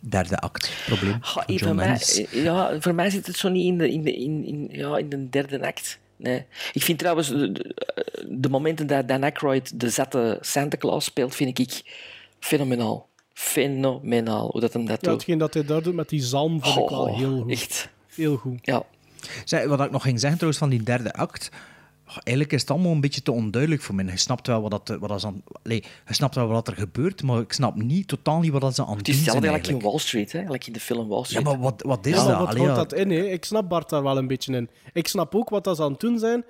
derde 0.00 0.38
act, 0.38 0.70
probleem. 0.86 1.18
Eh, 1.22 1.58
voor, 1.58 1.74
mij, 1.74 2.00
eh, 2.00 2.42
ja, 2.44 2.80
voor 2.80 2.94
mij 2.94 3.10
zit 3.10 3.26
het 3.26 3.36
zo 3.36 3.48
niet 3.48 3.64
in 3.66 3.78
de, 3.78 3.90
in 3.92 4.02
de, 4.02 4.14
in, 4.16 4.44
in, 4.44 4.68
ja, 4.70 4.96
in 4.98 5.08
de 5.08 5.28
derde 5.28 5.66
act. 5.66 5.98
Nee. 6.16 6.44
Ik 6.72 6.82
vind 6.82 6.98
trouwens 6.98 7.28
de, 7.28 7.52
de, 7.52 7.74
de 8.28 8.48
momenten 8.48 8.86
dat 8.86 9.08
Dan 9.08 9.22
Aykroyd 9.22 9.80
de 9.80 9.90
zette 9.90 10.38
Santa 10.40 10.76
Claus 10.76 11.04
speelt, 11.04 11.34
vind 11.34 11.58
ik 11.58 11.82
fenomenaal. 12.40 13.08
Fenomenaal 13.32 14.50
hoe 14.50 14.60
dat 14.60 14.72
hem 14.72 14.86
dat 14.86 15.00
Ja, 15.00 15.08
doet. 15.10 15.12
hetgeen 15.20 15.38
dat 15.38 15.54
hij 15.54 15.64
daar 15.64 15.82
doet 15.82 15.94
met 15.94 16.08
die 16.08 16.22
zalm 16.22 16.62
vond 16.62 16.76
ik 16.78 16.88
wel 16.96 17.16
heel 17.16 17.40
goed. 17.40 17.50
Echt. 17.50 17.88
Heel 18.14 18.36
goed. 18.36 18.58
Ja. 18.62 18.82
Zeg, 19.44 19.64
wat 19.66 19.80
ik 19.80 19.90
nog 19.90 20.02
ging 20.02 20.20
zeggen 20.20 20.38
trouwens 20.38 20.62
van 20.62 20.70
die 20.70 20.82
derde 20.82 21.12
act. 21.12 21.50
Oh, 22.08 22.16
Eigenlijk 22.22 22.52
is 22.52 22.60
het 22.60 22.70
allemaal 22.70 22.92
een 22.92 23.00
beetje 23.00 23.22
te 23.22 23.32
onduidelijk 23.32 23.82
voor 23.82 23.94
mij. 23.94 24.04
Je 24.04 24.16
snapt 24.16 24.46
wel 24.46 24.62
wat, 24.62 24.70
dat, 24.70 24.98
wat 25.00 25.08
dat 25.08 25.18
is 25.18 25.24
aan, 25.26 25.42
allee, 25.62 25.84
je 26.06 26.14
snapt 26.14 26.34
wel 26.34 26.46
wat 26.46 26.68
er 26.68 26.74
gebeurt, 26.76 27.22
maar 27.22 27.40
ik 27.40 27.52
snap 27.52 27.74
niet, 27.76 28.08
totaal 28.08 28.40
niet 28.40 28.52
wat 28.52 28.60
dat 28.60 28.74
ze 28.74 28.82
aan 28.84 28.88
het 28.88 28.98
Het 28.98 29.08
is 29.08 29.14
doen 29.14 29.24
zijn 29.24 29.36
hetzelfde 29.36 29.60
gelijk 29.60 29.82
in 29.82 29.86
eigenlijk. 29.86 30.12
Wall 30.12 30.24
Street, 30.26 30.32
hè? 30.32 30.44
gelijk 30.46 30.66
in 30.66 30.72
de 30.72 30.80
film 30.80 31.08
Wall 31.08 31.18
Ja, 31.18 31.24
Street. 31.24 31.44
maar 31.44 31.58
wat, 31.58 31.82
wat 31.86 32.06
is 32.06 32.12
Ja, 32.14 32.18
maar 32.18 32.28
dat? 32.28 32.38
wat 32.38 32.48
Allee, 32.48 32.62
houdt 32.66 32.76
ja. 32.90 32.96
dat 32.96 33.06
in? 33.06 33.10
Hè? 33.10 33.24
Ik 33.24 33.44
snap 33.44 33.68
Bart 33.68 33.88
daar 33.88 34.02
wel 34.02 34.16
een 34.18 34.26
beetje 34.26 34.52
in. 34.56 34.68
Ik 34.92 35.08
snap 35.08 35.34
ook 35.34 35.48
wat 35.48 35.64
dat 35.64 35.76
ze 35.76 35.82
aan 35.82 35.90
het 35.90 36.00
doen 36.00 36.18
zijn, 36.18 36.44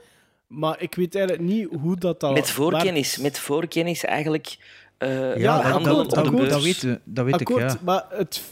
maar 0.47 0.83
ik 0.83 0.95
weet 0.95 1.15
eigenlijk 1.15 1.49
niet 1.49 1.69
hoe 1.81 1.97
dat 1.97 2.21
dan 2.21 2.33
met 2.33 2.51
voorkennis, 2.51 3.17
met 3.19 3.39
voorkennis 3.39 4.05
eigenlijk 4.05 4.57
eh 4.99 5.37
Ja, 5.37 5.63
dat- 5.73 5.85
dat- 5.85 6.11
dat- 6.11 6.51
dat 6.51 6.63
weten- 6.63 7.01
dat 7.05 7.25
weet 7.25 7.41
ik, 7.41 7.49
Akkoord, 7.51 7.73
ja. 7.73 7.79
maar 7.85 8.05
het... 8.11 8.43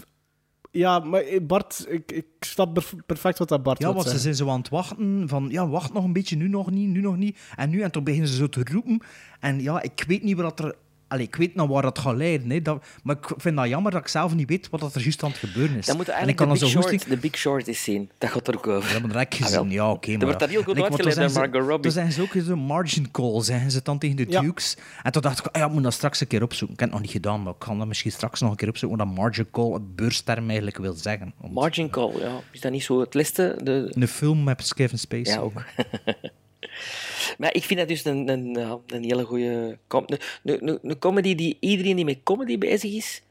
Ja, 0.77 0.99
maar 0.99 1.23
Bart, 1.43 1.87
ik, 1.89 2.13
ik 2.13 2.27
snap 2.41 2.75
perf- 2.75 2.95
perfect 3.07 3.39
wat 3.39 3.49
dat 3.49 3.63
Bart 3.63 3.83
Ja, 3.83 3.93
want 3.93 4.07
ze 4.09 4.19
zijn 4.19 4.35
zo 4.35 4.49
aan 4.49 4.59
het 4.59 4.69
wachten 4.69 5.29
van, 5.29 5.49
ja, 5.51 5.69
wacht 5.69 5.93
nog 5.93 6.05
een 6.05 6.13
beetje, 6.13 6.37
nu 6.37 6.49
nog 6.49 6.71
niet, 6.71 6.89
nu 6.89 7.01
nog 7.01 7.17
niet. 7.17 7.39
En 7.57 7.71
nu, 7.71 7.81
en 7.81 7.91
toen 7.91 8.05
beginnen 8.05 8.29
ze 8.29 8.37
zo 8.37 8.49
te 8.49 8.65
roepen. 8.73 9.01
En 9.41 9.61
ja, 9.63 9.83
ik 9.83 10.05
weet 10.07 10.23
niet 10.23 10.37
wat 10.37 10.59
er... 10.61 10.75
Allee, 11.09 11.27
ik 11.27 11.35
weet 11.37 11.55
nou 11.55 11.69
waar 11.69 11.83
dat 11.83 11.99
gaat 11.99 12.17
leiden, 12.17 12.51
hè. 12.51 12.63
Dat, 12.63 12.85
maar 13.03 13.17
ik 13.17 13.31
vind 13.37 13.57
dat 13.57 13.69
jammer 13.69 13.93
dat 13.93 14.01
ik 14.01 14.09
zelf 14.09 14.35
niet 14.35 14.49
weet 14.49 14.69
wat 14.71 14.81
dat 14.81 14.95
er 14.95 15.01
juist 15.01 15.23
aan 15.23 15.31
het 15.31 15.39
gebeuren 15.39 15.77
is. 15.77 15.87
Dan 15.87 15.97
moet 15.97 16.07
je 16.07 16.13
en 16.13 16.19
ik 16.19 16.25
eigenlijk 16.27 16.37
kan 16.61 16.69
de 16.69 16.73
Big, 16.75 16.83
zo 16.85 16.89
Short, 16.99 17.09
de 17.09 17.17
Big 17.17 17.37
Short 17.37 17.67
eens 17.67 17.83
zien. 17.83 18.11
Dat 18.19 18.31
gaat 18.31 18.49
er 18.49 18.57
ook 18.57 18.67
over. 18.67 18.93
Ja, 18.95 18.99
maar 18.99 19.09
dat 19.09 19.19
heb 19.19 19.33
ik 19.35 19.41
Ah, 19.41 19.47
gezien. 19.47 19.71
ja, 19.71 19.91
oké. 19.91 20.11
Er 20.11 20.17
maar 20.17 20.25
wordt 20.27 20.41
dat 20.41 20.49
heel 20.49 20.63
goed 20.63 20.77
uitgelegd 20.83 21.03
door 21.05 21.13
zijn 21.13 21.31
ze- 21.31 21.39
Margot 21.39 21.61
Robbie. 21.61 21.81
Dan 21.81 21.93
zijn 21.93 22.13
ze 22.13 22.23
ook 22.23 22.33
zo 22.45 22.57
margin 22.57 23.11
call, 23.11 23.43
zeggen 23.43 23.71
ze 23.71 23.81
dan 23.83 23.99
tegen 23.99 24.17
de 24.17 24.27
Ja. 24.29 24.41
Dukes. 24.41 24.77
En 25.03 25.13
toen 25.13 25.23
dacht 25.23 25.39
ik, 25.39 25.47
ah, 25.47 25.61
ja, 25.61 25.67
ik 25.67 25.73
moet 25.73 25.83
dat 25.83 25.93
straks 25.93 26.21
een 26.21 26.27
keer 26.27 26.43
opzoeken. 26.43 26.75
Ik 26.75 26.81
heb 26.81 26.89
het 26.91 26.99
nog 26.99 27.07
niet 27.07 27.17
gedaan, 27.23 27.43
maar 27.43 27.53
ik 27.53 27.59
kan 27.59 27.79
dat 27.79 27.87
misschien 27.87 28.13
straks 28.13 28.41
nog 28.41 28.51
een 28.51 28.57
keer 28.57 28.69
opzoeken 28.69 28.99
wat 28.99 29.07
dat 29.07 29.17
margin 29.17 29.51
call, 29.51 29.73
het 29.73 29.97
beursterm 29.97 30.47
eigenlijk 30.47 30.79
wil 30.79 30.93
zeggen. 30.95 31.35
Margin 31.51 31.91
Call, 31.91 32.13
ja. 32.21 32.41
Is 32.51 32.61
dat 32.61 32.73
niet 32.73 32.85
zo 32.85 33.01
het 33.01 33.15
liste? 33.15 33.57
De... 33.63 33.91
Een 33.95 34.09
film 34.09 34.45
met 34.45 34.75
Kevin 34.75 34.99
Spacey. 34.99 35.35
Ja, 35.35 35.39
ook. 35.41 35.53
maar 37.39 37.55
ik 37.55 37.63
vind 37.63 37.79
dat 37.79 37.89
dus 37.89 38.05
een, 38.05 38.29
een, 38.29 38.57
een 38.87 39.03
hele 39.03 39.25
goede... 39.25 39.79
Een, 40.45 40.99
comedy 40.99 41.35
die 41.35 41.57
iedereen 41.61 41.97
die 41.97 42.05
met 42.05 42.23
comedy 42.23 42.59
bezig 42.59 42.93
is, 42.93 43.23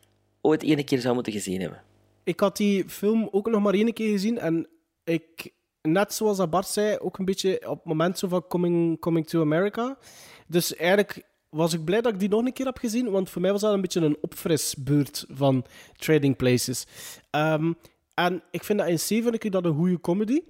ooit 0.42 0.64
ene 0.64 0.84
keer 0.84 1.00
zou 1.00 1.14
moeten 1.14 1.34
gezien 1.34 1.62
hebben. 1.62 1.82
Ik 2.24 2.40
had 2.40 2.58
die 2.58 2.90
film 2.90 3.28
ook 3.32 3.50
nog 3.50 3.62
maar 3.62 3.74
één 3.74 3.94
keer 3.94 4.12
gezien 4.12 4.38
en 4.38 4.68
ik, 5.04 5.52
net 5.82 6.14
zoals 6.14 6.50
Bart 6.50 6.68
zei, 6.68 6.98
ook 6.98 7.18
een 7.18 7.26
beetje 7.26 7.70
op 7.70 7.78
het 7.78 7.86
moment 7.86 8.20
zo 8.20 8.28
van 8.28 8.48
Coming, 8.48 9.00
coming 9.00 9.28
to 9.28 9.42
America. 9.42 9.98
Dus 10.48 10.76
eigenlijk 10.76 11.24
was 11.50 11.74
ik 11.74 11.84
blij 11.84 12.02
dat 12.02 12.14
ik 12.14 12.20
die 12.20 12.30
nog 12.30 12.46
een 12.46 12.54
keer 12.54 12.66
heb 12.66 12.78
gezien, 12.78 13.12
want 13.12 13.30
voor 13.30 13.42
mij 13.42 13.52
was 13.52 13.62
dat 13.62 13.74
een 13.74 13.82
beetje 13.82 14.02
een 14.02 14.18
opfrisbeurt 14.22 15.26
van 15.30 15.66
Trading 15.98 16.36
Places. 16.36 16.86
Ehm, 17.30 17.74
en 18.14 18.44
ik 18.52 18.64
vind 18.64 18.80
dat 18.80 18.88
in 18.88 18.96
C 18.96 19.24
vind 19.24 19.44
ik 19.44 19.52
dat 19.52 19.66
een 19.66 19.76
goede 19.76 20.02
comedy. 20.02 20.42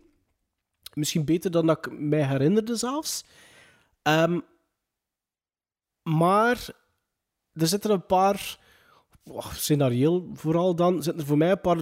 Misschien 0.93 1.25
beter 1.25 1.51
dan 1.51 1.65
dat 1.65 1.85
ik 1.85 1.99
mij 1.99 2.27
herinnerde 2.27 2.75
zelfs. 2.75 3.23
Ehm, 4.01 4.39
maar 6.03 6.67
er 7.53 7.67
zitten 7.67 7.91
een 7.91 8.05
paar, 8.05 8.59
oh, 9.23 9.53
scenarioel 9.53 10.29
vooral 10.33 10.75
dan, 10.75 11.03
zitten 11.03 11.21
er 11.21 11.27
voor 11.27 11.37
mij 11.37 11.51
een 11.51 11.61
paar 11.61 11.81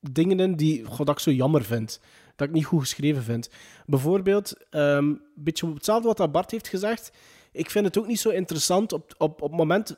dingen 0.00 0.40
in 0.40 0.56
die 0.56 0.84
god, 0.84 1.06
dat 1.06 1.16
ik 1.16 1.22
zo 1.22 1.30
jammer 1.30 1.64
vind. 1.64 2.00
Dat 2.36 2.48
ik 2.48 2.54
niet 2.54 2.64
goed 2.64 2.80
geschreven 2.80 3.22
vind. 3.22 3.50
Bijvoorbeeld, 3.86 4.68
ehm, 4.70 4.96
een 4.96 5.20
beetje 5.34 5.74
hetzelfde 5.74 6.12
wat 6.14 6.32
Bart 6.32 6.50
heeft 6.50 6.68
gezegd. 6.68 7.12
Ik 7.52 7.70
vind 7.70 7.84
het 7.84 7.98
ook 7.98 8.06
niet 8.06 8.20
zo 8.20 8.30
interessant 8.30 8.92
op, 8.92 9.14
op, 9.18 9.42
op 9.42 9.48
het 9.48 9.58
moment 9.58 9.96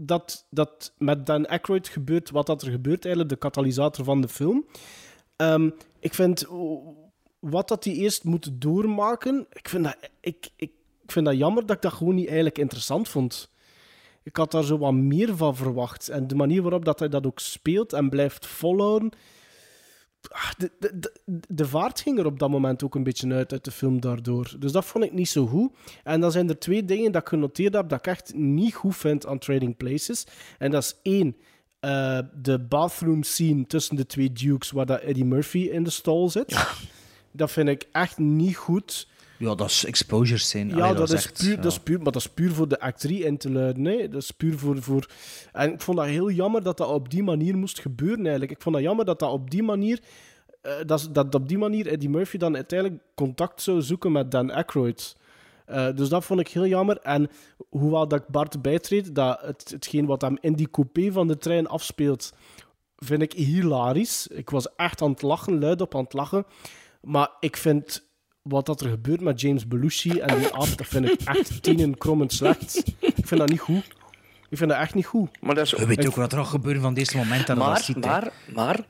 dat, 0.00 0.46
dat 0.50 0.94
met 0.98 1.26
Dan 1.26 1.46
Aykroyd 1.46 1.88
gebeurt 1.88 2.30
wat 2.30 2.46
dat 2.46 2.62
er 2.62 2.70
gebeurt, 2.70 3.04
eigenlijk 3.04 3.34
de 3.34 3.40
katalysator 3.40 4.04
van 4.04 4.20
de 4.20 4.28
film. 4.28 4.66
Ehm, 5.36 5.70
ik 5.98 6.14
vind 6.14 6.46
wat 7.50 7.68
dat 7.68 7.82
die 7.82 7.94
eerst 7.94 8.24
moet 8.24 8.50
doormaken, 8.52 9.46
ik 9.52 9.68
vind, 9.68 9.84
dat, 9.84 9.96
ik, 10.20 10.50
ik, 10.56 10.72
ik 11.02 11.12
vind 11.12 11.26
dat 11.26 11.36
jammer 11.36 11.66
dat 11.66 11.76
ik 11.76 11.82
dat 11.82 11.92
gewoon 11.92 12.14
niet 12.14 12.26
eigenlijk 12.26 12.58
interessant 12.58 13.08
vond. 13.08 13.52
Ik 14.22 14.36
had 14.36 14.50
daar 14.50 14.64
zo 14.64 14.78
wat 14.78 14.92
meer 14.92 15.36
van 15.36 15.56
verwacht. 15.56 16.08
En 16.08 16.26
de 16.26 16.34
manier 16.34 16.62
waarop 16.62 16.84
dat 16.84 16.98
hij 16.98 17.08
dat 17.08 17.26
ook 17.26 17.38
speelt 17.38 17.92
en 17.92 18.08
blijft 18.08 18.46
volhouden. 18.46 19.10
Ah, 20.28 20.50
De, 20.58 20.70
de, 20.78 20.98
de, 20.98 21.12
de 21.48 21.66
vaart 21.66 22.00
ging 22.00 22.18
er 22.18 22.26
op 22.26 22.38
dat 22.38 22.50
moment 22.50 22.84
ook 22.84 22.94
een 22.94 23.02
beetje 23.02 23.34
uit 23.34 23.52
uit 23.52 23.64
de 23.64 23.70
film 23.70 24.00
daardoor. 24.00 24.54
Dus 24.58 24.72
dat 24.72 24.84
vond 24.84 25.04
ik 25.04 25.12
niet 25.12 25.28
zo 25.28 25.46
goed. 25.46 25.72
En 26.02 26.20
dan 26.20 26.32
zijn 26.32 26.48
er 26.48 26.58
twee 26.58 26.84
dingen 26.84 27.12
dat 27.12 27.22
ik 27.22 27.28
genoteerd 27.28 27.74
heb 27.74 27.88
dat 27.88 27.98
ik 27.98 28.06
echt 28.06 28.34
niet 28.34 28.74
goed 28.74 28.96
vind 28.96 29.26
aan 29.26 29.38
Trading 29.38 29.76
Places. 29.76 30.26
En 30.58 30.70
dat 30.70 30.82
is 30.82 30.96
één, 31.02 31.36
eh, 31.80 32.18
de 32.34 32.60
bathroom 32.60 33.22
scene 33.22 33.66
tussen 33.66 33.96
de 33.96 34.06
twee 34.06 34.32
Dukes, 34.32 34.70
waar 34.70 34.86
dat 34.86 35.00
Eddie 35.00 35.24
Murphy 35.24 35.58
in 35.58 35.82
de 35.82 35.90
stal 35.90 36.28
zit. 36.28 36.56
Dat 37.36 37.50
vind 37.50 37.68
ik 37.68 37.88
echt 37.92 38.18
niet 38.18 38.56
goed. 38.56 39.08
Ja, 39.38 39.54
dat 39.54 39.70
is 39.70 39.84
exposure 39.84 40.38
scene. 40.38 40.76
Ja, 40.76 40.82
Allee, 40.82 40.94
dat, 40.94 41.12
is 41.12 41.24
echt, 41.24 41.38
puur, 41.38 41.50
ja. 41.50 41.56
dat 41.56 41.72
is 41.72 41.78
puur, 41.78 41.96
maar 41.96 42.12
dat 42.12 42.22
is 42.22 42.28
puur 42.28 42.52
voor 42.52 42.68
de 42.68 42.80
act 42.80 43.00
3 43.00 43.24
in 43.24 43.36
te 43.36 43.50
luiden. 43.50 43.84
Hè. 43.84 44.08
Dat 44.08 44.22
is 44.22 44.30
puur 44.30 44.58
voor, 44.58 44.82
voor... 44.82 45.08
En 45.52 45.72
ik 45.72 45.80
vond 45.80 45.96
dat 45.96 46.06
heel 46.06 46.30
jammer 46.30 46.62
dat 46.62 46.76
dat 46.76 46.88
op 46.88 47.10
die 47.10 47.22
manier 47.22 47.56
moest 47.56 47.80
gebeuren, 47.80 48.20
eigenlijk. 48.20 48.50
Ik 48.50 48.62
vond 48.62 48.74
dat 48.74 48.84
jammer 48.84 49.04
dat 49.04 49.18
dat 49.18 49.30
op 49.30 49.50
die 49.50 49.62
manier... 49.62 50.00
eh, 50.60 50.72
dat, 50.86 51.08
dat 51.12 51.34
op 51.34 51.48
die 51.48 51.58
manier 51.58 51.86
Eddie 51.86 52.08
Murphy 52.08 52.36
dan 52.36 52.54
uiteindelijk 52.54 53.02
contact 53.14 53.62
zou 53.62 53.82
zoeken 53.82 54.12
met 54.12 54.30
Dan 54.30 54.52
Aykroyd. 54.52 55.16
Eh, 55.66 55.88
dus 55.94 56.08
dat 56.08 56.24
vond 56.24 56.40
ik 56.40 56.48
heel 56.48 56.66
jammer. 56.66 56.98
En 56.98 57.30
hoewel 57.68 58.08
dat 58.08 58.20
ik 58.20 58.28
Bart 58.28 58.62
bijtreed, 58.62 59.14
dat 59.14 59.40
het, 59.40 59.70
hetgeen 59.70 60.06
wat 60.06 60.20
hem 60.20 60.38
in 60.40 60.52
die 60.52 60.70
coupé 60.70 61.12
van 61.12 61.28
de 61.28 61.38
trein 61.38 61.66
afspeelt, 61.66 62.32
vind 62.96 63.22
ik 63.22 63.32
hilarisch. 63.32 64.26
Ik 64.26 64.50
was 64.50 64.74
echt 64.76 65.02
aan 65.02 65.10
het 65.10 65.22
lachen, 65.22 65.58
luid 65.58 65.80
op 65.80 65.94
aan 65.94 66.04
het 66.04 66.12
lachen. 66.12 66.44
Maar 67.04 67.30
ik 67.40 67.56
vind 67.56 68.08
wat 68.42 68.66
dat 68.66 68.80
er 68.80 68.88
gebeurt 68.88 69.20
met 69.20 69.40
James 69.40 69.68
Belushi 69.68 70.18
en 70.18 70.38
die 70.38 70.52
aap, 70.52 70.76
dat 70.76 70.86
vind 70.86 71.08
ik 71.08 71.20
echt 71.24 71.62
tenen 71.62 71.98
krommend 71.98 72.32
slecht. 72.32 72.82
Ik 73.00 73.26
vind 73.26 73.40
dat 73.40 73.48
niet 73.48 73.60
goed. 73.60 73.84
Ik 74.50 74.56
vind 74.60 74.70
dat 74.70 74.78
echt 74.80 74.94
niet 74.94 75.06
goed. 75.06 75.28
Maar 75.40 75.54
dat 75.54 75.64
is 75.64 75.70
Je 75.70 75.86
weet 75.86 76.06
ook 76.06 76.14
wat 76.14 76.32
er 76.32 76.38
gaat 76.38 76.46
gebeuren 76.46 76.82
van 76.82 76.94
deze 76.94 77.16
moment 77.16 77.46
dat 77.46 77.56
je 77.56 77.62
dat 77.62 77.64
Maar, 77.72 77.80
ziet. 77.82 78.04
maar, 78.04 78.32
maar... 78.54 78.80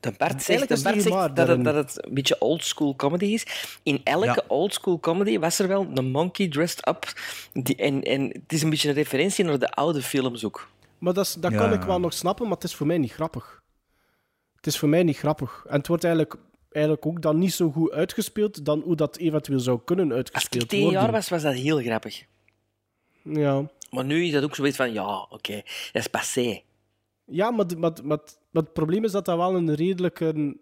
De 0.00 0.12
Bart 0.18 0.42
zegt, 0.42 0.68
de 0.68 0.80
Bart 0.82 1.08
maar 1.08 1.34
dat, 1.34 1.48
het, 1.48 1.64
dat 1.64 1.74
het 1.74 2.04
een 2.06 2.14
beetje 2.14 2.40
oldschool 2.40 2.96
comedy 2.96 3.24
is. 3.24 3.46
In 3.82 4.00
elke 4.04 4.26
Ja. 4.26 4.42
oldschool 4.48 5.00
comedy 5.00 5.38
was 5.38 5.58
er 5.58 5.68
wel 5.68 5.86
een 5.94 6.10
monkey 6.10 6.48
dressed 6.48 6.86
up. 6.88 7.12
Die, 7.52 7.76
en, 7.76 8.02
en 8.02 8.22
het 8.28 8.52
is 8.52 8.62
een 8.62 8.70
beetje 8.70 8.88
een 8.88 8.94
referentie 8.94 9.44
naar 9.44 9.58
de 9.58 9.70
oude 9.70 10.02
films 10.02 10.44
ook. 10.44 10.68
Maar 10.98 11.12
dat, 11.12 11.26
is- 11.26 11.34
dat 11.34 11.52
Ja. 11.52 11.58
kan 11.58 11.72
ik 11.72 11.82
wel 11.82 12.00
nog 12.00 12.12
snappen, 12.12 12.44
maar 12.46 12.54
het 12.54 12.64
is 12.64 12.74
voor 12.74 12.86
mij 12.86 12.98
niet 12.98 13.12
grappig. 13.12 13.62
Het 14.56 14.66
is 14.66 14.78
voor 14.78 14.88
mij 14.88 15.02
niet 15.02 15.18
grappig. 15.18 15.64
En 15.68 15.76
het 15.76 15.86
wordt 15.86 16.04
eigenlijk 16.04 16.36
eigenlijk 16.70 17.06
ook 17.06 17.22
dan 17.22 17.38
niet 17.38 17.52
zo 17.52 17.70
goed 17.70 17.90
uitgespeeld 17.90 18.64
dan 18.64 18.80
hoe 18.80 18.96
dat 18.96 19.16
eventueel 19.16 19.60
zou 19.60 19.80
kunnen 19.84 20.06
Als 20.08 20.16
uitgespeeld 20.16 20.62
ik 20.62 20.68
tien 20.68 20.82
worden. 20.82 21.00
jaar 21.00 21.12
was, 21.12 21.28
was 21.28 21.42
dat 21.42 21.54
heel 21.54 21.78
grappig. 21.78 22.24
Ja. 23.22 23.70
Maar 23.90 24.04
nu 24.04 24.24
is 24.24 24.32
dat 24.32 24.42
ook 24.44 24.54
zoiets 24.54 24.76
van, 24.76 24.92
ja, 24.92 25.26
oké, 25.30 25.54
dat 25.92 26.02
is 26.02 26.06
passé. 26.06 26.60
Ja, 27.24 27.50
maar, 27.50 27.66
de- 27.66 27.76
maar, 27.76 27.92
maar, 28.04 28.18
maar 28.50 28.62
het 28.62 28.72
probleem 28.72 29.04
is 29.04 29.12
dat 29.12 29.24
dat 29.24 29.36
wel 29.36 29.54
een 29.54 29.74
redelijke 29.74 30.56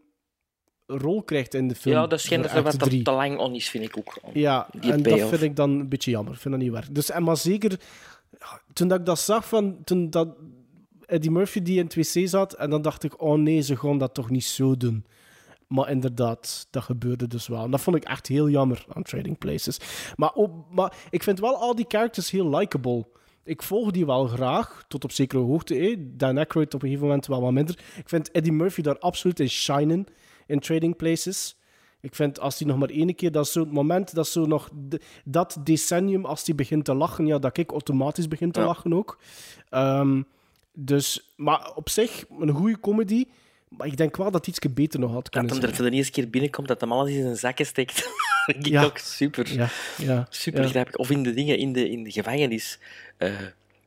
rol 0.87 1.23
krijgt 1.23 1.55
in 1.55 1.69
de 1.69 1.75
film. 1.75 1.95
Ja, 1.95 2.07
dat 2.07 2.21
schijnt 2.21 2.43
dat 2.43 2.53
er 2.53 2.63
wat 2.63 2.79
te, 3.05 3.11
lang 3.13 3.39
on 3.39 3.55
is, 3.55 3.69
vind 3.71 3.85
ik 3.85 3.97
ook. 3.99 4.19
Ja, 4.33 4.69
en 4.81 5.03
dat 5.03 5.21
vind 5.21 5.43
ik 5.43 5.57
dan 5.57 5.71
een 5.71 5.89
beetje 5.89 6.11
jammer. 6.11 6.33
Ik 6.35 6.41
vind 6.41 6.55
dat 6.55 6.63
niet 6.63 6.73
waar. 6.73 6.87
Dus, 6.91 7.11
en 7.11 7.23
maar 7.23 7.37
zeker, 7.37 7.81
toen 8.73 8.89
dat 8.89 8.99
ik 8.99 9.07
dat 9.07 9.19
zag, 9.19 9.49
van, 9.49 9.85
toen 9.85 10.11
dat 10.11 10.29
Eddie 11.07 11.31
Murphy 11.31 11.63
die 11.63 11.79
in 11.79 11.85
het 11.85 11.95
wc 11.95 12.29
zat, 12.29 12.53
en 12.53 12.71
dan 12.71 12.83
dacht 12.83 13.05
ik, 13.05 13.23
oh 13.23 13.39
nee, 13.39 13.61
ze 13.61 13.77
gaan 13.77 13.99
dat 13.99 14.15
toch 14.15 14.31
niet 14.31 14.45
zo 14.45 14.77
doen. 14.77 15.05
Maar 15.67 15.91
inderdaad, 15.91 16.67
dat 16.71 16.83
gebeurde 16.83 17.27
dus 17.27 17.47
wel. 17.47 17.65
En 17.65 17.71
dat 17.71 17.81
vond 17.81 17.97
ik 17.97 18.05
echt 18.05 18.27
heel 18.27 18.49
jammer 18.49 18.85
aan 18.93 19.03
Trading 19.03 19.39
Places. 19.39 19.79
Maar, 20.17 20.35
ook, 20.35 20.51
maar 20.71 20.97
ik 21.11 21.23
vind 21.23 21.41
wel 21.41 21.57
al 21.57 21.75
die 21.75 21.85
characters 21.89 22.31
heel 22.31 22.49
likable. 22.57 23.07
Ik 23.45 23.63
volg 23.63 23.91
die 23.91 24.07
wel 24.07 24.27
graag, 24.27 24.85
tot 24.89 25.05
op 25.05 25.13
zekere 25.13 25.43
hoogte. 25.43 25.75
Eh. 25.79 25.97
Dan 25.99 26.39
Aykroyd 26.39 26.75
op 26.75 26.83
een 26.83 26.89
gegeven 26.89 27.07
moment 27.07 27.27
wel 27.27 27.41
wat 27.41 27.53
minder. 27.53 27.79
Ik 27.97 28.09
vind 28.09 28.31
Eddie 28.31 28.53
Murphy 28.53 28.81
daar 28.83 28.99
absoluut 28.99 29.41
in 29.41 29.49
shinen 29.49 30.07
in 30.47 30.61
Trading 30.61 30.97
Places. 30.97 31.57
Ik 32.01 32.15
vind 32.15 32.41
als 32.41 32.59
hij 32.59 32.69
nog 32.69 32.79
maar 32.79 32.89
één 32.89 33.15
keer, 33.15 33.33
dat 33.33 33.47
is 33.47 33.53
zo 33.53 33.61
het 33.61 33.73
moment 33.73 34.15
dat 34.15 34.27
zo 34.29 34.47
nog 34.47 34.69
de- 34.75 35.01
dat 35.25 35.57
decennium, 35.65 36.25
als 36.25 36.47
hij 36.47 36.55
begint 36.55 36.85
te 36.85 36.95
lachen, 36.95 37.27
ja, 37.27 37.39
dat 37.39 37.57
ik 37.59 37.71
automatisch 37.71 38.29
begin 38.29 38.51
te 38.53 38.61
Ja. 38.61 38.67
lachen 38.67 38.93
ook. 38.93 39.19
Ehm, 39.69 40.23
dus, 40.73 41.33
maar 41.37 41.73
op 41.75 41.89
zich, 41.89 42.25
een 42.39 42.51
goede 42.51 42.81
comedy. 42.81 43.25
Maar 43.69 43.87
ik 43.87 43.97
denk 43.97 44.17
wel 44.17 44.31
dat 44.31 44.47
het 44.47 44.57
iets 44.57 44.75
beter 44.75 45.01
nog 45.01 45.13
had 45.13 45.23
Dat 45.25 45.31
kunnen 45.33 45.51
hem 45.53 45.61
er 45.61 45.67
zijn. 45.69 45.77
voor 45.81 45.91
de 45.91 45.97
eerste 45.97 46.13
keer 46.13 46.31
binnenkomt, 46.31 46.69
dat 46.69 46.81
hem 46.81 46.93
alles 46.93 47.11
in 47.11 47.23
zijn 47.23 47.37
zakken 47.37 47.67
steekt. 47.67 47.95
dat 48.47 48.57
ik 48.57 48.67
Ja. 48.67 48.85
ook 48.85 48.99
super. 48.99 49.53
Ja, 49.53 49.69
ja, 49.97 50.27
Super 50.31 50.63
ja. 50.63 50.69
grappig. 50.69 50.95
Of 50.97 51.11
in 51.11 51.23
de 51.23 51.35
dingen 51.35 51.59
in 51.59 51.73
de, 51.73 51.91
in 51.91 52.03
de 52.03 52.11
gevangenis. 52.11 52.79
Eh 53.17 53.33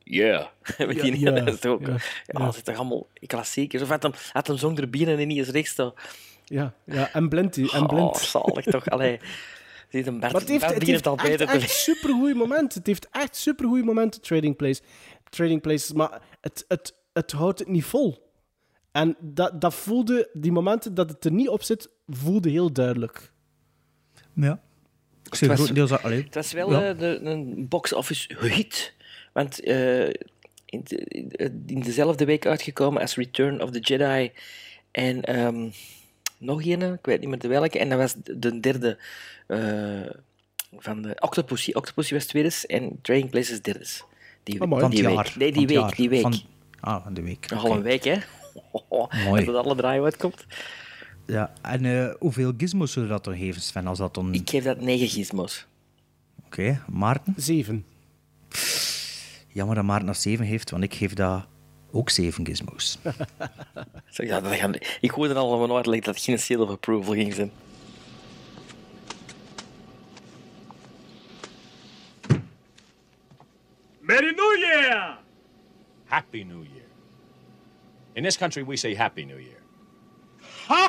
yeah. 0.04 0.46
Met 0.78 0.96
Ja, 0.96 1.02
die, 1.02 1.20
ja, 1.20 1.32
dat 1.32 1.54
is 1.54 1.66
ook, 1.66 1.82
ja, 1.88 1.98
dat 2.26 2.56
is 2.56 2.62
toch 2.62 2.76
allemaal 2.76 3.08
klassiekers. 3.26 3.82
Of 3.82 3.90
had 3.90 4.04
hem, 4.04 4.12
had 4.32 4.48
hem 4.48 4.58
zonder 4.58 4.90
binnen 4.90 5.18
en 5.20 5.28
niet 5.28 5.38
eens 5.38 5.50
rechts. 5.50 5.76
Ja, 6.46 6.74
ja, 6.86 7.14
en 7.14 7.30
blind. 7.30 7.58
En 7.58 7.82
Oh, 7.82 7.88
blind. 7.88 8.18
zalig 8.18 8.66
toch. 8.66 8.90
Allee, 8.96 9.20
ziet 9.90 10.08
een 10.08 10.20
Bert, 10.20 10.32
Maar 10.32 10.42
het 10.42 10.50
heeft, 10.50 10.62
Bert 10.68 10.74
het 10.74 10.88
heeft 10.88 11.08
al 11.08 11.18
echt, 11.18 11.42
echt 11.42 11.70
supergoeie 11.72 12.36
momenten. 12.36 12.78
Het 12.78 12.88
heeft 12.88 13.08
echt 13.12 13.36
supergoeie 13.36 13.84
momenten, 13.84 14.22
Trading, 14.22 14.56
Place, 14.56 14.82
trading 15.30 15.62
Places. 15.62 15.94
Maar 15.94 16.22
het, 16.42 16.66
het, 16.68 16.94
het 17.14 17.32
houdt 17.32 17.60
het 17.60 17.68
niet 17.68 17.86
vol. 17.86 18.28
En 19.00 19.16
dat, 19.20 19.62
dat 19.62 19.74
voelde, 19.74 20.30
die 20.34 20.52
momenten 20.52 20.93
dat 20.93 21.10
het 21.10 21.26
er 21.26 21.32
niet 21.32 21.50
op 21.50 21.64
zit, 21.64 21.89
voelde 22.08 22.50
heel 22.50 22.72
duidelijk. 22.74 23.32
Ja. 24.34 24.62
Ik 25.24 25.34
Het 25.39 25.80
was- 25.80 26.02
allee, 26.02 26.24
Het 26.24 26.36
was 26.36 26.52
wel 26.52 26.72
ja. 26.72 26.89
eh, 26.89 26.97
de, 27.00 27.20
een 27.24 27.68
box-office 27.68 28.36
hit. 28.39 28.93
Want 29.34 29.60
eh, 29.64 30.06
in, 30.66 30.82
de- 30.84 31.62
in 31.66 31.80
dezelfde 31.82 32.26
week 32.26 32.45
uitgekomen 32.45 33.02
als 33.02 33.16
Return 33.16 33.62
of 33.62 33.72
the 33.72 33.80
Jedi. 33.80 34.32
En 34.91 35.22
ehm, 35.24 35.70
nog 36.38 36.64
een, 36.66 36.82
ik 36.93 37.06
weet 37.06 37.20
niet 37.20 37.30
meer 37.30 37.39
de 37.39 37.47
welke. 37.47 37.80
En 37.80 37.89
dat 37.89 37.97
was 37.97 38.16
de 38.24 38.60
derde 38.60 38.97
eh, 39.47 40.10
van 40.78 41.02
de 41.02 41.16
Octopussy. 41.20 41.72
Octopussy 41.74 42.14
was 42.14 42.26
tweede 42.26 42.52
en 42.68 43.00
Trading 43.02 43.30
Places 43.30 43.62
derde. 43.62 43.86
Die, 44.43 44.62
Oh, 44.62 44.89
die 44.89 45.08
week. 45.08 45.36
Nee, 45.36 45.52
die 45.52 45.68
week. 45.68 45.95
Die 45.95 46.10
week. 46.10 46.22
Van- 46.22 46.41
Ah, 46.80 47.04
van 47.04 47.14
de 47.14 47.22
week. 47.22 47.50
Nog 47.50 47.66
al 47.66 47.72
een 47.72 47.82
week, 47.82 48.04
hè? 48.04 48.18
Mooi. 49.26 49.46
Dat 49.46 49.56
het 49.56 49.66
alle 49.66 49.76
draai 49.76 50.02
uitkomt. 50.02 50.46
Ja, 51.26 51.54
en 51.62 51.86
eh, 51.86 52.14
hoeveel 52.20 52.54
gizmos 52.58 52.92
zullen 52.92 53.10
dat 53.10 53.24
dan 53.24 53.38
geven, 53.38 53.62
Sven? 53.62 53.88
Als 53.88 53.98
dat 53.98 54.14
dan... 54.14 54.34
Ik 54.34 54.50
geef 54.50 54.64
dat 54.64 54.82
negen 54.82 55.08
gizmos. 55.08 55.66
Oké, 56.46 56.82
Maarten? 56.88 57.34
Zeven. 57.38 57.86
Jammer 59.48 59.76
dat 59.76 59.84
Maarten 59.84 60.08
dat 60.08 60.18
zeven 60.18 60.46
heeft, 60.46 60.70
want 60.70 60.84
ik 60.84 60.94
geef 60.94 61.14
dat 61.14 61.46
ook 61.92 62.10
zeven 62.10 62.46
gizmos. 62.46 62.98
Zeg, 64.10 64.28
ja, 64.28 64.42
dat 64.42 64.54
gaan, 64.54 64.74
ik 65.02 65.12
hoorde 65.12 65.34
al 65.34 65.50
van 65.50 65.60
mijn 65.60 65.72
uitleg 65.72 66.00
dat 66.02 66.16
het 66.16 66.24
geen 66.24 66.40
seal 66.40 66.62
of 66.62 66.70
approval 66.70 67.14
ging 67.14 67.34
zijn. 67.34 67.52
Merry 74.00 74.34
New 74.36 74.58
Year! 74.58 75.18
Happy 76.06 76.44
New 76.44 76.64
Year. 76.64 76.79
In 78.16 78.24
this 78.24 78.38
country, 78.38 78.64
we 78.64 78.78
say 78.78 78.93
Happy 78.95 79.26
New 79.26 79.38
Year. 79.38 79.62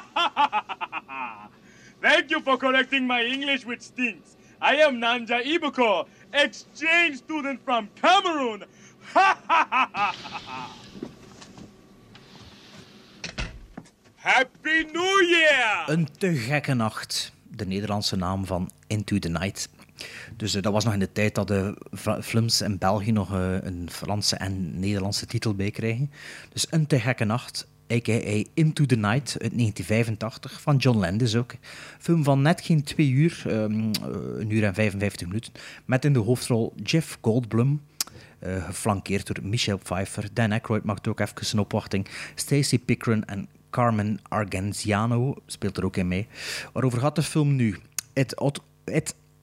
Thank 2.00 2.30
you 2.30 2.40
for 2.40 2.56
correcting 2.56 3.06
my 3.06 3.22
English, 3.22 3.64
which 3.66 3.82
stinks. 3.82 4.36
I 4.60 4.76
am 4.76 4.96
Nanja 5.00 5.42
Ibuko, 5.44 6.06
exchange 6.32 7.18
student 7.18 7.62
from 7.64 7.88
Cameroon. 8.00 8.64
Happy 14.16 14.84
New 14.92 15.22
Year! 15.22 15.84
Een 15.86 16.08
te 16.18 16.34
gekke 16.34 16.74
nacht. 16.74 17.32
De 17.48 17.66
Nederlandse 17.66 18.16
naam 18.16 18.46
van 18.46 18.70
Into 18.86 19.18
the 19.18 19.28
Night. 19.28 19.68
Dus 20.36 20.55
eh, 20.55 20.62
dat 20.62 20.72
was 20.72 20.84
nog 20.84 20.92
in 20.92 20.98
de 20.98 21.12
tijd 21.12 21.34
dat 21.34 21.48
de 21.48 21.76
films 22.22 22.61
in 22.61 22.78
België 22.78 23.12
nog 23.12 23.32
eh, 23.34 23.55
een 23.62 23.88
Franse 23.90 24.36
en 24.36 24.80
Nederlandse 24.80 25.26
titel 25.26 25.55
bij 25.55 25.70
kregen. 25.70 26.11
Dus 26.53 26.66
Een 26.70 26.86
te 26.86 27.01
gekke 27.01 27.24
nacht, 27.24 27.66
a.k.a. 27.92 28.42
Into 28.55 28.86
the 28.86 28.96
Night 28.96 29.36
uit 29.40 29.53
1985 29.59 30.61
van 30.61 30.76
John 30.76 30.98
Landis 30.98 31.36
ook. 31.36 31.53
Film 31.98 32.24
van 32.24 32.42
net 32.42 32.61
geen 32.61 32.82
twee 32.82 33.11
uur, 33.11 33.42
eh, 33.46 33.53
een 34.38 34.51
uur 34.51 34.64
en 34.64 34.74
55 34.74 35.26
minuten. 35.26 35.53
Met 35.84 36.05
in 36.05 36.12
de 36.12 36.18
hoofdrol 36.18 36.72
Jeff 36.82 37.18
Goldblum. 37.20 37.80
eh, 38.38 38.64
geflankeerd 38.64 39.26
door 39.26 39.44
Michelle 39.48 39.78
Pfeiffer. 39.78 40.28
Dan 40.32 40.53
Aykroyd 40.53 40.84
maakt 40.84 41.09
ook 41.09 41.20
even 41.20 41.36
een 41.53 41.59
opwachting. 41.59 42.07
Stacey 42.34 42.78
Pickren 42.78 43.24
en 43.24 43.48
Carmen 43.70 44.18
Argenziano 44.28 45.34
speelt 45.46 45.76
er 45.76 45.84
ook 45.84 45.96
in 45.96 46.09
mee. 46.09 46.26
Waarover 46.72 47.01
gaat 47.01 47.14
de 47.14 47.22
film 47.22 47.57
nu? 47.57 47.76
Ed, 48.12 48.40
Ot- 48.40 48.62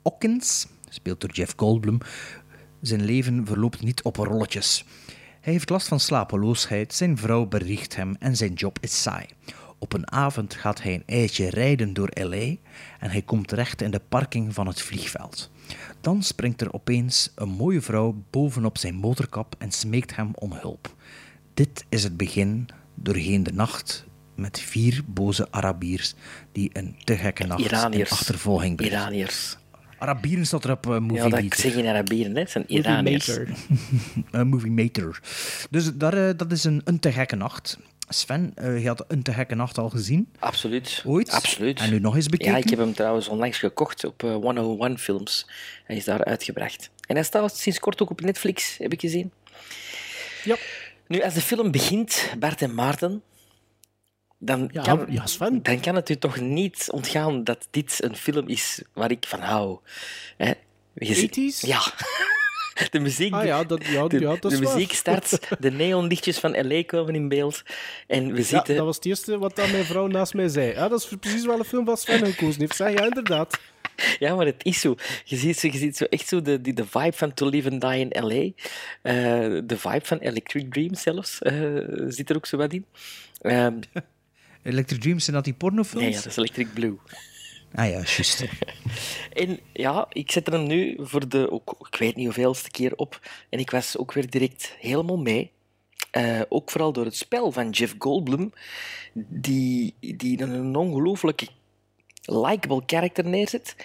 Hawkins, 0.08 0.68
speelt 0.90 1.22
door 1.22 1.30
Jeff 1.30 1.54
Goldblum. 1.56 1.98
Zijn 2.82 3.06
leven 3.06 3.46
verloopt 3.46 3.82
niet 3.82 4.02
op 4.02 4.16
rolletjes. 4.16 4.86
Hij 5.42 5.54
heeft 5.54 5.70
last 5.70 5.88
van 5.88 6.00
slapeloosheid, 6.00 6.94
zijn 6.94 7.18
vrouw 7.18 7.46
bericht 7.46 7.96
hem 7.96 8.16
en 8.20 8.36
zijn 8.36 8.54
job 8.54 8.78
is 8.82 9.02
saai. 9.02 9.26
Op 9.80 9.94
een 9.94 10.12
avond 10.12 10.54
gaat 10.54 10.82
hij 10.82 10.94
een 10.94 11.04
eitje 11.06 11.50
rijden 11.50 11.94
door 11.94 12.10
LA 12.14 12.56
en 13.00 13.10
hij 13.10 13.22
komt 13.22 13.48
terecht 13.48 13.82
in 13.82 13.92
de 13.92 14.02
parking 14.10 14.54
van 14.54 14.68
het 14.68 14.82
vliegveld. 14.82 15.52
Dan 16.02 16.24
springt 16.24 16.62
er 16.62 16.74
opeens 16.74 17.32
een 17.36 17.50
mooie 17.50 17.82
vrouw 17.82 18.24
bovenop 18.30 18.78
zijn 18.78 18.96
motorkap 18.96 19.56
en 19.58 19.72
smeekt 19.72 20.16
hem 20.16 20.32
om 20.34 20.52
hulp. 20.54 20.96
Dit 21.54 21.86
is 21.90 22.04
het 22.04 22.18
begin 22.18 22.68
doorheen 22.96 23.44
de 23.44 23.54
nacht 23.54 24.06
met 24.36 24.60
vier 24.60 25.02
boze 25.08 25.48
Arabiers 25.52 26.14
die 26.52 26.70
een 26.74 26.96
te 27.04 27.18
gekke 27.18 27.46
nacht 27.46 27.94
in 27.94 28.10
achtervolging 28.10 28.76
brengen. 28.76 28.98
Iraniërs. 28.98 29.58
Arabieren 29.98 30.46
staat 30.46 30.64
er 30.64 30.72
op 30.72 30.86
uh, 30.86 30.98
Movie 30.98 31.16
Ja, 31.16 31.30
dat 31.30 31.42
Meter. 31.42 31.60
zeg 31.60 31.74
je 31.74 31.80
in 31.80 31.88
Arabieren, 31.88 32.34
hè? 32.34 32.40
Het 32.40 32.52
zijn 32.52 32.64
Iraniërs. 32.68 33.38
Een 34.32 34.48
movie 34.54 34.72
Meter. 34.72 35.20
Dus 35.70 35.94
daar, 35.94 36.28
eh, 36.28 36.38
dat 36.38 36.52
is 36.52 36.64
een, 36.64 36.82
een 36.84 37.00
te 37.00 37.12
gekke 37.12 37.36
nacht. 37.36 37.78
Sven, 38.10 38.52
eh, 38.56 38.82
je 38.82 38.88
had 38.88 39.06
een 39.08 39.24
te 39.24 39.34
gekke 39.34 39.56
nacht 39.56 39.78
al 39.78 39.90
gezien. 39.90 40.30
Absoluut. 40.40 41.04
Ooit? 41.06 41.30
Absoluut. 41.30 41.80
En 41.80 41.90
nu 41.90 42.00
nog 42.00 42.16
eens 42.16 42.28
bekeken? 42.28 42.52
Ja, 42.52 42.58
ik 42.58 42.70
heb 42.70 42.80
hem 42.80 42.94
trouwens 42.94 43.28
onlangs 43.28 43.58
gekocht 43.58 44.06
op 44.06 44.24
eh, 44.24 44.32
101 44.34 44.98
Films. 44.98 45.50
Hij 45.84 45.96
is 45.96 46.06
daar 46.06 46.24
uitgebracht. 46.26 46.90
En 47.08 47.16
hij 47.16 47.24
staat 47.24 47.58
sinds 47.58 47.80
kort 47.80 48.02
ook 48.02 48.10
op 48.10 48.22
Netflix, 48.22 48.78
heb 48.78 48.94
ik 48.94 49.00
gezien. 49.00 49.32
Ja. 50.44 50.56
Nu, 51.08 51.22
als 51.22 51.34
de 51.34 51.42
film 51.42 51.72
begint, 51.72 52.34
Bart 52.40 52.62
en 52.62 52.74
Maarten, 52.74 53.22
dan, 54.38 54.70
Ja, 54.72 54.82
kan, 54.82 55.06
ja, 55.10 55.26
Sven. 55.26 55.64
dan 55.64 55.80
kan 55.80 55.96
het 55.96 56.10
u 56.10 56.16
toch 56.16 56.40
niet 56.40 56.88
ontgaan 56.92 57.44
dat 57.44 57.68
dit 57.72 58.04
een 58.04 58.16
film 58.16 58.48
is 58.48 58.82
waar 58.94 59.12
ik 59.12 59.26
van 59.28 59.40
hou. 59.40 59.80
Hè? 60.38 60.52
Je 60.94 61.14
ziet- 61.14 61.38
80s? 61.38 61.68
Ja. 61.68 61.82
De 62.92 63.00
muziek, 63.00 63.34
Ah 63.34 63.46
ja, 63.46 63.64
dat, 63.64 63.86
ja, 63.86 64.08
de, 64.08 64.20
ja, 64.20 64.36
dat 64.40 64.52
de 64.52 64.60
muziek 64.60 64.94
start, 64.94 65.40
de 65.60 65.72
neonlichtjes 65.72 66.38
van 66.40 66.68
L.A. 66.68 66.84
komen 66.84 67.16
in 67.16 67.28
beeld. 67.28 67.64
En 68.08 68.32
we 68.32 68.38
Ja, 68.38 68.44
zitten... 68.44 68.76
dat 68.76 68.86
was 68.86 68.96
het 68.96 69.06
eerste 69.06 69.38
wat 69.38 69.56
dan 69.56 69.72
mijn 69.72 69.84
vrouw 69.86 70.08
naast 70.08 70.34
mij 70.34 70.48
zei. 70.48 70.72
Ja, 70.74 70.88
dat 70.88 71.00
is 71.00 71.18
precies 71.20 71.46
wel 71.46 71.60
een 71.60 71.66
film 71.66 71.86
wat 71.86 72.00
Sven 72.00 72.26
gekozen 72.26 72.62
heeft. 72.62 72.76
Zeg, 72.76 72.94
ja, 72.94 73.04
inderdaad. 73.04 73.60
Ja, 74.20 74.36
maar 74.36 74.46
het 74.46 74.64
is 74.66 74.80
zo. 74.80 74.96
Je 75.24 75.36
ziet 75.36 75.58
zo, 75.60 75.68
je 75.68 75.78
ziet 75.78 75.98
zo 75.98 76.04
echt 76.04 76.28
zo 76.28 76.42
de, 76.42 76.62
die, 76.62 76.74
de 76.74 76.86
vibe 76.86 77.14
van 77.18 77.34
To 77.34 77.50
Live 77.50 77.70
and 77.70 77.82
Die 77.82 78.00
in 78.10 78.24
L.A. 78.26 78.52
Eh, 79.02 79.14
de 79.66 79.78
vibe 79.78 80.06
van 80.06 80.18
Electric 80.18 80.72
Dream 80.72 80.96
zelfs 80.96 81.42
eh, 81.42 81.54
zit 82.08 82.30
er 82.30 82.36
ook 82.36 82.46
zo 82.46 82.58
wat 82.58 82.74
in. 82.74 82.86
Ehm, 83.42 83.80
Electric 84.68 85.00
Dreams, 85.02 85.24
zijn 85.24 85.36
dat 85.36 85.46
die 85.46 85.54
pornofilms? 85.54 86.06
nee, 86.06 86.16
dat 86.16 86.26
is 86.26 86.38
Electric 86.38 86.74
Blue. 86.74 86.98
Ah 87.74 87.90
ja, 87.90 87.92
juist. 87.92 88.46
En 89.34 89.60
ja, 89.74 90.06
ik 90.10 90.32
zet 90.32 90.48
hem 90.48 90.68
nu 90.68 90.98
voor 91.00 91.30
de, 91.30 91.52
ook, 91.52 91.76
ik 91.92 92.00
weet 92.00 92.16
niet 92.16 92.26
hoeveelste 92.26 92.70
keer 92.70 92.96
op. 92.96 93.20
En 93.50 93.60
ik 93.60 93.72
was 93.72 93.98
ook 93.98 94.14
weer 94.14 94.30
direct 94.30 94.76
helemaal 94.80 95.18
mee. 95.18 95.52
Eh, 96.12 96.42
ook 96.50 96.70
vooral 96.70 96.94
door 96.94 97.06
het 97.06 97.16
spel 97.16 97.52
van 97.52 97.70
Jeff 97.70 97.96
Goldblum, 97.98 98.54
die, 99.14 99.96
die 100.00 100.42
een 100.42 100.76
ongelooflijke 100.76 101.48
likable 102.22 102.82
character 102.86 103.26
neerzet. 103.26 103.76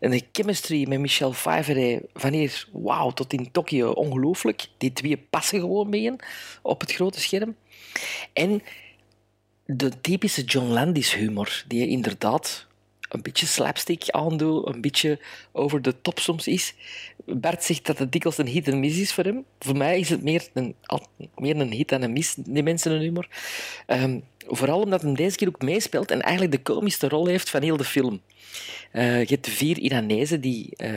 En 0.00 0.10
de 0.10 0.22
chemistry 0.32 0.88
met 0.88 1.00
Michelle 1.00 1.32
Pfeiffer, 1.32 2.02
van 2.14 2.32
hier, 2.32 2.68
wauw, 2.72 3.10
tot 3.10 3.32
in 3.32 3.50
Tokio, 3.50 3.90
ongelooflijk. 3.90 4.66
Die 4.78 4.92
twee 4.92 5.16
passen 5.16 5.60
gewoon 5.60 5.88
mee 5.88 6.12
op 6.62 6.80
het 6.80 6.92
grote 6.92 7.20
scherm. 7.20 7.56
En 8.32 8.62
de 9.66 10.00
typische 10.00 10.44
John 10.44 10.72
Landis 10.72 11.14
humor, 11.14 11.64
die 11.66 11.88
inderdaad 11.88 12.66
een 13.08 13.22
beetje 13.22 13.46
slapstick 13.46 14.10
aandoet, 14.10 14.66
een 14.66 14.80
beetje 14.80 15.18
over 15.52 15.82
de 15.82 16.00
top 16.00 16.18
soms 16.18 16.46
is. 16.46 16.74
Bert 17.24 17.64
zegt 17.64 17.86
dat 17.86 17.98
het 17.98 18.12
dikwijls 18.12 18.38
een 18.38 18.46
hit 18.46 18.68
en 18.68 18.80
miss 18.80 18.98
is 18.98 19.12
voor 19.12 19.24
hem. 19.24 19.44
Voor 19.58 19.76
mij 19.76 19.98
is 19.98 20.08
het 20.08 20.22
meer 20.22 20.48
een, 20.52 20.74
meer 21.36 21.56
een 21.56 21.72
hit 21.72 21.88
dan 21.88 22.02
een 22.02 22.12
miss, 22.12 22.34
die 22.34 22.62
mensen 22.62 22.90
hun 22.90 23.00
humor. 23.00 23.28
Ehm, 23.86 24.18
vooral 24.46 24.80
omdat 24.80 25.02
hij 25.02 25.14
deze 25.14 25.36
keer 25.36 25.48
ook 25.48 25.62
meespeelt 25.62 26.10
en 26.10 26.20
eigenlijk 26.20 26.52
de 26.52 26.72
komischste 26.72 27.08
rol 27.08 27.26
heeft 27.26 27.50
van 27.50 27.62
heel 27.62 27.76
de 27.76 27.84
film. 27.84 28.20
Eh, 28.90 29.20
je 29.20 29.34
hebt 29.34 29.48
vier 29.48 29.78
Iranezen 29.78 30.40
die 30.40 30.76
eh, 30.76 30.96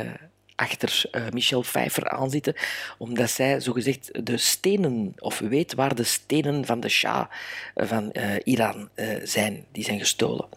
achter 0.58 1.06
eh, 1.12 1.30
Michelle 1.32 1.62
Pfeiffer 1.64 2.10
aanzitten, 2.10 2.56
omdat 2.98 3.30
zij 3.30 3.60
zogezegd 3.60 4.26
de 4.26 4.38
stenen, 4.38 5.14
of 5.20 5.40
weet 5.40 5.74
waar 5.74 5.96
de 5.96 6.04
stenen 6.04 6.66
van 6.66 6.80
de 6.80 6.90
Shah 6.90 7.26
eh, 7.76 7.88
van 7.88 8.12
eh, 8.12 8.36
Iran 8.44 8.90
zijn, 9.24 9.66
die 9.72 9.84
zijn 9.84 10.00
gestolen. 10.00 10.48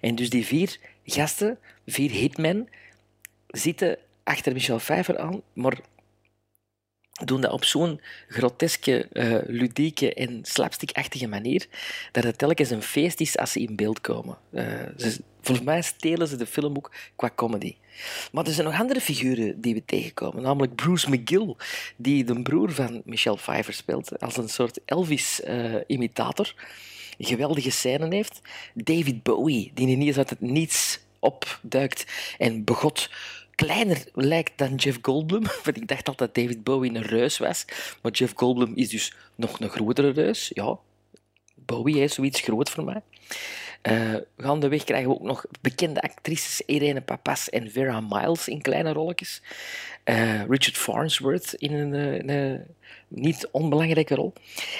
En 0.00 0.14
dus 0.14 0.30
die 0.30 0.46
vier 0.46 0.78
gasten, 1.04 1.58
vier 1.86 2.10
hitmen, 2.10 2.68
zitten 3.46 3.98
achter 4.24 4.52
Michelle 4.52 4.78
Pfeiffer 4.78 5.18
aan, 5.18 5.42
maar 5.52 5.78
doen 7.24 7.40
dat 7.40 7.52
op 7.52 7.64
zo'n 7.64 8.00
groteske, 8.28 9.08
eh, 9.12 9.38
ludieke 9.46 10.14
en 10.14 10.38
slapstickachtige 10.42 11.26
manier 11.26 11.66
dat 12.12 12.24
het 12.24 12.38
telkens 12.38 12.70
een 12.70 12.82
feest 12.82 13.20
is 13.20 13.38
als 13.38 13.52
ze 13.52 13.60
in 13.60 13.76
beeld 13.76 14.00
komen. 14.00 14.38
Eh, 14.50 14.64
ze, 14.96 15.20
volgens 15.40 15.66
mij 15.66 15.82
stelen 15.82 16.28
ze 16.28 16.36
de 16.36 16.46
film 16.46 16.76
ook 16.76 16.92
qua 17.16 17.30
comedy. 17.34 17.76
Maar 18.32 18.46
er 18.46 18.52
zijn 18.52 18.66
nog 18.66 18.80
andere 18.80 19.00
figuren 19.00 19.60
die 19.60 19.74
we 19.74 19.82
tegenkomen, 19.84 20.42
namelijk 20.42 20.74
Bruce 20.74 21.10
McGill, 21.10 21.54
die 21.96 22.24
de 22.24 22.42
broer 22.42 22.72
van 22.72 23.02
Michelle 23.04 23.36
Pfeiffer 23.36 23.74
speelt, 23.74 24.20
als 24.20 24.36
een 24.36 24.48
soort 24.48 24.80
Elvis-imitator. 24.84 26.54
geweldige 27.18 27.70
scène 27.70 28.14
heeft. 28.14 28.40
David 28.74 29.22
Bowie, 29.22 29.70
die 29.74 29.88
ineens 29.88 30.16
uit 30.16 30.30
het 30.30 30.40
niets 30.40 31.00
opduikt 31.18 32.06
en 32.38 32.64
begot 32.64 33.10
kleiner 33.56 34.04
lijkt 34.14 34.52
dan 34.58 34.74
Jeff 34.74 34.98
Goldblum. 35.02 35.42
Want 35.64 35.76
ik 35.76 35.88
dacht 35.88 36.08
altijd 36.08 36.34
dat 36.34 36.44
David 36.44 36.64
Bowie 36.64 36.94
een 36.94 37.02
reus 37.02 37.38
was. 37.38 37.64
Maar 38.02 38.12
Jeff 38.12 38.32
Goldblum 38.36 38.72
is 38.74 38.88
dus 38.88 39.12
nog 39.34 39.60
een 39.60 39.68
grotere 39.68 40.10
reus. 40.10 40.50
Ja, 40.54 40.78
Bowie 41.54 41.98
is 41.98 42.14
zoiets 42.14 42.40
groot 42.40 42.70
voor 42.70 42.84
mij. 42.84 43.02
Uh, 43.82 44.14
gaandeweg 44.36 44.84
krijgen 44.84 45.08
we 45.08 45.14
ook 45.14 45.22
nog 45.22 45.44
bekende 45.60 46.00
actrices 46.00 46.60
Irene 46.60 47.00
Papas 47.00 47.50
en 47.50 47.70
Vera 47.70 48.00
Miles 48.00 48.48
in 48.48 48.62
kleine 48.62 48.92
rolletjes. 48.92 49.42
Uh, 50.04 50.40
Richard 50.40 50.76
Farnsworth 50.76 51.54
in 51.54 51.72
een, 51.72 51.92
een, 51.92 52.28
een, 52.28 52.64
niet 53.08 53.48
onbelangrijke 53.50 54.14
rol. 54.14 54.32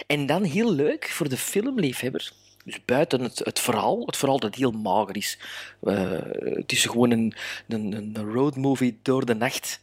En 0.06 0.26
dan 0.26 0.42
heel 0.44 0.72
leuk 0.72 1.08
voor 1.08 1.28
de 1.28 1.36
filmliefhebber. 1.36 2.32
Dus 2.66 2.84
buiten 2.84 3.20
het, 3.20 3.38
het 3.38 3.60
verhaal, 3.60 4.06
het 4.06 4.16
verhaal 4.16 4.38
dat 4.38 4.54
heel 4.54 4.70
mager 4.70 5.16
is. 5.16 5.38
Uh, 5.82 6.10
het 6.42 6.72
is 6.72 6.84
gewoon 6.84 7.10
een, 7.10 7.34
een, 7.68 7.92
een 7.92 8.32
roadmovie 8.32 8.98
door 9.02 9.26
de 9.26 9.34
nacht. 9.34 9.80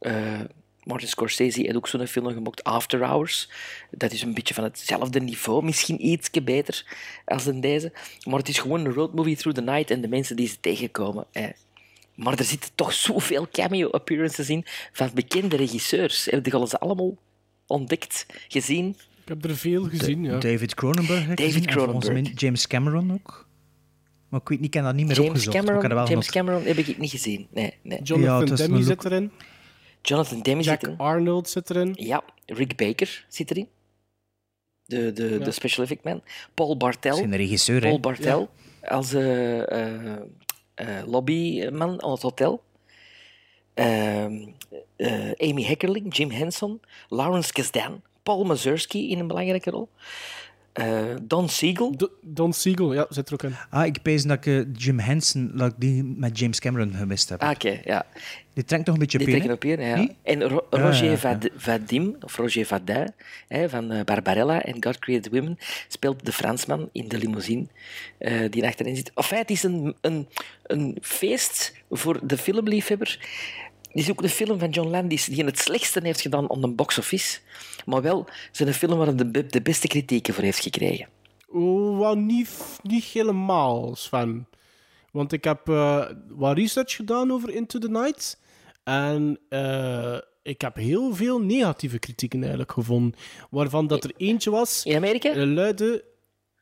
Uh, 0.00 0.40
Martin 0.84 1.08
Scorsese 1.08 1.60
heeft 1.60 1.76
ook 1.76 1.88
zo'n 1.88 2.06
film 2.06 2.26
gemaakt, 2.26 2.64
After 2.64 3.04
Hours. 3.04 3.48
Dat 3.90 4.12
is 4.12 4.22
een 4.22 4.34
beetje 4.34 4.54
van 4.54 4.64
hetzelfde 4.64 5.20
niveau, 5.20 5.64
misschien 5.64 6.06
ietsje 6.06 6.42
beter 6.42 6.96
als 7.24 7.46
in 7.46 7.60
deze. 7.60 7.92
Maar 8.24 8.38
het 8.38 8.48
is 8.48 8.58
gewoon 8.58 8.84
een 8.84 8.92
roadmovie 8.92 9.36
through 9.36 9.58
the 9.58 9.64
night 9.64 9.90
en 9.90 10.00
de 10.00 10.08
mensen 10.08 10.36
die 10.36 10.48
ze 10.48 10.60
tegenkomen. 10.60 11.26
Eh. 11.32 11.48
Maar 12.14 12.38
er 12.38 12.44
zitten 12.44 12.70
toch 12.74 12.92
zoveel 12.92 13.48
cameo-appearances 13.52 14.48
in 14.48 14.64
van 14.92 15.10
bekende 15.14 15.56
regisseurs. 15.56 16.24
Heb 16.24 16.46
je 16.46 16.66
ze 16.68 16.78
allemaal 16.78 17.16
ontdekt, 17.66 18.26
gezien? 18.48 18.96
Ik 19.26 19.32
heb 19.32 19.44
er 19.44 19.56
veel 19.56 19.84
gezien, 19.84 20.24
ja. 20.24 20.38
David 20.38 20.74
Cronenberg. 20.74 21.34
David 21.34 21.66
Cronenberg. 21.66 22.40
James 22.40 22.66
Cameron 22.66 23.12
ook. 23.12 23.48
Maar 24.28 24.40
ik 24.40 24.48
weet 24.48 24.58
niet, 24.58 24.66
ik 24.68 24.74
heb 24.74 24.84
dat 24.84 24.94
niet 24.94 25.06
meer 25.06 25.16
James 25.16 25.30
opgezocht. 25.30 25.56
Cameron, 25.56 25.88
wel 25.88 26.08
James 26.08 26.30
Cameron 26.30 26.64
heb 26.64 26.76
ik 26.76 26.98
niet 26.98 27.10
gezien. 27.10 27.46
Nee, 27.50 27.74
nee. 27.82 28.02
Jonathan 28.02 28.46
ja, 28.46 28.54
Demme 28.54 28.82
zit 28.82 29.04
erin. 29.04 29.30
Jonathan 30.02 30.42
Demme 30.42 30.62
Jack 30.62 30.80
zit 30.80 30.88
erin. 30.88 30.98
Arnold 30.98 31.48
zit 31.48 31.70
erin. 31.70 31.92
Ja, 31.94 32.24
Rick 32.46 32.76
Baker 32.76 33.24
zit 33.28 33.50
erin. 33.50 33.68
De, 34.84 35.12
de, 35.12 35.36
ja. 35.38 35.44
de 35.44 35.50
special 35.50 35.84
effect 35.84 36.04
man. 36.04 36.22
Paul 36.54 36.76
Bartel. 36.76 37.16
Zijn 37.16 37.30
de 37.30 37.36
regisseur, 37.36 37.80
Paul? 37.80 38.00
Bartel 38.00 38.50
ja. 38.82 38.88
als 38.88 39.14
uh, 39.14 39.56
uh, 39.56 39.62
uh, 40.76 41.02
lobbyman 41.06 42.02
aan 42.02 42.10
het 42.10 42.22
hotel. 42.22 42.62
Ehm, 43.74 44.46
Amy 45.36 45.62
Heckerling, 45.62 46.16
Jim 46.16 46.30
Henson, 46.30 46.80
Lawrence 47.08 47.52
Kasdan, 47.52 48.02
Paul 48.26 48.44
Mazursky 48.44 48.98
in 48.98 49.18
een 49.18 49.26
belangrijke 49.26 49.70
rol. 49.70 49.88
Uh, 50.80 51.14
Don 51.22 51.48
Siegel. 51.48 51.96
Do, 51.96 52.08
Don 52.20 52.52
Siegel, 52.52 52.94
ja, 52.94 53.06
zit 53.08 53.28
er 53.28 53.34
ook 53.34 53.42
in. 53.42 53.54
Ah, 53.70 53.86
ik 53.86 54.02
pees 54.02 54.22
dat 54.22 54.36
ik 54.36 54.46
uh, 54.46 54.64
Jim 54.72 54.98
Henson 54.98 55.52
dat 55.54 55.72
ik 55.72 55.74
die 55.78 56.04
met 56.04 56.38
James 56.38 56.60
Cameron 56.60 56.94
gemist 56.94 57.28
heb. 57.28 57.42
Ah, 57.42 57.50
Oké, 57.50 57.66
okay, 57.66 57.80
ja. 57.84 58.06
Die 58.54 58.64
trekt 58.64 58.84
toch 58.84 58.94
een 58.94 59.00
beetje 59.00 59.18
die 59.18 59.52
op 59.52 59.60
Die 59.60 59.72
op 59.72 59.80
ja. 59.80 59.96
Hm? 59.96 60.08
En 60.22 60.42
Ro 60.42 60.66
Roger 60.70 61.04
ja, 61.04 61.10
ja, 61.10 61.16
Vad 61.16 61.48
Vadim, 61.56 62.16
of 62.20 62.36
Roger 62.36 62.66
Vadin, 62.66 63.12
hè, 63.48 63.68
van 63.68 63.92
uh, 63.92 64.00
Barbarella 64.04 64.62
en 64.62 64.84
God 64.84 64.98
Created 64.98 65.32
Women, 65.32 65.58
speelt 65.88 66.26
de 66.26 66.32
Fransman 66.32 66.88
in 66.92 67.08
de 67.08 67.18
limousine 67.18 67.66
die 68.50 68.66
achterin 68.66 68.96
zit. 68.96 69.10
Enfin, 69.14 69.38
het 69.38 69.50
is 69.50 69.62
een, 69.62 69.94
een, 70.00 70.28
een 70.62 70.96
feest 71.00 71.74
voor 71.90 72.26
de 72.26 72.36
filmliefhebber. 72.36 73.18
Het 73.96 74.04
is 74.04 74.10
ook 74.10 74.22
de 74.22 74.28
film 74.28 74.58
van 74.58 74.70
John 74.70 74.88
Landis 74.88 75.24
die 75.24 75.44
het 75.44 75.58
slechtste 75.58 76.00
heeft 76.02 76.20
gedaan 76.20 76.48
op 76.48 76.60
de 76.60 76.68
box 76.68 76.98
office. 76.98 77.38
Maar 77.84 78.02
wel 78.02 78.28
zijn 78.52 78.68
een 78.68 78.74
film 78.74 78.98
waar 78.98 79.06
hij 79.06 79.30
de, 79.30 79.46
de 79.46 79.62
beste 79.62 79.86
kritieken 79.86 80.34
voor 80.34 80.44
heeft 80.44 80.62
gekregen. 80.62 81.08
Oh, 81.48 81.98
well, 81.98 82.14
niet, 82.14 82.78
niet 82.82 83.04
helemaal, 83.04 83.96
Sven. 83.96 84.48
Want 85.12 85.32
ik 85.32 85.44
heb 85.44 85.68
uh, 85.68 86.06
wat 86.28 86.56
research 86.56 86.92
gedaan 86.96 87.32
over 87.32 87.50
Into 87.50 87.78
the 87.78 87.88
Night. 87.88 88.40
En 88.84 89.38
uh, 89.48 90.18
ik 90.42 90.60
heb 90.60 90.76
heel 90.76 91.14
veel 91.14 91.40
negatieve 91.40 91.98
kritieken 91.98 92.40
eigenlijk 92.40 92.72
gevonden. 92.72 93.18
Waarvan 93.50 93.86
dat 93.86 94.04
er 94.04 94.12
eentje 94.16 94.50
was... 94.50 94.84
In 94.84 94.96
Amerika? 94.96 95.34
Uh, 95.34 95.54
luidde... 95.54 96.04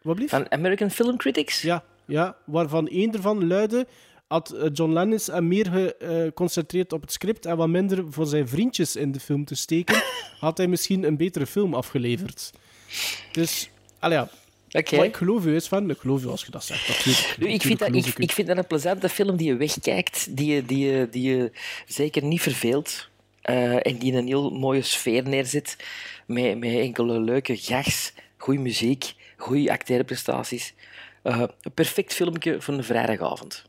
Wat 0.03 0.15
blieft? 0.15 0.31
Van 0.31 0.51
American 0.51 0.91
Film 0.91 1.17
Critics? 1.17 1.63
Ja, 1.63 1.85
ja 2.07 2.37
waarvan 2.47 2.89
één 2.89 3.13
ervan 3.13 3.47
luidde 3.47 3.87
had 4.35 4.55
John 4.73 4.93
Lennon 4.93 5.19
en 5.33 5.49
meer 5.49 5.95
geconcentreerd 5.99 6.93
op 6.93 7.01
het 7.01 7.13
script 7.13 7.47
en 7.47 7.57
wat 7.57 7.69
minder 7.69 8.05
voor 8.11 8.27
zijn 8.27 8.49
vriendjes 8.49 8.97
in 8.97 9.13
de 9.13 9.21
film 9.21 9.45
te 9.45 9.55
steken, 9.55 10.03
had 10.47 10.57
hij 10.57 10.67
misschien 10.67 11.05
een 11.05 11.17
betere 11.17 11.47
film 11.47 11.75
afgeleverd. 11.75 12.53
Dus, 13.33 13.71
allee, 13.99 14.19
ja. 14.19 14.31
Okay. 14.71 14.99
Maar 14.99 15.09
ik 15.09 15.17
geloof 15.17 15.45
u 15.45 15.55
eens 15.55 15.69
van, 15.69 15.91
ik 15.91 15.99
geloof 15.99 16.25
u 16.25 16.27
als 16.27 16.45
je 16.45 16.51
dat 16.51 16.65
zegt. 16.65 16.89
Ik, 17.39 17.63
vind 17.63 17.79
dat, 17.79 17.95
ik, 17.95 18.07
ik, 18.07 18.33
vind 18.33 18.49
dat 18.49 18.57
een 18.57 18.67
plezante 18.67 19.09
film 19.09 19.37
die 19.37 19.47
je 19.47 19.57
wegkijkt, 19.57 20.37
die 20.37 20.55
je, 20.55 20.65
die 20.65 20.87
je, 20.87 21.09
die 21.11 21.37
je 21.37 21.53
zeker 21.87 22.25
niet 22.25 22.41
verveelt 22.41 23.09
uh, 23.51 23.87
en 23.87 23.99
die 23.99 24.13
een 24.13 24.27
heel 24.27 24.51
mooie 24.51 24.83
sfeer 24.83 25.29
neerzet 25.29 25.77
met, 26.27 26.59
met 26.59 26.75
enkele 26.75 27.21
leuke 27.21 27.57
gags, 27.57 28.13
goede 28.37 28.61
muziek, 28.61 29.15
goede 29.37 29.71
acteerprestaties. 29.71 30.75
Uh, 31.25 31.43
een 31.61 31.73
perfect 31.75 32.15
filmpje 32.15 32.61
voor 32.61 32.75
een 32.75 32.85
vrijdagavond. 32.85 33.65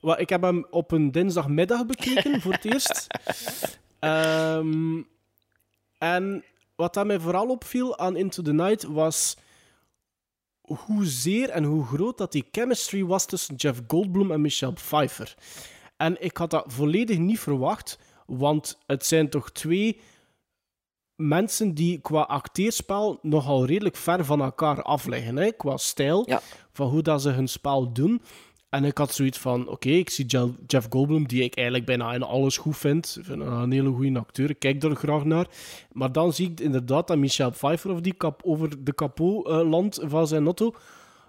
Ik 0.00 0.28
heb 0.28 0.42
hem 0.42 0.66
op 0.70 0.92
een 0.92 1.12
dinsdagmiddag 1.12 1.86
bekeken 1.86 2.40
voor 2.40 2.52
het 2.52 2.64
eerst. 2.64 3.06
Um, 4.00 5.08
en 5.98 6.44
wat 6.76 6.94
dat 6.94 7.06
mij 7.06 7.20
vooral 7.20 7.46
opviel 7.46 7.98
aan 7.98 8.16
Into 8.16 8.42
the 8.42 8.52
Night 8.52 8.82
was 8.82 9.36
hoezeer 10.60 11.48
en 11.48 11.64
hoe 11.64 11.84
groot 11.84 12.18
dat 12.18 12.32
die 12.32 12.48
chemistry 12.50 13.04
was 13.04 13.26
tussen 13.26 13.54
Jeff 13.54 13.80
Goldblum 13.86 14.30
en 14.30 14.40
Michelle 14.40 14.72
Pfeiffer. 14.72 15.34
En 15.96 16.22
ik 16.22 16.36
had 16.36 16.50
dat 16.50 16.64
volledig 16.66 17.18
niet 17.18 17.40
verwacht, 17.40 17.98
want 18.26 18.78
het 18.86 19.06
zijn 19.06 19.28
toch 19.28 19.50
twee 19.50 20.00
mensen 21.14 21.74
die 21.74 22.00
qua 22.00 22.20
acteerspel 22.20 23.18
nogal 23.22 23.66
redelijk 23.66 23.96
ver 23.96 24.24
van 24.24 24.40
elkaar 24.42 24.82
afleggen. 24.82 25.36
Hè? 25.36 25.52
Qua 25.52 25.76
stijl, 25.76 26.22
ja. 26.26 26.40
van 26.72 26.88
hoe 26.88 27.02
dat 27.02 27.22
ze 27.22 27.28
hun 27.28 27.48
spel 27.48 27.92
doen. 27.92 28.22
En 28.70 28.84
ik 28.84 28.98
had 28.98 29.14
zoiets 29.14 29.38
van, 29.38 29.60
oké, 29.60 29.70
okay, 29.70 29.92
ik 29.92 30.10
zie 30.10 30.26
Jeff 30.66 30.86
Goldblum, 30.90 31.26
die 31.26 31.42
ik 31.42 31.56
eigenlijk 31.56 31.86
bijna 31.86 32.12
in 32.12 32.22
alles 32.22 32.56
goed 32.56 32.76
vind. 32.76 33.16
Ik 33.18 33.24
vind 33.24 33.40
een 33.40 33.72
hele 33.72 33.90
goede 33.90 34.18
acteur, 34.18 34.50
ik 34.50 34.58
kijk 34.58 34.82
er 34.82 34.96
graag 34.96 35.24
naar. 35.24 35.46
Maar 35.92 36.12
dan 36.12 36.32
zie 36.32 36.50
ik 36.50 36.60
inderdaad 36.60 37.08
dat 37.08 37.18
Michelle 37.18 37.50
Pfeiffer 37.50 37.90
of 37.90 38.00
die 38.00 38.14
kap 38.14 38.40
over 38.44 38.84
de 38.84 38.92
kapot 38.92 39.48
uh, 39.48 39.70
landt 39.70 40.00
van 40.02 40.26
zijn 40.26 40.44
auto. 40.44 40.74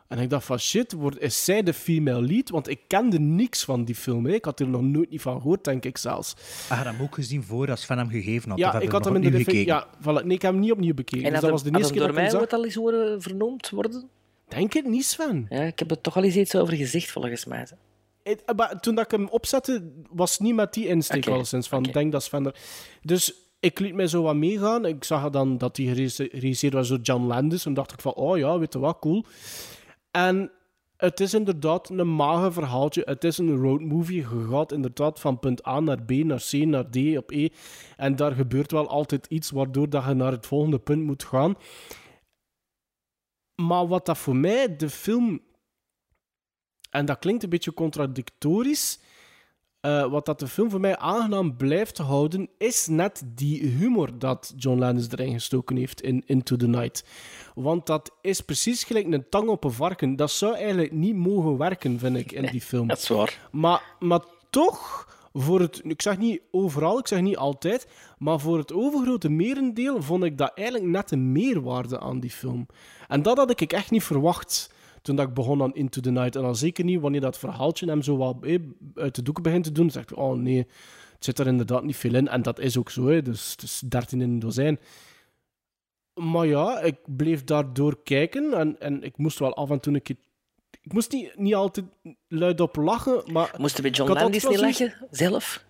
En 0.07 0.19
ik 0.19 0.29
dacht 0.29 0.45
van, 0.45 0.59
shit, 0.59 0.91
wordt, 0.91 1.21
is 1.21 1.45
zij 1.45 1.63
de 1.63 1.73
female 1.73 2.21
lead? 2.21 2.49
Want 2.49 2.69
ik 2.69 2.79
kende 2.87 3.19
niks 3.19 3.63
van 3.63 3.83
die 3.83 3.95
film. 3.95 4.25
Hè. 4.25 4.33
Ik 4.33 4.45
had 4.45 4.59
er 4.59 4.67
nog 4.67 4.81
nooit 4.81 5.09
niet 5.09 5.21
van 5.21 5.41
gehoord, 5.41 5.63
denk 5.63 5.85
ik 5.85 5.97
zelfs. 5.97 6.35
Ah, 6.69 6.77
had 6.77 6.85
hem 6.85 7.01
ook 7.01 7.15
gezien 7.15 7.43
voor 7.43 7.69
als 7.69 7.85
Van 7.85 7.97
hem 7.97 8.09
gegeven 8.09 8.49
had? 8.49 8.59
Ja, 8.59 8.79
ik 8.79 8.91
had 8.91 9.05
hem 9.05 9.15
in 9.15 9.21
de 9.21 9.31
gekeken. 9.31 9.65
Ja, 9.65 9.87
voilà, 9.87 10.25
nee, 10.25 10.35
ik 10.35 10.41
heb 10.41 10.51
hem 10.51 10.59
niet 10.59 10.71
opnieuw 10.71 10.93
bekeken. 10.93 11.25
En 11.25 11.31
dus 11.31 11.41
dat 11.41 11.49
was 11.49 11.63
de 11.63 11.77
eerste 11.77 11.93
keer 11.93 12.01
door 12.01 12.11
dat 12.13 12.21
mij 12.21 12.31
wordt 12.31 12.53
al 12.53 12.65
eens 12.65 12.75
horen 12.75 13.21
vernoemd 13.21 13.69
worden? 13.69 14.09
Denk 14.55 14.73
het 14.73 14.85
niet, 14.85 15.05
Sven. 15.05 15.45
Ja, 15.49 15.61
ik 15.61 15.79
heb 15.79 15.91
er 15.91 16.01
toch 16.01 16.15
al 16.15 16.23
eens 16.23 16.35
iets 16.35 16.55
over 16.55 16.73
gezegd, 16.75 17.11
volgens 17.11 17.45
mij. 17.45 17.67
Het- 18.23 18.43
eh, 18.45 18.55
maar 18.55 18.79
toen 18.79 18.95
dat 18.95 19.05
ik 19.05 19.11
hem 19.11 19.27
opzette, 19.27 19.91
was 20.09 20.31
het 20.31 20.39
niet 20.39 20.55
met 20.55 20.73
die 20.73 20.87
insteek 20.87 21.17
Oké, 21.25 21.31
alleszins. 21.31 21.67
Van, 21.67 21.83
denk 21.83 22.11
dat 22.11 22.23
Sven 22.23 22.45
er... 22.45 22.55
Dus 23.01 23.33
ik 23.59 23.79
liet 23.79 23.93
mij 23.93 24.07
zo 24.07 24.21
wat 24.21 24.35
meegaan. 24.35 24.85
Ik 24.85 25.03
zag 25.03 25.29
dan 25.29 25.57
dat 25.57 25.77
hij 25.77 25.85
geregisseerd 25.85 26.73
was 26.73 26.87
door 26.87 26.99
John 27.01 27.25
Landis. 27.25 27.65
En 27.65 27.73
dacht 27.73 27.91
ik 27.91 28.01
van, 28.01 28.13
oh 28.13 28.37
ja, 28.37 28.59
weet 28.59 28.73
je 28.73 28.79
wat, 28.79 28.99
cool. 28.99 29.25
En 30.11 30.51
het 30.97 31.19
is 31.19 31.33
inderdaad 31.33 31.89
een 31.89 32.07
mager 32.15 32.53
verhaaltje. 32.53 33.01
Het 33.05 33.23
is 33.23 33.37
een 33.37 33.55
roadmovie. 33.55 34.15
Je 34.29 34.47
gaat 34.49 34.71
inderdaad 34.71 35.19
van 35.19 35.39
punt 35.39 35.67
A 35.67 35.79
naar 35.79 36.03
B, 36.03 36.11
naar 36.11 36.43
C, 36.49 36.51
naar 36.53 36.89
D, 36.89 36.97
op 37.17 37.31
E. 37.31 37.47
En 37.97 38.15
daar 38.15 38.31
gebeurt 38.31 38.71
wel 38.71 38.87
altijd 38.87 39.25
iets 39.29 39.49
waardoor 39.51 39.89
dat 39.89 40.05
je 40.05 40.13
naar 40.13 40.31
het 40.31 40.45
volgende 40.45 40.79
punt 40.79 41.03
moet 41.03 41.23
gaan. 41.23 41.55
Maar 43.67 43.87
wat 43.87 44.05
dat 44.05 44.17
voor 44.17 44.35
mij 44.35 44.75
de 44.75 44.89
film 44.89 45.41
en 46.89 47.05
dat 47.05 47.19
klinkt 47.19 47.43
een 47.43 47.49
beetje 47.49 47.73
contradictorisch. 47.73 48.99
eh, 49.81 50.11
wat 50.11 50.25
dat 50.25 50.39
de 50.39 50.47
film 50.47 50.69
voor 50.69 50.79
mij 50.79 50.97
aangenaam 50.97 51.57
blijft 51.57 51.97
houden, 51.97 52.49
is 52.57 52.87
net 52.87 53.23
die 53.25 53.65
humor 53.67 54.19
dat 54.19 54.53
John 54.57 54.79
Landis 54.79 55.11
erin 55.11 55.33
gestoken 55.33 55.75
heeft 55.75 56.01
in 56.01 56.23
Into 56.25 56.55
the 56.55 56.67
Night. 56.67 57.03
Want 57.55 57.85
dat 57.85 58.11
is 58.21 58.41
precies 58.41 58.83
gelijk 58.83 59.05
een 59.13 59.29
tang 59.29 59.49
op 59.49 59.63
een 59.63 59.71
varken. 59.71 60.15
Dat 60.15 60.31
zou 60.31 60.55
eigenlijk 60.55 60.91
niet 60.91 61.15
mogen 61.15 61.57
werken, 61.57 61.99
vind 61.99 62.17
ik, 62.17 62.31
in 62.31 62.45
die 62.45 62.61
film. 62.61 62.87
Dat 62.93 62.97
is 62.97 63.07
waar. 63.07 63.47
Maar, 63.51 63.95
maar 63.99 64.21
toch, 64.49 65.07
voor 65.33 65.59
het, 65.59 65.81
ik 65.83 66.01
zeg 66.01 66.17
niet 66.17 66.41
overal, 66.51 66.99
ik 66.99 67.07
zeg 67.07 67.21
niet 67.21 67.37
altijd, 67.37 67.87
maar 68.17 68.39
voor 68.39 68.57
het 68.57 68.73
overgrote 68.73 69.29
merendeel 69.29 70.01
vond 70.01 70.23
ik 70.23 70.37
dat 70.37 70.51
eigenlijk 70.53 70.87
net 70.87 71.11
een 71.11 71.31
meerwaarde 71.31 71.99
aan 71.99 72.19
die 72.19 72.29
film. 72.29 72.65
En 73.07 73.21
dat 73.21 73.37
had 73.37 73.61
ik 73.61 73.73
echt 73.73 73.91
niet 73.91 74.03
verwacht 74.03 74.73
toen 75.01 75.15
dat 75.15 75.27
ik 75.27 75.33
begon 75.33 75.61
aan 75.61 75.75
Into 75.75 76.01
the 76.01 76.11
Night. 76.11 76.35
En 76.35 76.41
dan 76.41 76.55
zeker 76.55 76.83
niet 76.83 77.01
wanneer 77.01 77.21
dat 77.21 77.37
verhaaltje 77.37 77.85
hem 77.85 78.01
zo 78.01 78.17
wat 78.17 78.37
eh, 78.41 78.59
uit 78.95 79.15
de 79.15 79.21
doeken 79.21 79.43
begint 79.43 79.63
te 79.63 79.71
doen. 79.71 79.89
Zeg 79.89 80.03
ik, 80.03 80.17
oh 80.17 80.37
nee, 80.37 80.57
het 81.15 81.25
zit 81.25 81.39
er 81.39 81.47
inderdaad 81.47 81.83
niet 81.83 81.95
veel 81.95 82.15
in. 82.15 82.27
En 82.27 82.41
dat 82.41 82.59
is 82.59 82.77
ook 82.77 82.89
zo, 82.89 83.07
hè. 83.07 83.21
Dus 83.21 83.51
het 83.51 83.61
is 83.61 83.79
13 83.79 84.21
in 84.21 84.29
een 84.29 84.39
dozijn. 84.39 84.79
Maar 86.13 86.47
ja, 86.47 86.79
ik 86.79 86.97
bleef 87.05 87.43
daardoor 87.43 88.03
kijken 88.03 88.53
en, 88.53 88.79
en 88.79 89.03
ik 89.03 89.17
moest 89.17 89.39
wel 89.39 89.53
af 89.53 89.69
en 89.69 89.79
toe 89.79 89.93
een 89.93 90.01
keer... 90.01 90.17
Ik 90.81 90.93
moest 90.93 91.11
niet, 91.11 91.37
niet 91.37 91.55
altijd 91.55 91.85
luidop 92.27 92.75
lachen, 92.75 93.23
maar... 93.31 93.53
Moesten 93.57 93.83
we 93.83 93.89
John 93.89 94.09
had 94.09 94.21
Landis 94.21 94.47
niet 94.47 94.59
lachen? 94.59 94.93
Zelf? 95.11 95.63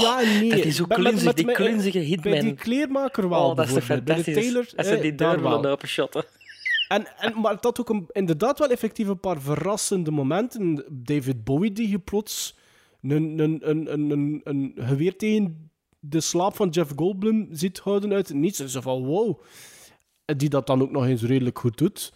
Ja, 0.00 0.20
nee. 0.20 0.48
Dat 0.48 0.64
is 0.64 0.86
klunzig, 0.86 1.32
die 1.32 1.52
klunzige 1.52 1.98
hitman. 1.98 2.32
Bij 2.32 2.40
die 2.40 2.54
kleermaker 2.54 3.28
wel, 3.28 3.50
Oh, 3.50 3.56
dat 3.56 3.68
is. 3.68 3.86
Bij 3.86 4.02
de. 4.02 4.22
Taylor, 4.22 4.72
Als 4.76 4.86
ze 4.86 4.94
eh, 4.94 5.00
die 5.00 5.14
deur 5.14 5.42
willen 5.42 5.64
openshotten. 5.64 6.24
En, 6.88 7.06
en, 7.18 7.40
maar 7.40 7.60
dat 7.60 7.80
ook 7.80 7.88
een, 7.88 8.06
inderdaad 8.12 8.58
wel 8.58 8.68
effectief 8.70 9.08
een 9.08 9.20
paar 9.20 9.40
verrassende 9.40 10.10
momenten. 10.10 10.84
David 10.90 11.44
Bowie 11.44 11.72
die 11.72 11.88
je 11.88 11.98
plots 11.98 12.56
een, 13.02 13.38
een, 13.38 13.58
een, 13.70 13.92
een, 13.92 14.40
een, 14.44 14.72
geweer 14.76 15.16
tegen 15.16 15.70
de 15.98 16.20
slaap 16.20 16.56
van 16.56 16.68
Jeff 16.68 16.92
Goldblum 16.96 17.48
ziet 17.52 17.78
houden 17.78 18.12
uit 18.12 18.28
het 18.28 18.36
niets. 18.36 18.60
En 18.60 18.68
zo 18.68 18.80
van, 18.80 19.04
wow. 19.04 19.40
Die 20.24 20.48
dat 20.48 20.66
dan 20.66 20.82
ook 20.82 20.90
nog 20.90 21.06
eens 21.06 21.22
redelijk 21.22 21.58
goed 21.58 21.78
doet. 21.78 22.12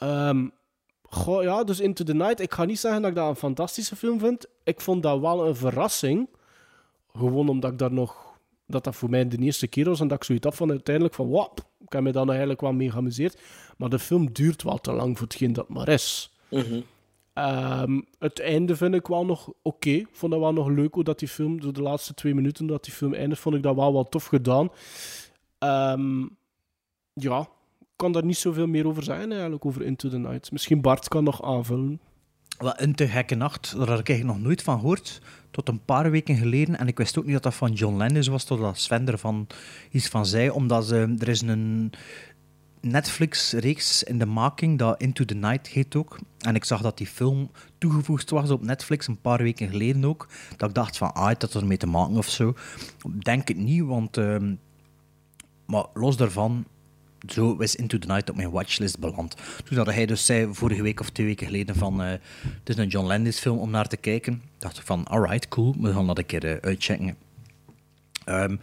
Ehm, 0.00 0.48
goh, 1.02 1.42
ja, 1.42 1.64
dus 1.64 1.80
Into 1.80 2.04
the 2.04 2.14
Night. 2.14 2.40
Ik 2.40 2.52
ga 2.52 2.64
niet 2.64 2.78
zeggen 2.78 3.02
dat 3.02 3.10
ik 3.10 3.16
dat 3.16 3.28
een 3.28 3.36
fantastische 3.36 3.96
film 3.96 4.18
vind. 4.18 4.46
Ik 4.64 4.80
vond 4.80 5.02
dat 5.02 5.20
wel 5.20 5.46
een 5.46 5.56
verrassing. 5.56 6.28
Gewoon 7.12 7.48
omdat 7.48 7.72
ik 7.72 7.78
daar 7.78 7.92
nog... 7.92 8.28
Dat 8.66 8.84
dat 8.84 8.96
voor 8.96 9.10
mij 9.10 9.28
de 9.28 9.38
eerste 9.38 9.66
keer 9.66 9.84
was 9.84 10.00
en 10.00 10.08
dat 10.08 10.16
ik 10.16 10.24
zoiets 10.24 10.44
had 10.44 10.54
van 10.54 10.70
uiteindelijk 10.70 11.14
van... 11.14 11.26
Wow, 11.26 11.56
ik 11.80 11.92
heb 11.92 12.02
me 12.02 12.12
dan 12.12 12.28
eigenlijk 12.28 12.60
wel 12.60 12.72
mee 12.72 12.90
geamuseerd. 12.90 13.40
Maar 13.76 13.88
de 13.88 13.98
film 13.98 14.32
duurt 14.32 14.62
wel 14.62 14.78
te 14.78 14.92
lang 14.92 15.18
voor 15.18 15.26
hetgeen 15.26 15.52
dat 15.52 15.68
maar 15.68 15.88
is. 15.88 16.30
Ehm, 17.32 18.00
het 18.18 18.40
einde 18.40 18.76
vind 18.76 18.94
ik 18.94 19.06
wel 19.06 19.24
nog 19.24 19.52
oké. 19.62 19.88
Ik 19.90 20.08
vond 20.12 20.32
dat 20.32 20.40
wel 20.40 20.52
nog 20.52 20.68
leuk 20.68 20.94
hoe 20.94 21.04
dat 21.04 21.18
die 21.18 21.28
film, 21.28 21.60
door 21.60 21.72
de 21.72 21.82
laatste 21.82 22.14
twee 22.14 22.34
minuten 22.34 22.66
dat 22.66 22.84
die 22.84 22.92
film 22.92 23.14
eindigt, 23.14 23.40
vond 23.40 23.54
ik 23.54 23.62
dat 23.62 23.74
wel 23.74 23.92
wat 23.92 24.10
tof 24.10 24.24
gedaan. 24.24 24.70
Ehm, 25.58 26.26
ja, 27.12 27.48
kan 28.00 28.12
daar 28.12 28.24
niet 28.24 28.36
zoveel 28.36 28.66
meer 28.66 28.86
over 28.86 29.02
zeggen 29.02 29.32
eigenlijk, 29.32 29.66
over 29.66 29.82
Into 29.82 30.08
the 30.08 30.18
Night. 30.18 30.52
Misschien 30.52 30.80
Bart 30.80 31.08
kan 31.08 31.24
nog 31.24 31.42
aanvullen. 31.42 32.00
Een 32.58 32.94
te 32.94 33.08
gekke 33.08 33.34
nacht, 33.34 33.76
daar 33.76 33.88
had 33.88 33.98
ik 33.98 34.08
eigenlijk 34.08 34.38
nog 34.38 34.46
nooit 34.46 34.62
van 34.62 34.78
gehoord. 34.78 35.20
Tot 35.50 35.68
een 35.68 35.84
paar 35.84 36.10
weken 36.10 36.36
geleden. 36.36 36.78
En 36.78 36.88
ik 36.88 36.98
wist 36.98 37.18
ook 37.18 37.24
niet 37.24 37.32
dat 37.32 37.42
dat 37.42 37.54
van 37.54 37.72
John 37.72 37.96
Landis 37.96 38.26
was, 38.26 38.44
totdat 38.44 38.78
Sven 38.78 39.08
er 39.08 39.18
van 39.18 39.46
iets 39.90 40.08
van 40.08 40.26
zei. 40.26 40.50
Omdat 40.50 40.86
ze, 40.86 41.14
er 41.18 41.28
is 41.28 41.40
een 41.40 41.92
Netflix-reeks 42.80 44.02
in 44.02 44.18
de 44.18 44.26
making, 44.26 44.78
dat 44.78 45.00
Into 45.00 45.24
the 45.24 45.34
Night 45.34 45.66
heet 45.66 45.96
ook. 45.96 46.18
En 46.38 46.54
ik 46.54 46.64
zag 46.64 46.80
dat 46.80 46.98
die 46.98 47.06
film 47.06 47.50
toegevoegd 47.78 48.30
was 48.30 48.50
op 48.50 48.62
Netflix 48.62 49.06
een 49.06 49.20
paar 49.20 49.42
weken 49.42 49.68
geleden 49.68 50.04
ook. 50.04 50.28
Dat 50.56 50.68
ik 50.68 50.74
dacht 50.74 50.96
van, 50.96 51.12
ah, 51.14 51.34
dat 51.38 51.54
er 51.54 51.66
mee 51.66 51.76
te 51.76 51.86
maken 51.86 52.16
of 52.16 52.28
zo. 52.28 52.54
Denk 53.18 53.48
het 53.48 53.56
niet, 53.56 53.84
want... 53.84 54.16
ehm, 54.16 54.54
maar 55.66 55.86
los 55.94 56.16
daarvan, 56.16 56.64
zo 57.28 57.56
is 57.56 57.76
Into 57.76 57.98
the 57.98 58.06
Night 58.06 58.30
op 58.30 58.36
mijn 58.36 58.50
watchlist 58.50 58.98
beland. 58.98 59.36
Toen 59.64 59.76
dat 59.76 59.86
hij 59.86 60.06
dus 60.06 60.26
zei, 60.26 60.48
vorige 60.54 60.82
week 60.82 61.00
of 61.00 61.10
twee 61.10 61.26
weken 61.26 61.46
geleden, 61.46 61.74
van 61.74 62.02
eh, 62.02 62.08
het 62.10 62.68
is 62.68 62.76
een 62.76 62.88
John 62.88 63.06
Landis 63.06 63.38
film 63.38 63.58
om 63.58 63.70
naar 63.70 63.88
te 63.88 63.96
kijken, 63.96 64.42
dacht 64.58 64.78
ik 64.78 64.84
van, 64.84 65.04
alright, 65.04 65.48
cool, 65.48 65.74
we 65.80 65.92
gaan 65.92 66.06
dat 66.06 66.18
een 66.18 66.26
keer 66.26 66.44
eh, 66.44 66.56
uitchecken. 66.60 67.16
Ehm, 68.24 68.56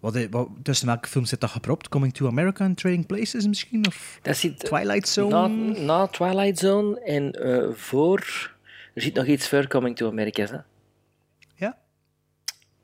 wat, 0.00 0.14
eh, 0.14 0.26
wat, 0.30 0.48
tussen 0.62 0.86
welke 0.86 1.08
films 1.08 1.28
zit 1.28 1.40
dat 1.40 1.50
gepropt? 1.50 1.88
Coming 1.88 2.14
to 2.14 2.26
America 2.26 2.64
en 2.64 2.74
Trading 2.74 3.06
Places 3.06 3.46
misschien? 3.46 3.86
Of 3.86 4.18
Dat 4.22 4.36
zit 4.36 4.58
Twilight 4.58 5.08
Zone? 5.08 5.48
Na, 5.48 5.78
na 5.80 6.06
Twilight 6.06 6.58
Zone 6.58 7.00
en 7.00 7.32
eh, 7.32 7.74
voor... 7.74 8.50
Er 8.94 9.02
zit 9.02 9.14
nog 9.14 9.26
iets 9.26 9.48
voor 9.48 9.66
Coming 9.66 9.96
to 9.96 10.08
America, 10.08 10.42
hè? 10.42 10.56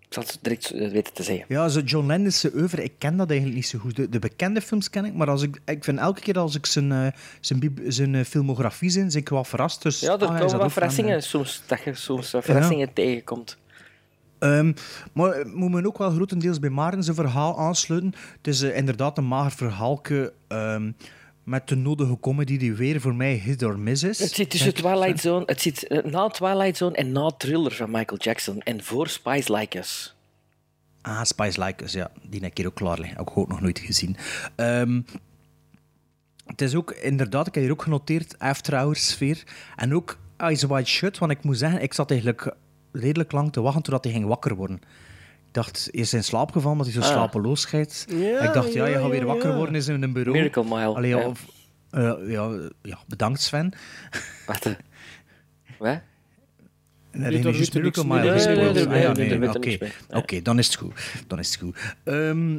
Ik 0.09 0.15
zal 0.15 0.23
het 0.23 0.39
direct 0.43 0.71
eh, 0.71 0.91
weten 0.91 1.13
te 1.13 1.23
zeggen. 1.23 1.45
Ja, 1.49 1.69
zo 1.69 1.81
John 1.81 2.07
Landis' 2.07 2.45
oeuvre, 2.55 2.83
ik 2.83 2.93
ken 2.99 3.17
dat 3.17 3.29
eigenlijk 3.29 3.59
niet 3.59 3.69
zo 3.69 3.79
goed. 3.79 3.97
De, 3.97 4.09
de 4.09 4.19
bekende 4.19 4.61
films 4.61 4.91
ken 4.91 5.05
ik, 5.05 5.15
maar 5.15 5.31
als 5.31 5.43
ik, 5.43 5.61
ik 5.65 5.85
vind 5.85 5.99
elke 5.99 6.21
keer 6.21 6.39
als 6.39 6.55
ik 6.55 6.67
zijn, 6.67 6.93
eh, 6.93 7.07
zijn, 7.41 7.79
zijn 7.87 8.15
eh, 8.15 8.25
filmografie 8.25 8.91
zie, 8.91 9.07
ben 9.07 9.17
ik 9.17 9.29
wel 9.29 9.45
verrast. 9.45 9.83
Dus, 9.83 10.01
Ja, 10.01 10.19
er 10.19 10.27
ah, 10.27 10.39
komen 10.39 10.51
van, 10.51 10.71
verrassingen. 10.71 11.23
Soms, 11.23 11.63
dat 11.67 11.83
je 11.83 11.95
soms 11.95 12.31
verrassingen 12.31 12.93
tegenkomt. 12.93 13.57
Ehm, 14.39 14.73
maar 15.13 15.47
moet 15.47 15.71
men 15.71 15.87
ook 15.87 15.99
wel 15.99 16.11
grotendeels 16.11 16.59
bij 16.59 16.71
Maren 16.71 17.03
zijn 17.03 17.17
verhaal 17.17 17.59
aansluiten. 17.59 18.15
Het 18.37 18.47
is 18.47 18.63
inderdaad 18.63 19.19
een 19.19 19.27
mager 19.27 19.53
verhaalke 19.53 20.33
ehm, 20.49 20.91
met 21.47 21.69
de 21.69 21.77
nodige 21.77 22.21
comedy 22.21 22.57
die 22.57 22.75
weer 22.75 23.01
voor 23.01 23.15
mij 23.15 23.35
hit 23.35 23.63
or 23.63 23.79
miss 23.79 24.03
is. 24.03 24.19
Het 24.19 24.35
zit 24.35 24.51
tussen. 24.51 24.75
Twilight 24.75 25.21
Zone, 25.21 25.43
het 25.47 25.61
zit 25.61 25.87
eh, 25.87 26.05
na 26.05 26.29
Twilight 26.29 26.77
Zone 26.77 26.97
en 26.97 27.13
na 27.13 27.31
Thriller 27.31 27.73
van 27.73 27.91
Michael 27.91 28.21
Jackson 28.21 28.61
en 28.61 28.85
voor 28.85 29.09
Spice 29.09 29.53
Like 29.53 29.79
Us. 29.79 30.15
Ah, 31.01 31.25
Spice 31.25 31.65
Like 31.65 31.85
Us, 31.85 31.93
ja. 31.93 32.11
Die 32.23 32.41
heb 32.41 32.51
ik 32.51 32.57
hier 32.57 32.67
ook 32.67 32.75
klaar 32.75 32.99
liggen. 32.99 33.17
Heb 33.17 33.29
ik 33.29 33.37
ook 33.37 33.49
nog 33.49 33.61
nooit 33.61 33.79
gezien. 33.79 34.17
Ehm, 34.55 35.01
het 36.47 36.61
is 36.61 36.75
ook, 36.75 36.91
inderdaad, 36.91 37.47
ik 37.47 37.55
heb 37.55 37.63
hier 37.63 37.73
ook 37.73 37.83
genoteerd, 37.83 38.39
After 38.39 38.75
Hours 38.75 39.09
sfeer. 39.09 39.45
En 39.77 39.95
ook 39.95 40.19
Eyes 40.37 40.63
Wide 40.63 40.85
Shut, 40.85 41.19
want 41.19 41.33
ik 41.33 41.43
moet 41.43 41.59
zeggen, 41.59 41.83
ik 41.83 41.95
zat 41.95 42.11
eigenlijk 42.11 42.55
redelijk 42.93 43.33
lang 43.33 43.53
te 43.53 43.61
wachten 43.61 43.83
totdat 43.83 44.05
hij 44.05 44.13
ging 44.13 44.27
wakker 44.27 44.55
worden. 44.55 44.81
Ik 45.57 45.63
dacht, 45.63 45.89
is 45.91 46.15
in 46.15 46.25
slaap 46.25 46.53
gevallen 46.53 46.79
omdat 46.79 46.93
hij 46.95 47.03
zo 47.03 47.09
Ah. 47.09 47.15
slapeloos 47.15 47.61
schijt. 47.61 48.07
Ja, 48.09 48.41
ik 48.41 48.53
dacht, 48.53 48.73
ja, 48.73 48.85
je 48.87 48.93
ja, 48.93 49.01
gaat 49.01 49.11
weer 49.11 49.21
ja, 49.21 49.27
wakker 49.27 49.57
worden 49.57 49.75
is 49.75 49.89
in 49.89 50.03
een 50.03 50.13
bureau. 50.13 50.37
Miracle 50.39 50.65
Mile, 50.65 50.95
Allee, 50.95 51.11
ja, 51.11 51.19
ja. 51.19 51.27
of- 51.27 51.47
eh, 51.91 52.13
ja, 52.27 52.69
ja, 52.83 52.99
bedankt 53.07 53.41
Sven. 53.41 53.73
Wacht. 54.47 54.65
Wat? 54.65 54.77
Nee, 55.81 56.01
Nee, 57.13 57.25
er 57.25 57.33
Miracle 57.33 57.53
niks 57.53 57.71
Mile 58.05 58.33
Oké, 60.11 60.43
dan 60.43 60.59
is 60.59 60.67
het 60.67 60.77
goed. 60.77 60.93
Dan 61.27 61.39
is 61.39 61.49
het 61.51 61.61
goed. 61.61 61.79
Ehm, 62.05 62.57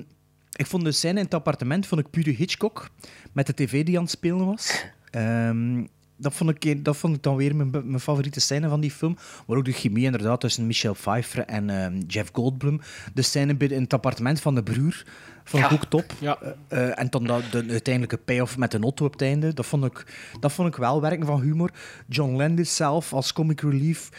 ik 0.56 0.66
vond 0.66 0.84
de 0.84 0.92
scène 0.92 1.20
in 1.20 1.26
het 1.26 1.34
appartement 1.34 1.88
vond 1.88 2.02
ik 2.02 2.10
pure 2.10 2.30
Hitchcock, 2.32 2.90
met 3.34 3.48
de 3.48 3.54
tv 3.54 3.86
die 3.86 3.98
aan 3.98 4.04
het 4.04 4.12
spelen 4.12 4.46
was. 4.46 4.86
Ehm, 5.10 5.84
dat, 6.18 6.34
vond 6.34 6.66
ik, 6.66 6.86
dat 6.86 6.98
vond 6.98 7.16
ik 7.16 7.24
dan 7.24 7.36
weer 7.36 7.56
mijn, 7.56 7.70
mijn 7.72 8.00
favoriete 8.00 8.40
scène 8.40 8.70
van 8.70 8.80
die 8.80 8.92
film. 8.92 9.18
Maar 9.48 9.58
ook 9.58 9.66
de 9.66 9.72
chemie 9.72 10.06
inderdaad 10.06 10.40
tussen 10.40 10.68
Michelle 10.68 10.94
Pfeiffer 10.94 11.44
en 11.46 11.70
ehm, 11.70 12.00
Jeff 12.08 12.30
Goldblum. 12.34 12.82
De 13.14 13.22
scène 13.22 13.56
in 13.58 13.82
het 13.82 13.94
appartement 13.94 14.42
van 14.42 14.56
de 14.56 14.64
broer 14.64 15.04
vond 15.44 15.64
ik 15.64 15.70
Ja. 15.70 15.76
ook 15.76 15.86
top. 15.86 16.14
Ja. 16.20 16.38
Eh, 16.42 16.52
eh, 16.68 17.00
en 17.00 17.08
dan 17.10 17.24
dat, 17.24 17.42
de 17.52 17.66
uiteindelijke 17.70 18.18
payoff 18.18 18.58
met 18.58 18.72
de 18.72 18.80
auto 18.80 19.06
op 19.06 19.12
het 19.12 19.22
einde. 19.22 19.54
Dat 19.54 19.66
vond 19.66 19.86
ik, 19.86 20.06
dat 20.40 20.52
vond 20.52 20.68
ik 20.68 20.76
wel 20.76 21.02
werken 21.02 21.26
van 21.26 21.42
humor. 21.42 21.72
John 22.08 22.36
Landis 22.36 22.76
zelf 22.76 23.14
als 23.14 23.34
comic 23.34 23.62
relief. 23.62 24.10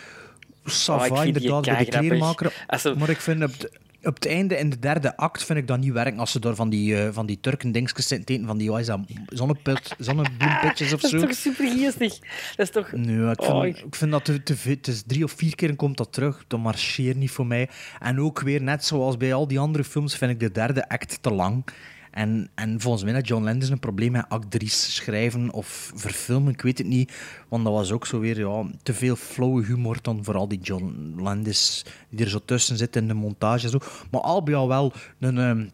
Oh, 0.65 0.73
Sava, 0.75 1.23
inderdaad, 1.23 1.65
bij 1.65 1.85
de 1.85 1.91
kleermaker. 1.99 2.67
Maar 2.99 3.09
ik 3.11 3.21
vind 3.21 3.61
de- 3.61 3.71
op 4.03 4.15
het 4.15 4.27
einde, 4.27 4.57
in 4.59 4.71
de 4.71 4.79
derde 4.79 5.17
act, 5.17 5.45
vind 5.45 5.59
ik 5.59 5.67
dat 5.67 5.79
niet 5.79 5.93
werken 5.93 6.19
als 6.19 6.31
ze 6.31 6.41
door 6.41 6.55
van 6.55 6.69
die, 6.69 6.97
eh, 7.03 7.09
van 7.13 7.27
die 7.27 7.41
Turken 7.41 7.73
dingetjes 7.73 8.07
zitten 8.09 8.47
van 8.47 8.59
die, 8.59 8.71
wat 8.71 8.81
is 8.81 8.87
dat, 8.87 9.01
zonneput, 9.27 9.95
zonnebloempitjes 9.99 10.93
of 10.93 11.01
Dat 11.03 11.13
is 11.13 11.21
zo. 11.21 11.27
toch 11.27 11.35
super 11.37 11.69
geestig? 11.71 12.19
Dat 12.57 12.67
is 12.67 12.71
toch... 12.71 12.93
Nee, 12.93 13.31
ik 13.31 13.43
vind, 13.43 13.53
Oh, 13.57 13.67
ik- 13.67 13.79
ik 13.79 13.95
vind 13.95 14.11
dat 14.11 14.25
te, 14.25 14.43
te 14.43 14.57
veel. 14.57 14.73
Het 14.75 14.87
is 14.87 15.03
drie 15.07 15.25
of 15.25 15.33
vier 15.33 15.55
keer 15.55 15.77
komt 15.77 15.97
dat 15.97 16.13
terug. 16.13 16.45
Dat 16.47 16.61
marcheert 16.61 17.17
niet 17.17 17.31
voor 17.31 17.47
mij. 17.47 17.69
En 18.01 18.21
ook 18.21 18.41
weer, 18.41 18.63
net 18.63 18.85
zoals 18.85 19.17
bij 19.17 19.35
al 19.35 19.49
die 19.49 19.59
andere 19.59 19.85
films, 19.85 20.17
vind 20.17 20.31
ik 20.31 20.41
de 20.41 20.51
derde 20.53 20.89
act 20.89 21.19
te 21.23 21.31
lang. 21.33 21.65
En, 22.11 22.51
en 22.55 22.81
volgens 22.81 23.05
mij 23.05 23.13
had 23.13 23.29
John 23.29 23.45
Landis 23.45 23.69
een 23.69 23.79
probleem 23.79 24.13
met 24.13 24.29
actrice 24.29 24.91
schrijven 24.91 25.53
of 25.53 25.93
verfilmen, 25.95 26.53
ik 26.53 26.61
weet 26.61 26.79
het 26.79 26.87
niet. 26.87 27.13
Want 27.49 27.65
dat 27.65 27.73
was 27.73 27.93
ook 27.93 28.07
zo 28.07 28.19
weer 28.21 28.39
ja, 28.39 28.65
te 28.83 28.95
veel 28.95 29.17
flauwe 29.17 29.65
humor 29.65 29.99
dan 30.03 30.25
vooral 30.25 30.49
die 30.49 30.61
John 30.61 31.15
Landis 31.17 31.85
die 32.11 32.25
er 32.25 32.31
zo 32.31 32.41
tussen 32.45 32.77
zit 32.77 32.97
in 32.97 33.09
de 33.09 33.15
montage 33.15 33.65
en 33.65 33.71
zo. 33.71 33.79
Maar 34.11 34.21
al 34.21 34.43
bij 34.43 34.55
al 34.55 34.69
wel 34.69 34.93
een... 35.19 35.39
ehm, 35.39 35.67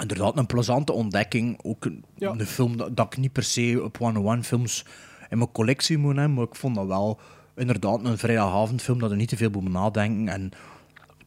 Inderdaad, 0.00 0.36
een 0.36 0.46
plezante 0.46 0.92
ontdekking. 0.92 1.58
Ook 1.62 1.84
een, 1.84 2.04
een 2.38 2.46
film 2.46 2.76
dat, 2.76 2.96
dat 2.96 3.06
ik 3.06 3.18
niet 3.18 3.32
per 3.32 3.42
se 3.42 3.80
op 3.84 3.98
101 3.98 4.44
films 4.44 4.84
in 5.28 5.38
mijn 5.38 5.52
collectie 5.52 5.98
moet 5.98 6.16
hebben, 6.16 6.34
maar 6.34 6.44
ik 6.44 6.54
vond 6.54 6.74
dat 6.74 6.86
wel 6.86 7.20
inderdaad 7.56 8.04
een 8.04 8.18
vrijdagavondfilm 8.18 8.98
dat 8.98 9.10
er 9.10 9.16
niet 9.16 9.28
te 9.28 9.36
veel 9.36 9.50
moet 9.50 9.68
nadenken. 9.72 10.28
En 10.28 10.50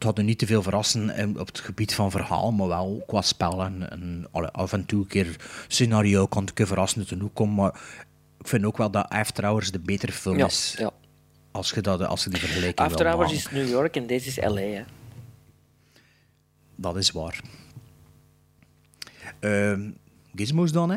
het 0.02 0.10
had 0.10 0.18
er 0.18 0.24
niet 0.24 0.38
te 0.38 0.46
veel 0.46 0.62
verrassen 0.62 1.10
in- 1.16 1.40
op 1.40 1.46
het 1.46 1.60
gebied 1.60 1.94
van 1.94 2.10
verhaal, 2.10 2.52
maar 2.52 2.68
wel 2.68 3.02
qua 3.06 3.20
spel. 3.22 3.62
En, 3.64 4.26
af 4.52 4.72
en 4.72 4.86
toe 4.86 5.00
een 5.00 5.06
keer 5.06 5.36
scenario 5.68 6.26
kan 6.26 6.42
een 6.42 6.54
keer 6.54 6.66
verrassend 6.66 7.08
te 7.08 7.16
hoek 7.18 7.34
komen. 7.34 7.54
Maar 7.54 7.80
ik 8.38 8.48
vind 8.48 8.64
ook 8.64 8.76
wel 8.76 8.90
dat 8.90 9.08
After 9.08 9.44
Hours 9.44 9.70
de 9.70 9.80
betere 9.80 10.12
film 10.12 10.36
Ja, 10.38 10.46
is. 10.46 10.74
ja. 10.78 10.90
Als 11.50 11.70
je, 11.70 11.80
dat, 11.80 12.06
als 12.06 12.24
je 12.24 12.30
die 12.30 12.38
vergelijking 12.38 12.88
After 12.88 13.04
wil 13.06 13.14
Hours 13.14 13.32
maken. 13.44 13.56
is 13.56 13.62
New 13.64 13.68
York 13.70 13.96
en 13.96 14.06
deze 14.06 14.28
is 14.28 14.36
LA. 14.36 14.60
Hè. 14.60 14.82
Dat 16.76 16.96
is 16.96 17.10
waar. 17.10 17.40
Ehm 19.40 19.90
Gizmos 20.34 20.72
dan, 20.72 20.90
hè? 20.90 20.96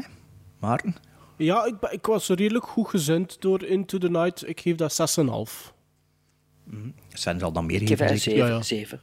Maarten? 0.60 0.96
Ja, 1.38 1.66
ik, 1.66 1.76
ik 1.92 2.06
was 2.06 2.28
redelijk 2.30 2.68
goed 2.68 2.88
gezind 2.90 3.42
door 3.42 3.64
Into 3.64 3.98
the 3.98 4.10
Night. 4.10 4.48
Ik 4.48 4.60
geef 4.62 4.76
dat 4.76 5.18
6,5. 5.20 5.74
Zijn 7.14 7.40
zal 7.40 7.52
dan 7.52 7.66
meer 7.66 7.82
Ik 7.82 7.88
geef 7.88 7.98
geven, 7.98 8.14
een 8.14 8.20
zeker? 8.20 8.40
7. 8.40 8.48
Ja, 8.52 8.56
ja. 8.58 8.62
7. 8.64 9.02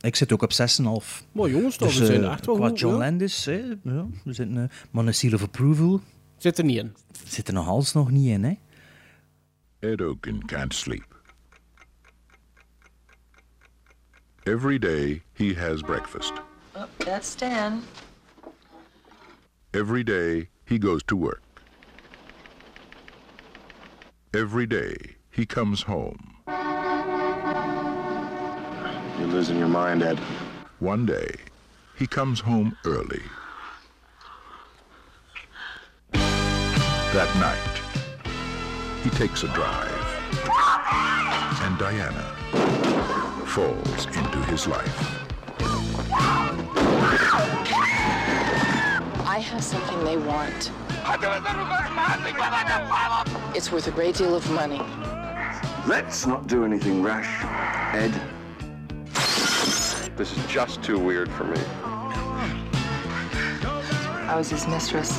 Ik 0.00 0.16
zit 0.16 0.32
ook 0.32 0.42
op 0.42 0.52
6,5. 0.52 1.24
Maar 1.32 1.48
jongens, 1.50 1.76
toch, 1.76 1.88
Dus, 1.88 1.98
we 1.98 2.06
zijn 2.06 2.24
eh, 2.24 2.32
echt 2.32 2.46
wel 2.46 2.54
qua 2.54 2.68
goed. 2.68 2.78
John 2.78 2.92
ja. 2.92 2.98
Landis, 2.98 3.44
hè, 3.44 3.52
ja, 3.82 4.06
we 4.24 4.32
zitten, 4.32 4.56
eh, 4.56 4.68
maar 4.90 5.06
een 5.06 5.14
seal 5.14 5.32
of 5.32 5.42
approval 5.42 6.00
Zit 6.36 6.58
er 6.58 6.64
niet 6.64 6.76
in. 6.76 6.94
zit 7.26 7.48
er 7.48 7.54
nog 7.54 7.68
alles 7.68 7.92
nog 7.92 8.10
niet 8.10 8.26
in. 8.28 8.44
Hè? 8.44 8.54
Ed 9.78 10.02
Oken 10.02 10.44
can't 10.46 10.74
sleep. 10.74 11.20
Every 14.44 14.78
day 14.78 15.22
he 15.32 15.54
has 15.54 15.80
breakfast. 15.80 16.32
Oh, 16.74 16.82
that's 16.98 17.30
Stan. 17.30 17.82
Every 19.70 20.02
day 20.02 20.48
he 20.64 20.76
goes 20.80 21.02
to 21.04 21.16
work. 21.16 21.40
Every 24.30 24.66
day 24.66 25.16
he 25.30 25.46
comes 25.46 25.82
home. 25.84 26.31
You're 26.46 26.56
losing 29.28 29.58
your 29.58 29.68
mind, 29.68 30.02
Ed. 30.02 30.18
One 30.80 31.06
day 31.06 31.36
he 31.96 32.06
comes 32.06 32.40
home 32.40 32.76
early. 32.84 33.22
That 36.12 37.30
night 37.36 37.58
he 39.04 39.10
takes 39.10 39.44
a 39.44 39.48
drive. 39.48 39.90
And 41.62 41.78
Diana 41.78 42.34
falls 43.46 44.06
into 44.06 44.38
his 44.44 44.66
life. 44.66 45.18
I 49.24 49.38
have 49.38 49.62
something 49.62 50.04
they 50.04 50.16
want. 50.16 50.72
It's 53.54 53.70
worth 53.70 53.86
a 53.86 53.92
great 53.92 54.16
deal 54.16 54.34
of 54.34 54.50
money. 54.50 54.80
Let's 55.84 56.26
not 56.26 56.46
do 56.46 56.64
anything 56.64 57.02
rash, 57.02 57.44
Ed. 57.92 58.12
This 60.16 60.36
is 60.36 60.46
just 60.46 60.80
too 60.80 60.96
weird 60.96 61.28
for 61.32 61.42
me. 61.42 61.60
I 64.28 64.34
was 64.36 64.48
his 64.48 64.68
mistress. 64.68 65.18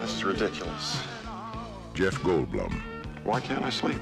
This 0.00 0.14
is 0.14 0.24
ridiculous. 0.24 1.02
Jeff 1.92 2.14
Goldblum, 2.22 2.72
Why 3.24 3.40
can't 3.40 3.64
I 3.64 3.70
sleep? 3.70 4.00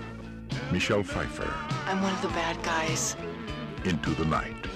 Michelle 0.71 1.03
Pfeiffer, 1.03 1.51
I'm 1.87 2.03
one 2.03 2.13
of 2.13 2.21
the 2.21 2.29
bad 2.29 2.63
guys. 2.63 3.17
Into 3.83 4.15
the 4.15 4.25
Night. 4.25 4.69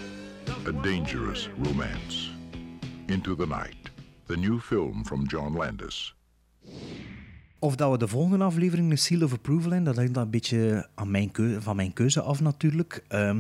A 0.67 0.83
dangerous 0.83 1.49
romance. 1.63 2.31
Into 3.07 3.37
the 3.37 3.47
Night. 3.47 3.77
The 4.27 4.37
new 4.37 4.61
film 4.61 5.05
from 5.07 5.25
John 5.25 5.57
Landis. 5.57 6.15
Of 7.59 7.77
dat 7.77 7.91
we 7.91 7.99
de 7.99 8.09
volgende 8.09 8.45
aflevering 8.45 8.91
een 8.91 8.99
seal 8.99 9.23
of 9.23 9.33
approval 9.33 9.71
hebben, 9.71 9.85
dat 9.85 9.97
hangt 9.97 10.15
dan 10.15 10.23
een 10.23 10.31
beetje 10.31 10.89
aan 10.95 11.11
mijn 11.11 11.31
keu- 11.31 11.61
van 11.61 11.77
mijn 11.77 11.93
keuze 11.93 12.21
af 12.23 12.41
natuurlijk. 12.41 13.05
Ehm, 13.09 13.39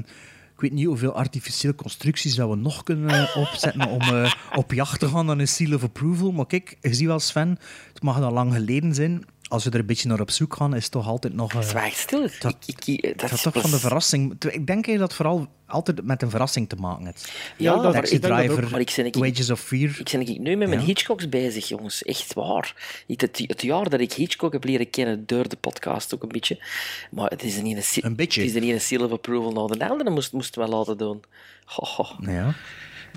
ik 0.54 0.60
weet 0.60 0.72
niet 0.72 0.86
hoeveel 0.86 1.14
artificiële 1.14 1.74
constructies 1.74 2.34
dat 2.34 2.48
we 2.48 2.56
nog 2.56 2.82
kunnen 2.82 3.10
eh, 3.10 3.36
opzetten 3.36 3.88
om 3.88 4.00
eh, 4.00 4.32
op 4.54 4.72
jacht 4.72 5.00
te 5.00 5.08
gaan 5.08 5.26
naar 5.26 5.38
een 5.38 5.48
seal 5.48 5.74
of 5.74 5.82
approval. 5.82 6.32
Maar 6.32 6.46
kijk, 6.46 6.76
je 6.80 6.94
ziet 6.94 7.06
wel 7.06 7.20
Sven, 7.20 7.58
het 7.92 8.02
mag 8.02 8.20
al 8.20 8.32
lang 8.32 8.54
geleden 8.54 8.94
zijn. 8.94 9.24
Als 9.52 9.64
we 9.64 9.70
er 9.70 9.78
een 9.78 9.86
beetje 9.86 10.08
naar 10.08 10.20
op 10.20 10.30
zoek 10.30 10.54
gaan, 10.56 10.74
is 10.74 10.82
het 10.82 10.92
toch 10.92 11.06
altijd 11.08 11.34
nog... 11.34 11.54
eh, 11.54 11.60
Zwaar 11.60 11.90
stil. 11.90 12.28
Dat, 12.40 12.56
ik, 12.66 12.86
ik, 12.86 13.02
dat 13.02 13.18
dat 13.18 13.32
is 13.32 13.42
toch 13.42 13.60
van 13.60 13.70
de 13.70 13.78
verrassing. 13.78 14.34
Ik 14.50 14.66
denk 14.66 14.86
dat 14.86 14.98
dat 14.98 15.14
vooral 15.14 15.46
altijd 15.66 16.04
met 16.04 16.22
een 16.22 16.30
verrassing 16.30 16.68
te 16.68 16.76
maken 16.76 17.06
heeft. 17.06 17.32
Ja, 17.56 17.76
dat- 17.76 17.92
Taxi 17.92 18.14
ik 18.14 18.22
denk 18.22 18.34
dat 18.34 18.44
Driver, 18.44 18.64
ook. 18.64 18.70
Maar 18.70 18.80
ik 18.80 18.90
ik- 18.90 19.14
Wages 19.14 19.50
of 19.50 19.60
Fear. 19.60 19.96
Ik 19.98 20.08
ben 20.12 20.20
ik 20.20 20.38
nu 20.38 20.56
met 20.56 20.68
mijn 20.68 20.80
Ja. 20.80 20.86
Hitchcocks 20.86 21.28
bezig, 21.28 21.68
jongens. 21.68 22.02
Echt 22.02 22.32
waar. 22.34 22.74
Het, 23.06 23.42
het 23.46 23.62
jaar 23.62 23.88
dat 23.88 24.00
ik 24.00 24.12
Hitchcock 24.12 24.52
heb 24.52 24.64
leren 24.64 24.90
kennen, 24.90 25.26
door 25.26 25.48
de 25.48 25.56
podcast 25.56 26.14
ook 26.14 26.22
een 26.22 26.28
beetje. 26.28 26.62
Maar 27.10 27.28
het 27.30 27.42
is 27.42 27.56
er 27.56 27.62
niet 27.62 27.76
een, 27.96 28.04
Een 28.04 28.16
beetje. 28.16 28.40
Het 28.40 28.50
is 28.50 28.56
er 28.56 28.62
niet 28.62 28.72
een 28.72 28.80
seal 28.80 29.04
of 29.04 29.10
approval 29.10 29.52
naar 29.68 29.78
de 29.78 29.88
andere 29.88 30.10
moest, 30.10 30.32
moest 30.32 30.56
wel 30.56 30.68
laten 30.68 30.96
doen. 30.98 31.22
Ho, 31.64 31.84
ho. 31.84 32.30
Ja. 32.30 32.54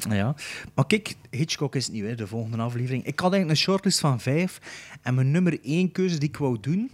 Ja. 0.10 0.36
Maar 0.74 0.86
kijk, 0.88 1.16
Hitchcock 1.32 1.76
is 1.76 1.86
het 1.86 1.94
niet, 1.94 2.04
hè, 2.04 2.16
de 2.16 2.28
volgende 2.28 2.58
aflevering. 2.58 3.06
Ik 3.06 3.20
had 3.20 3.32
eigenlijk 3.34 3.50
een 3.60 3.66
shortlist 3.66 4.00
van 4.00 4.20
vijf. 4.20 4.60
En 5.02 5.16
mijn 5.16 5.32
nummer 5.32 5.60
één 5.64 5.92
keuze 5.92 6.18
die 6.18 6.30
ik 6.30 6.38
wou 6.38 6.58
doen, 6.62 6.92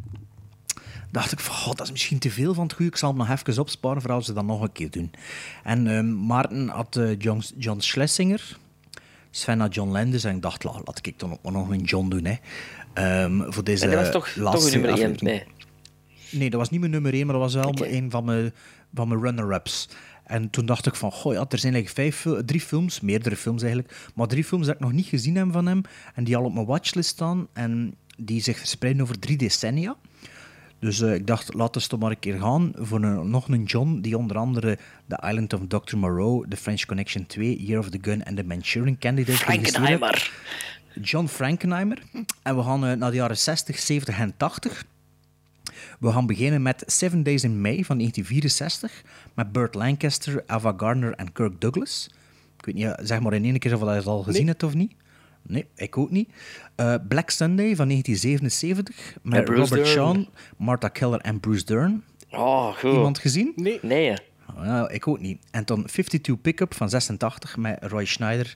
dacht 1.11 1.31
ik 1.31 1.39
van, 1.39 1.55
god, 1.55 1.77
dat 1.77 1.85
is 1.85 1.91
misschien 1.91 2.19
te 2.19 2.31
veel 2.31 2.53
van 2.53 2.63
het 2.63 2.73
goede. 2.73 2.91
Ik 2.91 2.97
zal 2.97 3.09
hem 3.09 3.17
nog 3.17 3.29
even 3.29 3.59
opsparen 3.61 4.01
voor 4.01 4.11
als 4.11 4.25
ze 4.25 4.33
dat 4.33 4.45
nog 4.45 4.61
een 4.61 4.71
keer 4.71 4.89
doen. 4.91 5.11
En 5.63 5.87
ehm, 5.87 6.25
Maarten 6.25 6.67
had 6.67 6.95
eh, 6.95 7.19
John, 7.19 7.43
John 7.57 7.79
Schlesinger. 7.79 8.57
Sven 9.31 9.59
had 9.59 9.73
John 9.73 9.91
Landis. 9.91 10.23
En 10.23 10.35
ik 10.35 10.41
dacht, 10.41 10.63
la- 10.63 10.81
laat 10.85 10.99
ik 11.07 11.19
dan 11.19 11.37
nog 11.43 11.69
een 11.69 11.81
John 11.83 12.09
doen. 12.09 12.25
Hè. 12.25 12.35
Ehm, 12.93 13.51
voor 13.51 13.63
deze 13.63 13.83
En 13.85 13.91
dat 13.91 13.99
was 13.99 14.11
toch, 14.11 14.27
toch 14.27 14.35
laatste 14.43 14.65
een 14.75 14.81
nummer 14.81 14.99
één? 14.99 15.11
aflevering. 15.11 15.45
Nee. 16.29 16.39
Nee, 16.39 16.49
dat 16.49 16.59
was 16.59 16.69
niet 16.69 16.79
mijn 16.79 16.91
nummer 16.91 17.13
één, 17.13 17.25
maar 17.25 17.35
dat 17.39 17.53
was 17.53 17.53
wel 17.63 17.85
een 17.85 18.11
van 18.11 18.25
mijn, 18.25 18.53
van 18.93 19.07
mijn 19.07 19.21
runner-ups. 19.21 19.89
En 20.23 20.49
toen 20.49 20.65
dacht 20.65 20.85
ik 20.85 20.95
van, 20.95 21.11
goh 21.11 21.33
ja, 21.33 21.45
er 21.49 21.59
zijn 21.59 21.73
eigenlijk 21.73 22.13
vijf, 22.13 22.43
drie 22.45 22.61
films, 22.61 22.99
meerdere 22.99 23.35
films 23.35 23.61
eigenlijk, 23.61 24.11
maar 24.15 24.27
drie 24.27 24.43
films 24.43 24.65
dat 24.65 24.75
ik 24.75 24.81
nog 24.81 24.91
niet 24.91 25.05
gezien 25.05 25.35
heb 25.35 25.51
van 25.51 25.65
hem 25.65 25.81
en 26.13 26.23
die 26.23 26.37
al 26.37 26.43
op 26.43 26.53
mijn 26.53 26.65
watchlist 26.65 27.09
staan 27.09 27.47
en 27.53 27.95
die 28.17 28.41
zich 28.41 28.57
verspreiden 28.57 29.01
over 29.01 29.19
drie 29.19 29.37
decennia. 29.37 29.95
Dus 30.79 31.01
eh, 31.01 31.13
ik 31.13 31.27
dacht, 31.27 31.53
laten 31.53 31.81
we 31.81 31.87
toch 31.87 31.99
maar 31.99 32.11
een 32.11 32.19
keer 32.19 32.39
gaan 32.39 32.71
voor 32.75 33.03
een, 33.03 33.29
nog 33.29 33.47
een 33.47 33.63
John, 33.63 33.99
die 34.01 34.17
onder 34.17 34.37
andere 34.37 34.77
The 35.07 35.23
Island 35.27 35.53
of 35.53 35.61
Dr. 35.67 35.97
Moreau, 35.97 36.47
The 36.49 36.57
French 36.57 36.85
Connection 36.85 37.25
2, 37.25 37.63
Year 37.63 37.79
of 37.79 37.89
the 37.89 37.99
Gun 38.01 38.23
en 38.23 38.35
The 38.35 38.43
Manchurian 38.43 38.97
Candidate. 38.97 39.37
Frankenheimer. 39.37 40.31
John 41.01 41.27
Frankenheimer. 41.27 42.01
En 42.41 42.55
we 42.55 42.63
gaan 42.63 42.85
eh, 42.85 42.97
naar 42.97 43.09
de 43.09 43.17
jaren 43.17 43.37
60, 43.37 43.79
70 43.79 44.19
en 44.19 44.33
80. 44.37 44.85
We 46.01 46.11
gaan 46.11 46.25
beginnen 46.25 46.61
met 46.61 46.83
Seven 46.85 47.23
Days 47.23 47.43
in 47.43 47.61
May 47.61 47.83
van 47.83 47.97
1964 47.97 49.03
met 49.33 49.51
Burt 49.51 49.75
Lancaster, 49.75 50.43
Ava 50.45 50.73
Gardner 50.77 51.13
en 51.13 51.31
Kirk 51.31 51.61
Douglas. 51.61 52.09
Ik 52.57 52.65
weet 52.65 52.75
niet, 52.75 52.95
zeg 53.01 53.19
maar 53.19 53.33
in 53.33 53.43
één 53.43 53.59
keer 53.59 53.73
of 53.73 53.79
je 53.79 53.85
dat 53.85 54.05
al 54.05 54.23
gezien 54.23 54.47
hebt 54.47 54.63
of 54.63 54.73
niet. 54.73 54.93
Nee, 55.41 55.65
ik 55.75 55.97
ook 55.97 56.11
niet. 56.11 56.29
Eh, 56.75 56.95
Black 57.07 57.29
Sunday 57.29 57.75
van 57.75 57.87
1977 57.87 59.17
met 59.21 59.49
Robert 59.49 59.69
Dern. 59.69 59.85
Shaw, 59.85 60.23
Martha 60.57 60.87
Keller 60.87 61.19
en 61.19 61.39
Bruce 61.39 61.65
Dern. 61.65 62.03
Oh, 62.29 62.77
goed. 62.77 62.93
Iemand 62.93 63.19
gezien? 63.19 63.51
Nee. 63.55 63.79
Nee, 63.81 64.15
ja, 64.55 64.89
ik 64.89 65.07
ook 65.07 65.19
niet. 65.19 65.41
En 65.51 65.65
dan 65.65 65.85
52 65.85 66.41
Pickup 66.41 66.73
van 66.73 66.89
86 66.89 67.57
met 67.57 67.77
Roy 67.81 68.05
Schneider 68.05 68.55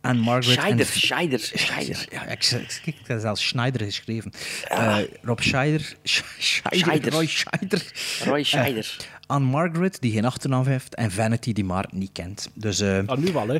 en 0.00 0.18
Margaret. 0.18 0.58
Scheider, 0.58 0.86
en 0.86 1.00
Scheider, 1.00 1.38
Scheider. 1.40 2.06
ja, 2.10 2.24
ik, 2.26 2.44
ik, 2.44 2.80
ik, 2.84 2.94
heb 3.06 3.20
zelfs 3.20 3.46
Schneider 3.48 3.80
geschreven. 3.84 4.30
Eh, 4.68 4.98
Rob 5.22 5.40
Scheider, 5.40 5.80
Sch- 6.02 6.22
Scheider, 6.38 6.78
Scheider. 6.80 7.12
Roy 7.12 7.26
Scheider. 7.26 7.92
Roy 8.24 8.42
Scheider. 8.42 8.96
Eh, 8.98 9.04
aan 9.26 9.42
Margaret, 9.42 10.00
die 10.00 10.12
geen 10.12 10.24
achternaam 10.24 10.66
heeft, 10.66 10.94
en 10.94 11.10
Vanity, 11.10 11.52
die 11.52 11.64
maar 11.64 11.86
niet 11.92 12.10
kent. 12.12 12.50
Dus, 12.54 12.80
eh, 12.80 12.98
Ah, 13.06 13.18
nu 13.18 13.32
wel, 13.32 13.48
hè. 13.48 13.58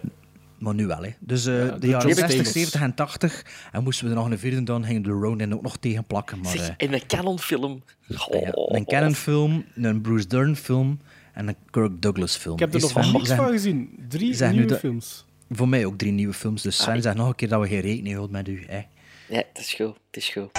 maar 0.58 0.74
nu 0.74 0.86
wel, 0.86 1.02
hè. 1.02 1.10
Dus 1.18 1.46
eh, 1.46 1.54
de 1.54 1.76
de 1.78 1.86
jaren 1.86 2.08
John 2.08 2.18
60, 2.20 2.30
Stamos. 2.30 2.52
70 2.52 2.80
en 2.80 2.94
80. 2.94 3.44
En 3.72 3.82
moesten 3.82 4.04
we 4.04 4.10
er 4.10 4.16
nog 4.16 4.30
een 4.30 4.38
vierde 4.38 4.62
doen, 4.62 4.84
gingen 4.84 5.02
de 5.02 5.10
Ronin 5.10 5.54
ook 5.54 5.62
nog 5.62 5.76
tegen 5.76 6.04
plakken. 6.04 6.38
Maar, 6.40 6.52
Zeg, 6.56 6.74
in 6.76 6.92
een 6.92 7.06
Canon-film. 7.06 7.82
Oh. 8.28 8.40
ja, 8.42 8.50
een 8.54 8.84
Cannon-film, 8.84 9.64
een 9.74 10.00
Bruce 10.00 10.26
Dern-film 10.26 11.00
en 11.34 11.48
een 11.48 11.56
Kirk 11.70 12.02
Douglas-film. 12.02 12.54
Ik 12.54 12.60
heb 12.60 12.74
er 12.74 12.76
Is 12.84 12.92
nog 12.92 13.12
niks 13.12 13.32
van 13.32 13.48
gezien. 13.48 14.04
Drie 14.08 14.44
nieuwe 14.44 14.76
films. 14.76 15.24
Voor 15.50 15.68
mij 15.68 15.84
ook 15.84 15.98
drie 15.98 16.12
nieuwe 16.12 16.32
films, 16.32 16.62
dus 16.62 16.76
Sven, 16.76 16.94
ah. 16.94 17.02
zeg 17.02 17.14
nog 17.14 17.28
een 17.28 17.34
keer 17.34 17.48
dat 17.48 17.60
we 17.60 17.68
geen 17.68 17.80
rekening 17.80 18.14
houden 18.14 18.36
met 18.36 18.48
u. 18.48 18.64
Hè. 18.66 18.80
Ja, 19.28 19.42
het 19.52 19.58
is 19.58 19.74
goed. 19.74 19.94
Het 20.10 20.16
is 20.16 20.28
goed. 20.28 20.52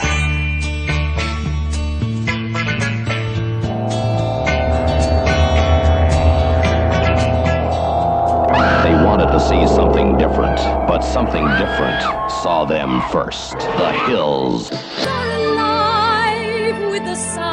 They 8.83 9.03
wanted 9.03 9.27
to 9.31 9.39
see 9.39 9.67
something 9.67 10.17
different, 10.17 10.87
but 10.87 11.03
something 11.03 11.47
different 11.57 12.01
saw 12.41 12.65
them 12.65 13.01
first. 13.11 13.59
The 13.59 13.91
hills. 14.07 14.71
Alive 15.07 16.91
with 16.91 17.03
the 17.03 17.15
sun. 17.15 17.48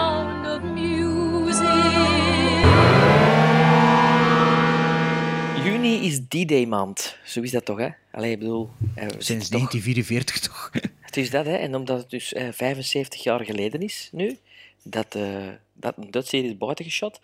Is 6.07 6.21
D-Day 6.29 6.65
maand. 6.67 7.17
Zo 7.25 7.41
is 7.41 7.51
dat 7.51 7.65
toch, 7.65 7.79
hè? 7.79 7.89
Allee, 8.13 8.31
ik 8.31 8.39
bedoel... 8.39 8.71
eh, 8.95 9.03
Sinds 9.09 9.27
zitten 9.27 9.51
toch- 9.51 9.71
1944 9.71 10.39
toch? 10.39 10.71
Het 11.07 11.17
is 11.17 11.31
dat, 11.31 11.47
hè? 11.47 11.57
En 11.57 11.75
omdat 11.75 11.99
het 11.99 12.11
dus 12.11 12.33
eh, 12.33 12.49
75 12.53 13.23
jaar 13.23 13.45
geleden 13.45 13.81
is 13.81 14.09
nu, 14.13 14.39
dat, 14.83 15.15
eh, 15.15 15.49
dat 15.73 15.97
een 15.97 16.11
Duits 16.11 16.31
hier 16.31 16.45
is 16.45 16.57
buitengeschot, 16.57 17.21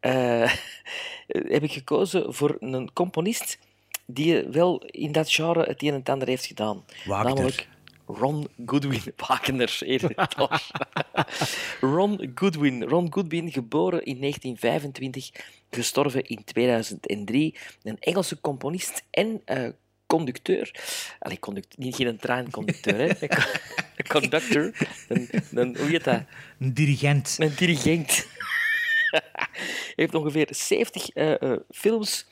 eh 0.00 0.52
heb 1.26 1.62
ik 1.62 1.72
gekozen 1.72 2.34
voor 2.34 2.56
een 2.60 2.92
componist 2.92 3.58
die 4.06 4.42
wel 4.42 4.82
in 4.86 5.12
dat 5.12 5.32
genre 5.32 5.62
het 5.64 5.82
een 5.82 5.88
en 5.88 5.94
het 5.94 6.08
ander 6.08 6.28
heeft 6.28 6.46
gedaan. 6.46 6.84
Wagner. 7.04 7.34
Namelijk 7.34 7.68
Ron 8.06 8.48
Goodwin. 8.66 9.00
Wagner, 9.28 9.78
eerder. 9.84 10.28
Ron 11.80 12.30
Goodwin. 12.34 12.82
Ron 12.84 13.12
Goodwin, 13.12 13.52
geboren 13.52 14.04
in 14.04 14.18
1925, 14.20 15.30
gestorven 15.74 16.22
in 16.24 16.44
2003. 16.44 17.56
Een 17.82 17.98
Engelse 17.98 18.40
componist 18.40 19.04
en 19.10 19.42
eh, 19.44 19.68
conducteur. 20.06 20.74
Allee, 21.18 21.38
conduct, 21.38 21.78
niet 21.78 21.94
geen 21.94 22.16
treinconducteur, 22.16 22.94
hè. 22.94 23.08
Een 23.96 24.08
conductor. 24.08 24.74
Een, 25.08 25.28
een, 25.50 25.76
hoe 25.76 25.88
heet 25.88 26.04
dat? 26.04 26.22
Een 26.58 26.74
dirigent. 26.74 27.36
Een 27.38 27.54
dirigent. 27.56 28.26
Heeft 29.96 30.14
ongeveer 30.14 30.48
70 30.50 31.08
eh, 31.08 31.42
eh, 31.42 31.58
films 31.70 32.26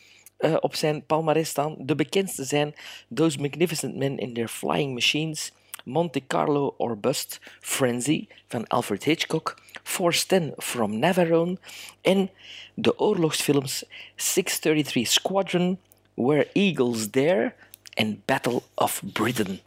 op 0.60 0.74
zijn 0.74 1.06
palmarès 1.06 1.48
staan. 1.48 1.76
De 1.78 1.94
bekendste 1.94 2.44
zijn 2.44 2.74
Those 3.14 3.38
Magnificent 3.38 3.96
Men 3.96 4.18
in 4.18 4.34
Their 4.34 4.48
Flying 4.48 4.94
Machines, 4.94 5.52
Monte 5.85 6.27
Carlo 6.27 6.74
or 6.78 6.98
Bust, 6.98 7.40
Frenzy 7.61 8.28
van 8.48 8.66
Alfred 8.66 9.05
Hitchcock, 9.05 9.62
Force 9.82 10.27
10 10.27 10.55
from 10.57 10.98
Navarone 10.98 11.59
en 12.01 12.31
de 12.74 12.98
oorlogsfilms 12.98 13.85
633 14.16 15.12
Squadron, 15.12 15.78
Where 16.15 16.48
Eagles 16.52 17.11
Dare 17.11 17.55
en 17.94 18.23
Battle 18.24 18.62
of 18.74 19.02
Britain. 19.12 19.61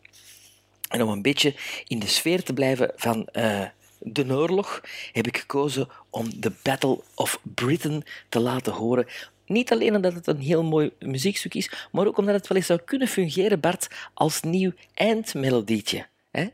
En 0.89 1.01
om 1.01 1.09
een 1.09 1.21
beetje 1.21 1.55
in 1.87 1.99
de 1.99 2.07
sfeer 2.07 2.43
te 2.43 2.53
blijven 2.53 2.91
van 2.95 3.27
eh, 3.27 3.65
de 3.99 4.25
oorlog, 4.25 4.81
heb 5.11 5.27
ik 5.27 5.37
gekozen 5.37 5.89
om 6.09 6.39
The 6.39 6.51
Battle 6.61 6.99
of 7.15 7.39
Britain 7.41 8.03
te 8.29 8.39
laten 8.39 8.73
horen. 8.73 9.07
Niet 9.53 9.71
alleen 9.71 9.95
omdat 9.95 10.13
het 10.13 10.27
een 10.27 10.39
heel 10.39 10.63
mooi 10.63 10.91
muziekstuk 10.99 11.53
is, 11.53 11.87
maar 11.91 12.07
ook 12.07 12.17
omdat 12.17 12.35
het 12.35 12.47
wel 12.47 12.57
eens 12.57 12.65
zou 12.67 12.79
kunnen 12.85 13.07
fungeren, 13.07 13.59
Bart, 13.59 13.87
als 14.13 14.41
nieuw 14.41 14.71
eindmelodietje. 14.93 16.05
Hè? 16.31 16.45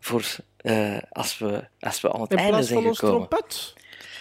Voor 0.00 0.36
eh, 0.56 0.96
als, 1.10 1.38
we, 1.38 1.64
als 1.80 2.00
we 2.00 2.12
aan 2.12 2.20
het 2.20 2.30
In 2.30 2.36
einde 2.36 2.52
plaats 2.52 2.68
zijn 2.68 2.78
van 2.80 2.88
ons 2.88 2.98
gekomen. 2.98 3.28
trompet. 3.28 3.74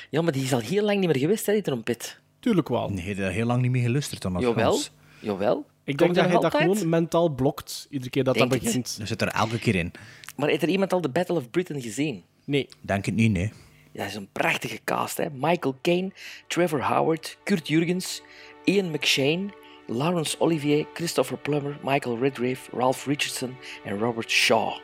Ja, 0.09 0.21
maar 0.21 0.31
die 0.31 0.43
is 0.43 0.53
al 0.53 0.59
heel 0.59 0.83
lang 0.83 0.99
niet 0.99 1.07
meer 1.09 1.17
geweest, 1.19 1.45
hè, 1.45 1.53
die 1.53 1.61
trompet. 1.61 2.19
Tuurlijk 2.39 2.69
wel. 2.69 2.89
Nee, 2.89 3.15
daar 3.15 3.31
heel 3.31 3.45
lang 3.45 3.61
niet 3.61 3.71
meer 3.71 3.81
gelusterd 3.83 4.21
dan 4.21 4.33
dat 4.33 4.41
Jawel, 4.41 4.63
Frans. 4.71 4.91
jawel. 5.19 5.65
Ik 5.83 5.97
denk 5.97 6.15
dat 6.15 6.25
hij 6.25 6.39
dat 6.39 6.55
gewoon 6.55 6.89
mentaal 6.89 7.29
blokt, 7.29 7.87
iedere 7.89 8.09
keer 8.09 8.23
dat 8.23 8.33
Denk 8.35 8.49
dat 8.51 8.57
het. 8.59 8.67
begint. 8.67 8.97
Dat 8.97 9.07
zit 9.07 9.21
er 9.21 9.27
elke 9.27 9.59
keer 9.59 9.75
in. 9.75 9.91
Maar 10.35 10.49
heeft 10.49 10.61
er 10.61 10.69
iemand 10.69 10.93
al 10.93 11.01
de 11.01 11.09
Battle 11.09 11.35
of 11.35 11.49
Britain 11.49 11.81
gezien? 11.81 12.23
Nee. 12.45 12.67
Denk 12.81 13.05
het 13.05 13.15
niet, 13.15 13.31
nee. 13.31 13.51
Dat 13.93 14.07
is 14.07 14.15
een 14.15 14.29
prachtige 14.31 14.79
cast. 14.83 15.17
Hè? 15.17 15.25
Michael 15.33 15.75
Caine, 15.81 16.11
Trevor 16.47 16.83
Howard, 16.83 17.37
Kurt 17.43 17.67
Jurgens, 17.67 18.21
Ian 18.63 18.91
McShane, 18.91 19.45
Laurence 19.87 20.39
Olivier, 20.39 20.85
Christopher 20.93 21.37
Plummer, 21.37 21.77
Michael 21.83 22.17
Redgrave, 22.17 22.69
Ralph 22.71 23.05
Richardson 23.05 23.57
en 23.83 23.99
Robert 23.99 24.29
Shaw. 24.29 24.77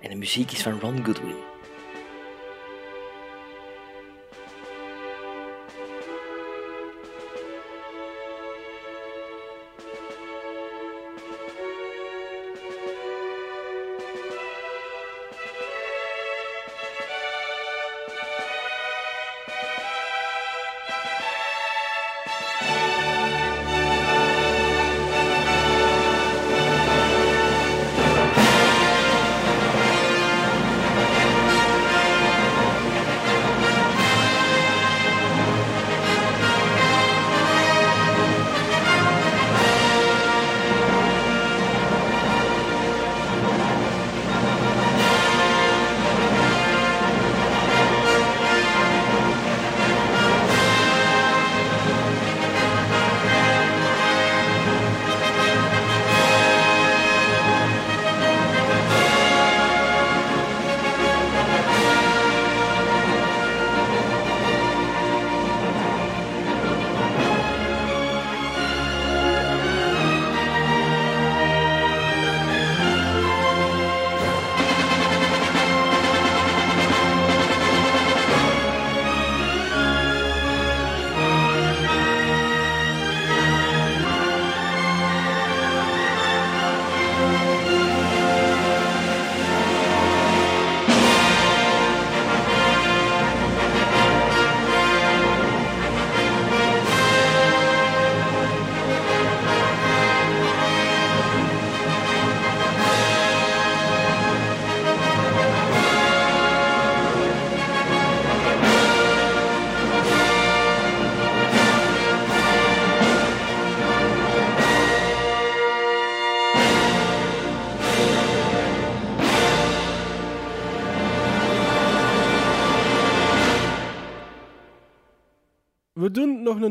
En 0.00 0.10
de 0.10 0.16
muziek 0.16 0.52
is 0.52 0.62
van 0.62 0.80
Ron 0.80 1.04
Goodwin. 1.04 1.49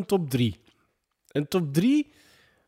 Top 0.10 0.30
3. 0.30 0.60
Een 1.28 1.48
top 1.48 1.74
3 1.74 2.12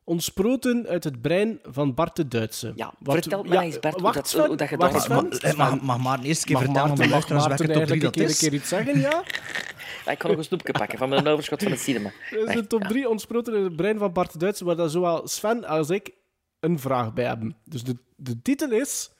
ontsproten 0.04 0.88
uit 0.88 1.04
het 1.04 1.22
brein 1.22 1.60
van 1.64 1.94
Bart 1.94 2.16
de 2.16 2.28
Duitse. 2.28 2.72
Ja, 2.76 2.94
Wat- 3.00 3.14
vertel 3.16 3.44
mij 3.44 3.66
eens, 3.66 3.80
Bert, 3.80 3.94
hoe 3.94 4.04
wacht, 4.04 4.16
dat- 4.16 4.28
Sven, 4.30 4.46
hoe 4.48 4.56
dat 4.56 4.70
je 4.70 4.78
wacht, 4.78 5.08
dat- 5.42 5.56
mag, 5.58 5.82
mag 5.82 5.98
maar 6.00 6.20
eerst 6.22 6.40
een 6.42 6.46
keer 6.48 6.56
Mag 6.56 6.64
vertellen 6.64 6.90
aan 6.90 6.96
de 6.96 7.08
Maarten- 7.08 7.10
luisteraars 7.12 7.46
welke 7.48 7.64
Maarten 7.64 7.88
top 7.88 7.88
3 7.88 8.00
eigenlijk 8.00 8.02
dat 8.02 8.24
een 8.24 8.30
is. 8.30 8.40
keer 8.40 8.54
iets 8.54 8.70
zeggen, 8.70 9.00
ja? 9.00 9.24
Ja, 10.06 10.12
ik 10.12 10.18
kan 10.18 10.30
nog 10.30 10.40
een 10.40 10.46
snoepje 10.46 10.72
pakken 10.74 10.98
van 10.98 11.10
mijn 11.10 11.28
overschot 11.28 11.64
van 11.64 11.72
het 11.72 11.80
cinema. 11.82 12.12
Dat 12.32 12.40
is 12.40 12.46
Wacht, 12.46 12.58
een 12.58 12.68
top 12.68 12.82
ja. 12.82 12.88
3 12.88 13.10
ontsproten 13.10 13.54
uit 13.54 13.64
het 13.64 13.76
brein 13.76 13.98
van 13.98 14.14
Bart 14.14 14.32
de 14.32 14.38
Duitse, 14.38 14.66
waar 14.66 14.90
zowel 14.90 15.28
Sven 15.28 15.66
als 15.66 15.90
ik 15.90 16.12
een 16.60 16.80
vraag 16.80 17.14
bij 17.14 17.26
hebben. 17.26 17.58
Dus 17.64 17.84
de, 17.84 17.98
de 18.16 18.42
titel 18.42 18.72
is 18.72 19.12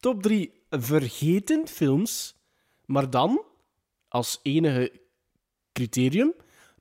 Top 0.00 0.22
3 0.22 0.52
vergeten 0.70 1.68
films, 1.68 2.34
maar 2.84 3.10
dan, 3.10 3.42
als 4.08 4.40
enige 4.42 4.92
criterium, 5.72 6.32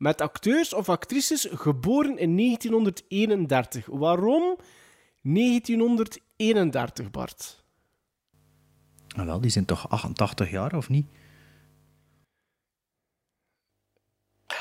met 0.02 0.22
acteurs 0.22 0.74
of 0.74 0.90
actrices 0.90 1.48
geboren 1.52 2.18
in 2.18 2.38
1931. 2.38 3.86
Waarom 3.86 4.58
1931, 5.22 7.12
Bart? 7.12 7.64
Ah, 9.16 9.26
wel, 9.26 9.42
die 9.42 9.52
zijn 9.52 9.66
toch 9.66 9.90
88 9.90 10.50
jaar, 10.52 10.76
of 10.76 10.90
niet? 10.90 11.08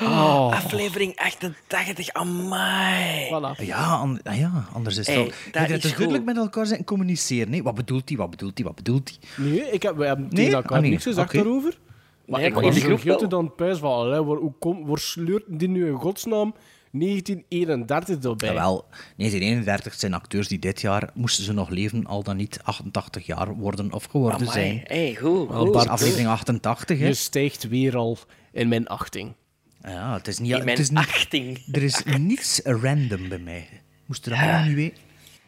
Oh. 0.01 0.51
Aflevering 0.53 1.15
88, 1.17 2.09
amai. 2.13 3.55
Ja, 3.65 3.83
an- 3.95 4.19
ah 4.23 4.37
ja, 4.37 4.65
anders 4.73 4.97
is 4.97 5.07
het 5.07 5.15
Hey, 5.15 5.23
wel... 5.25 5.33
dat 5.51 5.69
is 5.69 5.81
duidelijk 5.81 5.95
goed. 6.15 6.25
met 6.25 6.37
elkaar 6.37 6.65
zijn 6.65 6.83
communiceren. 6.83 7.49
Nee, 7.49 7.63
wat 7.63 7.75
bedoelt 7.75 8.09
hij, 8.09 8.17
wat 8.17 8.29
bedoelt 8.29 8.57
hij, 8.57 8.65
wat 8.67 8.75
bedoelt 8.75 9.09
hij? 9.09 9.45
Nee, 9.45 9.71
ik 9.71 9.81
heb, 9.83 9.95
we 9.95 10.05
hebben 10.05 10.25
Nee? 10.25 10.33
tegen 10.45 10.53
elkaar 10.53 10.77
Ah, 10.77 10.81
nee. 10.81 10.91
niks 10.91 11.03
gezegd 11.03 11.27
Oké. 11.27 11.37
daarover. 11.37 11.79
Maar 12.25 12.39
Nee, 12.39 12.49
ik 12.49 12.55
maar 12.61 12.73
zo 12.73 12.97
groep 12.97 13.29
dan 13.29 13.55
thuis 13.55 13.77
van, 13.77 13.91
allee, 13.91 14.21
waar, 14.23 14.37
hoe 14.37 14.53
kom, 14.59 14.85
waar 14.85 14.99
sleurt 14.99 15.43
die 15.47 15.67
nu 15.67 15.87
in 15.87 15.93
godsnaam 15.95 16.53
1931 16.91 18.15
erbij? 18.31 18.47
Jawel, 18.53 18.85
1931 18.89 19.93
zijn 19.93 20.13
acteurs 20.13 20.47
die 20.47 20.59
dit 20.59 20.81
jaar, 20.81 21.09
moesten 21.13 21.43
ze 21.43 21.53
nog 21.53 21.69
leven, 21.69 22.05
al 22.05 22.23
dan 22.23 22.37
niet 22.37 22.59
88 22.63 23.25
jaar 23.25 23.55
worden 23.55 23.93
of 23.93 24.03
geworden 24.05 24.39
Amai. 24.47 24.51
zijn. 24.51 24.81
Hey, 24.83 25.15
goed, 25.15 25.49
Wel, 25.49 25.63
goed. 25.63 25.71
Bart, 25.71 25.87
aflevering 25.87 26.27
88, 26.27 26.99
hè? 26.99 27.07
Je 27.07 27.13
stijgt 27.13 27.67
weer 27.67 27.95
al 27.97 28.17
in 28.51 28.67
mijn 28.67 28.87
achting. 28.87 29.33
Ja, 29.81 30.13
het 30.13 30.27
is 30.27 30.39
niet... 30.39 30.49
In 30.49 30.55
het 30.55 30.65
mijn 30.65 30.77
is 30.77 30.89
niet 30.89 30.99
achting. 30.99 31.63
er 31.71 31.83
is 31.83 32.03
niets 32.19 32.59
random 32.63 33.29
bij 33.29 33.39
mij. 33.39 33.67
Moest 34.05 34.25
er 34.25 34.31
dat 34.31 34.39
nog 34.51 34.65
niet 34.65 34.75
weten? 34.75 34.97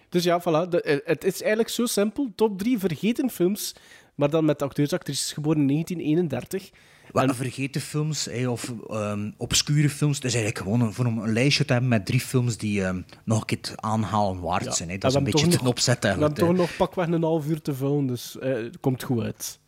Dus 0.10 0.24
ja, 0.24 0.42
voilà. 0.42 0.70
De- 0.70 1.02
het 1.06 1.24
is 1.24 1.40
eigenlijk 1.42 1.70
zo 1.70 1.86
simpel. 1.86 2.32
Top 2.36 2.58
3 2.60 2.80
vergeten 2.80 3.30
films, 3.30 3.76
maar 4.16 4.30
dan 4.30 4.46
met 4.46 4.62
acteurs 4.62 4.94
actrices 4.94 5.32
geboren 5.32 5.60
in 5.62 5.68
1931. 5.68 6.70
Wat 7.12 7.36
vergeten 7.36 7.82
films 7.82 8.30
of 8.48 8.74
ehm, 8.90 9.32
obscure 9.38 9.90
films, 9.90 10.20
dat 10.20 10.32
is 10.32 10.36
eigenlijk 10.38 10.66
gewoon 10.66 10.82
een, 10.88 10.94
voor 10.94 11.06
een 11.06 11.34
lijstje 11.34 11.66
te 11.66 11.72
hebben 11.72 11.90
met 11.90 12.06
drie 12.06 12.20
films 12.20 12.58
die 12.58 12.84
ehm, 12.84 13.02
nog 13.26 13.40
een 13.40 13.46
keer 13.46 13.60
aanhalen 13.76 14.40
waard 14.42 14.64
Ja. 14.64 14.72
zijn. 14.72 15.00
Dat 15.00 15.12
is 15.12 15.18
een 15.18 15.24
beetje 15.24 15.48
ten 15.48 15.66
opzet 15.66 16.02
We 16.04 16.08
hebben 16.08 16.34
toch 16.34 16.48
hè. 16.48 16.54
nog 16.54 16.76
pakweg 16.76 17.08
een 17.08 17.24
half 17.24 17.48
uur 17.48 17.62
te 17.62 17.74
vullen, 17.74 18.08
dus 18.08 18.40
eh, 18.40 18.54
het 18.54 18.80
komt 18.80 19.04
goed 19.04 19.24
uit. 19.24 19.60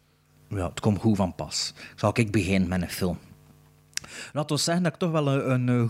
Ja, 0.49 0.69
het 0.69 0.79
komt 0.79 0.99
goed 0.99 1.15
van 1.15 1.35
pas. 1.35 1.73
Zal 1.95 2.11
ik 2.13 2.31
beginnen 2.31 2.69
met 2.69 2.81
een 2.81 2.89
film? 2.89 3.17
Laten 4.33 4.55
we 4.55 4.61
zeggen 4.61 4.83
dat 4.83 4.93
ik 4.93 4.99
toch 4.99 5.11
wel 5.11 5.27
een, 5.27 5.67
een 5.67 5.89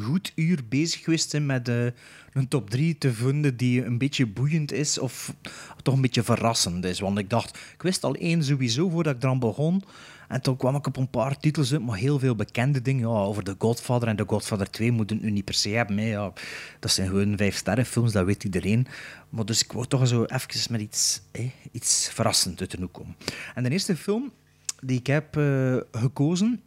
goed 0.00 0.32
uur 0.34 0.60
bezig 0.68 1.04
geweest 1.04 1.38
met 1.38 1.68
eh, 1.68 1.86
een 2.32 2.48
top 2.48 2.70
3 2.70 2.98
te 2.98 3.12
vinden 3.12 3.56
die 3.56 3.84
een 3.84 3.98
beetje 3.98 4.26
boeiend 4.26 4.72
is 4.72 4.98
of 4.98 5.34
toch 5.82 5.94
een 5.94 6.00
beetje 6.00 6.22
verrassend 6.22 6.84
is. 6.84 7.00
Want 7.00 7.18
ik 7.18 7.30
dacht, 7.30 7.58
ik 7.74 7.82
wist 7.82 8.04
al 8.04 8.14
één 8.14 8.44
sowieso 8.44 8.88
voordat 8.88 9.14
ik 9.14 9.22
eraan 9.22 9.38
begon. 9.38 9.82
En 10.28 10.40
toen 10.40 10.56
kwam 10.56 10.74
ik 10.74 10.86
op 10.86 10.96
een 10.96 11.10
paar 11.10 11.38
titels 11.38 11.72
uit, 11.72 11.82
maar 11.82 11.96
heel 11.96 12.18
veel 12.18 12.34
bekende 12.34 12.82
dingen. 12.82 13.08
Ja, 13.08 13.14
over 13.14 13.42
The 13.42 13.54
Godfather 13.58 14.08
en 14.08 14.16
The 14.16 14.24
Godfather 14.26 14.70
2 14.70 14.92
moet 14.92 15.10
het 15.10 15.22
nu 15.22 15.30
niet 15.30 15.44
per 15.44 15.54
se 15.54 15.68
hebben. 15.68 16.00
Ja, 16.02 16.32
dat 16.80 16.90
zijn 16.90 17.08
gewoon 17.08 17.36
vijf 17.36 17.56
sterrenfilms, 17.56 18.12
dat 18.12 18.24
weet 18.24 18.44
iedereen. 18.44 18.86
Maar 19.28 19.44
dus 19.44 19.62
ik 19.64 19.72
wou 19.72 19.86
toch 19.86 20.08
zo 20.08 20.24
even 20.24 20.72
met 20.72 20.80
iets, 20.80 21.22
hè, 21.32 21.52
iets 21.72 22.10
verrassend 22.12 22.60
uit 22.60 22.70
de 22.70 22.86
komen. 22.86 23.16
En 23.54 23.62
de 23.62 23.70
eerste 23.70 23.96
film 23.96 24.32
die 24.80 24.98
ik 24.98 25.06
heb 25.06 25.36
eh, 25.36 25.76
gekozen 25.92 26.60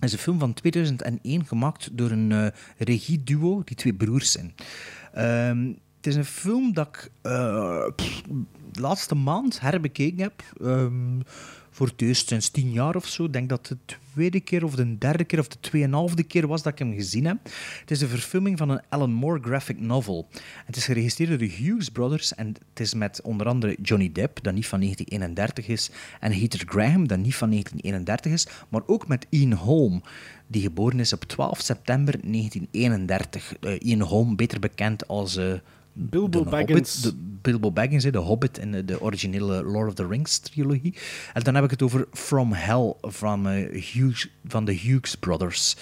is 0.00 0.12
een 0.12 0.18
film 0.18 0.38
van 0.38 0.54
2001 0.54 1.44
gemaakt 1.46 1.88
door 1.92 2.10
een 2.10 2.32
eh, 2.32 2.46
regieduo 2.78 3.62
die 3.64 3.76
twee 3.76 3.94
broers 3.94 4.32
zijn. 4.32 4.54
Ehm, 5.12 5.66
het 5.96 6.06
is 6.06 6.16
een 6.16 6.24
film 6.24 6.72
dat 6.72 6.86
ik 6.86 7.10
eh, 7.22 7.86
de 8.72 8.80
laatste 8.80 9.14
maand 9.14 9.60
herbekeken 9.60 10.22
heb. 10.22 10.42
Ehm, 10.60 11.20
voor 11.80 11.88
het 11.88 12.02
eerst 12.02 12.28
sinds 12.28 12.48
tien 12.48 12.72
jaar 12.72 12.96
of 12.96 13.06
zo. 13.06 13.24
Ik 13.24 13.32
denk 13.32 13.48
dat 13.48 13.68
het 13.68 13.78
de 13.86 13.94
tweede 14.12 14.40
keer 14.40 14.64
of 14.64 14.74
de 14.74 14.98
derde 14.98 15.24
keer 15.24 15.38
of 15.38 15.48
de 15.48 15.60
tweeënhalfde 15.60 16.22
keer 16.22 16.46
was 16.46 16.62
dat 16.62 16.72
ik 16.72 16.78
hem 16.78 16.94
gezien 16.94 17.24
heb. 17.24 17.36
Het 17.80 17.90
is 17.90 18.00
een 18.00 18.08
verfilming 18.08 18.58
van 18.58 18.68
een 18.68 18.80
Alan 18.88 19.12
Moore 19.12 19.40
graphic 19.42 19.80
novel. 19.80 20.28
Het 20.64 20.76
is 20.76 20.84
geregisseerd 20.84 21.28
door 21.28 21.38
de 21.38 21.46
Hughes 21.46 21.88
Brothers 21.88 22.34
en 22.34 22.46
het 22.46 22.80
is 22.80 22.94
met 22.94 23.20
onder 23.22 23.46
andere 23.46 23.76
Johnny 23.82 24.12
Depp, 24.12 24.42
dat 24.42 24.54
niet 24.54 24.66
van 24.66 24.80
1931 24.80 25.68
is, 25.68 25.90
en 26.20 26.32
Heather 26.32 26.62
Graham, 26.66 27.06
dat 27.06 27.18
niet 27.18 27.36
van 27.36 27.50
1931 27.50 28.32
is, 28.32 28.46
maar 28.68 28.82
ook 28.86 29.06
met 29.06 29.26
Ian 29.28 29.52
Holm, 29.52 30.02
die 30.46 30.62
geboren 30.62 31.00
is 31.00 31.12
op 31.12 31.24
12 31.24 31.60
september 31.60 32.12
1931. 32.12 33.56
Eh, 33.60 33.76
Ian 33.78 34.00
Holm, 34.00 34.36
beter 34.36 34.60
bekend 34.60 35.08
als... 35.08 35.36
eh, 35.36 35.52
Bilbo 35.92 36.44
Baggins. 36.44 37.02
Hobbit, 37.02 37.02
de 37.02 37.30
Bilbo 37.42 37.72
Baggins, 37.72 38.04
de 38.04 38.18
Hobbit 38.18 38.58
in 38.58 38.72
de, 38.72 38.84
de 38.84 39.00
originele 39.00 39.62
Lord 39.62 39.88
of 39.88 39.94
the 39.94 40.06
Rings 40.06 40.38
trilogie. 40.38 40.94
En 41.32 41.42
dan 41.42 41.54
heb 41.54 41.64
ik 41.64 41.70
het 41.70 41.82
over 41.82 42.06
From 42.12 42.52
Hell 42.52 42.94
van, 43.00 43.48
eh, 43.48 43.82
Hughes, 43.92 44.28
van 44.44 44.64
de 44.64 44.72
Hughes 44.72 45.14
Brothers. 45.14 45.76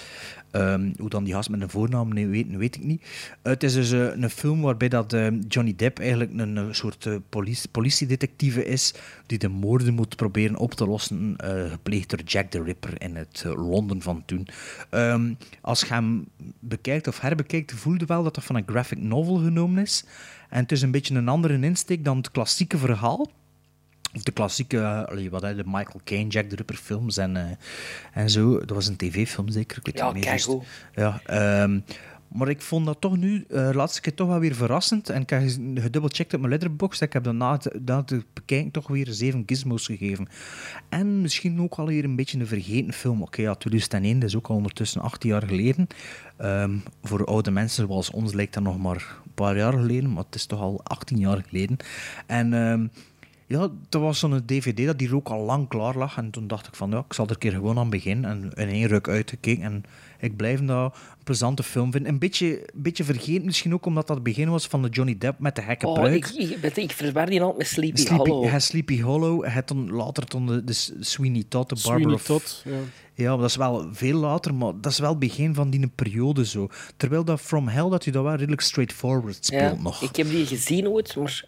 Ehm, 0.51 0.93
hoe 0.99 1.09
dan 1.09 1.25
die 1.25 1.35
gast 1.35 1.51
met 1.51 1.61
een 1.61 1.70
voornaam 1.70 2.15
nee, 2.15 2.27
weet, 2.27 2.57
weet 2.57 2.77
ik 2.77 2.85
niet. 2.85 3.03
Het 3.43 3.62
is 3.62 3.73
dus 3.73 3.91
eh, 3.91 4.16
een 4.16 4.31
film 4.31 4.61
waarbij 4.61 4.89
dat, 4.89 5.12
eh, 5.12 5.27
Johnny 5.49 5.75
Depp 5.77 5.99
eigenlijk 5.99 6.31
een 6.37 6.57
eh, 6.57 6.65
soort 6.70 7.07
eh, 7.07 7.15
politie, 7.29 7.69
politiedetectieve 7.70 8.65
is 8.65 8.95
die 9.27 9.39
de 9.39 9.49
moorden 9.49 9.95
moet 9.95 10.16
proberen 10.16 10.57
op 10.57 10.75
te 10.75 10.87
lossen, 10.87 11.37
gepleegd 11.70 12.11
door 12.11 12.20
Jack 12.20 12.51
the 12.51 12.62
Ripper 12.62 13.03
in 13.03 13.16
het 13.16 13.45
Londen 13.57 14.03
van 14.03 14.23
toen. 14.25 14.49
Ehm, 14.91 15.35
als 15.61 15.81
je 15.81 15.87
hem 15.87 16.27
bekijkt 16.59 17.09
of 17.09 17.20
herbekijkt, 17.20 17.73
voel 17.73 17.95
je 17.95 18.07
wel 18.07 18.23
dat 18.23 18.35
dat 18.35 18.45
van 18.45 18.57
een 18.57 18.66
graphic 18.66 18.99
novel 18.99 19.37
genomen 19.37 19.83
is. 19.83 20.05
En 20.49 20.62
het 20.62 20.73
is 20.73 20.83
een 20.83 20.91
beetje 20.91 21.15
een 21.15 21.29
andere 21.29 21.61
insteek 21.61 22.05
dan 22.05 22.16
het 22.16 22.31
klassieke 22.31 22.79
verhaal. 22.79 23.31
Of 24.15 24.23
de 24.23 24.33
klassieke, 24.33 25.07
allee, 25.09 25.31
wat, 25.31 25.43
de 25.43 25.63
Michael 25.67 26.01
Caine, 26.05 26.29
Jack 26.31 26.49
the 26.49 26.57
Ripper 26.57 26.77
films 26.77 27.17
en, 27.17 27.37
eh, 27.37 27.45
en 28.13 28.31
zo. 28.31 28.59
Dat 28.59 28.71
was 28.71 28.87
een 28.87 28.97
tv-film 28.97 29.49
zeker? 29.49 29.77
Ik 29.79 29.87
weet 29.87 29.99
Ja, 29.99 30.13
niet 30.13 30.25
meer. 30.25 30.63
Ja, 30.95 31.21
ehm, 31.25 31.81
maar 32.29 32.49
ik 32.49 32.63
vond 32.63 32.87
dat 32.87 33.01
toch 33.01 33.17
nu, 33.17 33.45
eh 33.49 33.71
laatste 33.73 34.01
keer 34.01 34.15
toch 34.15 34.29
wel 34.29 34.39
weer 34.39 34.55
verrassend. 34.55 35.09
En 35.09 35.23
ik 35.23 35.31
heb 35.31 35.43
gedubbelcheckt 35.75 36.35
op 36.35 36.41
mijn 36.41 36.53
letterbox. 36.53 37.01
Ik 37.01 37.13
heb 37.13 37.25
dan 37.25 37.37
na 37.37 37.53
het 37.53 38.25
bekijken 38.33 38.71
toch 38.71 38.89
weer 38.89 39.07
zeven 39.11 39.43
gizmos 39.47 39.87
gegeven. 39.87 40.29
En 40.89 41.21
misschien 41.21 41.61
ook 41.61 41.75
alweer 41.75 42.05
een 42.05 42.17
beetje 42.17 42.39
een 42.39 42.47
vergeten 42.47 42.93
film. 42.93 43.23
Oké, 43.23 43.43
ja, 43.43 43.55
2001, 43.55 44.19
dat 44.19 44.29
is 44.29 44.37
ook 44.37 44.47
al 44.47 44.57
ondertussen 44.57 45.01
18 45.01 45.31
jaar 45.31 45.47
geleden. 45.47 45.87
Ehm, 46.37 46.77
voor 47.03 47.25
oude 47.25 47.51
mensen 47.51 47.87
zoals 47.87 48.11
ons 48.11 48.33
lijkt 48.33 48.55
dat 48.55 48.63
nog 48.63 48.79
maar 48.79 49.17
een 49.25 49.33
paar 49.35 49.57
jaar 49.57 49.73
geleden. 49.73 50.13
Maar 50.13 50.25
het 50.25 50.35
is 50.35 50.47
toch 50.47 50.61
al 50.61 50.81
18 50.85 51.19
jaar 51.19 51.45
geleden. 51.49 51.77
En... 52.27 52.53
ehm, 52.53 52.87
ja, 53.49 53.69
er 53.91 54.01
was 54.01 54.19
zo'n 54.19 54.43
dvd 54.47 54.87
dat 54.87 55.01
hier 55.01 55.15
ook 55.15 55.29
al 55.29 55.45
lang 55.45 55.69
klaar 55.69 55.97
lag. 55.97 56.16
En 56.16 56.31
toen 56.31 56.47
dacht 56.47 56.66
ik 56.66 56.75
van, 56.75 56.91
ja, 56.91 56.99
ik 56.99 57.12
zal 57.12 57.25
er 57.25 57.31
een 57.31 57.39
keer 57.39 57.53
gewoon 57.53 57.79
aan 57.79 57.91
beginnen. 57.91 58.31
En 58.31 58.53
in 58.55 58.69
één 58.69 58.87
ruk 58.87 59.09
uitgekeken. 59.09 59.62
En 59.62 59.85
ik 60.19 60.36
blijf 60.36 60.61
dat 60.61 60.95
een 60.95 61.24
plezante 61.24 61.62
film 61.62 61.93
vinden. 61.93 62.12
Een 62.12 62.19
beetje, 62.19 62.69
beetje 62.74 63.05
vergeten 63.05 63.45
misschien 63.45 63.74
ook, 63.74 63.86
omdat 63.86 64.07
dat 64.07 64.16
het 64.16 64.24
begin 64.24 64.51
was 64.51 64.66
van 64.66 64.82
de 64.82 64.89
Johnny 64.89 65.19
Depp 65.19 65.39
met 65.39 65.57
de 65.57 65.62
gekke 65.62 65.86
Oh, 65.86 65.95
pruik. 65.95 66.15
ik, 66.15 66.27
ik, 66.27 66.74
je, 66.74 66.82
ik 66.82 66.93
verwar 66.93 67.27
die 67.27 67.40
altijd 67.40 67.59
met 67.59 67.66
Sleepy, 67.66 68.01
Sleepy, 68.01 68.31
Hollow. 68.31 68.51
hij 68.51 68.61
Sleepy 68.61 69.01
Hollow. 69.01 69.45
Hij 69.45 69.53
had 69.53 69.69
dan 69.69 69.90
later 69.90 70.28
dan 70.28 70.47
de, 70.47 70.65
de 70.65 70.73
Sweeney 71.01 71.45
Todd, 71.49 71.69
de 71.69 71.77
Sweeney 71.77 72.01
Barbara... 72.03 72.24
Todd, 72.24 72.62
ja. 72.65 72.77
Ja, 73.15 73.28
maar 73.31 73.39
dat 73.39 73.49
is 73.51 73.57
wel 73.57 73.89
veel 73.93 74.19
later, 74.19 74.55
maar 74.55 74.73
dat 74.81 74.93
is 74.93 74.99
wel 74.99 75.11
het 75.11 75.19
begin 75.19 75.55
van 75.55 75.70
die 75.70 75.86
periode 75.89 76.47
zo. 76.47 76.69
Terwijl 76.97 77.24
dat 77.24 77.40
From 77.40 77.69
Hell, 77.69 77.89
dat 77.89 78.05
hij 78.05 78.12
dat 78.12 78.23
wel 78.23 78.35
redelijk 78.35 78.61
straightforward 78.61 79.45
speelt 79.45 79.77
Ja, 79.77 79.82
nog. 79.82 80.03
Ik 80.03 80.16
heb 80.16 80.28
die 80.31 80.47
gezien 80.47 80.89
ooit, 80.89 81.16
maar 81.16 81.45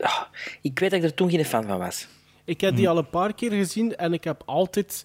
ah, 0.00 0.22
ik 0.62 0.78
weet 0.78 0.90
dat 0.90 0.98
ik 0.98 1.04
er 1.04 1.14
toen 1.14 1.30
geen 1.30 1.44
fan 1.44 1.66
van 1.66 1.78
was. 1.78 2.06
Ik 2.44 2.60
heb 2.60 2.76
die 2.76 2.88
al 2.88 2.98
een 2.98 3.10
paar 3.10 3.34
keer 3.34 3.50
gezien 3.50 3.96
en 3.96 4.12
ik 4.12 4.24
heb 4.24 4.42
altijd... 4.46 5.04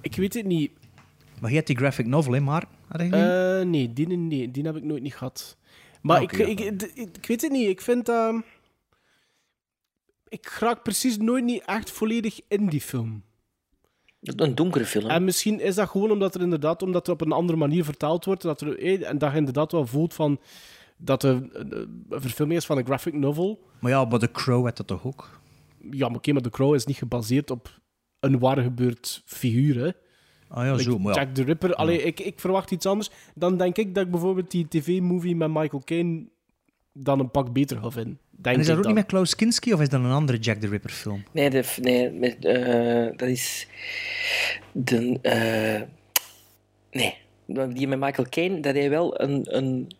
Ik 0.00 0.16
weet 0.16 0.34
het 0.34 0.44
niet. 0.44 0.70
Maar 1.40 1.50
je 1.50 1.56
hebt 1.56 1.66
die 1.66 1.76
graphic 1.76 2.06
novel, 2.06 2.32
hè, 2.32 2.40
maar... 2.40 2.64
Die? 2.88 3.12
Eh, 3.12 3.66
nee, 3.66 3.92
die, 3.92 4.06
nee, 4.08 4.50
die 4.50 4.64
heb 4.64 4.76
ik 4.76 4.84
nooit 4.84 5.02
niet 5.02 5.14
gehad. 5.14 5.56
Maar 6.02 6.16
Ah, 6.16 6.22
ik, 6.22 6.32
ik, 6.32 6.60
ik, 6.60 6.82
ik 6.94 7.26
weet 7.26 7.42
het 7.42 7.50
niet. 7.52 7.68
Ik 7.68 7.80
vind... 7.80 8.08
ehm, 8.08 8.40
ik 10.28 10.48
raak 10.60 10.82
precies 10.82 11.16
nooit 11.18 11.44
niet 11.44 11.62
echt 11.64 11.90
volledig 11.90 12.40
in 12.48 12.66
die 12.66 12.80
film. 12.80 13.22
Een 14.20 14.54
donkere 14.54 14.84
film. 14.86 15.08
En 15.10 15.24
misschien 15.24 15.60
is 15.60 15.74
dat 15.74 15.88
gewoon 15.88 16.10
omdat 16.10 16.34
er 16.34 16.40
inderdaad 16.40 16.82
omdat 16.82 17.06
er 17.06 17.12
op 17.12 17.20
een 17.20 17.32
andere 17.32 17.58
manier 17.58 17.84
vertaald 17.84 18.24
wordt. 18.24 18.42
Dat 18.42 18.60
er, 18.60 18.78
eh, 18.78 19.08
en 19.08 19.18
dat 19.18 19.30
je 19.30 19.36
inderdaad 19.36 19.72
wel 19.72 19.86
voelt 19.86 20.14
van 20.14 20.40
dat 20.96 21.22
er 21.22 21.30
een, 21.30 21.72
een 22.08 22.20
verfilming 22.20 22.58
is 22.58 22.66
van 22.66 22.78
een 22.78 22.84
graphic 22.84 23.14
novel. 23.14 23.60
Maar 23.80 23.90
ja, 23.90 24.04
maar 24.04 24.18
The 24.18 24.30
Crow 24.30 24.64
had 24.64 24.76
dat 24.76 24.86
toch 24.86 25.04
ook? 25.06 25.40
Ja, 25.90 26.06
maar 26.08 26.16
oké, 26.16 26.32
maar 26.32 26.42
The 26.42 26.50
Crow 26.50 26.74
is 26.74 26.84
niet 26.86 26.96
gebaseerd 26.96 27.50
op 27.50 27.80
een 28.20 28.38
waar 28.38 28.62
gebeurd 28.62 29.22
figuur, 29.24 29.84
hè. 29.84 29.90
Ah 30.48 30.64
ja, 30.64 30.70
Like 30.72 30.82
zo. 30.90 30.98
Maar 30.98 31.14
ja. 31.14 31.20
Jack 31.20 31.34
the 31.34 31.42
Ripper. 31.42 31.74
Allee, 31.74 32.02
ik, 32.02 32.20
ik 32.20 32.40
verwacht 32.40 32.70
iets 32.70 32.86
anders. 32.86 33.10
Dan 33.34 33.56
denk 33.56 33.76
ik 33.76 33.94
dat 33.94 34.04
ik 34.04 34.10
bijvoorbeeld 34.10 34.50
die 34.50 34.68
tv-movie 34.68 35.36
met 35.36 35.48
Michael 35.48 35.82
Caine 35.84 36.24
dan 36.92 37.20
een 37.20 37.30
pak 37.30 37.52
beter 37.52 37.76
ga 37.76 37.90
vinden. 37.90 38.18
Denk 38.30 38.54
En 38.54 38.60
is 38.60 38.66
dat 38.66 38.76
ook 38.76 38.82
dan. 38.82 38.92
niet 38.92 39.00
met 39.00 39.10
Klaus 39.10 39.34
Kinski 39.34 39.72
of 39.72 39.80
is 39.80 39.88
dat 39.88 40.00
een 40.00 40.10
andere 40.10 40.38
Jack 40.38 40.56
the 40.56 40.68
Ripper 40.68 40.90
film? 40.90 41.24
Nee, 41.32 41.50
de, 41.50 41.74
nee 41.80 42.10
met, 42.10 42.44
eh, 42.44 43.16
dat 43.16 43.28
is... 43.28 43.68
De, 44.72 45.18
eh, 45.22 45.82
nee, 46.90 47.14
die 47.72 47.88
met 47.88 47.98
Michael 47.98 48.28
Caine, 48.28 48.60
dat 48.60 48.74
hij 48.74 48.90
wel 48.90 49.20
een, 49.20 49.56
een, 49.56 49.90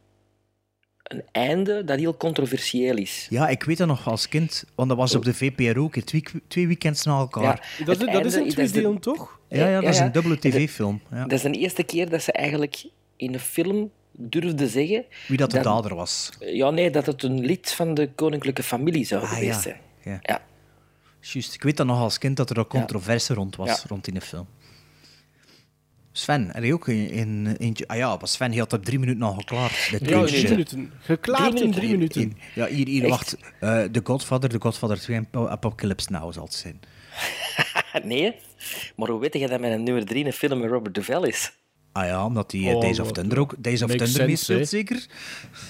een 1.06 1.22
einde 1.32 1.84
dat 1.84 1.98
heel 1.98 2.16
controversieel 2.16 2.96
is. 2.96 3.26
Ja, 3.30 3.48
ik 3.48 3.62
weet 3.62 3.78
dat 3.78 3.86
nog 3.88 4.08
als 4.08 4.28
kind, 4.28 4.64
want 4.74 4.88
dat 4.88 4.98
was 4.98 5.14
op 5.14 5.24
de 5.24 5.34
VPRO 5.34 5.82
ook 5.82 5.96
twee, 5.96 6.22
twee 6.48 6.66
weekends 6.66 7.02
na 7.04 7.18
elkaar. 7.18 7.68
Ja, 7.78 7.84
Dat 7.84 8.00
is, 8.24 8.32
dat 8.34 8.58
is 8.58 8.72
delen, 8.72 8.98
toch? 9.00 9.38
Ja, 9.48 9.68
ja, 9.68 9.80
dat 9.80 9.90
is 9.94 9.98
een 9.98 10.12
dubbele 10.12 10.38
tv-film. 10.38 11.00
Ja. 11.10 11.22
Dat 11.22 11.32
is 11.32 11.42
de 11.42 11.50
eerste 11.50 11.82
keer 11.82 12.08
dat 12.10 12.22
ze 12.22 12.32
eigenlijk 12.32 12.84
in 13.16 13.34
een 13.34 13.40
film 13.40 13.90
durfde 14.12 14.68
zeggen... 14.68 15.04
Wie 15.28 15.36
dat 15.36 15.50
de 15.50 15.60
dader 15.60 15.94
was. 15.94 16.30
Ja, 16.40 16.70
nee, 16.70 16.90
dat 16.90 17.06
het 17.06 17.22
een 17.22 17.40
lid 17.46 17.72
van 17.72 17.94
de 17.94 18.08
koninklijke 18.14 18.62
familie 18.62 19.04
zou 19.04 19.22
Ah, 19.22 19.28
geweest 19.32 19.54
ja. 19.54 19.60
zijn. 19.60 19.76
Ja. 20.02 20.18
Ja. 20.22 20.42
Juist, 21.20 21.54
ik 21.54 21.62
weet 21.62 21.76
dat 21.76 21.86
nog 21.86 21.98
als 21.98 22.18
kind 22.18 22.36
dat 22.36 22.50
er 22.50 22.58
ook 22.58 22.68
controverse 22.68 23.34
rond 23.34 23.56
was, 23.56 23.68
Ja. 23.68 23.76
rond 23.88 24.06
in 24.08 24.14
de 24.14 24.20
film. 24.20 24.46
Sven, 26.16 26.48
heb 26.52 26.64
je 26.64 26.72
ook 26.72 26.88
in, 26.88 27.10
in, 27.10 27.56
eentje... 27.58 27.88
Ah 27.88 27.96
ja, 27.96 28.16
maar 28.16 28.28
Sven, 28.28 28.58
had 28.58 28.72
op 28.72 28.84
drie 28.84 28.98
minuten 28.98 29.22
al 29.22 29.34
geklaard. 29.34 29.90
dit 29.90 30.08
Ja, 30.08 30.24
drie 30.24 30.48
minuten. 30.48 30.92
Geklaard 31.00 31.60
in 31.60 31.70
drie 31.70 31.90
minuten. 31.90 32.36
Ja, 32.54 32.66
hier, 32.66 32.86
hier 32.86 33.08
wacht. 33.08 33.36
Eh 33.60 33.82
The 33.84 34.00
Godfather, 34.04 34.50
The 34.50 34.60
Godfather 34.60 35.00
2 35.00 35.16
en 35.16 35.48
Apocalypse 35.48 36.12
Now 36.12 36.32
zal 36.32 36.44
het 36.44 36.54
zijn. 36.54 36.80
nee, 38.04 38.34
maar 38.96 39.08
hoe 39.08 39.20
weet 39.20 39.34
je 39.34 39.48
dat 39.48 39.60
mijn 39.60 39.82
nummer 39.82 40.06
3 40.06 40.24
een 40.24 40.32
film 40.32 40.58
met 40.58 40.70
Robert 40.70 40.94
Duvall 40.94 41.28
is? 41.28 41.52
Ah 41.92 42.06
ja, 42.06 42.24
omdat 42.24 42.52
hij 42.52 42.74
Oh, 42.74 42.80
Days 42.80 43.00
of 43.00 43.12
Thunder 43.12 43.38
ook... 43.38 43.54
Days 43.58 43.82
of 43.82 43.90
Thunder 43.90 44.26
meespeelt, 44.26 44.68
zeker? 44.68 45.06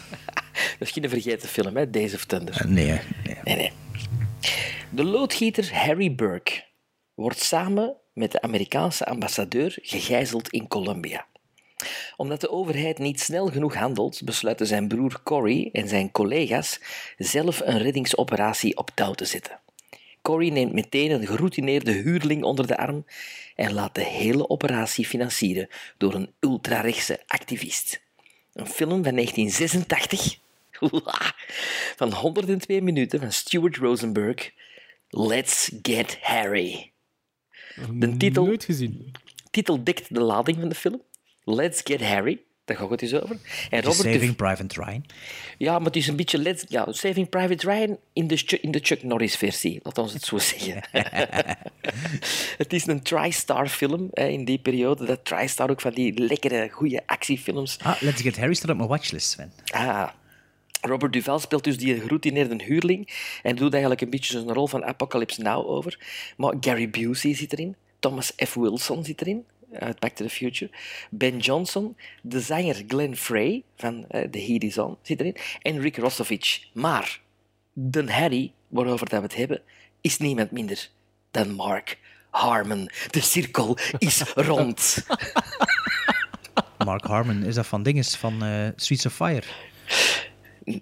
Misschien 0.78 1.04
een 1.04 1.10
vergeten 1.10 1.48
film, 1.48 1.76
hè? 1.76 1.90
Days 1.90 2.14
of 2.14 2.24
Thunder. 2.24 2.64
Nee, 2.68 2.86
hè. 2.86 2.98
nee. 3.24 3.36
Nee, 3.44 3.56
nee. 3.56 3.72
De 4.90 5.04
loodgieter 5.04 5.74
Harry 5.74 6.14
Burke 6.14 6.64
wordt 7.14 7.40
samen 7.40 7.96
met 8.16 8.32
de 8.32 8.40
Amerikaanse 8.40 9.04
ambassadeur 9.04 9.78
gegijzeld 9.82 10.48
in 10.48 10.68
Colombia. 10.68 11.26
Omdat 12.16 12.40
de 12.40 12.50
overheid 12.50 12.98
niet 12.98 13.20
snel 13.20 13.46
genoeg 13.46 13.74
handelt, 13.74 14.24
besluiten 14.24 14.66
zijn 14.66 14.88
broer 14.88 15.20
Corey 15.22 15.68
en 15.72 15.88
zijn 15.88 16.10
collega's 16.10 16.80
zelf 17.18 17.60
een 17.60 17.78
reddingsoperatie 17.78 18.76
op 18.76 18.90
touw 18.94 19.12
te 19.12 19.24
zetten. 19.24 19.60
Corey 20.22 20.50
neemt 20.50 20.72
meteen 20.72 21.10
een 21.10 21.26
geroutineerde 21.26 21.92
huurling 21.92 22.42
onder 22.42 22.66
de 22.66 22.76
arm 22.76 23.06
en 23.54 23.72
laat 23.72 23.94
de 23.94 24.04
hele 24.04 24.48
operatie 24.48 25.06
financieren 25.06 25.68
door 25.96 26.14
een 26.14 26.32
ultrarechtse 26.40 27.20
activist. 27.26 28.00
Een 28.52 28.66
film 28.66 29.04
van 29.04 29.14
1986 29.14 30.38
van 31.96 32.12
102 32.12 32.80
minuten 32.82 33.20
van 33.20 33.32
Stuart 33.32 33.76
Rosenberg. 33.76 34.50
Let's 35.08 35.70
Get 35.82 36.18
Harry. 36.20 36.94
De 37.92 38.16
titel, 38.16 38.44
Nooit 38.44 38.64
gezien. 38.64 39.12
titel 39.50 39.84
dekt 39.84 40.14
de 40.14 40.20
lading 40.20 40.56
van 40.60 40.68
de 40.68 40.74
film. 40.74 41.02
Let's 41.44 41.80
Get 41.84 42.00
Harry. 42.00 42.40
Daar 42.64 42.76
gaat 42.76 42.90
het 42.90 43.00
dus 43.00 43.14
over. 43.14 43.36
En 43.70 43.82
Robert 43.82 44.02
de- 44.02 44.12
Saving 44.12 44.36
Private 44.36 44.82
Ryan. 44.84 45.04
ja, 45.58 45.76
maar 45.76 45.86
het 45.86 45.96
is 45.96 46.06
een 46.06 46.16
beetje 46.16 46.38
let's, 46.38 46.64
ja, 46.68 46.92
Saving 46.92 47.28
Private 47.28 47.70
Ryan 47.70 47.98
in 48.12 48.26
de, 48.26 48.58
in 48.60 48.70
de 48.70 48.78
Chuck 48.82 49.02
Norris 49.02 49.36
versie, 49.36 49.80
laat 49.82 49.98
ons 49.98 50.12
het 50.12 50.22
zo 50.24 50.38
zeggen. 50.54 50.80
het 52.58 52.72
is 52.72 52.86
een 52.86 53.02
TriStar 53.02 53.68
film 53.68 54.08
hè, 54.12 54.26
in 54.26 54.44
die 54.44 54.58
periode. 54.58 55.04
Dat 55.06 55.24
TriStar 55.24 55.70
ook 55.70 55.80
van 55.80 55.92
die 55.92 56.18
lekkere, 56.18 56.68
goede 56.72 57.02
actiefilms. 57.06 57.78
Ah, 57.82 58.00
Let's 58.00 58.22
Get 58.22 58.36
Harry 58.36 58.54
staat 58.54 58.70
op 58.70 58.76
mijn 58.76 58.88
watchlist, 58.88 59.30
Sven. 59.30 59.52
Ah. 59.72 60.08
Robert 60.86 61.12
Duval 61.12 61.38
speelt 61.38 61.64
dus 61.64 61.78
die 61.78 62.00
geroutineerde 62.00 62.64
huurling 62.64 63.08
en 63.42 63.56
doet 63.56 63.72
eigenlijk 63.72 64.02
een 64.02 64.10
beetje 64.10 64.32
zo'n 64.32 64.52
rol 64.52 64.66
van 64.66 64.84
Apocalypse 64.84 65.42
Now 65.42 65.68
over. 65.68 65.98
Maar 66.36 66.54
Gary 66.60 66.90
Busey 66.90 67.34
zit 67.34 67.52
erin, 67.52 67.76
Thomas 67.98 68.32
F. 68.44 68.54
Wilson 68.54 69.04
zit 69.04 69.20
erin, 69.20 69.44
uit 69.72 69.98
Back 69.98 70.12
to 70.12 70.24
the 70.24 70.30
Future, 70.30 70.70
Ben 71.10 71.38
Johnson, 71.38 71.96
de 72.22 72.40
zanger 72.40 72.84
Glenn 72.88 73.16
Frey 73.16 73.62
van 73.76 74.04
eh, 74.08 74.28
The 74.30 74.38
Heat 74.38 74.62
Is 74.62 74.78
On 74.78 74.96
zit 75.02 75.20
erin 75.20 75.36
en 75.62 75.80
Rick 75.80 75.96
Rossovich. 75.96 76.68
Maar 76.72 77.20
de 77.72 78.12
Harry, 78.12 78.52
waarover 78.68 79.08
dat 79.08 79.18
we 79.20 79.26
het 79.26 79.36
hebben, 79.36 79.60
is 80.00 80.18
niemand 80.18 80.50
minder 80.50 80.88
dan 81.30 81.50
Mark 81.50 81.98
Harmon. 82.30 82.90
De 83.10 83.20
cirkel 83.20 83.78
is 83.98 84.20
rond. 84.34 85.06
Mark 86.84 87.04
Harmon, 87.04 87.42
is 87.42 87.54
dat 87.54 87.66
van 87.66 87.82
dinges, 87.82 88.16
van 88.16 88.42
eh, 88.42 88.68
Streets 88.76 89.06
of 89.06 89.14
Fire? 89.14 89.46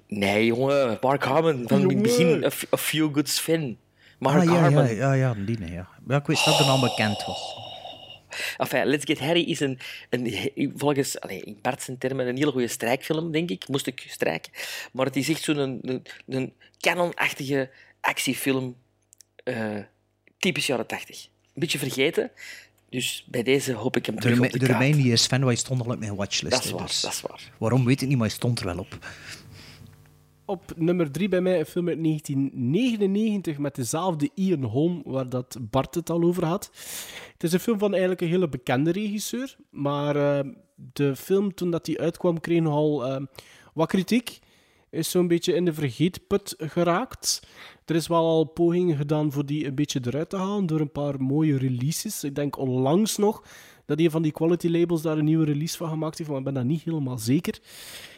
Nee, 0.09 0.47
jongen, 0.47 0.99
Mark 1.01 1.25
Harmon 1.25 1.65
van 1.69 1.89
het 1.89 2.03
begin, 2.03 2.45
A 2.45 2.77
Few 2.77 3.15
Good 3.15 3.29
Sven. 3.29 3.79
Mark 4.19 4.39
ah, 4.39 4.45
ja, 4.45 4.51
Harmon. 4.51 4.85
ja, 4.85 4.91
ja, 4.91 5.13
ja, 5.13 5.35
die, 5.35 5.59
nee, 5.59 5.73
ja. 5.73 5.89
ja. 6.09 6.17
Ik 6.17 6.27
wist 6.27 6.45
dat 6.45 6.59
de 6.59 6.65
naam 6.65 6.81
bekend 6.81 7.25
was. 7.27 7.63
Enfin, 8.57 8.85
Let's 8.87 9.05
Get 9.05 9.19
Harry 9.19 9.43
is 9.43 9.61
een, 9.61 9.79
een 10.11 10.73
volgens 10.77 11.17
in 11.17 11.59
Bart 11.63 11.83
zijn 11.83 11.99
termen 11.99 12.27
een 12.29 12.37
hele 12.37 12.51
goede 12.51 12.69
strijkfilm, 12.69 13.33
denk 13.33 13.51
ik. 13.51 13.69
Moest 13.69 13.87
ik 13.87 14.05
strijken. 14.09 14.53
Maar 14.93 15.07
het 15.07 15.17
is 15.17 15.29
echt 15.29 15.43
zo'n 15.43 15.57
een, 15.57 15.79
een, 15.83 16.03
een 16.27 16.53
canonachtige 16.79 17.71
actiefilm, 18.01 18.77
eh, 19.45 19.77
typisch 20.39 20.67
jaren 20.67 20.87
tachtig. 20.87 21.25
Een 21.25 21.61
beetje 21.61 21.79
vergeten, 21.79 22.31
dus 22.91 23.25
bij 23.27 23.43
deze 23.43 23.73
hoop 23.73 23.97
ik 23.97 24.07
hem 24.07 24.15
De, 24.15 24.21
terug 24.21 24.37
remi- 24.37 24.47
op 24.47 24.53
de 24.53 24.59
de 24.59 24.67
die 24.97 25.13
is 25.13 25.27
hij 25.29 25.55
stond 25.55 25.87
al 25.87 25.93
op 25.93 25.99
mijn 25.99 26.15
watchlist. 26.17 26.55
Dat 26.57 26.65
is 26.65 26.71
waar, 26.71 26.87
dus 26.87 27.01
dat 27.01 27.13
is 27.13 27.21
waar. 27.21 27.41
Waarom 27.59 27.85
weet 27.85 28.03
ik 28.03 28.09
niet, 28.09 28.17
maar 28.17 28.27
hij 28.27 28.37
stond 28.37 28.59
er 28.59 28.65
wel 28.67 28.79
op. 28.79 28.99
Op 30.47 30.73
nummer 30.77 31.11
3 31.11 31.29
bij 31.29 31.41
mij 31.41 31.59
een 31.59 31.67
film 31.67 31.89
uit 31.89 32.03
1999 32.03 33.59
met 33.59 33.75
dezelfde 33.75 34.31
Ian 34.35 34.63
Holm, 34.63 35.03
waar 35.05 35.29
dat 35.29 35.59
Bart 35.61 35.95
het 35.95 36.11
al 36.11 36.23
over 36.23 36.45
had. 36.45 36.71
Het 37.33 37.43
is 37.43 37.53
een 37.53 37.61
film 37.61 37.79
van 37.79 37.91
eigenlijk 37.91 38.21
een 38.21 38.29
hele 38.29 38.49
bekende 38.49 38.91
regisseur, 38.91 39.57
maar 39.71 40.17
eh, 40.17 40.51
de 40.93 41.17
film 41.17 41.55
toen 41.55 41.71
dat 41.71 41.85
die 41.85 42.01
uitkwam 42.01 42.41
kreeg 42.41 42.61
nogal 42.61 43.07
eh, 43.07 43.23
wat 43.75 43.89
kritiek. 43.89 44.39
Is 44.91 45.11
zo'n 45.11 45.29
beetje 45.29 45.55
in 45.55 45.65
de 45.65 45.75
vergeetput 45.75 46.55
geraakt. 46.59 47.47
Er 47.85 47.95
is 47.95 48.07
wel 48.07 48.27
al 48.27 48.45
pogingen 48.45 48.97
gedaan 48.97 49.33
voor 49.33 49.47
die 49.47 49.67
een 49.67 49.75
beetje 49.75 50.01
eruit 50.05 50.29
te 50.29 50.37
halen 50.37 50.67
door 50.67 50.81
een 50.81 50.93
paar 50.93 51.21
mooie 51.21 51.59
releases. 51.59 52.25
Ik 52.25 52.35
denk 52.35 52.59
onlangs 52.59 53.17
nog 53.17 53.43
dat 53.87 53.99
een 53.99 54.11
van 54.11 54.23
die 54.23 54.33
quality 54.33 54.69
labels 54.69 55.03
daar 55.03 55.19
een 55.19 55.25
nieuwe 55.25 55.45
release 55.45 55.77
van 55.77 55.89
gemaakt 55.89 56.19
heeft, 56.19 56.31
maar 56.31 56.39
ik 56.39 56.45
ben 56.45 56.55
dat 56.55 56.65
niet 56.65 56.83
helemaal 56.83 57.19
zeker. 57.19 57.61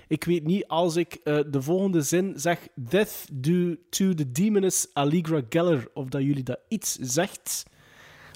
Ik 0.09 0.25
weet 0.25 0.45
niet 0.45 0.67
als 0.67 0.97
ik 0.97 1.15
eh, 1.25 1.39
de 1.51 1.63
volgende 1.63 2.03
zin 2.03 2.33
zeg: 2.37 2.69
Death 2.75 3.25
due 3.33 3.79
to 3.91 4.15
the 4.15 4.33
demoness 4.33 4.87
Allegra 4.93 5.41
Geller, 5.49 5.89
of 5.95 6.09
dat 6.09 6.23
jullie 6.23 6.43
dat 6.43 6.59
iets 6.69 6.97
zegt. 7.01 7.63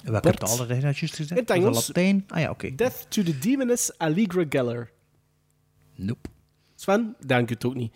Welke 0.03 0.21
Bart? 0.21 0.39
taal 0.39 0.67
hij 0.67 0.79
dat 0.79 0.97
juist 0.97 1.15
gezegd? 1.15 1.29
In 1.31 1.37
het 1.37 1.49
Engels. 1.49 1.87
Latijn? 1.87 2.23
Ah 2.27 2.39
ja, 2.41 2.49
oké. 2.49 2.75
Death 2.75 3.05
to 3.11 3.23
the 3.23 3.37
demoness 3.37 3.97
Allegra 3.97 4.45
Geller. 4.49 4.91
Nope. 5.95 6.29
Sven, 6.75 7.15
denk 7.25 7.49
het 7.49 7.65
ook 7.65 7.75
niet. 7.75 7.93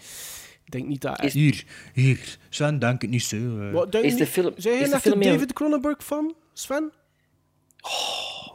Ik 0.65 0.71
denk 0.71 0.87
niet 0.87 1.01
dat. 1.01 1.21
Hier, 1.21 1.65
hier. 1.93 2.37
Sven, 2.49 2.79
dank 2.79 3.01
het 3.01 3.11
niet 3.11 3.23
zo. 3.23 3.59
eh. 3.59 3.71
Wat, 3.71 3.91
denk 3.91 4.03
Is 4.05 4.13
de 4.13 4.19
niet- 4.19 4.29
film- 4.29 4.53
Zijn 4.57 4.73
is 4.73 4.79
jij 4.79 4.89
de 4.89 4.95
echt 4.95 5.05
een 5.05 5.21
David 5.21 5.53
Cronenberg 5.53 6.03
fan, 6.03 6.35
Sven? 6.53 6.91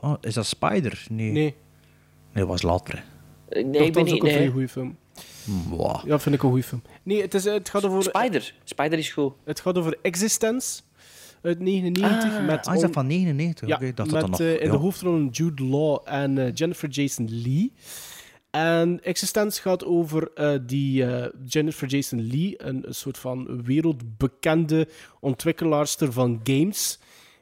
Oh, 0.01 0.15
is 0.21 0.35
dat 0.35 0.47
Spider? 0.47 1.05
Nee. 1.11 1.31
Nee. 1.31 1.43
Nee, 1.43 1.55
dat 2.33 2.47
was 2.47 2.63
later. 2.63 3.05
Nee, 3.51 3.63
ik 3.63 3.71
ben 3.73 3.93
dat 3.93 4.07
is 4.07 4.13
niet... 4.13 4.21
ook 4.21 4.23
een 4.27 4.31
vrij 4.33 4.43
Nee. 4.45 4.51
goede 4.51 4.69
film. 4.69 4.97
Mwah. 5.45 6.05
Ja, 6.07 6.19
vind 6.19 6.35
ik 6.35 6.43
een 6.43 6.49
goede 6.49 6.65
film. 6.65 6.83
Nee, 7.03 7.23
het, 7.23 7.35
is, 7.35 7.45
het 7.45 7.69
gaat 7.69 7.85
over. 7.85 8.03
Spider. 8.03 8.55
Spider 8.65 8.99
is 8.99 9.11
goed. 9.13 9.33
Het 9.45 9.61
gaat 9.61 9.79
over 9.79 9.99
Existence 10.03 10.81
uit 11.43 11.59
99 11.61 12.33
Ah, 12.37 12.47
met 12.47 12.67
Ah, 12.67 12.75
is 12.75 12.81
dat 12.81 12.93
van 12.93 13.07
99? 13.07 13.69
Ja, 13.69 13.79
dacht 13.79 13.83
met 13.83 13.97
dat 13.97 14.11
dat 14.21 14.31
nog... 14.31 14.41
eh, 14.41 14.55
in 14.61 14.65
ja. 14.67 14.71
de 14.71 14.77
hoofdrollen 14.79 15.29
Jude 15.29 15.65
Law 15.65 15.99
en 16.05 16.39
eh, 16.39 16.55
Jennifer 16.55 16.89
Jason 16.89 17.29
Lee. 17.31 17.73
En 18.51 19.01
Existence 19.03 19.61
gaat 19.61 19.85
over 19.85 20.31
eh, 20.35 20.55
die 20.67 21.05
eh, 21.07 21.29
Jennifer 21.47 21.89
Jason 21.89 22.27
Lee, 22.31 22.55
een, 22.63 22.87
een 22.87 22.95
soort 22.95 23.19
van 23.19 23.63
wereldbekende 23.65 24.89
ontwikkelaarster 25.21 26.13
van 26.13 26.41
games. 26.45 26.99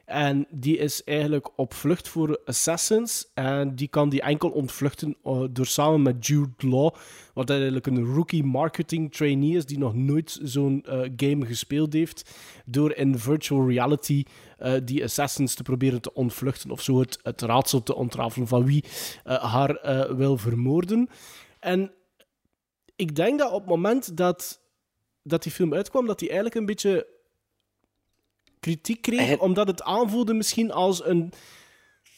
En 0.09 0.47
die 0.49 0.77
is 0.77 1.03
eigenlijk 1.03 1.49
op 1.55 1.73
vlucht 1.73 2.07
voor 2.07 2.39
assassins. 2.45 3.31
En 3.33 3.75
die 3.75 3.87
kan 3.87 4.09
die 4.09 4.21
enkel 4.21 4.49
ontvluchten 4.49 5.17
eh, 5.23 5.43
door 5.51 5.65
samen 5.65 6.01
met 6.01 6.25
Jude 6.25 6.67
Law, 6.67 6.95
wat 7.33 7.49
eigenlijk 7.49 7.87
een 7.87 8.05
rookie 8.05 8.43
marketing 8.43 9.13
trainee 9.13 9.55
is, 9.55 9.65
die 9.65 9.77
nog 9.77 9.95
nooit 9.95 10.39
zo'n 10.43 10.83
eh, 10.85 10.99
game 11.15 11.45
gespeeld 11.45 11.93
heeft, 11.93 12.35
door 12.65 12.93
in 12.93 13.17
virtual 13.17 13.67
reality 13.69 14.23
eh, 14.57 14.73
die 14.83 15.03
assassins 15.03 15.53
te 15.53 15.63
proberen 15.63 16.01
te 16.01 16.13
ontvluchten. 16.13 16.71
Of 16.71 16.81
zo 16.81 16.99
het, 16.99 17.41
raadsel 17.41 17.83
te 17.83 17.95
ontrafelen 17.95 18.47
van 18.47 18.65
wie 18.65 18.83
haar 19.23 19.79
wil 20.15 20.37
vermoorden. 20.37 21.09
En 21.59 21.91
ik 22.95 23.15
denk 23.15 23.39
dat 23.39 23.51
op 23.51 23.59
het 23.59 23.69
moment 23.69 24.17
dat, 24.17 24.61
dat 25.23 25.43
die 25.43 25.51
film 25.51 25.73
uitkwam, 25.73 26.05
dat 26.05 26.19
hij 26.19 26.29
eigenlijk 26.29 26.59
een 26.59 26.65
beetje 26.65 27.17
kritiek 28.59 29.01
kreeg, 29.01 29.39
omdat 29.39 29.67
het 29.67 29.83
aanvoelde 29.83 30.33
misschien 30.33 30.71
als 30.71 31.05
een, 31.05 31.33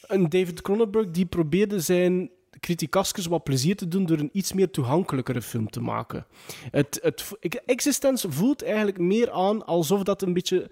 een 0.06 0.28
David 0.28 0.62
Cronenberg 0.62 1.10
die 1.10 1.26
probeerde 1.26 1.80
zijn 1.80 2.30
criticasters 2.60 3.26
wat 3.26 3.44
plezier 3.44 3.76
te 3.76 3.88
doen 3.88 4.06
door 4.06 4.18
een 4.18 4.30
iets 4.32 4.52
meer 4.52 4.70
toegankelijkere 4.70 5.42
film 5.42 5.70
te 5.70 5.80
maken. 5.80 6.26
Het, 6.70 6.98
het, 7.02 7.62
Existence 7.66 8.30
voelt 8.30 8.62
eigenlijk 8.62 8.98
meer 8.98 9.30
aan 9.30 9.66
alsof 9.66 10.02
dat 10.02 10.22
een 10.22 10.32
beetje 10.32 10.70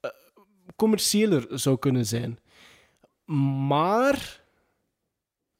eh, 0.00 0.10
commerciëler 0.76 1.46
zou 1.50 1.78
kunnen 1.78 2.06
zijn. 2.06 2.38
Maar 3.68 4.42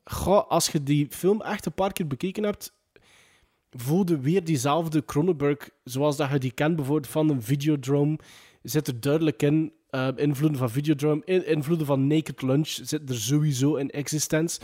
goh, 0.04 0.48
als 0.48 0.68
je 0.68 0.82
die 0.82 1.06
film 1.10 1.42
echt 1.42 1.66
een 1.66 1.74
paar 1.74 1.92
keer 1.92 2.06
bekeken 2.06 2.42
hebt, 2.42 2.72
voelde 3.70 4.20
weer 4.20 4.44
diezelfde 4.44 5.04
Cronenberg, 5.04 5.70
zoals 5.84 6.16
dat 6.16 6.30
je 6.30 6.38
die 6.38 6.52
kent 6.52 6.76
bijvoorbeeld 6.76 7.12
van 7.12 7.28
een 7.28 7.42
Videodrome, 7.42 8.18
zit 8.62 8.86
er 8.86 9.00
duidelijk 9.00 9.42
in. 9.42 9.72
eh, 9.90 10.08
invloeden 10.16 10.58
van 10.58 10.70
Videodrome, 10.70 11.22
in- 11.24 11.46
invloeden 11.46 11.86
van 11.86 12.06
Naked 12.06 12.42
Lunch 12.42 12.68
zit 12.68 13.08
er 13.08 13.14
sowieso 13.14 13.74
in 13.76 13.90
Existence. 13.90 14.60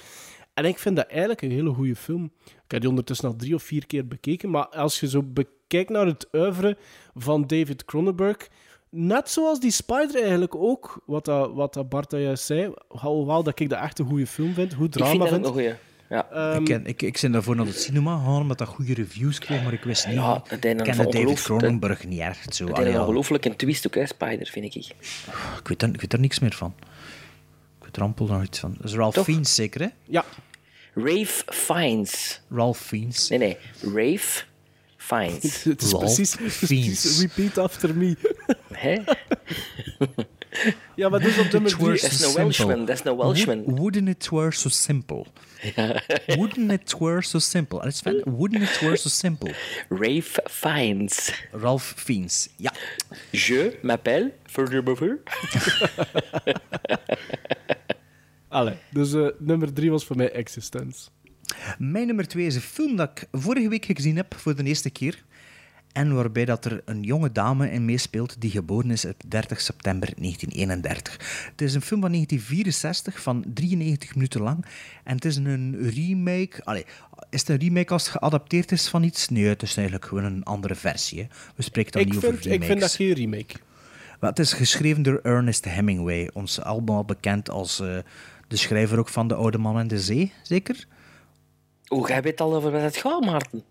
En 0.55 0.65
ik 0.65 0.79
vind 0.79 0.97
dat 0.97 1.07
eigenlijk 1.07 1.43
een 1.43 1.51
hele 1.51 1.71
goede 1.71 1.97
film. 1.97 2.33
Ik 2.45 2.71
heb 2.71 2.81
die 2.81 2.89
ondertussen 2.91 3.29
al 3.29 3.37
drie 3.37 3.55
of 3.55 3.63
vier 3.63 3.87
keer 3.87 4.07
bekeken, 4.09 4.51
maar 4.51 4.69
als 4.69 5.01
je 5.01 5.09
zo 5.09 5.23
bekijkt 5.23 5.91
naar 5.91 6.07
het 6.07 6.29
oeuvre 6.33 6.77
van 7.15 7.47
David 7.47 7.85
Cronenberg, 7.85 8.49
net 8.91 9.31
zoals 9.31 9.61
die 9.61 9.71
Spider 9.71 10.23
eigenlijk 10.23 10.55
ook, 10.55 11.03
wat, 11.07 11.25
dat, 11.25 11.53
wat 11.53 11.75
dat 11.75 11.89
Bart 11.89 12.11
dat 12.11 12.21
juist 12.21 12.45
zei, 12.45 12.73
hoewel 12.89 13.43
dat 13.43 13.61
ik 13.61 13.69
dat 13.69 13.81
echt 13.81 13.99
een 13.99 14.07
goede 14.07 14.27
film 14.27 14.53
vind, 14.55 14.73
Ik 14.73 14.93
drama 14.93 15.09
vind 15.11 15.21
dat 15.21 15.29
vind. 15.29 15.45
een 15.47 15.53
goeie. 15.53 15.73
Ja. 16.09 16.31
Ehm, 16.31 16.59
ik, 16.59 16.65
ken, 16.65 16.87
ik, 16.87 17.03
ik 17.03 17.19
ben 17.21 17.33
daarvoor 17.33 17.57
naar 17.57 17.67
het 17.67 17.81
cinema 17.81 18.17
gegaan 18.17 18.41
omdat 18.41 18.59
dat 18.59 18.69
goede 18.69 18.95
reviews 18.95 19.39
kreeg, 19.39 19.63
maar 19.63 19.73
ik 19.73 19.83
wist 19.85 20.07
niet. 20.07 20.15
Ja, 20.15 20.43
ik 20.51 20.61
ken 20.61 20.77
de 20.77 21.09
David 21.11 21.43
Cronenberg 21.43 22.05
niet 22.05 22.21
echt 22.21 22.55
zo. 22.55 22.65
Het 22.65 22.73
Allee, 22.75 22.87
is 22.87 22.93
een 22.95 23.01
ja, 23.01 23.07
ongelooflijke 23.07 23.57
twist 23.57 23.87
ook, 23.87 23.95
hè, 23.95 24.07
Spider, 24.07 24.47
vind 24.47 24.65
ik. 24.65 24.75
ik, 24.75 25.69
weet 25.69 25.83
er, 25.83 25.89
ik 25.89 26.01
weet 26.01 26.13
er 26.13 26.21
niks 26.21 26.39
meer 26.39 26.55
van. 26.55 26.75
Ik 27.79 27.85
weet 27.85 27.97
er 27.97 28.03
amper 28.03 28.27
nog 28.27 28.43
iets 28.43 28.59
van. 28.59 28.75
Dat 28.77 28.91
is 28.91 28.95
Ralph 28.95 29.15
Toch? 29.15 29.25
Fiennes 29.25 29.55
zeker, 29.55 29.81
hè? 29.81 29.89
Ja. 30.05 30.25
Rave 30.95 31.43
Fiennes. 31.47 32.41
Ralph 32.51 32.79
Fiennes. 32.79 33.29
Nee, 33.29 33.39
nee. 33.39 33.57
Rave 33.83 34.45
Fiennes. 34.97 35.63
Het 35.65 35.83
is 35.83 35.91
Ralph 35.91 36.05
precies, 36.05 36.37
precies 36.37 36.67
Fiennes. 36.67 37.21
repeat 37.21 37.59
after 37.59 37.97
me. 37.97 38.17
Hè? 38.73 38.99
Ja, 40.97 41.09
maar 41.09 41.21
dus 41.21 41.39
op 41.39 41.53
nummer 41.53 41.71
It 41.71 41.77
were 41.77 41.97
drie... 41.99 42.03
Dat 42.03 42.11
is 42.11 42.19
simple. 42.19 42.43
Welshman, 42.43 42.85
dat 42.85 42.99
is 42.99 43.05
een 43.05 43.17
Welshman. 43.17 43.63
Would- 43.63 43.79
wouldn't 43.79 44.09
it 44.09 44.29
were 44.29 44.53
so 44.53 44.69
simple. 44.69 45.25
Wouldn't 46.27 46.71
it 46.73 46.99
were 46.99 47.23
so 47.23 47.39
simple. 47.39 47.81
En 47.81 47.87
het 47.87 47.95
is 47.95 48.01
van, 48.01 48.35
wouldn't 48.37 48.63
it 48.63 48.81
were 48.81 48.97
so 48.97 49.09
simple. 49.09 49.55
Rave 49.89 50.43
Fiennes. 50.51 51.43
Ralph 51.53 51.95
Fiennes. 51.97 52.49
Ja. 52.57 52.73
Je 53.31 53.79
m'appelle 53.83 54.33
Further 54.45 54.83
Allee, 58.49 58.75
dus 58.91 59.13
eh, 59.15 59.27
nummer 59.39 59.73
drie 59.73 59.91
was 59.91 60.05
voor 60.05 60.17
mij 60.17 60.33
Existence. 60.33 61.09
Mijn 61.79 62.07
nummer 62.07 62.27
twee 62.27 62.47
is 62.47 62.55
een 62.55 62.61
film 62.61 62.97
dat 62.97 63.11
ik 63.11 63.29
vorige 63.33 63.69
week 63.69 63.85
gezien 63.85 64.17
heb 64.17 64.35
voor 64.37 64.57
de 64.57 64.65
eerste 64.65 64.91
keer. 64.91 65.25
En 65.97 66.15
waarbij 66.15 66.45
dat 66.45 66.65
er 66.65 66.83
een 66.85 67.03
jonge 67.03 67.33
dame 67.33 67.71
in 67.71 67.85
meespeelt 67.85 68.41
die 68.41 68.51
geboren 68.51 68.91
is 68.91 69.05
op 69.05 69.23
30 69.27 69.61
september 69.61 70.13
1931. 70.17 71.49
Het 71.51 71.61
is 71.61 71.75
een 71.75 71.83
film 71.83 72.01
van 72.01 72.11
1964 72.11 73.23
van 73.23 73.45
93 73.55 74.15
minuten 74.15 74.41
lang. 74.41 74.65
En 75.05 75.15
het 75.15 75.25
is 75.25 75.37
een 75.37 75.91
remake. 75.91 76.65
Allee, 76.65 76.85
is 77.31 77.41
het 77.41 77.49
een 77.49 77.59
remake 77.59 77.93
als 77.93 78.03
het 78.03 78.13
geadapteerd 78.13 78.73
is 78.73 78.89
van 78.89 79.03
iets? 79.03 79.29
Nee, 79.29 79.45
het 79.45 79.63
is 79.63 79.77
eigenlijk 79.77 80.07
gewoon 80.07 80.25
een 80.25 80.45
andere 80.45 80.75
versie. 80.75 81.19
Hè. 81.19 81.27
We 81.55 81.63
spreken 81.63 81.93
dan 81.93 82.01
Ik 82.01 82.09
niet 82.09 82.17
over 82.17 82.29
remakes. 82.31 82.55
ik 82.55 82.65
vind 82.65 82.81
dat 82.81 82.95
geen 82.95 83.13
remake. 83.13 83.55
Maar 84.21 84.31
het 84.31 84.39
is 84.39 84.53
geschreven 84.53 85.03
door 85.03 85.21
Ernest 85.23 85.65
Hemingway, 85.65 86.31
ons 86.33 86.61
allemaal 86.61 87.05
bekend 87.05 87.51
als 87.51 87.81
eh, 87.81 87.99
de 88.49 88.57
schrijver 88.57 88.99
ook 88.99 89.09
van 89.09 89.29
De 89.29 89.35
Oude 89.35 89.59
Man 89.59 89.79
en 89.79 89.89
de 89.89 90.01
Zee, 90.01 90.33
zeker? 90.43 90.87
Oeh, 91.89 92.09
jij 92.09 92.23
weet 92.23 92.41
al 92.41 92.55
over 92.55 92.71
wat 92.71 92.83
het 92.83 92.97
gaat, 92.97 93.25
Maarten. 93.25 93.65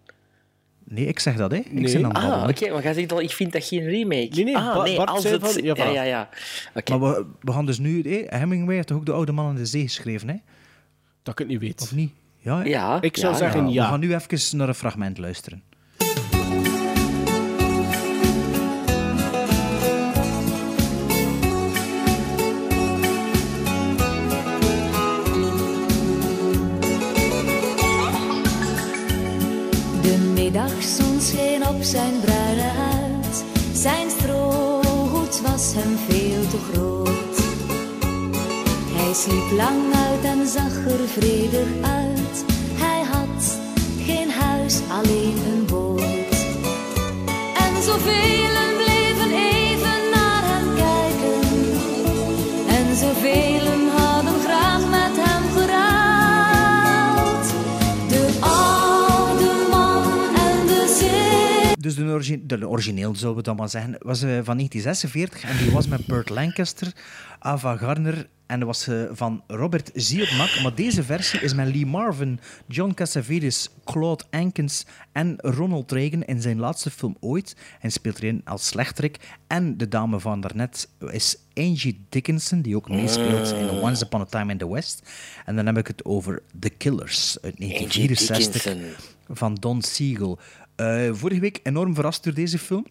Nee, 0.87 1.05
ik 1.05 1.19
zeg 1.19 1.35
dat, 1.35 1.51
hè? 1.51 1.57
Ik 1.57 1.71
Nee. 1.71 1.87
zeg 1.87 2.01
dan 2.01 2.11
Ah, 2.11 2.47
oké, 2.49 2.71
maar 2.71 2.83
jij 2.83 2.93
zegt 2.93 3.11
al, 3.11 3.21
ik 3.21 3.31
vind 3.31 3.51
dat 3.51 3.63
geen 3.65 3.83
remake. 3.89 4.29
Nee, 4.31 4.43
nee, 4.43 4.57
ah, 4.57 4.83
nee, 4.83 4.95
Bart 4.95 5.09
als 5.09 5.21
zei 5.21 5.33
het... 5.33 5.51
van- 5.51 5.63
ja, 5.63 5.73
ja, 5.77 5.85
ja, 5.89 6.03
ja. 6.03 6.29
Oké. 6.75 6.97
Maar 6.97 7.11
we, 7.13 7.25
we 7.41 7.51
gaan 7.51 7.65
dus 7.65 7.77
nu... 7.79 8.01
Hè, 8.01 8.37
Hemingway 8.37 8.75
heeft 8.75 8.87
toch 8.87 8.97
ook 8.97 9.05
De 9.05 9.11
Oude 9.11 9.31
Man 9.31 9.49
en 9.49 9.55
de 9.55 9.65
Zee 9.65 9.81
geschreven, 9.83 10.27
hè? 10.27 10.35
Dat 11.23 11.33
ik 11.33 11.39
het 11.39 11.47
niet 11.47 11.59
weet. 11.59 11.81
Of 11.81 11.91
niet? 11.95 12.11
Ja, 12.37 12.57
hè? 12.57 12.63
Ja, 12.63 13.01
Ik 13.01 13.17
zou 13.17 13.31
ja, 13.33 13.37
zeggen 13.39 13.65
We 13.65 13.71
ja. 13.71 13.87
gaan 13.87 13.99
nu 13.99 14.15
even 14.15 14.57
naar 14.57 14.67
een 14.67 14.75
fragment 14.75 15.17
luisteren. 15.17 15.63
Middagzon 30.65 31.21
scheen 31.21 31.67
op 31.67 31.83
zijn 31.83 32.19
bruine 32.21 32.61
huid. 32.61 33.43
Zijn 33.73 34.09
strohoed 34.09 35.41
was 35.41 35.73
hem 35.75 35.97
veel 36.07 36.47
te 36.49 36.57
groot. 36.71 37.37
Hij 38.93 39.13
sliep 39.13 39.51
lang 39.57 39.95
uit 39.95 40.23
en 40.23 40.47
zag 40.47 40.85
er 40.85 41.07
vredig 41.07 41.67
uit. 41.81 42.45
Hij 42.73 43.03
had 43.11 43.57
geen 44.05 44.31
huis, 44.31 44.79
alleen 44.89 45.37
een 45.45 45.65
boot. 45.65 46.35
En 47.57 47.83
zoveel 47.83 48.54
Dus 61.85 61.95
de, 61.95 62.03
origi- 62.03 62.45
de 62.45 62.67
origineel, 62.69 63.15
zullen 63.15 63.35
we 63.35 63.41
dan 63.41 63.55
maar 63.55 63.69
zeggen, 63.69 63.95
was 63.99 64.21
eh, 64.21 64.29
van 64.29 64.55
1946 64.57 65.43
en 65.43 65.57
die 65.57 65.71
was 65.71 65.87
met 65.87 66.05
Burt 66.05 66.29
Lancaster, 66.29 66.93
Ava 67.39 67.77
Gardner 67.77 68.27
en 68.45 68.59
dat 68.59 68.67
was 68.67 68.87
eh, 68.87 69.03
van 69.11 69.43
Robert 69.47 69.89
Zielmak. 69.93 70.59
Maar 70.63 70.75
deze 70.75 71.03
versie 71.03 71.39
is 71.39 71.53
met 71.53 71.67
Lee 71.75 71.85
Marvin, 71.85 72.39
John 72.67 72.93
Cassavetes, 72.93 73.69
Claude 73.83 74.23
Ankins 74.31 74.85
en 75.11 75.35
Ronald 75.37 75.91
Reagan 75.91 76.23
in 76.23 76.41
zijn 76.41 76.59
laatste 76.59 76.91
film 76.91 77.17
ooit. 77.19 77.55
En 77.79 77.91
speelt 77.91 78.17
erin 78.17 78.41
als 78.45 78.67
slechterik. 78.67 79.17
En 79.47 79.77
de 79.77 79.87
dame 79.87 80.19
van 80.19 80.41
daarnet 80.41 80.89
is 81.11 81.37
Angie 81.53 82.05
Dickinson, 82.09 82.61
die 82.61 82.75
ook 82.75 82.89
meespeelt 82.89 83.51
in 83.51 83.69
Once 83.69 84.05
Upon 84.05 84.21
a 84.21 84.25
Time 84.25 84.51
in 84.51 84.57
the 84.57 84.71
West. 84.71 85.09
En 85.45 85.55
dan 85.55 85.65
heb 85.65 85.77
ik 85.77 85.87
het 85.87 86.05
over 86.05 86.41
The 86.59 86.69
Killers 86.69 87.37
uit 87.41 87.57
1964 87.57 88.63
Dickinson. 88.63 89.05
van 89.27 89.55
Don 89.55 89.81
Siegel. 89.81 90.39
Eh, 90.75 91.09
vorige 91.11 91.39
week 91.39 91.59
enorm 91.63 91.93
verrast 91.93 92.23
door 92.23 92.33
deze 92.33 92.59
film. 92.59 92.85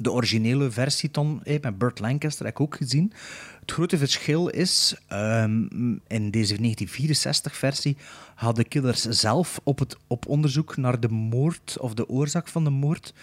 De 0.00 0.12
originele 0.12 0.70
versie 0.70 1.10
dan, 1.10 1.40
eh, 1.44 1.60
met 1.60 1.78
Burt 1.78 1.98
Lancaster 1.98 2.44
heb 2.44 2.54
ik 2.54 2.60
ook 2.60 2.76
gezien. 2.76 3.12
Het 3.60 3.70
grote 3.72 3.98
verschil 3.98 4.48
is, 4.48 4.96
ehm, 5.06 5.66
in 6.06 6.30
deze 6.30 6.56
1964-versie 6.60 7.96
hadden 8.34 8.68
killers 8.68 9.02
zelf 9.02 9.60
op, 9.62 9.78
het, 9.78 9.96
op 10.06 10.26
onderzoek 10.26 10.76
naar 10.76 11.00
de 11.00 11.08
moord 11.08 11.76
of 11.80 11.94
de 11.94 12.08
oorzaak 12.08 12.48
van 12.48 12.64
de 12.64 12.70
moord, 12.70 13.14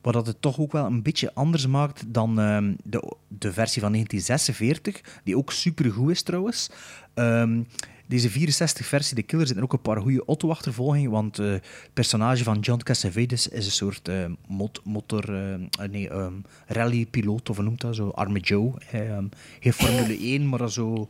wat 0.00 0.12
dat 0.12 0.26
het 0.26 0.42
toch 0.42 0.58
ook 0.58 0.72
wel 0.72 0.86
een 0.86 1.02
beetje 1.02 1.34
anders 1.34 1.66
maakt 1.66 2.04
dan 2.06 2.40
ehm, 2.40 2.74
de, 2.84 3.16
de 3.28 3.52
versie 3.52 3.82
van 3.82 3.92
1946, 3.92 5.20
die 5.24 5.36
ook 5.36 5.52
supergoed 5.52 6.10
is 6.10 6.22
trouwens. 6.22 6.70
Ehm, 7.14 7.62
deze 8.10 8.30
64-versie, 8.30 9.14
de 9.14 9.22
Killers, 9.22 9.48
zitten 9.48 9.64
ook 9.64 9.72
een 9.72 9.82
paar 9.82 10.00
goede 10.00 10.24
Otto-achtervolgingen, 10.24 11.10
want 11.10 11.38
eh, 11.38 11.50
het 11.50 11.92
personage 11.92 12.44
van 12.44 12.58
John 12.58 12.82
Cassavetes 12.82 13.48
is 13.48 13.66
een 13.66 13.72
soort 13.72 14.08
eh, 14.08 14.24
mot 14.46 14.80
motor, 14.84 15.34
eh, 15.34 15.88
nee, 15.88 16.08
ehm, 16.08 16.32
rally-piloot, 16.66 17.50
of 17.50 17.56
hoe 17.56 17.64
noemt 17.64 17.80
dat 17.80 17.94
zo, 17.94 18.08
Arme 18.08 18.40
Joe. 18.40 18.72
Ehm 18.92 19.24
geen 19.60 19.72
Formule 19.72 20.18
1, 20.32 20.48
maar 20.48 20.70
zo... 20.70 21.06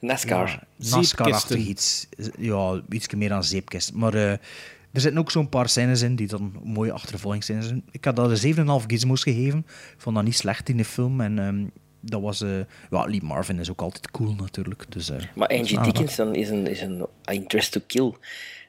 NASCAR. 0.00 0.48
Ja, 0.76 0.96
NASCAR-achtig 0.96 1.56
iets. 1.58 2.08
Ja, 2.38 2.82
iets 2.88 3.14
meer 3.14 3.28
dan 3.28 3.44
zeepkist. 3.44 3.92
Maar 3.92 4.14
er 4.14 5.00
zitten 5.00 5.20
ook 5.20 5.30
zo'n 5.30 5.48
paar 5.48 5.68
scènes 5.68 6.02
in 6.02 6.16
die 6.16 6.26
dan 6.26 6.52
mooie 6.64 6.92
achtervolgingsscènes 6.92 7.66
zijn. 7.66 7.82
Ik 7.90 8.04
had 8.04 8.16
dat 8.16 8.42
een 8.42 8.80
7,5 8.80 8.86
gizmos 8.86 9.22
gegeven. 9.22 9.58
Ik 9.68 9.94
vond 9.96 10.16
dat 10.16 10.24
niet 10.24 10.36
slecht 10.36 10.68
in 10.68 10.76
de 10.76 10.84
film. 10.84 11.20
En 11.20 11.38
ehm, 11.38 11.64
dat 12.02 12.20
was... 12.20 12.40
eh, 12.40 12.58
ja, 12.90 13.04
Lee 13.04 13.22
Marvin 13.22 13.58
is 13.58 13.70
ook 13.70 13.80
altijd 13.80 14.10
cool 14.10 14.34
natuurlijk. 14.34 14.84
Dus, 14.88 15.10
eh, 15.10 15.16
Maar 15.34 15.48
Angie 15.48 15.62
aangenaam. 15.62 15.84
Dickinson 15.84 16.34
is 16.34 16.48
een, 16.48 16.66
is 16.66 16.80
een 16.80 17.06
interest 17.30 17.72
to 17.72 17.80
kill. 17.86 18.12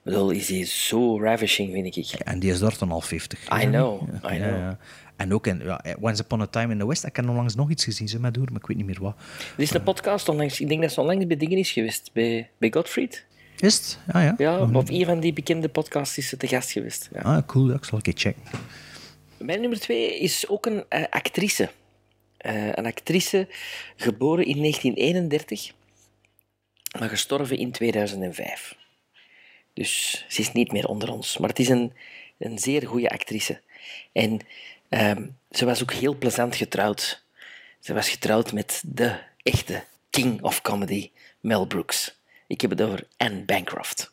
Bedoel, 0.04 0.30
is 0.30 0.50
hij 0.50 0.66
zo 0.66 1.20
ravishing, 1.22 1.72
vind 1.74 1.96
ik. 1.96 2.20
En 2.20 2.40
die 2.40 2.52
is 2.52 2.60
daar 2.60 2.76
dan 2.80 2.92
al 2.92 3.02
50. 3.02 3.40
I 3.64 3.66
know, 3.66 4.02
I 4.02 4.12
Ja, 4.14 4.20
know. 4.20 4.40
ja. 4.40 4.78
En 5.16 5.34
ook 5.34 5.48
in 5.48 5.60
ja, 5.64 5.84
Once 6.02 6.22
Upon 6.22 6.42
a 6.42 6.46
Time 6.48 6.74
in 6.74 6.80
the 6.80 6.88
West. 6.88 7.06
Ik 7.06 7.16
heb 7.16 7.30
onlangs 7.30 7.56
nog 7.56 7.70
iets 7.70 7.84
gezien, 7.84 8.08
ze 8.08 8.20
met 8.20 8.34
door, 8.34 8.46
maar 8.52 8.60
ik 8.62 8.68
weet 8.68 8.78
niet 8.78 8.86
meer 8.86 9.02
wat. 9.02 9.16
Er 9.58 9.64
is 9.64 9.74
een 9.74 9.84
podcast 9.84 10.30
onlangs, 10.30 10.60
ik 10.60 10.68
denk 10.68 10.82
dat 10.82 10.92
ze 10.92 11.00
onlangs 11.02 11.28
bij 11.28 11.38
dingen 11.38 11.58
is 11.58 11.72
geweest, 11.72 12.10
bij, 12.14 12.50
bij 12.58 12.72
Gottfried. 12.72 13.26
Is 13.60 13.76
het? 13.76 14.00
Ah 14.12 14.24
ja. 14.24 14.34
Ja, 14.38 14.60
op 14.62 14.90
een 14.90 15.06
van 15.06 15.20
die 15.20 15.34
bekende 15.34 15.70
podcasts 15.70 16.18
is 16.18 16.28
ze 16.30 16.38
te 16.38 16.48
gast 16.48 16.72
geweest. 16.72 17.10
Ah, 17.22 17.38
cool, 17.46 17.68
dat 17.68 17.86
zal 17.86 17.98
ik 17.98 18.08
eens 18.08 18.22
checken. 18.22 18.42
Mijn 19.38 19.60
nummer 19.62 19.80
twee 19.80 20.20
is 20.20 20.48
ook 20.48 20.66
een 20.66 20.84
eh, 20.90 21.04
actrice. 21.10 21.70
Eh, 22.44 22.68
een 22.68 22.86
actrice 22.86 23.48
geboren 23.96 24.46
in 24.46 24.60
1931, 24.60 25.72
maar 27.00 27.10
gestorven 27.10 27.58
in 27.58 27.72
2005. 27.72 28.76
Dus 29.74 30.26
ze 30.28 30.42
is 30.42 30.52
niet 30.52 30.72
meer 30.72 30.88
onder 30.88 31.12
ons. 31.12 31.38
Maar 31.38 31.50
het 31.50 31.60
is 31.60 31.70
een, 31.70 31.94
een 32.38 32.60
zeer 32.60 32.88
goede 32.88 33.10
actrice. 33.10 33.62
En 34.12 34.40
ehm, 34.90 35.28
ze 35.52 35.66
was 35.66 35.82
ook 35.82 35.94
heel 35.94 36.16
plezant 36.16 36.56
getrouwd. 36.56 37.24
Ze 37.80 37.94
was 37.94 38.10
getrouwd 38.10 38.54
met 38.54 38.84
de 38.86 39.20
echte 39.44 39.84
king 40.10 40.42
of 40.42 40.62
comedy, 40.62 41.12
Mel 41.40 41.66
Brooks. 41.66 42.20
Ik 42.48 42.62
heb 42.62 42.70
het 42.70 42.82
over 42.82 43.08
Anne 43.18 43.42
Bancroft. 43.42 44.10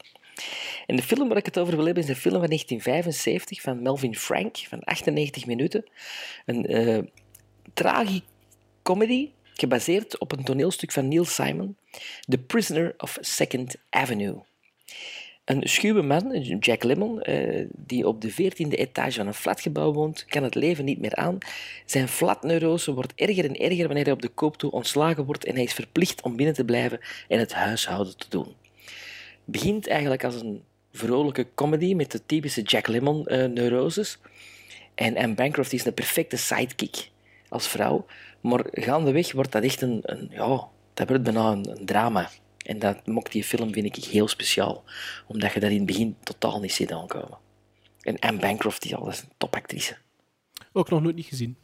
En 0.86 0.97
de 0.97 1.02
film 1.02 1.28
waar 1.28 1.36
ik 1.36 1.44
het 1.47 1.59
over 1.59 1.77
wil 1.77 1.85
hebben 1.85 2.02
is 2.02 2.09
een 2.09 2.16
film 2.16 2.39
van 2.39 2.47
1975 2.47 3.61
van 3.61 3.82
Melvin 3.82 4.16
Frank, 4.16 4.57
van 4.57 4.85
98 4.85 5.47
minuten. 5.47 5.85
Een 6.47 6.66
eh 6.66 6.98
tragicomedy 7.75 9.31
gebaseerd 9.55 10.19
op 10.19 10.33
een 10.33 10.45
toneelstuk 10.45 10.93
van 10.93 11.09
Neil 11.09 11.25
Simon, 11.25 11.77
The 12.29 12.39
Prisoner 12.39 12.95
of 12.99 13.19
Second 13.21 13.75
Avenue. 13.91 14.43
Een 15.45 15.69
schuwe 15.69 16.03
man, 16.03 16.41
Jack 16.41 16.83
Lemmon, 16.83 17.23
eh, 17.23 17.65
die 17.77 18.07
op 18.07 18.21
de 18.21 18.31
14e 18.31 18.77
etage 18.77 19.17
van 19.17 19.27
een 19.27 19.35
flatgebouw 19.35 19.93
woont, 19.93 20.25
kan 20.25 20.43
het 20.43 20.55
leven 20.55 20.85
niet 20.85 21.01
meer 21.01 21.15
aan. 21.15 21.39
Zijn 21.85 22.09
flatneurose 22.09 22.93
wordt 22.93 23.13
erger 23.15 23.45
en 23.45 23.57
erger 23.57 23.87
wanneer 23.87 24.05
hij 24.05 24.13
op 24.13 24.23
de 24.23 24.29
koop 24.29 24.57
toe 24.57 24.71
ontslagen 24.71 25.25
wordt 25.25 25.45
en 25.45 25.55
hij 25.55 25.65
is 25.65 25.73
verplicht 25.73 26.23
om 26.23 26.37
binnen 26.37 26.55
te 26.55 26.65
blijven 26.65 27.01
en 27.29 27.39
het 27.39 27.53
huishouden 27.53 28.17
te 28.17 28.27
doen. 28.29 28.55
Begint 29.45 29.87
eigenlijk 29.87 30.25
als 30.25 30.35
een 30.35 30.63
vrolijke 30.93 31.47
comedy 31.55 31.95
met 31.95 32.11
de 32.11 32.27
typische 32.27 32.63
Jack 32.63 32.87
Lemmon-neuroses. 32.87 34.19
en 34.95 35.17
Anne 35.17 35.35
Bancroft 35.35 35.73
is 35.73 35.85
een 35.85 35.95
perfecte 35.95 36.37
sidekick 36.37 37.11
als 37.51 37.68
vrouw. 37.68 38.06
Maar 38.40 38.64
gaandeweg 38.70 39.32
wordt 39.32 39.52
dat 39.52 39.62
echt 39.62 39.82
een, 39.82 40.01
een 40.02 40.28
ja, 40.31 40.68
dat 40.94 41.09
wordt 41.09 41.22
bijna 41.22 41.51
een, 41.51 41.70
een 41.70 41.86
drama. 41.86 42.31
En 42.66 42.78
dat 42.78 43.06
maakt 43.06 43.32
die 43.32 43.44
film, 43.44 43.72
vind 43.72 43.97
ik, 43.97 44.05
heel 44.05 44.28
speciaal. 44.28 44.85
Omdat 45.27 45.52
je 45.52 45.60
dat 45.60 45.70
in 45.70 45.77
het 45.77 45.86
begin 45.86 46.16
totaal 46.22 46.60
niet 46.60 46.72
ziet 46.72 46.93
aankomen. 46.93 47.39
En 48.01 48.18
Anne 48.18 48.40
Bancroft, 48.40 48.82
die 48.82 48.97
al 48.97 49.09
is 49.09 49.20
een 49.20 49.28
topactrice. 49.36 49.97
Ook 50.72 50.90
nog 50.90 51.02
nooit 51.02 51.16
niet 51.16 51.27
gezien. 51.27 51.56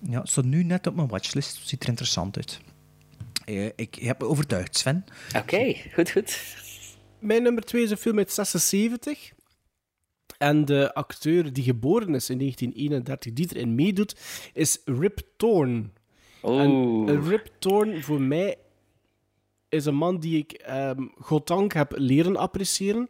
Ja, 0.00 0.20
het 0.20 0.28
staat 0.28 0.44
nu 0.44 0.62
net 0.64 0.86
op 0.86 0.94
mijn 0.94 1.08
watchlist. 1.08 1.60
Ziet 1.64 1.82
er 1.82 1.88
interessant 1.88 2.36
uit. 2.36 2.60
Eh, 3.44 3.66
ik 3.76 3.94
heb 3.94 4.20
me 4.20 4.26
overtuigd, 4.26 4.76
Sven. 4.76 5.04
Oké, 5.36 5.74
goed, 5.94 6.10
goed. 6.10 6.56
Mijn 7.18 7.42
nummer 7.42 7.62
2 7.62 7.82
is 7.82 7.90
een 7.90 7.96
film 7.96 8.18
uit 8.18 8.32
76. 8.32 9.32
En 10.42 10.64
de 10.64 10.94
acteur 10.94 11.52
die 11.52 11.64
geboren 11.64 12.14
is 12.14 12.30
in 12.30 12.38
1931, 12.38 13.32
die 13.32 13.48
erin 13.54 13.74
meedoet, 13.74 14.16
is 14.52 14.80
Rip 14.84 15.20
Torn. 15.36 15.92
En 16.42 17.04
eh, 17.08 17.28
Rip 17.28 17.50
Torn 17.58 18.02
voor 18.02 18.20
mij 18.20 18.56
is 19.68 19.84
een 19.84 19.94
man 19.94 20.18
die 20.18 20.38
ik 20.38 20.64
um, 20.70 21.12
goddank 21.18 21.72
heb 21.72 21.92
leren 21.96 22.36
appreciëren. 22.36 23.08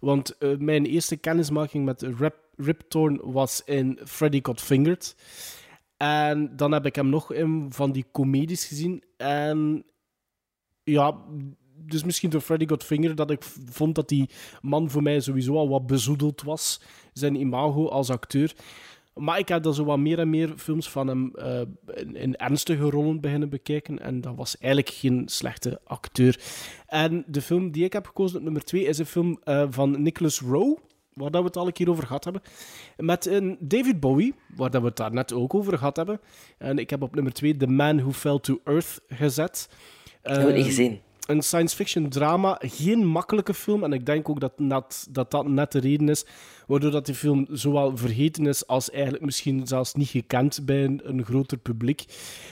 Want 0.00 0.36
uh, 0.38 0.58
mijn 0.58 0.86
eerste 0.86 1.16
kennismaking 1.16 1.84
met 1.84 2.02
Rip, 2.02 2.36
Rip 2.56 2.80
Torn 2.88 3.20
was 3.22 3.62
in 3.64 3.98
Freddy 4.04 4.40
Got 4.42 4.60
Fingered. 4.60 5.16
En 5.96 6.56
dan 6.56 6.72
heb 6.72 6.86
ik 6.86 6.94
hem 6.94 7.08
nog 7.08 7.32
in 7.32 7.66
van 7.72 7.92
die 7.92 8.04
comedies 8.12 8.64
gezien. 8.64 9.02
En 9.16 9.84
ja, 10.84 11.24
dus 11.86 12.04
misschien 12.04 12.30
door 12.30 12.40
Freddy 12.40 12.66
Got 12.66 12.84
Fingered 12.84 13.16
dat 13.16 13.30
ik 13.30 13.42
vond 13.70 13.94
dat 13.94 14.08
die 14.08 14.28
man 14.62 14.90
voor 14.90 15.02
mij 15.02 15.20
sowieso 15.20 15.56
al 15.56 15.68
wat 15.68 15.86
bezoedeld 15.86 16.42
was. 16.42 16.80
Zijn 17.12 17.34
imago 17.34 17.88
als 17.88 18.10
acteur. 18.10 18.54
Maar 19.14 19.38
ik 19.38 19.48
heb 19.48 19.62
dan 19.62 19.74
zo 19.74 19.84
wat 19.84 19.98
meer 19.98 20.18
en 20.18 20.30
meer 20.30 20.52
films 20.56 20.90
van 20.90 21.06
hem 21.06 21.32
uh, 21.36 21.60
in, 21.94 22.16
in, 22.16 22.36
ernstige 22.36 22.90
rollen 22.90 23.20
beginnen 23.20 23.48
bekijken. 23.48 23.98
En 23.98 24.20
dat 24.20 24.34
was 24.36 24.58
eigenlijk 24.58 24.94
geen 24.94 25.22
slechte 25.26 25.80
acteur. 25.84 26.40
En 26.86 27.24
de 27.26 27.42
film 27.42 27.70
die 27.70 27.84
ik 27.84 27.92
heb 27.92 28.06
gekozen 28.06 28.36
op 28.36 28.42
nummer 28.42 28.64
2 28.64 28.84
is 28.84 28.98
een 28.98 29.06
film 29.06 29.40
uh, 29.44 29.64
van 29.70 30.02
Nicholas 30.02 30.40
Rowe. 30.40 30.78
Waar 31.12 31.30
dat 31.30 31.40
we 31.40 31.46
het 31.46 31.56
al 31.56 31.66
een 31.66 31.72
keer 31.72 31.90
over 31.90 32.06
gehad 32.06 32.24
hebben. 32.24 32.42
Met 32.96 33.26
een 33.26 33.56
David 33.60 34.00
Bowie, 34.00 34.34
waar 34.56 34.70
dat 34.70 34.80
we 34.80 34.86
het 34.86 34.96
daar 34.96 35.12
net 35.12 35.32
ook 35.32 35.54
over 35.54 35.78
gehad 35.78 35.96
hebben. 35.96 36.20
En 36.58 36.78
ik 36.78 36.90
heb 36.90 37.02
op 37.02 37.14
nummer 37.14 37.32
2 37.32 37.56
The 37.56 37.66
Man 37.66 37.96
Who 37.96 38.12
Fell 38.12 38.38
to 38.38 38.60
Earth 38.64 39.00
gezet. 39.08 39.68
Uh, 40.24 40.36
heb 40.36 40.48
ik 40.48 40.54
niet 40.54 40.64
gezien 40.64 41.00
een 41.26 41.42
science 41.42 41.76
fiction 41.76 42.08
drama. 42.08 42.58
Geen 42.60 43.06
makkelijke 43.06 43.54
film. 43.54 43.84
En 43.84 43.92
ik 43.92 44.06
denk 44.06 44.28
ook 44.28 44.40
dat 44.40 44.52
dat, 44.56 45.08
dat 45.10 45.46
net 45.46 45.72
de 45.72 45.78
reden 45.78 46.08
is 46.08 46.24
waardoor 46.66 46.90
dat 46.90 47.06
die 47.06 47.14
film 47.14 47.46
zowel 47.50 47.96
vergeten 47.96 48.46
is 48.46 48.66
als 48.66 48.90
eigenlijk 48.90 49.24
misschien 49.24 49.66
zelfs 49.66 49.94
niet 49.94 50.08
gekend 50.08 50.64
bij 50.64 50.84
een, 50.84 51.24
groter 51.24 51.58
publiek. 51.58 52.04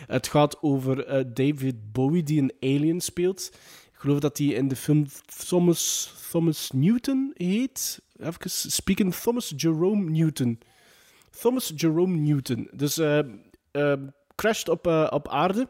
Het 0.07 0.29
gaat 0.29 0.63
over 0.63 1.09
uh, 1.09 1.25
David 1.35 1.93
Bowie 1.93 2.23
die 2.23 2.41
een 2.41 2.53
alien 2.61 3.01
speelt. 3.01 3.51
Ik 3.93 3.99
geloof 3.99 4.19
dat 4.19 4.39
hij 4.39 4.47
in 4.47 4.69
de 4.69 4.77
film 4.77 5.07
Thomas, 5.49 6.15
Thomas 6.31 6.71
Newton 6.75 7.33
heet. 7.37 8.03
Even 8.19 8.51
speaking, 8.51 9.15
Thomas 9.15 9.53
Jerome 9.57 10.11
Newton. 10.11 10.59
Thomas 11.41 11.73
Jerome 11.77 12.17
Newton. 12.17 12.69
Dus 12.73 12.99
uh, 12.99 13.21
crasht 14.35 14.69
op, 14.69 14.87
op 15.11 15.29
aarde. 15.29 15.69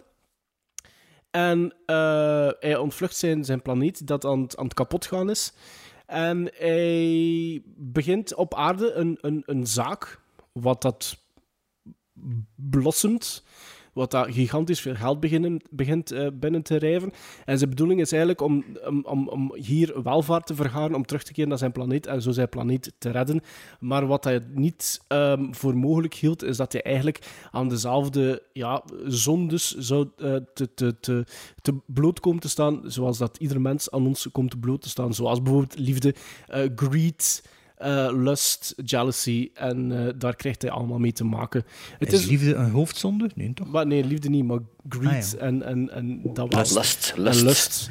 En 1.32 1.74
uh, 1.86 2.48
hij 2.60 2.76
ontvlucht 2.76 3.16
zijn, 3.16 3.44
zijn 3.44 3.62
planeet 3.62 4.06
dat 4.06 4.24
aan, 4.24 4.58
aan 4.58 4.64
het 4.64 4.74
kapot 4.74 5.06
gaan 5.06 5.30
is. 5.30 5.52
En 6.06 6.50
hij 6.54 7.62
begint 7.76 8.34
op 8.34 8.54
aarde 8.54 8.92
een, 8.92 9.18
een, 9.20 9.42
een 9.46 9.66
zaak, 9.66 10.20
wat 10.52 10.82
dat 10.82 11.16
blossomt 12.54 13.44
wat 13.92 14.10
dat 14.10 14.26
gigantisch 14.30 14.80
veel 14.80 14.94
geld 14.94 15.20
beginnen, 15.20 15.60
begint 15.70 16.12
uh, 16.12 16.26
binnen 16.34 16.62
te 16.62 16.76
rijven. 16.76 17.12
En 17.44 17.58
zijn 17.58 17.70
bedoeling 17.70 18.00
is 18.00 18.12
eigenlijk 18.12 18.42
om, 18.42 18.64
om, 19.02 19.28
om 19.28 19.54
hier 19.54 20.02
welvaart 20.02 20.46
te 20.46 20.54
vergaren, 20.54 20.94
om 20.94 21.06
terug 21.06 21.22
te 21.22 21.32
keren 21.32 21.48
naar 21.48 21.58
zijn 21.58 21.72
planeet 21.72 22.06
en 22.06 22.22
zo 22.22 22.30
zijn 22.30 22.48
planeet 22.48 22.92
te 22.98 23.10
redden. 23.10 23.40
Maar 23.80 24.06
wat 24.06 24.24
hij 24.24 24.40
niet 24.54 25.00
um, 25.08 25.54
voor 25.54 25.76
mogelijk 25.76 26.14
hield, 26.14 26.42
is 26.42 26.56
dat 26.56 26.72
hij 26.72 26.82
eigenlijk 26.82 27.46
aan 27.50 27.68
dezelfde 27.68 28.42
ja, 28.52 28.82
zondes 29.06 29.74
zou 29.74 30.08
uh, 30.16 30.36
te, 30.54 30.74
te, 30.74 31.00
te, 31.00 31.24
te 31.62 31.74
bloot 31.86 32.20
komen 32.20 32.40
te 32.40 32.48
staan, 32.48 32.80
zoals 32.84 33.18
dat 33.18 33.36
ieder 33.36 33.60
mens 33.60 33.90
aan 33.90 34.06
ons 34.06 34.28
komt 34.32 34.60
bloot 34.60 34.82
te 34.82 34.88
staan. 34.88 35.14
Zoals 35.14 35.42
bijvoorbeeld 35.42 35.78
liefde, 35.78 36.14
uh, 36.54 36.60
greed... 36.74 37.42
Uh, 37.84 38.08
lust, 38.12 38.74
jealousy. 38.84 39.50
En 39.54 39.90
uh, 39.90 40.08
daar 40.16 40.36
krijgt 40.36 40.62
hij 40.62 40.70
allemaal 40.70 40.98
mee 40.98 41.12
te 41.12 41.24
maken. 41.24 41.64
Het 41.98 42.12
is, 42.12 42.20
is 42.20 42.26
liefde 42.26 42.54
een 42.54 42.70
hoofdzonde? 42.70 43.30
Nee, 43.34 43.54
toch? 43.54 43.70
Maar, 43.70 43.86
nee, 43.86 44.04
liefde 44.04 44.28
niet, 44.28 44.44
maar 44.44 44.58
greed 44.88 45.24
ah, 45.24 45.30
ja. 45.30 45.38
en, 45.38 45.62
en, 45.62 45.90
en 45.90 46.20
dat 46.32 46.54
was... 46.54 46.74
Lust. 46.74 47.12
Lust. 47.16 47.42
Lust. 47.42 47.90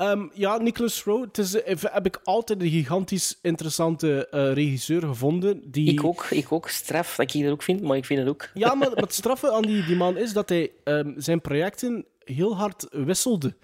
Um, 0.00 0.30
ja, 0.34 0.56
Nicholas 0.56 1.04
Rowe, 1.04 1.26
het 1.26 1.38
is, 1.38 1.52
heb 1.80 2.06
ik 2.06 2.20
altijd 2.24 2.62
een 2.62 2.70
gigantisch 2.70 3.38
interessante 3.42 4.28
uh, 4.30 4.52
regisseur 4.52 5.02
gevonden. 5.02 5.70
Die... 5.70 5.90
Ik 5.90 6.04
ook, 6.04 6.24
ik 6.30 6.52
ook. 6.52 6.68
Straf 6.68 7.16
dat 7.16 7.34
ik 7.34 7.42
dat 7.42 7.52
ook 7.52 7.62
vind, 7.62 7.82
maar 7.82 7.96
ik 7.96 8.04
vind 8.04 8.20
het 8.20 8.28
ook. 8.28 8.48
Ja, 8.54 8.74
maar, 8.74 8.88
maar 8.88 9.02
het 9.08 9.14
straffe 9.14 9.52
aan 9.52 9.62
die, 9.62 9.84
die 9.84 9.96
man 9.96 10.16
is 10.16 10.32
dat 10.32 10.48
hij 10.48 10.70
um, 10.84 11.14
zijn 11.16 11.40
projecten 11.40 12.04
heel 12.18 12.56
hard 12.56 12.86
wisselde. 12.90 13.56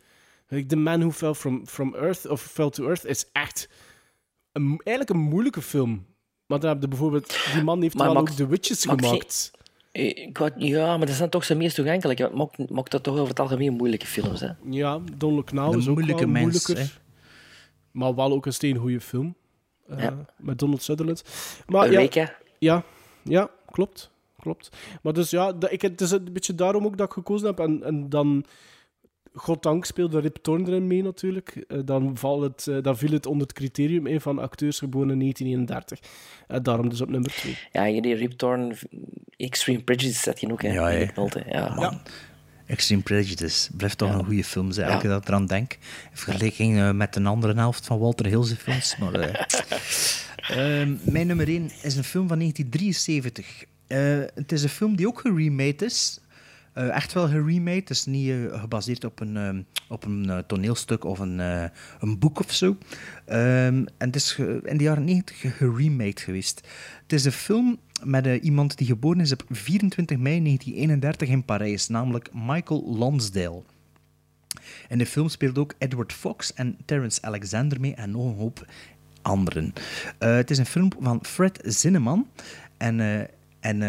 The 0.66 0.76
Man 0.76 1.00
Who 1.00 1.10
Fell 1.10 1.34
From, 1.34 1.66
from 1.66 1.94
Earth, 1.94 2.26
of 2.26 2.42
Fell 2.42 2.70
to 2.70 2.86
Earth, 2.86 3.04
is 3.04 3.24
echt 3.32 3.68
een, 4.54 4.80
eigenlijk 4.84 5.10
een 5.10 5.28
moeilijke 5.28 5.62
film. 5.62 6.06
Want 6.46 6.62
dan 6.62 6.70
heb 6.70 6.82
je 6.82 6.88
bijvoorbeeld... 6.88 7.36
Die 7.52 7.62
man 7.62 7.82
heeft 7.82 7.94
wel 7.94 8.16
ook 8.16 8.30
The 8.30 8.46
Witches 8.48 8.84
gemaakt. 8.84 9.50
Ik 9.92 10.38
wou, 10.38 10.50
ja, 10.56 10.96
maar 10.96 11.06
dat 11.06 11.16
zijn 11.16 11.30
toch 11.30 11.44
zijn 11.44 11.58
meest 11.58 11.74
toegankelijk. 11.74 12.18
Het 12.18 12.34
maakt, 12.34 12.70
maakt 12.70 12.90
dat 12.90 13.02
toch 13.02 13.14
over 13.14 13.28
het 13.28 13.40
algemeen 13.40 13.72
moeilijke 13.72 14.06
films, 14.06 14.40
hè? 14.40 14.48
Ja, 14.70 15.00
Don 15.16 15.34
Look 15.34 15.52
Now 15.52 15.76
is 15.78 15.88
ook 15.88 15.94
moeilijke 15.94 16.22
wel 16.22 16.32
mens, 16.32 16.66
moeilijker. 16.66 16.94
hè. 16.94 17.00
Maar 17.90 18.14
wel 18.14 18.32
ook 18.32 18.46
een 18.46 18.52
steengoede 18.52 19.00
film. 19.00 19.34
Uh, 19.90 19.98
Ja. 20.02 20.26
Met 20.38 20.58
Donald 20.58 20.82
Sutherland. 20.82 21.24
Maar 21.66 21.86
ja, 21.86 21.92
Eureka. 21.92 22.36
ja, 22.58 22.84
ja, 23.22 23.50
klopt. 23.70 24.10
klopt. 24.38 24.68
Maar 25.02 25.12
dus 25.12 25.30
ja, 25.30 25.52
dat, 25.52 25.72
ik, 25.72 25.82
het 25.82 26.00
is 26.00 26.10
een 26.10 26.32
beetje 26.32 26.54
daarom 26.54 26.84
ook 26.84 26.96
dat 26.96 27.06
ik 27.06 27.12
gekozen 27.12 27.46
heb. 27.46 27.58
En, 27.60 27.82
en 27.82 28.08
dan, 28.08 28.44
goddank 29.34 29.84
speelde 29.84 30.20
Rip 30.20 30.36
Torn 30.42 30.66
erin 30.66 30.86
mee 30.86 31.02
natuurlijk. 31.02 31.64
Eh, 31.68 31.78
dan, 31.84 32.16
valt 32.16 32.42
het, 32.42 32.66
eh, 32.66 32.82
dan 32.82 32.96
viel 32.96 33.12
het 33.12 33.26
onder 33.26 33.46
het 33.46 33.56
criterium 33.56 34.06
in 34.06 34.20
van 34.20 34.38
acteurs 34.38 34.78
geboren 34.78 35.10
in 35.10 35.18
1931. 35.18 36.10
Eh, 36.48 36.58
daarom 36.62 36.88
dus 36.88 37.00
op 37.00 37.08
nummer 37.08 37.30
2. 37.30 37.58
Ja, 37.72 37.88
jullie 37.88 38.14
Rip 38.14 38.32
Torn, 38.32 38.76
Extreme 39.36 39.82
Prejudice 39.82 40.20
zet 40.20 40.40
je 40.40 40.52
ook? 40.52 40.62
Ja, 40.62 40.90
in 40.90 41.06
de 41.06 41.12
knot, 41.12 41.34
hè. 41.34 41.40
ja. 41.50 42.02
Extreme 42.66 43.02
Prejudice 43.02 43.70
blijft 43.76 43.98
toch 43.98 44.14
een 44.14 44.24
goede 44.24 44.44
film 44.44 44.72
zijn, 44.72 45.02
je 45.02 45.08
dat 45.08 45.28
eraan 45.28 45.46
denkt. 45.46 45.74
In 46.10 46.16
vergelijking 46.16 46.78
eh, 46.78 46.90
met 46.90 47.16
een 47.16 47.26
andere 47.26 47.54
helft 47.54 47.86
van 47.86 47.98
Walter 47.98 48.26
Hilse 48.26 48.56
films. 48.56 48.96
Maar, 48.96 49.14
eh, 49.14 49.44
ehm, 50.80 50.96
mijn 51.02 51.26
nummer 51.26 51.48
1 51.48 51.70
is 51.82 51.96
een 51.96 52.04
film 52.04 52.28
van 52.28 52.38
1973. 52.38 53.64
Eh, 53.86 53.98
het 54.34 54.52
is 54.52 54.62
een 54.62 54.68
film 54.68 54.96
die 54.96 55.06
ook 55.06 55.20
geremade 55.20 55.84
is. 55.84 56.20
Eh, 56.74 56.94
echt 56.94 57.12
wel 57.12 57.28
geremade. 57.28 57.70
Het 57.70 57.90
is 57.90 58.06
niet 58.06 58.30
eh, 58.30 58.60
gebaseerd 58.60 59.04
op 59.04 59.20
een, 59.20 59.36
ehm, 59.36 59.62
op 59.88 60.04
een 60.04 60.30
eh, 60.30 60.38
toneelstuk 60.38 61.04
of 61.04 61.18
een, 61.18 61.38
een 62.00 62.18
boek 62.18 62.40
of 62.40 62.52
zo. 62.52 62.76
Ehm, 63.24 63.84
en 63.96 64.06
het 64.06 64.16
is 64.16 64.38
in 64.62 64.76
de 64.76 64.84
jaren 64.84 65.04
90 65.04 65.56
geremade 65.56 66.20
geweest. 66.20 66.68
Het 67.02 67.12
is 67.12 67.24
een 67.24 67.32
film 67.32 67.78
met 68.04 68.26
iemand 68.26 68.78
die 68.78 68.86
geboren 68.86 69.20
is 69.20 69.32
op 69.32 69.44
24 69.50 70.18
mei 70.18 70.42
1931 70.42 71.28
in 71.28 71.44
Parijs, 71.44 71.88
namelijk 71.88 72.28
Michael 72.32 72.96
Lonsdale. 72.96 73.62
In 74.88 74.98
de 74.98 75.06
film 75.06 75.28
speelt 75.28 75.58
ook 75.58 75.74
Edward 75.78 76.12
Fox 76.12 76.54
en 76.54 76.76
Terence 76.84 77.22
Alexander 77.22 77.80
mee 77.80 77.94
en 77.94 78.10
nog 78.10 78.24
een 78.24 78.38
hoop 78.38 78.66
anderen. 79.22 79.72
Het 80.18 80.50
is 80.50 80.58
een 80.58 80.66
film 80.66 80.90
van 81.00 81.24
Fred 81.24 81.60
Zinnemann 81.64 82.26
en, 82.76 83.28
en 83.60 83.82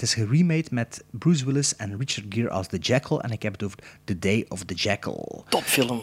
het 0.00 0.08
is 0.08 0.14
geremade 0.14 0.64
met 0.70 1.04
Bruce 1.10 1.44
Willis 1.44 1.76
en 1.76 1.98
Richard 1.98 2.26
Gere 2.28 2.50
als 2.50 2.66
The 2.66 2.78
Jackal 2.78 3.22
en 3.22 3.30
ik 3.30 3.42
heb 3.42 3.52
het 3.52 3.62
over 3.62 3.78
The 4.04 4.18
Day 4.18 4.44
of 4.48 4.64
the 4.64 4.74
Jackal. 4.74 5.44
Topfilm. 5.48 6.02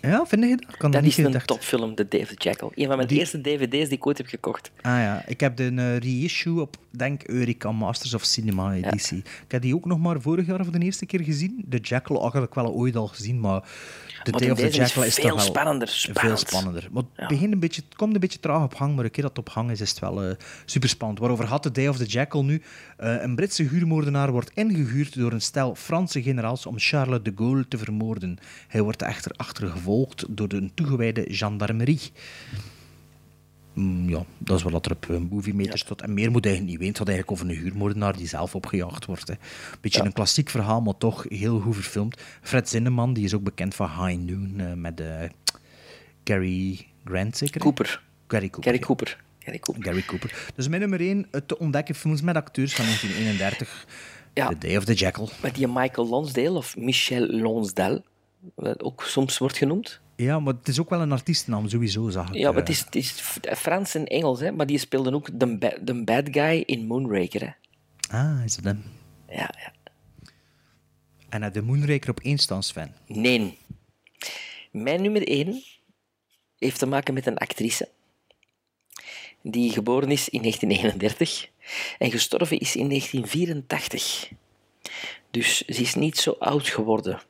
Ja, 0.00 0.26
vind 0.26 0.44
je 0.44 0.56
dat? 0.56 0.76
Kan 0.76 0.90
Dat 0.90 1.02
niet 1.02 1.18
is 1.18 1.24
een 1.24 1.42
topfilm, 1.44 1.94
de 1.94 2.08
David 2.08 2.42
Jackal. 2.42 2.72
Een 2.74 2.86
van 2.86 2.96
mijn 2.96 3.08
Die- 3.08 3.18
eerste 3.18 3.40
dvd's 3.40 3.88
die 3.88 3.98
ik 3.98 4.06
ooit 4.06 4.18
heb 4.18 4.26
gekocht. 4.26 4.70
Ah 4.80 4.92
ja, 4.92 5.24
ik 5.26 5.40
heb 5.40 5.56
de 5.56 5.72
eh, 5.76 5.96
reissue 5.98 6.60
op, 6.60 6.76
denk 6.90 7.22
Eureka 7.28 7.72
Masters 7.72 8.14
of 8.14 8.24
Cinema 8.24 8.72
editie. 8.74 9.18
Ik 9.18 9.50
heb 9.52 9.62
die 9.62 9.74
ook 9.74 9.84
nog 9.86 9.98
maar 9.98 10.20
vorig 10.20 10.46
jaar 10.46 10.64
voor 10.64 10.72
de 10.78 10.84
eerste 10.84 11.06
keer 11.06 11.20
gezien. 11.22 11.64
De 11.66 11.78
Jackal 11.78 12.20
eigenlijk 12.20 12.54
wel 12.54 12.72
ooit 12.72 12.96
al 12.96 13.06
gezien, 13.06 13.40
maar 13.40 13.62
Maar 14.30 14.40
Day 14.40 14.48
de 14.48 14.54
of 14.54 14.70
the 14.70 14.76
Jackal 14.76 15.04
is, 15.04 15.14
veel 15.14 15.24
toch 15.24 15.34
wel 15.34 15.44
spannender, 15.44 15.88
veel 15.88 16.12
spannend. 16.12 16.38
spannender. 16.38 16.88
Maar 16.92 17.02
het, 17.14 17.28
begint 17.28 17.52
een 17.52 17.60
beetje, 17.60 17.82
het 17.88 17.96
komt 17.96 18.14
een 18.14 18.20
beetje 18.20 18.40
traag 18.40 18.62
op 18.62 18.74
gang, 18.74 18.94
maar 18.94 19.04
een 19.04 19.10
keer 19.10 19.22
dat 19.22 19.36
het 19.36 19.46
op 19.46 19.52
gang 19.52 19.70
is, 19.70 19.80
is 19.80 19.90
het 19.90 19.98
wel 19.98 20.22
eh 20.22 20.34
super 20.64 20.88
spannend. 20.88 21.20
Waarover 21.20 21.44
had 21.44 21.62
The 21.62 21.72
Day 21.72 21.88
of 21.88 21.96
the 21.96 22.04
Jackal 22.04 22.44
nu? 22.44 22.62
Eh, 22.96 23.22
een 23.22 23.34
Britse 23.34 23.62
huurmoordenaar 23.62 24.30
wordt 24.30 24.50
ingehuurd 24.54 25.16
door 25.16 25.32
een 25.32 25.40
stel 25.40 25.74
Franse 25.74 26.22
generaals 26.22 26.66
om 26.66 26.78
Charles 26.78 27.22
de 27.22 27.32
Gaulle 27.36 27.68
te 27.68 27.78
vermoorden. 27.78 28.38
Hij 28.68 28.82
wordt 28.82 29.02
echter 29.02 29.32
achtergevolgd 29.36 30.24
door 30.28 30.48
de 30.48 30.70
toegewijde 30.74 31.24
gendarmerie. 31.28 32.00
Mm, 33.72 34.08
ja, 34.08 34.24
dat 34.38 34.56
is 34.56 34.62
wat 34.62 34.86
er 34.86 34.92
op 34.92 35.08
een 35.08 35.28
movie 35.30 35.54
meter 35.54 35.78
staat. 35.78 36.02
En 36.02 36.14
meer 36.14 36.30
moet 36.30 36.46
eigenlijk 36.46 36.78
niet 36.78 36.86
weten. 36.86 37.02
Het 37.02 37.08
gaat 37.08 37.08
eigenlijk 37.08 37.40
over 37.40 37.54
een 37.54 37.62
huurmoordenaar 37.62 38.16
die 38.16 38.28
zelf 38.28 38.54
opgejaagd 38.54 39.04
wordt. 39.04 39.28
Hè. 39.28 39.34
Beetje 39.80 40.02
een 40.02 40.12
klassiek 40.12 40.50
verhaal, 40.50 40.80
maar 40.80 40.98
toch 40.98 41.24
heel 41.28 41.60
goed 41.60 41.74
verfilmd. 41.74 42.20
Fred 42.40 42.68
Zinneman, 42.68 43.12
die 43.12 43.24
is 43.24 43.34
ook 43.34 43.42
bekend 43.42 43.74
van 43.74 43.88
High 43.88 44.20
Noon 44.20 44.54
eh, 44.56 44.72
met 44.72 45.00
eh, 45.00 45.22
Gary 46.24 46.86
Grant, 47.04 47.36
zeker? 47.36 47.60
Cooper. 47.60 48.02
Gary 48.28 48.50
Cooper. 48.50 48.64
Gary 48.64 48.78
ja. 48.78 48.86
Cooper. 48.86 49.18
Gary 49.38 49.58
Cooper. 49.58 49.84
Gary 49.84 50.02
Cooper. 50.02 50.50
Dus 50.54 50.68
mijn 50.68 50.80
nummer 50.80 51.00
1, 51.00 51.26
te 51.46 51.58
ontdekken 51.58 51.94
films 51.94 52.20
met 52.22 52.36
acteurs 52.36 52.74
van 52.74 52.84
1931. 52.94 53.86
Ja. 54.34 54.48
The 54.48 54.58
Day 54.58 54.76
of 54.76 54.84
the 54.84 54.94
Jackal. 54.94 55.28
Met 55.42 55.54
die 55.54 55.68
Michael 55.68 56.08
Lonsdale, 56.08 56.56
of 56.56 56.76
Michel 56.76 57.26
Lonsdale, 57.26 58.02
ook 58.76 59.02
soms 59.02 59.38
wordt 59.38 59.56
genoemd. 59.56 60.00
Ja, 60.16 60.40
maar 60.40 60.54
het 60.54 60.68
is 60.68 60.80
ook 60.80 60.90
wel 60.90 61.00
een 61.00 61.12
artiestennaam, 61.12 61.68
sowieso, 61.68 62.08
zag 62.08 62.28
ik. 62.28 62.34
Ja, 62.34 62.52
maar 62.52 62.62
eh. 62.62 62.68
het 62.68 62.68
is, 62.68 62.78
het 62.80 62.94
is 62.94 63.10
Frans 63.58 63.94
en 63.94 64.06
Engels, 64.06 64.40
hè, 64.40 64.52
maar 64.52 64.66
die 64.66 64.78
speelden 64.78 65.14
ook 65.14 65.40
de, 65.40 65.58
ba- 65.58 65.78
de 65.82 66.04
bad 66.04 66.28
guy 66.30 66.62
in 66.66 66.86
Moonraker. 66.86 67.40
Hè. 67.40 67.50
Ah, 68.18 68.44
is 68.44 68.54
dat 68.54 68.64
hem? 68.64 68.82
Ja, 69.28 69.54
ja. 69.58 69.72
En 71.28 71.42
heb 71.42 71.52
de 71.52 71.62
Moonraker 71.62 72.10
op 72.10 72.20
één 72.20 72.38
Sven? 72.38 72.94
Nee. 73.06 73.58
Mijn 74.70 75.02
nummer 75.02 75.28
1 75.28 75.62
heeft 76.58 76.78
te 76.78 76.86
maken 76.86 77.14
met 77.14 77.26
een 77.26 77.38
actrice 77.38 77.88
die 79.42 79.70
geboren 79.70 80.10
is 80.10 80.28
in 80.28 80.40
1931 80.40 81.48
en 81.98 82.10
gestorven 82.10 82.58
is 82.58 82.76
in 82.76 82.88
1984. 82.88 84.30
Dus 85.30 85.58
ze 85.58 85.80
is 85.80 85.94
niet 85.94 86.16
zo 86.16 86.30
oud 86.38 86.68
geworden. 86.68 87.20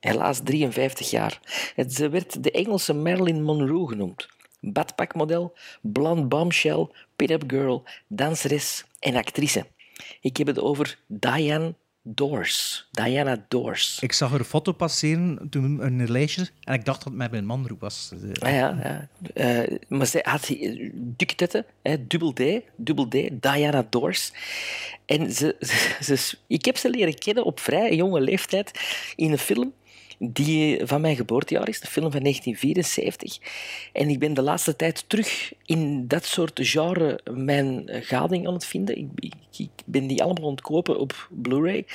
Helaas 0.00 0.40
53 0.44 1.10
jaar. 1.10 1.40
Ze 1.88 2.08
werd 2.08 2.42
de 2.42 2.50
Engelse 2.50 2.94
Marilyn 2.94 3.42
Monroe 3.42 3.88
genoemd. 3.88 4.28
Badpakmodel, 4.60 5.56
blond 5.80 6.28
bombshell, 6.28 6.88
pin-up 7.16 7.42
girl, 7.46 7.84
danseres 8.08 8.84
en 9.00 9.16
actrice. 9.16 9.66
Ik 10.20 10.36
heb 10.36 10.46
het 10.46 10.58
over 10.60 10.98
Diane 11.06 11.74
Dors. 12.02 12.88
Diana 12.90 13.44
Dors. 13.48 13.98
Ik 14.00 14.12
zag 14.12 14.30
haar 14.30 14.44
foto 14.44 14.72
passeren 14.72 15.46
toen 15.50 15.78
een 15.84 16.10
lijstje 16.10 16.48
en 16.64 16.74
ik 16.74 16.84
dacht 16.84 16.98
dat 16.98 17.08
het 17.08 17.16
met 17.16 17.30
mijn 17.30 17.46
manroep 17.46 17.80
was. 17.80 18.12
Ah 18.38 18.50
ja, 18.52 18.78
ja. 18.82 19.08
Eh, 19.34 19.76
maar 19.88 20.06
zij 20.06 20.20
had 20.24 20.48
eh, 20.48 20.90
dikke 20.94 21.34
tetten, 21.34 21.64
hè, 21.82 22.06
dubbel 22.06 22.32
D, 22.32 22.40
dubbel 22.76 23.08
D, 23.08 23.12
Diana 23.32 23.86
Dors. 23.90 24.32
En 25.06 25.32
ze, 25.32 25.56
ze, 26.04 26.16
ze- 26.16 26.36
ik 26.46 26.64
heb 26.64 26.76
ze 26.76 26.90
leren 26.90 27.18
kennen 27.18 27.44
op 27.44 27.60
vrij 27.60 27.94
jonge 27.94 28.20
leeftijd 28.20 28.80
in 29.16 29.32
een 29.32 29.38
film 29.38 29.72
die 30.18 30.86
van 30.86 31.00
mijn 31.00 31.16
geboortejaar 31.16 31.68
is, 31.68 31.80
een 31.80 31.86
film 31.86 32.10
van 32.10 32.20
1974. 32.20 33.38
En 33.92 34.08
ik 34.08 34.18
ben 34.18 34.34
de 34.34 34.42
laatste 34.42 34.76
tijd 34.76 35.04
terug 35.06 35.52
in 35.64 36.08
dat 36.08 36.24
soort 36.24 36.58
genre 36.62 37.20
mijn 37.30 37.88
gading 37.88 38.46
aan 38.46 38.52
het 38.52 38.66
vinden. 38.66 38.98
Ik, 38.98 39.32
ik, 39.56 39.70
ben 39.84 40.06
die 40.06 40.22
allemaal 40.22 40.44
aan 40.44 40.50
het 40.50 40.60
kopen 40.60 40.98
op 40.98 41.28
Blu-ray. 41.30 41.86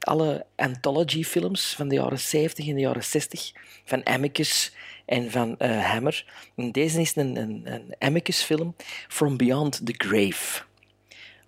Alle 0.00 0.46
anthology-films 0.56 1.74
van 1.74 1.88
de 1.88 1.94
jaren 1.94 2.18
70 2.18 2.68
en 2.68 2.74
de 2.74 2.80
jaren 2.80 3.04
60, 3.04 3.52
van 3.84 4.06
Amicus 4.06 4.72
en 5.04 5.30
van 5.30 5.58
eh, 5.58 5.90
Hammer. 5.90 6.24
En 6.56 6.72
deze 6.72 7.00
is 7.00 7.16
een, 7.16 7.36
een, 7.36 7.60
een 7.64 7.94
Amicus-film, 7.98 8.74
From 9.08 9.36
Beyond 9.36 9.86
the 9.86 9.94
Grave 9.96 10.68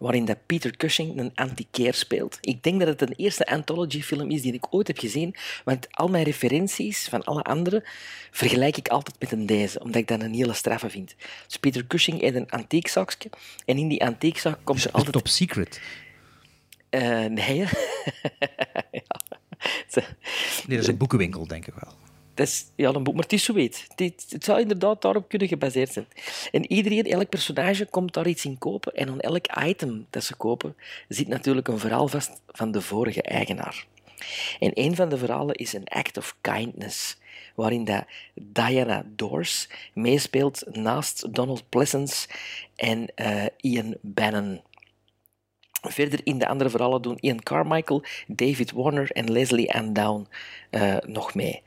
waarin 0.02 0.24
dat 0.24 0.46
Peter 0.46 0.76
Cushing 0.76 1.18
een 1.18 1.30
antiquair 1.34 1.94
speelt. 1.94 2.38
Ik 2.40 2.62
denk 2.62 2.78
dat 2.78 2.88
het 2.88 3.00
een 3.10 3.14
eerste 3.16 3.46
anthology-film 3.46 4.30
is 4.30 4.42
die 4.42 4.52
ik 4.52 4.66
ooit 4.74 4.86
heb 4.86 4.98
gezien, 4.98 5.34
want 5.64 5.86
al 5.90 6.08
mijn 6.08 6.24
referenties 6.24 7.08
van 7.08 7.24
alle 7.24 7.42
andere 7.42 7.84
vergelijk 8.30 8.76
ik 8.76 8.88
altijd 8.88 9.16
met 9.20 9.32
een 9.32 9.46
deze, 9.46 9.80
omdat 9.80 9.96
ik 10.00 10.08
dat 10.08 10.20
een 10.22 10.34
hele 10.34 10.52
straffe 10.52 10.90
vind. 10.90 11.14
Dus 11.46 11.56
Peter 11.56 11.86
Cushing 11.86 12.20
heeft 12.20 12.34
een 12.36 12.50
antiekzakje 12.50 13.30
en 13.64 13.76
in 13.78 13.88
die 13.88 14.04
antiekzak 14.04 14.58
komt 14.64 14.84
er 14.84 14.90
altijd... 14.92 15.12
Top 15.12 15.28
secret. 15.28 15.80
Eh, 16.90 17.24
nee, 17.24 17.56
ja. 17.56 17.66
Ze- 19.88 20.02
Nee, 20.66 20.76
dat 20.76 20.78
is 20.78 20.86
een 20.86 20.96
boekenwinkel, 20.96 21.46
denk 21.46 21.66
ik 21.66 21.74
wel. 21.80 21.92
Dat 22.34 22.46
is 22.46 22.66
ja, 22.76 22.92
een 22.92 23.02
boek, 23.02 23.14
maar 23.14 23.22
het 23.22 23.32
is 23.32 23.44
zo 23.44 23.52
weet. 23.52 23.86
Het, 23.94 24.26
het 24.28 24.44
zou 24.44 24.60
inderdaad 24.60 25.02
daarop 25.02 25.28
kunnen 25.28 25.48
gebaseerd 25.48 25.92
zijn. 25.92 26.06
En 26.50 26.72
iedereen, 26.72 27.04
elk 27.04 27.28
personage 27.28 27.86
komt 27.86 28.14
daar 28.14 28.26
iets 28.26 28.44
in 28.44 28.58
kopen. 28.58 28.94
En 28.94 29.08
aan 29.08 29.20
elk 29.20 29.46
item 29.64 30.06
dat 30.10 30.24
ze 30.24 30.36
kopen 30.36 30.76
zit 31.08 31.28
natuurlijk 31.28 31.68
een 31.68 31.78
verhaal 31.78 32.08
vast 32.08 32.42
van 32.46 32.72
de 32.72 32.80
vorige 32.80 33.22
eigenaar. 33.22 33.86
En 34.60 34.70
een 34.74 34.96
van 34.96 35.08
de 35.08 35.18
verhalen 35.18 35.54
is 35.54 35.72
een 35.72 35.88
act 35.88 36.16
of 36.16 36.36
kindness, 36.40 37.16
waarin 37.54 37.84
dat 37.84 38.04
Diana 38.34 39.04
Dors 39.06 39.68
meespeelt 39.94 40.64
naast 40.72 41.34
Donald 41.34 41.68
Pleasence 41.68 42.28
en 42.76 43.14
eh, 43.14 43.44
Ian 43.56 43.96
Bannon. 44.00 44.60
Verder 45.88 46.20
in 46.24 46.38
de 46.38 46.48
andere 46.48 46.70
verhalen 46.70 47.02
doen 47.02 47.18
Ian 47.20 47.42
Carmichael, 47.42 48.02
David 48.26 48.72
Warner 48.72 49.10
en 49.10 49.32
Leslie 49.32 49.72
Ann 49.74 49.92
Down 49.92 50.26
eh, 50.70 50.96
nog 51.06 51.34
mee. 51.34 51.62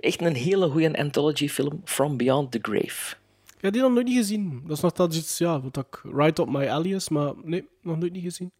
Echt 0.00 0.20
een 0.20 0.34
hele 0.34 0.68
goede 0.68 0.98
anthology-film, 0.98 1.80
From 1.84 2.16
Beyond 2.16 2.50
the 2.52 2.58
Grave. 2.62 3.14
Ik 3.56 3.60
heb 3.66 3.72
die 3.72 3.82
nog 3.82 3.92
nooit 3.92 4.06
niet 4.06 4.16
gezien. 4.16 4.62
Dat 4.66 4.76
is 4.76 4.82
nog 4.82 4.92
dat 4.92 5.14
iets, 5.14 5.38
ja, 5.38 5.60
wat 5.60 5.76
ik 5.76 6.00
right 6.12 6.38
up 6.38 6.48
my 6.48 6.68
alley 6.68 6.90
is, 6.90 7.08
maar 7.08 7.32
nee, 7.44 7.68
nog 7.82 7.98
nooit 7.98 8.12
niet 8.12 8.22
gezien. 8.22 8.52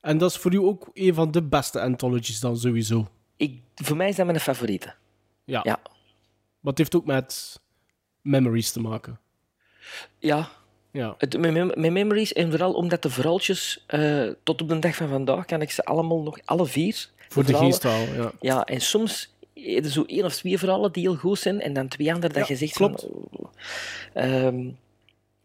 En 0.00 0.18
dat 0.18 0.30
is 0.30 0.36
voor 0.36 0.52
u 0.54 0.58
ook 0.58 0.90
een 0.92 1.14
van 1.14 1.30
de 1.30 1.42
beste 1.42 1.80
anthologies 1.80 2.40
dan 2.40 2.56
sowieso. 2.56 3.06
Ik, 3.36 3.60
voor 3.74 3.96
mij 3.96 4.08
is 4.08 4.16
dat 4.16 4.26
mijn 4.26 4.40
favoriete. 4.40 4.94
Ja. 5.44 5.60
Ja. 5.62 5.78
Maar 6.60 6.74
het 6.74 6.78
heeft 6.78 6.94
ook 6.96 7.06
met 7.06 7.60
memories 8.20 8.72
te 8.72 8.80
maken. 8.80 9.20
Ja. 10.18 10.48
Ja. 10.90 11.14
Het, 11.18 11.38
mijn, 11.38 11.52
mem- 11.52 11.72
mijn 11.80 11.92
memories, 11.92 12.32
en 12.32 12.50
vooral 12.50 12.72
omdat 12.72 13.02
de 13.02 13.10
verhaaltjes, 13.10 13.84
eh, 13.86 14.28
tot 14.42 14.62
op 14.62 14.68
de 14.68 14.78
dag 14.78 14.94
van 14.96 15.08
vandaag, 15.08 15.44
kan 15.44 15.62
ik 15.62 15.70
ze 15.70 15.84
allemaal 15.84 16.22
nog, 16.22 16.38
alle 16.44 16.66
vier. 16.66 17.08
Voor 17.28 17.44
de 17.44 17.48
verhalen- 17.48 17.72
geest 17.80 18.16
ja. 18.16 18.32
Ja, 18.40 18.64
en 18.64 18.80
soms 18.80 19.34
er 19.64 19.90
zo 19.90 20.04
één 20.06 20.24
of 20.24 20.34
twee 20.34 20.58
verhalen 20.58 20.92
die 20.92 21.02
heel 21.02 21.16
goed 21.16 21.38
zijn, 21.38 21.60
en 21.60 21.72
dan 21.72 21.88
twee 21.88 22.12
andere 22.12 22.32
dat 22.32 22.48
Ja, 22.48 22.54
je 22.54 22.58
zegt 22.58 22.72
klopt. 22.72 23.00
van... 23.00 23.10
oh, 23.10 23.50
ehm, 24.12 24.70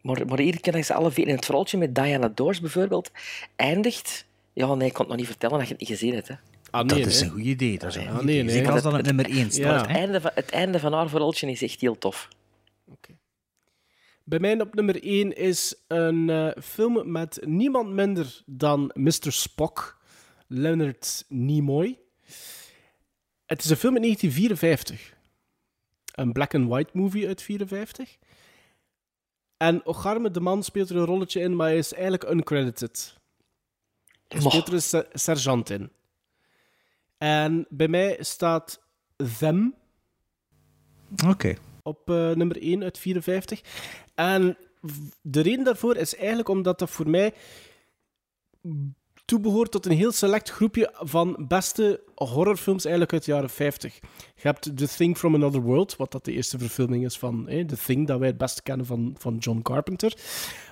maar, 0.02 0.26
maar 0.26 0.40
hier 0.40 0.62
kan 0.62 0.74
ik 0.76 0.84
ze 0.86 0.94
alle 0.94 1.12
vier... 1.12 1.28
En 1.28 1.36
het 1.36 1.46
verhaaltje 1.46 1.78
met 1.78 1.96
Diana 1.96 2.32
Dors 2.36 2.60
bijvoorbeeld 2.60 3.12
eindigt... 3.56 4.26
Ja, 4.54 4.76
nee, 4.76 4.88
ik 4.88 4.94
kan 4.94 5.02
het 5.02 5.10
nog 5.10 5.18
niet 5.18 5.28
vertellen 5.30 5.58
dat 5.58 5.68
je 5.68 5.72
het 5.74 5.82
niet 5.82 5.90
gezien 6.00 6.14
hebt. 6.14 6.28
Hè. 6.28 6.36
Ah, 6.72 6.88
dat 6.88 6.98
nee, 6.98 7.06
is 7.08 7.20
nee. 7.20 7.30
een 7.30 7.36
goed 7.36 7.46
idee. 7.46 7.78
Dat 7.80 7.90
is 7.90 7.96
een 7.96 8.08
Ah, 8.08 8.16
goed 8.16 8.24
nee, 8.24 8.34
idee. 8.34 8.44
nee. 8.46 8.54
Zeker 8.56 8.72
als 8.72 8.82
dat 8.82 8.94
het 8.94 9.06
nummer 9.06 9.30
1 9.30 9.52
staat. 9.52 9.82
Het, 9.88 9.96
einde 9.96 10.22
van, 10.22 10.32
het 10.36 10.50
einde 10.50 10.80
van 10.80 10.94
haar 10.94 11.10
verhaaltje 11.10 11.52
is 11.52 11.62
echt 11.62 11.82
heel 11.82 11.98
tof. 11.98 12.28
Bij 14.24 14.40
mij 14.40 14.60
op 14.62 14.74
nummer 14.76 15.04
1 15.04 15.36
is 15.38 15.76
een 15.88 16.30
eh, 16.30 16.48
film 16.64 17.12
met 17.12 17.40
niemand 17.46 17.90
minder 17.90 18.42
dan 18.46 18.92
Mr. 18.94 19.12
Spock, 19.32 19.98
Leonard 20.48 21.26
Nimoy. 21.28 22.00
Het 23.52 23.64
is 23.64 23.70
een 23.70 23.78
film 23.78 23.94
uit 23.94 24.04
1954. 24.04 25.14
Een 26.12 26.32
black 26.32 26.56
and 26.56 26.68
white 26.68 26.90
movie 26.98 27.28
uit 27.28 27.42
54. 27.42 28.18
En 29.58 29.86
Ocharme 29.86 30.32
de 30.32 30.40
Man 30.40 30.64
speelt 30.64 30.90
er 30.90 30.96
een 30.96 31.06
rolletje 31.06 31.40
in, 31.40 31.56
maar 31.56 31.68
hij 31.68 31.78
is 31.78 31.94
eigenlijk 31.94 32.30
uncredited. 32.30 33.18
Hij 34.28 34.42
speelt 34.42 34.68
er 34.68 34.74
een 34.74 34.82
se- 34.82 35.10
sergeant 35.14 35.70
in. 35.70 35.92
En 37.18 37.66
bij 37.70 37.88
mij 37.88 38.18
staat 38.20 38.82
Them 39.40 39.76
Oké. 41.28 41.56
op 41.84 42.10
eh, 42.10 42.16
nummer 42.32 42.62
1 42.62 42.84
uit 42.84 42.98
54. 42.98 43.62
En 44.16 44.58
de 45.22 45.42
reden 45.42 45.64
daarvoor 45.64 45.96
is 45.96 46.16
eigenlijk 46.16 46.48
omdat 46.50 46.80
dat 46.80 46.90
voor 46.90 47.10
mij 47.10 47.34
toebehoort 49.32 49.72
tot 49.72 49.86
een 49.86 49.98
heel 49.98 50.12
select 50.12 50.50
groepje 50.50 50.94
van 51.00 51.46
beste 51.48 52.02
horrorfilms 52.16 52.84
eigenlijk 52.84 53.14
uit 53.14 53.26
de 53.26 53.32
jaren 53.32 53.50
50. 53.50 54.00
Je 54.36 54.48
hebt 54.48 54.78
The 54.78 54.88
Thing 54.88 55.18
from 55.18 55.36
Another 55.36 55.62
World, 55.62 55.96
wat 55.96 56.12
dat 56.12 56.26
de 56.26 56.32
eerste 56.32 56.58
verfilming 56.58 57.06
is 57.06 57.18
van 57.18 57.48
eh, 57.48 57.66
The 57.66 57.78
Thing, 57.86 58.08
dat 58.08 58.20
wij 58.20 58.28
het 58.28 58.38
beste 58.38 58.62
kennen 58.62 58.86
van, 58.86 59.16
van 59.18 59.38
John 59.38 59.62
Carpenter. 59.62 60.14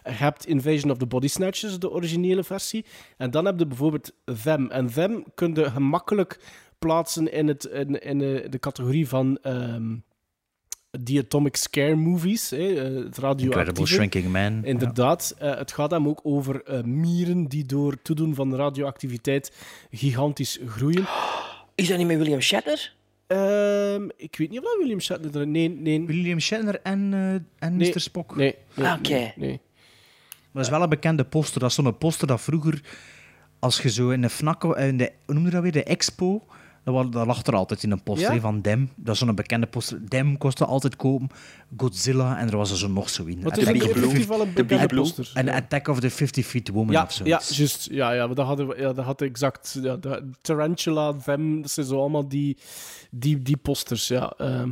Je 0.03 0.11
hebt 0.11 0.45
Invasion 0.45 0.91
of 0.91 0.97
the 0.97 1.05
Body 1.05 1.27
Snatchers, 1.27 1.79
de 1.79 1.91
originele 1.91 2.43
versie. 2.43 2.85
En 3.17 3.31
dan 3.31 3.45
heb 3.45 3.59
je 3.59 3.67
bijvoorbeeld 3.67 4.11
Them. 4.43 4.69
En 4.69 4.87
Them 4.87 5.23
kun 5.35 5.55
je 5.55 5.71
gemakkelijk 5.71 6.39
plaatsen 6.79 7.31
in, 7.31 7.47
het, 7.47 7.63
in, 7.63 8.01
in 8.01 8.17
de, 8.17 8.47
de 8.49 8.59
categorie 8.59 9.07
van 9.07 9.37
ehm, 9.41 9.95
die 10.91 11.19
Atomic 11.19 11.55
Scare 11.55 11.95
movies. 11.95 12.49
Hè, 12.49 12.57
eh, 12.57 12.83
het 13.03 13.17
radioactieve. 13.17 13.45
Incredible 13.45 13.85
Shrinking 13.85 14.27
Man. 14.27 14.65
Inderdaad. 14.65 15.35
Eh, 15.39 15.55
het 15.57 15.71
gaat 15.71 15.91
hem 15.91 16.07
ook 16.07 16.19
over 16.23 16.63
eh, 16.63 16.83
mieren 16.83 17.45
die 17.45 17.65
door 17.65 18.01
toedoen 18.01 18.35
van 18.35 18.55
radioactiviteit 18.55 19.51
gigantisch 19.91 20.59
groeien. 20.65 21.05
Is 21.75 21.87
dat 21.87 21.97
niet 21.97 22.07
met 22.07 22.17
William 22.17 22.41
Shatner? 22.41 22.93
Ehm, 23.27 24.07
ik 24.17 24.35
weet 24.37 24.49
niet 24.49 24.59
of 24.59 24.65
dat 24.65 24.77
William 24.79 24.99
Shatner... 25.01 25.37
er- 25.39 25.47
Nee, 25.47 25.69
nee. 25.69 26.05
William 26.05 26.39
Shatner 26.39 26.79
en, 26.83 27.13
eh, 27.13 27.67
en 27.67 27.77
Nee. 27.77 27.89
Mr. 27.93 27.99
Spock. 27.99 28.35
Nee. 28.35 28.55
nee, 28.73 28.87
Ah, 28.87 28.97
oké. 28.97 29.09
nee, 29.09 29.33
nee. 29.35 29.59
Maar 30.51 30.63
dat 30.63 30.63
is 30.63 30.69
wel 30.69 30.81
een 30.83 30.89
bekende 30.89 31.23
poster. 31.23 31.59
Dat 31.59 31.69
is 31.69 31.75
zo'n 31.75 31.97
poster 31.97 32.27
dat 32.27 32.41
vroeger, 32.41 32.81
als 33.59 33.81
je 33.81 33.89
zo 33.89 34.09
in 34.09 34.21
de 34.21 34.29
FNAC, 34.29 34.63
in 34.63 34.97
de, 34.97 35.11
hoe 35.25 35.35
noem 35.35 35.45
je 35.45 35.51
dat 35.51 35.61
weer, 35.61 35.71
de 35.71 35.83
expo, 35.83 36.43
dat, 36.93 37.11
dat 37.11 37.25
lag 37.25 37.45
er 37.45 37.55
altijd 37.55 37.83
in 37.83 37.91
een 37.91 38.03
poster 38.03 38.33
Ja? 38.33 38.39
van 38.39 38.61
Dem. 38.61 38.89
Dat 38.95 39.13
is 39.13 39.19
zo'n 39.21 39.35
bekende 39.35 39.67
poster. 39.67 40.09
Dem 40.09 40.37
kostte 40.37 40.65
altijd 40.65 40.95
kopen. 40.95 41.29
Godzilla 41.77 42.37
en 42.37 42.49
er 42.49 42.57
was 42.57 42.71
er 42.71 42.77
zo 42.77 42.87
nog 42.87 43.09
zo 43.09 43.25
in. 43.25 43.43
Wat 43.43 43.57
is 43.57 43.63
wel 44.27 44.41
een 44.41 44.53
bekende 44.53 44.83
Attack- 44.83 44.97
poster. 44.97 45.31
En. 45.33 45.49
Attack 45.49 45.87
of 45.87 45.99
the 45.99 46.09
50 46.09 46.45
Feet 46.45 46.69
Woman 46.69 46.93
Ja, 46.93 47.03
of 47.03 47.17
ja, 47.17 47.23
juist. 47.49 47.87
Ja, 47.91 48.11
ja, 48.11 48.27
dat 48.27 48.45
hadden 48.45 48.67
we, 48.67 48.75
ja, 48.77 48.93
dat 48.93 49.05
had 49.05 49.21
exact. 49.21 49.79
Ja, 49.81 49.95
de, 49.95 50.29
Tarantula, 50.41 51.13
Them, 51.13 51.61
dat 51.61 51.71
zijn 51.71 51.85
zo 51.85 51.99
allemaal 51.99 52.27
die, 52.27 52.57
die, 53.11 53.41
die 53.41 53.57
posters. 53.57 54.07
Ja. 54.07 54.33
Ehm, 54.37 54.69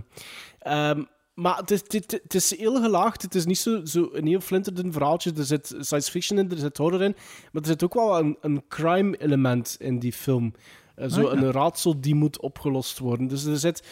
ehm, 0.60 1.03
maar 1.34 1.57
het 1.57 1.72
is, 1.72 1.81
het, 1.88 2.19
het 2.23 2.34
is 2.34 2.57
heel 2.57 2.81
gelaagd. 2.81 3.22
Het 3.22 3.35
is 3.35 3.45
niet 3.45 3.57
zo, 3.57 3.85
zo 3.85 4.10
een 4.14 4.27
heel 4.27 4.39
flinterdun 4.39 4.91
verhaaltje. 4.91 5.31
Er 5.38 5.45
zit 5.45 5.76
science 5.80 6.11
fiction 6.11 6.39
in, 6.39 6.52
er 6.52 6.57
zit 6.57 6.77
horror 6.77 7.02
in. 7.03 7.15
Maar 7.52 7.61
er 7.61 7.68
zit 7.68 7.84
ook 7.84 7.94
wel 7.94 8.18
een, 8.19 8.38
een 8.41 8.64
crime-element 8.68 9.76
in 9.80 9.99
die 9.99 10.14
film. 10.14 10.53
Eh, 10.98 11.10
zo 11.10 11.28
Ah, 11.28 11.40
een 11.40 11.52
raadsel 11.52 12.02
die 12.02 12.15
moet 12.15 12.40
opgelost 12.40 12.99
worden. 12.99 13.28
Dus 13.28 13.45
er 13.45 13.57
zit, 13.57 13.84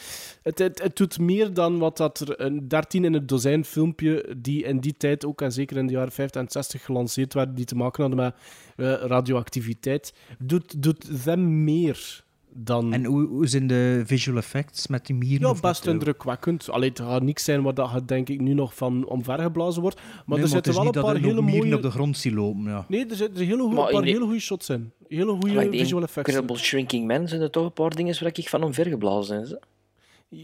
het, 0.41 0.59
het, 0.59 0.81
het 0.81 0.95
doet 0.95 1.19
meer 1.19 1.53
dan 1.53 1.77
wat 1.77 1.97
dat 1.97 2.19
er 2.19 2.41
een 2.41 2.67
13 2.67 3.05
in 3.05 3.13
het 3.13 3.27
dozijn 3.27 3.65
filmpje 3.65 4.35
die 4.37 4.63
in 4.63 4.79
die 4.79 4.95
tijd 4.97 5.25
ook 5.25 5.41
en 5.41 5.51
zeker 5.51 5.77
in 5.77 5.87
de 5.87 5.93
jaren 5.93 6.11
50 6.11 6.41
en 6.41 6.51
60 6.51 6.85
gelanceerd 6.85 7.33
werden, 7.33 7.55
die 7.55 7.65
te 7.65 7.75
maken 7.75 8.01
hadden 8.01 8.23
met 8.23 8.35
eh, 8.75 9.07
radioactiviteit, 9.07 10.13
doet, 10.39 10.83
doet 10.83 11.23
them 11.23 11.63
meer 11.63 12.24
dan... 12.57 12.93
En 12.93 13.05
hoe, 13.05 13.27
hoe 13.27 13.47
zijn 13.47 13.67
de 13.67 14.03
visual 14.05 14.37
effects 14.37 14.87
met 14.87 15.05
die 15.05 15.15
mieren? 15.15 15.47
ja, 15.47 15.59
best 15.61 15.85
indrukwekkend. 15.87 16.69
Allee, 16.69 16.89
het 16.89 16.99
gaat 16.99 17.21
niks 17.21 17.43
zijn 17.43 17.61
waar 17.61 17.73
dat 17.73 17.91
je, 17.93 18.05
denk 18.05 18.29
ik 18.29 18.39
nu 18.39 18.53
nog 18.53 18.75
van 18.75 19.07
omvergeblazen 19.07 19.81
wordt. 19.81 19.95
Maar 20.25 20.37
Nee, 20.37 20.41
er 20.41 20.47
zitten 20.51 20.73
wel 20.73 20.85
een 20.85 20.91
paar 20.91 21.15
hele 21.15 21.41
mieren 21.41 21.63
mooie... 21.63 21.75
op 21.75 21.81
de 21.81 21.91
grond 21.91 22.17
zien 22.17 22.33
lopen. 22.33 22.63
Ja. 22.63 22.85
Nee, 22.87 23.05
er 23.05 23.15
zitten 23.15 23.45
hele 23.45 23.63
in 23.63 23.73
paar 23.73 24.03
hele 24.03 24.23
goede 24.23 24.39
shots 24.39 24.69
in. 24.69 24.91
Hele 25.07 25.31
goede 25.31 25.69
visual 25.71 26.03
effects. 26.03 26.29
Incredible 26.29 26.57
Shrinking 26.57 27.07
Man 27.07 27.27
zijn 27.27 27.41
er 27.41 27.49
toch 27.49 27.65
een 27.65 27.73
paar 27.73 27.95
dingen 27.95 28.15
waar 28.19 28.31
ik 28.37 28.49
van 28.49 28.63
omvergeblazen 28.63 29.41
ben. 29.41 29.59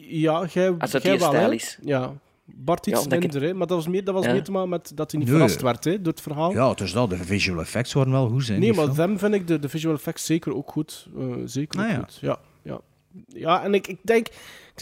Ja, 0.09 0.47
jij, 0.53 0.75
Als 0.77 0.91
dat 0.91 1.03
jij 1.03 1.19
wel, 1.19 1.29
stijl 1.29 1.51
is. 1.51 1.79
Ja. 1.83 2.13
Bart 2.56 2.86
iets 2.88 2.98
Ja, 2.98 3.03
omdat 3.03 3.23
ik 3.23 3.32
minder, 3.32 3.49
hè? 3.49 3.53
maar 3.56 3.68
dat 3.68 3.78
was 3.78 3.88
meer, 3.88 4.03
dat 4.03 4.14
was 4.14 4.26
Ja. 4.26 4.32
meer 4.32 4.44
te 4.44 4.52
maken 4.52 4.69
met 4.69 4.91
dat 4.95 5.11
hij 5.11 5.19
niet 5.19 5.30
Nee. 5.30 5.38
verrast 5.38 5.61
werd 5.61 5.84
hè, 5.84 6.02
door 6.02 6.14
het 6.14 6.22
verhaal. 6.22 6.52
ja, 6.52 6.69
het 6.69 6.82
is 6.82 6.91
dat. 6.94 7.10
De 7.10 7.18
visual 7.18 7.60
effects 7.60 7.94
waren 7.94 8.11
wel 8.11 8.30
goed. 8.30 8.44
Zijn, 8.45 8.60
nee, 8.60 8.73
maar 8.73 8.91
them 8.94 9.19
vind 9.19 9.34
ik 9.34 9.48
de, 9.48 9.60
de 9.60 9.69
visual 9.69 9.95
effects 9.95 10.26
zeker 10.26 10.56
ook 10.56 10.72
goed. 10.72 11.07
Eh, 11.18 11.26
zeker 11.45 11.80
ook 11.80 11.86
Ah, 11.86 11.91
ja. 11.91 11.98
goed. 11.99 12.18
Ja, 12.22 12.40
ja. 12.64 12.82
ja 13.28 13.64
en 13.64 13.73
ik, 13.73 13.88
ik 13.88 13.99
denk, 14.02 14.28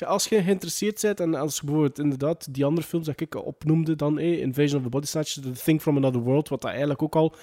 als 0.05 0.27
je 0.27 0.43
geïnteresseerd 0.43 1.01
bent 1.01 1.19
en 1.19 1.35
als 1.35 1.55
je 1.55 1.61
bijvoorbeeld 1.65 1.99
inderdaad 1.99 2.53
die 2.53 2.65
andere 2.65 2.87
films 2.87 3.05
dat 3.05 3.19
ik 3.21 3.35
opnoemde, 3.45 3.95
dan 3.95 4.17
eh, 4.19 4.39
Invasion 4.39 4.77
of 4.77 4.83
the 4.83 4.89
Body 4.89 5.05
Snatchers, 5.05 5.45
The 5.45 5.63
Thing 5.63 5.81
from 5.81 5.97
Another 5.97 6.21
World, 6.21 6.49
wat 6.49 6.61
dat 6.61 6.69
eigenlijk 6.69 7.01
ook 7.01 7.15
al 7.15 7.35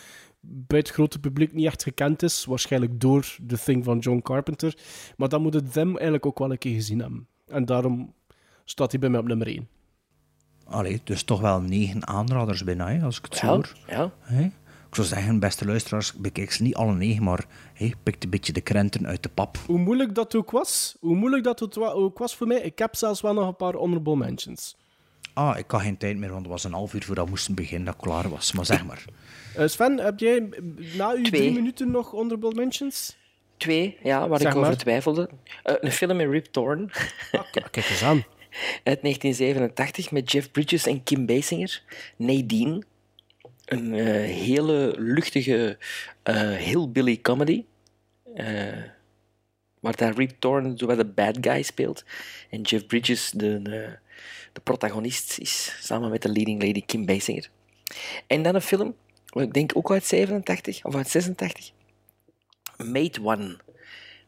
bij 0.49 0.79
het 0.79 0.91
grote 0.91 1.19
publiek 1.19 1.53
niet 1.53 1.67
echt 1.67 1.83
gekend 1.83 2.23
is, 2.23 2.45
waarschijnlijk 2.45 3.01
door 3.01 3.37
The 3.47 3.59
Thing 3.65 3.85
van 3.85 3.99
John 3.99 4.21
Carpenter. 4.23 4.77
Maar 5.17 5.29
dan 5.29 5.43
moet 5.43 5.55
het 5.55 5.73
them 5.73 5.89
eigenlijk 5.95 6.27
ook 6.27 6.39
wel 6.39 6.51
een 6.51 6.59
keer 6.59 6.75
gezien 6.75 7.01
hebben. 7.01 7.27
En 7.47 7.65
daarom 7.65 8.13
staat 8.65 8.91
hij 8.91 9.01
bij 9.01 9.09
mij 9.09 9.21
op 9.21 9.27
nummer 9.27 9.47
1. 9.47 9.69
Allee, 10.69 11.01
dus 11.05 11.23
toch 11.23 11.41
wel 11.41 11.61
negen 11.61 12.07
aanraders 12.07 12.65
bijna, 12.65 12.89
hè, 12.89 13.05
als 13.05 13.19
ik 13.19 13.25
het 13.25 13.37
zo 13.37 13.47
Ja, 13.47 13.53
hoor. 13.53 13.73
ja. 13.89 14.11
Ik 14.89 14.95
zou 15.03 15.07
zeggen, 15.07 15.39
beste 15.39 15.65
luisteraars, 15.67 16.13
bekijk 16.13 16.53
ze 16.53 16.63
niet 16.63 16.75
alle 16.75 16.95
negen, 16.95 17.23
maar 17.23 17.45
hè, 17.75 17.91
pikt 18.03 18.25
een 18.25 18.31
beetje 18.31 18.53
de 18.53 18.61
krenten 18.61 19.07
uit 19.07 19.23
de 19.23 19.29
pap. 19.29 19.59
Hoe 19.67 19.79
moeilijk 19.79 20.15
dat 20.15 20.35
ook 20.35 20.51
was, 20.51 20.97
hoe 21.01 21.17
moeilijk 21.17 21.45
dat 21.45 21.61
het 21.61 21.75
wa- 21.75 21.91
ook 21.91 22.19
was 22.19 22.37
voor 22.37 22.47
mij, 22.47 22.59
ik 22.61 22.79
heb 22.79 22.97
zelfs 22.97 23.21
wel 23.21 23.35
nog 23.35 23.47
een 23.49 23.57
paar 23.57 23.75
honorable 23.75 24.17
mentions. 24.17 24.77
Ah, 25.33 25.59
ik 25.59 25.71
had 25.71 25.81
geen 25.81 25.97
tijd 25.97 26.17
meer, 26.17 26.29
want 26.29 26.41
het 26.43 26.51
was 26.51 26.65
een 26.65 26.73
half 26.73 26.95
uur 26.95 27.03
voordat 27.05 27.25
we 27.25 27.31
moesten 27.31 27.55
beginnen 27.55 27.85
dat 27.87 27.95
ik 27.95 28.01
klaar 28.01 28.29
was. 28.29 28.53
Maar 28.53 28.67
zeg 28.67 28.85
maar. 28.87 29.05
Eh, 29.57 29.67
Sven, 29.67 29.99
heb 29.99 30.19
jij 30.19 30.49
na 30.97 31.11
uw 31.11 31.23
Twee. 31.23 31.41
drie 31.41 31.53
minuten 31.53 31.91
nog 31.91 32.11
honorable 32.11 32.55
mentions? 32.55 33.17
Twee, 33.57 33.99
ja, 34.03 34.29
waar 34.29 34.39
Zeg 34.41 34.51
ik 34.51 34.57
over 34.57 34.69
maar. 34.69 34.79
twijfelde. 34.79 35.29
Eh, 35.63 35.75
een 35.81 35.93
film 35.93 36.17
met 36.17 36.29
Rip 36.31 36.45
Torn 36.47 36.91
Kijk 37.71 37.77
eens 37.77 38.03
aan. 38.05 38.25
Uit 38.85 39.03
1987 39.03 40.11
met 40.11 40.33
Jeff 40.33 40.51
Bridges 40.51 40.87
en 40.87 41.03
Kim 41.03 41.27
Basinger. 41.27 41.83
Nadine. 42.17 42.83
Een 43.65 43.95
eh, 43.95 44.07
hele 44.45 44.95
luchtige 44.99 45.79
eh 46.23 46.53
hillbilly 46.53 47.21
comedy. 47.21 47.65
eh, 48.35 48.83
waar 49.81 49.97
daar 49.97 50.15
Rip 50.15 50.33
Torn 50.39 50.77
de 50.77 51.05
bad 51.05 51.39
guy 51.41 51.63
speelt. 51.63 52.05
En 52.51 52.61
Jeff 52.61 52.87
Bridges 52.87 53.31
de, 53.31 53.61
eh, 53.65 53.93
de 54.53 54.61
protagonist 54.63 55.39
is, 55.39 55.77
samen 55.81 56.11
met 56.11 56.23
de 56.23 56.29
leading 56.29 56.63
lady 56.63 56.83
Kim 56.87 57.07
Basinger. 57.07 57.51
En 58.27 58.43
dan 58.43 58.55
een 58.55 58.61
film, 58.61 58.95
ik 59.33 59.53
denk 59.53 59.77
ook 59.77 59.91
uit 59.91 60.05
87 60.05 60.85
of 60.85 60.95
uit 60.95 61.09
86. 61.09 61.73
Mate 62.77 63.23
One 63.23 63.57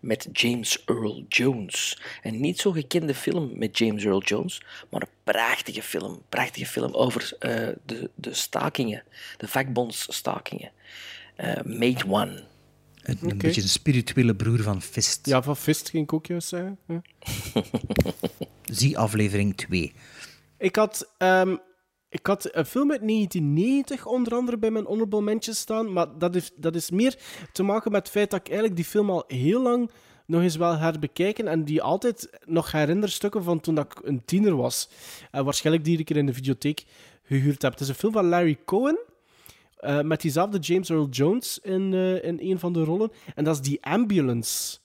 met 0.01 0.29
James 0.33 0.85
Earl 0.85 1.25
Jones. 1.29 1.99
Een 2.23 2.41
niet 2.41 2.59
zo 2.59 2.73
gekende 2.73 3.15
film 3.15 3.51
met 3.55 3.79
James 3.79 4.05
Earl 4.05 4.23
Jones, 4.23 4.63
maar 4.91 5.03
een 5.03 5.33
prachtige 5.33 5.83
film. 5.83 6.23
Prachtige 6.29 6.67
film 6.67 6.95
over 6.95 7.37
eh, 7.39 7.69
de, 7.87 8.11
de 8.15 8.35
stakingen, 8.35 9.03
de 9.37 9.49
vakbondsstakingen. 9.49 10.71
Eh 11.37 11.63
Mate 11.65 12.05
One. 12.09 12.43
Een, 13.03 13.39
beetje 13.39 13.63
een 13.63 13.69
spirituele 13.69 14.35
broer 14.35 14.63
van 14.63 14.83
Fist. 14.83 15.27
Ja, 15.27 15.43
van 15.43 15.57
Fist 15.57 15.91
ging 15.91 16.03
ik 16.03 16.13
ook 16.13 16.27
juist 16.27 16.49
zeggen. 16.49 16.79
Ja. 16.87 17.03
Zie 18.79 18.99
aflevering 18.99 19.57
2. 19.57 19.93
Ik 20.59 20.77
had, 20.77 21.11
ehm, 21.19 21.57
ik 22.09 22.27
had 22.27 22.49
een 22.55 22.67
film 22.67 22.91
uit 22.91 23.09
1990 23.09 24.07
onder 24.07 24.35
andere 24.35 24.59
bij 24.59 24.71
mijn 24.71 24.85
honorable 24.85 25.23
mentions 25.23 25.59
staan, 25.59 25.93
maar 25.93 26.19
dat, 26.19 26.53
dat 26.57 26.75
is 26.75 26.91
meer 26.91 27.19
te 27.53 27.63
maken 27.63 27.93
met 27.93 28.01
het 28.01 28.11
feit 28.11 28.31
dat 28.31 28.41
ik 28.41 28.47
eigenlijk 28.47 28.77
die 28.77 28.85
film 28.85 29.11
al 29.11 29.25
heel 29.27 29.63
lang 29.63 29.91
nog 30.27 30.43
eens 30.43 30.57
wel 30.57 30.77
herbekijken 30.77 31.49
en 31.49 31.65
die 31.65 31.83
altijd 31.83 32.31
nog 32.45 32.73
herinner 32.73 33.09
stukken 33.09 33.43
van 33.43 33.61
toen 33.61 33.75
dat 33.75 33.85
ik 33.85 34.07
een 34.07 34.25
tiener 34.25 34.57
was. 34.57 34.89
Waarschijnlijk 35.31 35.85
die 35.85 35.99
ik 35.99 36.05
keer 36.05 36.17
in 36.17 36.27
de 36.27 36.35
videotheek 36.35 36.85
gehuurd 37.23 37.63
heb. 37.63 37.73
Het 37.73 37.81
is 37.81 37.89
een 37.89 37.95
film 37.95 38.13
van 38.13 38.29
Larry 38.29 38.59
Cohen. 38.65 38.99
eh, 39.79 40.01
met 40.01 40.21
diezelfde 40.21 40.59
James 40.59 40.91
Earl 40.91 41.09
Jones 41.09 41.59
in, 41.63 41.95
eh, 41.95 42.25
in 42.25 42.39
een 42.41 42.59
van 42.59 42.73
de 42.73 42.85
rollen. 42.85 43.13
En 43.35 43.45
dat 43.45 43.55
is 43.61 43.71
The 43.71 43.79
Ambulance. 43.81 44.79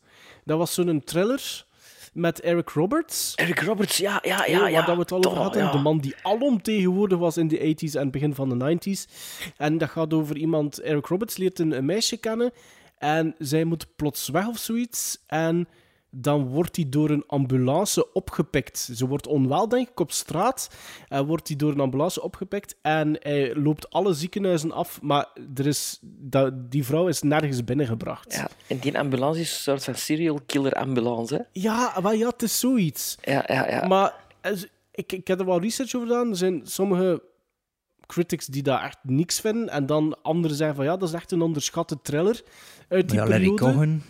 Dat 0.44 0.58
was 0.58 0.74
zo'n 0.74 1.04
thriller 1.04 1.66
met 2.14 2.40
Eric 2.42 2.70
Roberts. 2.70 3.36
Eric 3.36 3.60
Roberts, 3.62 3.98
ja, 3.98 4.20
ja, 4.22 4.40
Oh, 4.42 4.48
ja. 4.48 4.60
waar 4.60 4.72
ja. 4.72 4.86
dat 4.86 4.96
we 4.96 5.02
het 5.02 5.12
al 5.12 5.26
over 5.26 5.42
hadden. 5.42 5.64
ja. 5.64 5.72
De 5.72 5.78
man 5.78 6.00
die 6.00 6.16
alomtegenwoordig 6.22 7.18
was 7.18 7.38
in 7.38 7.48
de 7.48 7.76
80s 7.88 8.00
en 8.00 8.12
begin 8.12 8.36
van 8.36 8.60
de 8.60 8.78
90s. 8.78 9.12
En 9.58 9.78
dat 9.78 9.90
gaat 9.90 10.14
over 10.14 10.38
iemand... 10.38 10.80
Eric 10.82 11.06
Roberts 11.06 11.38
leert 11.38 11.60
een, 11.60 11.72
een 11.78 11.86
meisje 11.86 12.18
kennen. 12.18 12.52
En 12.98 13.36
zij 13.38 13.64
moet 13.64 13.96
plots 13.96 14.30
weg 14.30 14.48
of 14.48 14.58
zoiets. 14.58 15.24
En 15.28 15.68
dan 16.16 16.48
wordt 16.48 16.76
hij 16.76 16.86
door 16.90 17.10
een 17.10 17.24
ambulance 17.28 18.14
opgepikt. 18.14 18.90
Ze 18.96 19.08
wordt 19.08 19.28
onwel, 19.28 19.68
denk 19.70 19.90
ik, 19.90 20.00
op 20.00 20.12
straat. 20.12 20.70
En 21.10 21.26
wordt 21.26 21.48
hij 21.48 21.58
door 21.58 21.72
een 21.72 21.80
ambulance 21.80 22.22
opgepikt. 22.22 22.76
En 22.82 23.18
hij 23.20 23.56
loopt 23.56 23.90
alle 23.90 24.14
ziekenhuizen 24.14 24.72
af. 24.72 25.02
Maar 25.02 25.28
er 25.56 25.68
is, 25.68 26.00
dat, 26.02 26.72
die 26.72 26.86
vrouw 26.86 27.08
is 27.08 27.22
nergens 27.22 27.64
binnengebracht. 27.64 28.34
Ja, 28.34 28.50
en 28.68 28.78
die 28.80 29.00
ambulance 29.00 29.40
is 29.40 29.52
een 29.52 29.60
soort 29.62 29.84
van 29.84 29.96
serial 29.96 30.40
killer 30.46 30.74
ambulance. 30.74 31.36
hè? 31.36 31.42
Ja, 31.62 31.94
maar 32.02 32.16
ja, 32.16 32.28
het 32.28 32.42
is 32.42 32.60
zoiets. 32.60 33.18
Ja, 33.22 33.44
ja, 33.48 33.70
ja. 33.70 33.88
Maar 33.88 34.14
als- 34.42 34.68
ik, 34.92 35.12
ik 35.12 35.28
heb 35.28 35.40
er 35.40 35.46
wel 35.46 35.60
research 35.62 35.96
over 35.96 36.08
gedaan. 36.08 36.30
Er 36.30 36.36
zijn 36.36 36.62
sommige 36.64 37.24
critics 38.06 38.46
die 38.46 38.64
daar 38.64 38.84
echt 38.84 38.98
niks 39.04 39.40
vinden. 39.40 39.70
En 39.70 39.86
dan 39.86 40.18
anderen 40.22 40.58
zeggen 40.58 40.76
van 40.76 40.86
ja, 40.86 40.98
dat 40.98 41.10
is 41.10 41.16
echt 41.16 41.32
een 41.32 41.42
onderschatte 41.42 41.98
thriller 42.02 42.42
uit 42.90 43.10
die 43.10 43.18
Ja, 43.20 43.28
Larry 43.28 43.40
periode. 43.50 43.74
Cohen 43.74 44.04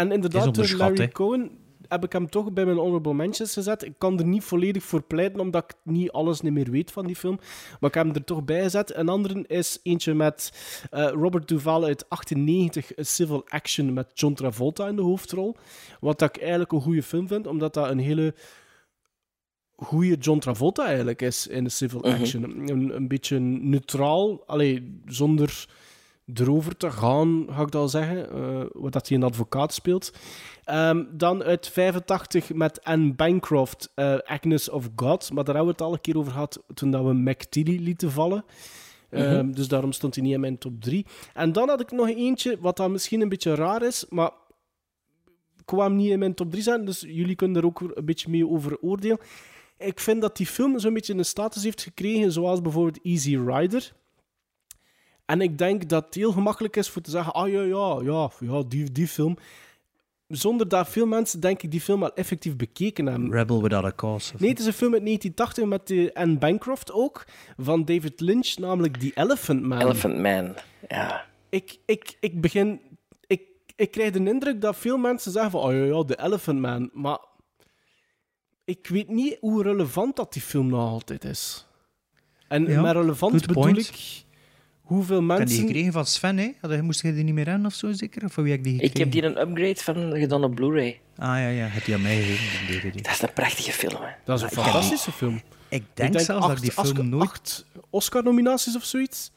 En 0.00 0.12
inderdaad, 0.12 0.42
door 0.42 0.46
onderschat, 0.52 0.78
Larry. 0.98 1.08
Cohen 1.08 1.50
heb 1.88 2.04
ik 2.04 2.12
hem 2.12 2.28
toch 2.30 2.52
bij 2.52 2.64
mijn 2.64 2.76
honorable 2.76 3.14
mentions 3.14 3.52
gezet. 3.52 3.84
Ik 3.84 3.94
kan 3.98 4.18
er 4.18 4.24
niet 4.26 4.44
volledig 4.44 4.82
voor 4.82 5.02
pleiten, 5.02 5.40
omdat 5.40 5.64
ik 5.64 5.76
niet 5.92 6.10
alles 6.10 6.40
niet 6.40 6.52
meer 6.52 6.70
weet 6.70 6.90
van 6.90 7.06
die 7.06 7.16
film. 7.16 7.38
Maar 7.80 7.90
ik 7.90 7.94
heb 7.96 8.06
hem 8.06 8.14
er 8.14 8.24
toch 8.24 8.44
bij 8.44 8.62
gezet. 8.62 8.94
Een 8.94 9.08
andere 9.08 9.44
is 9.46 9.78
eentje 9.82 10.14
met 10.14 10.52
eh, 10.90 11.08
Robert 11.08 11.48
Duvall 11.48 11.84
uit 11.84 12.08
98, 12.08 12.98
A 12.98 13.02
Civil 13.02 13.44
Action, 13.48 13.92
met 13.92 14.10
John 14.14 14.34
Travolta 14.34 14.88
in 14.88 14.96
de 14.96 15.02
hoofdrol. 15.02 15.56
Wat 16.00 16.22
ik 16.22 16.38
eigenlijk 16.38 16.72
een 16.72 16.80
goede 16.80 17.02
film 17.02 17.28
vind, 17.28 17.46
omdat 17.46 17.74
dat 17.74 17.90
een 17.90 17.98
hele 17.98 18.34
goede 19.76 20.16
John 20.16 20.38
Travolta 20.38 20.86
eigenlijk 20.86 21.22
is 21.22 21.46
in 21.46 21.64
de 21.64 21.70
Civil 21.70 22.00
Mhm. 22.00 22.20
Action. 22.20 22.68
Een, 22.68 22.96
een 22.96 23.08
beetje 23.08 23.38
neutraal, 23.38 24.42
allee, 24.46 25.00
zonder 25.06 25.66
erover 26.34 26.76
te 26.76 26.90
gaan, 26.90 27.46
ga 27.50 27.62
ik 27.62 27.70
dat 27.70 27.80
al 27.82 27.88
zeggen. 27.88 28.30
eh, 28.30 28.60
wat 28.72 28.92
dat 28.92 29.08
hij 29.08 29.16
een 29.16 29.22
advocaat 29.22 29.74
speelt. 29.74 30.12
Ehm, 30.64 31.04
dan 31.12 31.42
uit 31.42 31.68
85 31.68 32.52
met 32.52 32.84
Anne 32.84 33.12
Bancroft, 33.14 33.92
eh, 33.94 34.18
Agnes 34.18 34.68
of 34.68 34.88
God. 34.96 35.32
Maar 35.32 35.44
daar 35.44 35.54
hebben 35.54 35.74
we 35.74 35.78
het 35.78 35.88
al 35.88 35.92
een 35.92 36.00
keer 36.00 36.18
over 36.18 36.32
gehad 36.32 36.62
toen 36.74 36.90
dat 36.90 37.04
we 37.04 37.12
McTeely 37.12 37.76
lieten 37.82 38.10
vallen. 38.10 38.44
Ehm, 39.10 39.44
Mhm. 39.46 39.52
Dus 39.52 39.68
daarom 39.68 39.92
stond 39.92 40.14
hij 40.14 40.24
niet 40.24 40.32
in 40.34 40.40
mijn 40.40 40.58
top 40.58 40.80
3. 40.80 41.06
En 41.34 41.52
dan 41.52 41.68
had 41.68 41.80
ik 41.80 41.90
nog 41.90 42.08
eentje, 42.08 42.56
wat 42.60 42.76
dan 42.76 42.92
misschien 42.92 43.20
een 43.20 43.28
beetje 43.28 43.54
raar 43.54 43.82
is, 43.82 44.06
maar 44.08 44.30
kwam 45.64 45.96
niet 45.96 46.10
in 46.10 46.18
mijn 46.18 46.34
top 46.34 46.50
3 46.50 46.62
zijn, 46.62 46.84
dus 46.84 47.00
jullie 47.00 47.34
kunnen 47.34 47.56
er 47.56 47.64
ook 47.66 47.80
een 47.80 48.04
beetje 48.04 48.30
mee 48.30 48.48
over 48.48 48.78
oordelen. 48.80 49.18
Ik 49.78 50.00
vind 50.00 50.20
dat 50.20 50.36
die 50.36 50.46
film 50.46 50.78
zo'n 50.78 50.94
beetje 50.94 51.14
een 51.14 51.24
status 51.24 51.62
heeft 51.62 51.82
gekregen, 51.82 52.32
zoals 52.32 52.60
bijvoorbeeld 52.60 53.04
Easy 53.04 53.36
Rider. 53.46 53.92
En 55.30 55.40
ik 55.40 55.58
denk 55.58 55.88
dat 55.88 56.04
het 56.04 56.14
heel 56.14 56.32
gemakkelijk 56.32 56.76
is 56.76 56.88
voor 56.88 57.02
te 57.02 57.10
zeggen, 57.10 57.32
ah 57.32 57.48
ja, 57.48 57.62
ja, 57.62 58.00
ja, 58.02 58.30
ja 58.40 58.62
die, 58.68 58.92
die 58.92 59.08
film. 59.08 59.36
Zonder 60.26 60.68
dat 60.68 60.88
veel 60.88 61.06
mensen, 61.06 61.40
denk 61.40 61.62
ik, 61.62 61.70
die 61.70 61.80
film 61.80 62.02
al 62.02 62.14
effectief 62.14 62.56
bekeken 62.56 63.06
hebben. 63.06 63.32
Rebel 63.32 63.62
Without 63.62 63.84
a 63.84 63.92
Cause. 63.96 64.34
Nee, 64.38 64.50
het 64.50 64.58
is 64.58 64.66
een 64.66 64.72
film 64.72 64.92
uit 64.92 65.04
1980 65.04 65.64
met 65.64 65.86
de 65.86 66.10
Anne 66.14 66.38
Bancroft 66.38 66.92
ook, 66.92 67.24
van 67.56 67.84
David 67.84 68.20
Lynch, 68.20 68.56
namelijk 68.58 68.96
The 68.96 69.10
Elephant 69.14 69.62
Man. 69.62 69.80
Elephant 69.80 70.18
Man, 70.18 70.54
ja. 70.88 71.26
Ik, 71.48 71.78
ik, 71.84 72.16
ik 72.20 72.40
begin... 72.40 72.80
Ik, 73.26 73.42
ik 73.76 73.90
krijg 73.90 74.10
de 74.10 74.24
indruk 74.24 74.60
dat 74.60 74.76
veel 74.76 74.98
mensen 74.98 75.32
zeggen 75.32 75.50
van, 75.50 75.60
oh 75.60 75.72
ja, 75.72 75.84
ja, 75.84 76.04
The 76.04 76.22
Elephant 76.22 76.60
Man, 76.60 76.90
maar 76.92 77.18
ik 78.64 78.86
weet 78.86 79.08
niet 79.08 79.36
hoe 79.40 79.62
relevant 79.62 80.16
dat 80.16 80.32
die 80.32 80.42
film 80.42 80.66
nog 80.66 80.88
altijd 80.88 81.24
is. 81.24 81.66
En 82.48 82.66
Ja, 82.66 82.80
met 82.80 82.92
relevant 82.92 83.46
bedoel 83.46 83.62
point. 83.62 83.78
ik 83.78 84.28
hoeveel 84.94 85.22
Ik 85.22 85.28
heb 85.28 85.36
die 85.36 85.46
mensen... 85.46 85.66
gekregen 85.66 85.92
van 85.92 86.06
Sven, 86.06 86.38
hè? 86.38 86.50
Had 86.60 86.82
Moest 86.82 87.02
je 87.02 87.14
die 87.14 87.24
niet 87.24 87.34
meer 87.34 87.44
rennen 87.44 87.66
of 87.66 87.74
zo, 87.74 87.92
zeker? 87.92 88.24
Of 88.24 88.32
van 88.32 88.42
wie 88.42 88.52
heb 88.52 88.66
ik 88.66 88.72
die 88.72 88.80
Ik 88.80 88.96
heb 88.96 89.12
hier 89.12 89.24
een 89.24 89.40
upgrade 89.40 89.76
van 89.76 90.12
gedaan 90.18 90.44
op 90.44 90.54
Blu-ray. 90.54 91.00
Ah 91.16 91.26
ja, 91.26 91.48
ja, 91.48 91.66
het 91.66 91.84
die 91.84 91.94
aan 91.94 92.02
mij 92.02 92.16
gegeven, 92.16 92.66
die 92.66 92.80
DVD. 92.80 93.04
Dat 93.04 93.12
is 93.12 93.22
een 93.22 93.32
prachtige 93.32 93.72
film, 93.72 94.02
hè. 94.02 94.10
Dat 94.24 94.36
is 94.36 94.42
een 94.42 94.48
heb 94.54 94.58
fantastische 94.58 95.12
film. 95.12 95.40
Ik 95.68 95.82
denk, 95.94 96.20
zelfs 96.20 96.46
dat 96.46 96.56
ik 96.56 96.62
die 96.62 96.72
film 96.72 96.96
acht- 96.98 97.02
nooit... 97.08 97.28
acht 97.30 97.64
Oscar-nominaties 97.90 98.76
of 98.76 98.84
zoiets. 98.84 99.30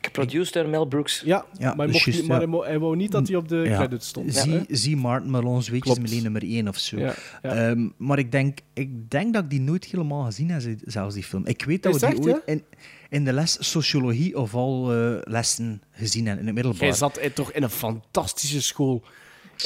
Geproduced 0.00 0.52
door 0.54 0.68
Mel 0.68 0.84
Brooks. 0.84 1.22
Ja, 1.24 1.44
Ja, 1.58 1.66
maar, 1.74 1.76
hij, 1.76 1.86
mocht 1.92 2.04
juist, 2.04 2.20
niet, 2.20 2.28
maar 2.28 2.40
ja. 2.40 2.44
hij, 2.46 2.52
wou, 2.52 2.66
hij 2.66 2.78
wou 2.78 2.96
niet 2.96 3.10
dat 3.12 3.28
hij 3.28 3.36
op 3.36 3.48
de 3.48 3.56
Ja. 3.56 3.76
credits 3.76 4.08
stond. 4.08 4.34
Zie, 4.34 4.52
hè? 4.52 4.60
zie 4.68 4.96
Martin 4.96 5.30
Malone's 5.30 5.68
Weetjes 5.68 5.94
Klopt. 5.94 6.08
Melee 6.08 6.22
nummer 6.22 6.42
1 6.42 6.68
of 6.68 6.78
zo. 6.78 6.98
Ja, 6.98 7.14
ja. 7.42 7.68
Ehm, 7.70 7.88
maar 7.96 8.18
ik 8.18 8.32
denk, 8.32 8.58
ik 8.74 9.10
denk 9.10 9.34
dat 9.34 9.42
ik 9.44 9.50
die 9.50 9.60
nooit 9.60 9.84
helemaal 9.84 10.24
gezien 10.24 10.50
heb, 10.50 10.78
zelfs 10.84 11.14
die 11.14 11.24
film. 11.24 11.46
Ik 11.46 11.62
weet 11.64 11.82
dat 11.82 11.94
Is 11.94 12.00
we 12.00 12.06
die 12.08 12.16
echt, 12.18 12.26
ooit 12.28 12.42
in, 12.46 12.64
in 13.08 13.24
de 13.24 13.32
les 13.32 13.70
sociologie 13.70 14.38
of 14.38 14.54
al 14.54 14.92
eh, 14.92 15.16
lessen 15.20 15.82
gezien 15.90 16.22
hebben, 16.26 16.40
in 16.40 16.46
het 16.46 16.54
middelbaar. 16.54 16.82
Hij 16.88 16.96
zat 16.96 17.20
toch 17.34 17.52
in 17.52 17.62
een 17.62 17.70
fantastische 17.70 18.62
school. 18.62 19.02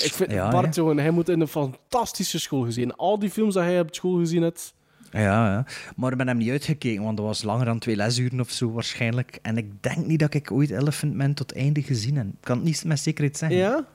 Ik 0.03 0.13
vind 0.13 0.31
Ja, 0.31 0.51
Bart, 0.51 0.75
ja. 0.75 0.83
jongen, 0.83 0.99
hij 0.99 1.11
moet 1.11 1.29
in 1.29 1.41
een 1.41 1.49
fantastische 1.49 2.39
school 2.39 2.63
gezien. 2.63 2.95
Al 2.97 3.19
die 3.19 3.31
films 3.31 3.55
dat 3.55 3.63
hij 3.63 3.81
op 3.81 3.95
school 3.95 4.19
gezien 4.19 4.43
heeft. 4.43 4.74
Ja, 5.23 5.47
ja. 5.53 5.67
Maar 5.97 6.11
ik 6.13 6.17
ben 6.19 6.29
hem 6.29 6.37
niet 6.37 6.51
uitgekeken, 6.51 7.03
want 7.03 7.17
dat 7.17 7.27
was 7.27 7.43
langer 7.43 7.65
dan 7.65 7.79
twee 7.79 7.97
lesuren 7.97 8.41
of 8.41 8.51
zo 8.51 8.73
waarschijnlijk. 8.73 9.39
En 9.43 9.57
ik 9.57 9.83
denk 9.83 10.07
niet 10.07 10.19
dat 10.19 10.35
ik 10.35 10.51
ooit 10.51 10.71
Elephant 10.71 11.15
Man 11.15 11.35
tot 11.35 11.53
einde 11.53 11.83
gezien 11.83 12.17
heb. 12.17 12.27
Ik 12.27 12.33
kan 12.41 12.57
het 12.57 12.65
niet 12.65 12.85
met 12.85 12.99
zekerheid 13.01 13.37
zeggen. 13.37 13.59
Ja? 13.59 13.87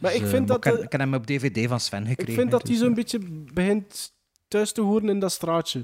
Maar 0.00 0.10
Dus, 0.10 0.14
ik 0.14 0.22
eh, 0.22 0.28
vind 0.28 0.48
dat... 0.48 0.56
Ik 0.56 0.64
heb, 0.64 0.74
eh, 0.74 0.82
ik 0.82 0.92
heb 0.92 1.00
hem 1.00 1.14
op 1.14 1.26
DVD 1.26 1.68
van 1.68 1.80
Sven 1.80 2.06
gekregen. 2.06 2.32
ik 2.32 2.38
vind 2.38 2.50
dat 2.50 2.68
hij 2.68 2.76
zo'n 2.76 2.94
beetje 2.94 3.18
begint 3.52 4.12
thuis 4.48 4.72
te 4.72 4.80
horen 4.80 5.08
in 5.08 5.18
dat 5.18 5.32
straatje. 5.32 5.78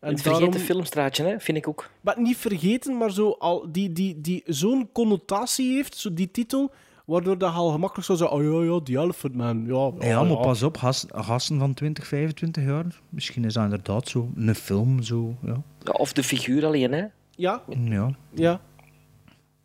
En 0.00 0.10
Het 0.12 0.20
vergeten 0.22 0.46
daarom- 0.50 0.66
filmstraatje, 0.66 1.24
hè, 1.24 1.40
vind 1.40 1.58
ik 1.58 1.68
ook. 1.68 1.90
Maar 2.00 2.20
niet 2.20 2.36
vergeten, 2.36 2.96
maar 2.96 3.10
zo 3.12 3.30
al, 3.30 3.72
die, 3.72 3.92
die, 3.92 4.20
die 4.20 4.42
zo'n 4.46 4.88
connotatie 4.92 5.74
heeft, 5.74 5.96
zo 5.96 6.14
die 6.14 6.30
titel, 6.30 6.72
waardoor 7.06 7.38
dat 7.38 7.50
je 7.52 7.56
al 7.58 7.70
gemakkelijk 7.70 8.06
zou 8.06 8.18
zeggen, 8.18 8.36
oh 8.36 8.64
ja, 8.64 8.72
ja, 8.74 8.80
die 8.80 8.98
Elephant 8.98 9.34
Man. 9.34 9.64
Ja, 9.66 9.90
Ja, 9.98 10.06
ja, 10.08 10.22
maar 10.22 10.30
ja. 10.30 10.36
pas 10.36 10.62
op, 10.62 10.76
gas- 10.76 11.06
gasten 11.10 11.58
van 11.58 11.74
20, 11.74 12.06
25 12.06 12.64
jaar. 12.64 12.84
Misschien 13.08 13.44
is 13.44 13.54
dat 13.54 13.64
inderdaad 13.64 14.08
zo. 14.08 14.28
Een 14.36 14.54
film, 14.54 15.02
zo. 15.02 15.34
Ja. 15.42 15.62
Ja, 15.84 15.92
of 15.92 16.12
de 16.12 16.22
figuur 16.24 16.64
alleen, 16.66 16.92
hè. 16.92 17.04
Ja, 17.36 17.62
ja. 17.88 18.10
ja. 18.34 18.60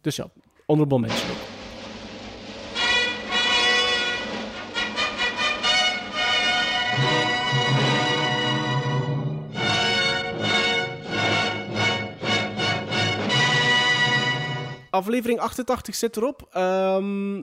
Dus 0.01 0.15
ja, 0.15 0.27
honorable 0.65 0.99
mention 0.99 1.29
Aflevering 14.97 15.39
88 15.39 15.95
zit 15.95 16.17
erop. 16.17 16.47
Ehm, 16.51 17.35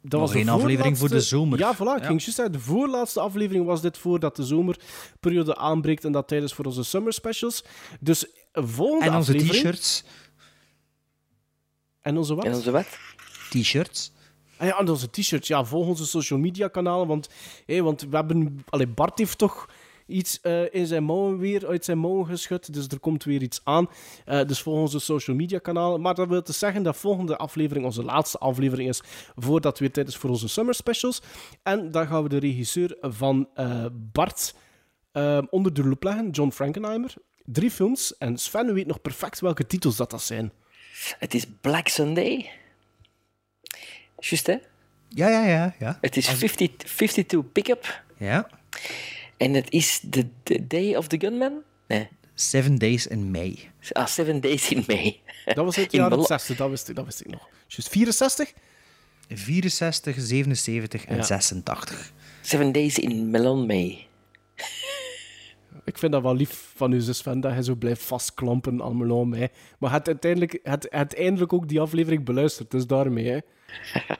dat 0.00 0.20
Nog 0.20 0.20
was 0.20 0.34
één 0.34 0.48
aflevering 0.48 0.98
voor 0.98 1.08
de 1.08 1.20
zomer. 1.20 1.58
Ja, 1.58 1.74
voilà. 1.74 1.78
Ik 1.78 1.84
Ja. 1.84 2.06
ging 2.06 2.20
juist 2.20 2.34
zeggen, 2.34 2.52
de 2.52 2.60
voorlaatste 2.60 3.20
aflevering 3.20 3.66
was 3.66 3.80
dit 3.80 3.98
voordat 3.98 4.36
de 4.36 4.42
zomerperiode 4.44 5.56
aanbreekt 5.56 6.04
en 6.04 6.12
dat 6.12 6.28
tijdens 6.28 6.54
voor 6.54 6.64
onze 6.64 6.82
summer 6.84 7.12
specials. 7.12 7.64
Dus 8.00 8.26
volgende 8.52 9.04
En 9.04 9.14
onze 9.14 9.32
aflevering... 9.32 9.62
t-shirts. 9.62 10.04
En 12.00 12.16
onze 12.16 12.34
wat? 12.34 12.44
En 12.44 12.54
onze 12.54 12.70
wat? 12.70 12.98
T-shirts. 13.50 14.12
Ah 14.56 14.66
ja, 14.66 14.78
en 14.78 14.88
onze 14.88 15.10
t-shirts. 15.10 15.48
Ja, 15.48 15.64
volg 15.64 15.86
onze 15.86 16.06
social 16.06 16.38
media 16.38 16.68
kanalen. 16.68 17.06
Want, 17.06 17.28
want 17.66 18.00
we 18.00 18.16
hebben... 18.16 18.64
Allee, 18.68 18.86
Bart 18.86 19.18
heeft 19.18 19.38
toch 19.38 19.68
iets 20.06 20.40
eh, 20.40 20.74
in 20.74 20.86
zijn 20.86 21.04
mouwen 21.04 21.38
weer 21.38 21.66
uit 21.66 21.84
zijn 21.84 21.98
mouwen 21.98 22.26
geschud. 22.26 22.72
Dus 22.72 22.86
er 22.88 22.98
komt 22.98 23.24
weer 23.24 23.42
iets 23.42 23.60
aan. 23.64 23.88
Eh, 24.24 24.44
dus 24.46 24.62
volg 24.62 24.78
onze 24.78 24.98
social 24.98 25.36
media 25.36 25.58
kanalen. 25.58 26.00
Maar 26.00 26.14
dat 26.14 26.28
wil 26.28 26.42
te 26.42 26.52
zeggen 26.52 26.82
dat 26.82 26.96
volgende 26.96 27.36
aflevering 27.36 27.86
onze 27.86 28.04
laatste 28.04 28.38
aflevering 28.38 28.88
is. 28.88 29.02
Voordat 29.36 29.78
weer 29.78 29.92
tijd 29.92 30.08
is 30.08 30.16
voor 30.16 30.30
onze 30.30 30.48
summer 30.48 30.74
specials. 30.74 31.22
En 31.62 31.90
dan 31.90 32.06
gaan 32.06 32.22
we 32.22 32.28
de 32.28 32.38
regisseur 32.38 32.96
van 33.00 33.48
eh, 33.54 33.86
Bart 33.92 34.54
eh, 35.12 35.42
onder 35.50 35.74
de 35.74 35.84
loep 35.84 36.02
leggen. 36.02 36.30
John 36.30 36.50
Frankenheimer. 36.50 37.14
Drie 37.44 37.70
films. 37.70 38.16
En 38.18 38.38
Sven 38.38 38.74
weet 38.74 38.86
nog 38.86 39.00
perfect 39.00 39.40
welke 39.40 39.66
titels 39.66 39.96
dat, 39.96 40.10
dat 40.10 40.22
zijn. 40.22 40.52
Het 41.18 41.34
is 41.34 41.46
Black 41.60 41.88
Sunday. 41.88 42.50
Juist, 44.18 44.46
hè? 44.46 44.56
Ja, 45.08 45.28
ja, 45.28 45.46
ja. 45.46 45.74
ja. 45.78 45.98
Het 46.00 46.16
is 46.16 46.28
50, 46.28 46.76
52 46.76 47.52
Pickup. 47.52 48.02
Ja. 48.18 48.48
En 49.36 49.54
het 49.54 49.70
is 49.70 50.02
the, 50.10 50.26
the 50.42 50.66
Day 50.66 50.94
of 50.96 51.06
the 51.08 51.18
Gunman? 51.20 51.62
Nee. 51.86 52.08
Seven 52.34 52.78
Days 52.78 53.06
in 53.06 53.30
May. 53.30 53.70
Ah, 53.92 54.06
Seven 54.06 54.40
Days 54.40 54.70
in 54.70 54.84
May. 54.86 55.20
Dat 55.44 55.64
was 55.64 55.78
uit 55.78 55.90
de 55.90 55.96
In 55.96 56.02
jaren 56.02 56.16
Melo- 56.16 56.26
60, 56.28 56.56
dat 56.56 56.70
wist 56.70 56.88
ik, 56.88 56.96
dat 56.96 57.04
wist 57.04 57.20
ik 57.20 57.30
nog. 57.30 57.48
Juist 57.66 57.88
64? 57.88 58.52
64, 59.28 60.14
77 60.18 61.04
en 61.04 61.16
Ja. 61.16 61.22
86. 61.22 62.12
Seven 62.42 62.72
Days 62.72 62.98
in 62.98 63.30
Melon 63.30 63.66
May. 63.66 64.06
Ik 65.84 65.98
vind 65.98 66.12
dat 66.12 66.22
wel 66.22 66.34
lief 66.36 66.72
van 66.76 66.92
u, 66.92 67.00
zus 67.00 67.18
Sven, 67.18 67.40
dat 67.40 67.54
je 67.54 67.62
zo 67.64 67.74
blijft 67.74 68.02
vastklampen 68.02 68.82
aan 68.82 68.96
Melon 68.96 69.28
mij. 69.28 69.50
Maar 69.78 69.92
het 69.92 70.06
uiteindelijk, 70.06 70.58
het, 70.62 70.86
het 70.90 71.14
eindelijk 71.16 71.52
ook 71.52 71.68
die 71.68 71.80
aflevering 71.80 72.24
beluisterd, 72.24 72.70
dus 72.70 72.86
daarmee. 72.86 73.28
Hè, 73.28 73.38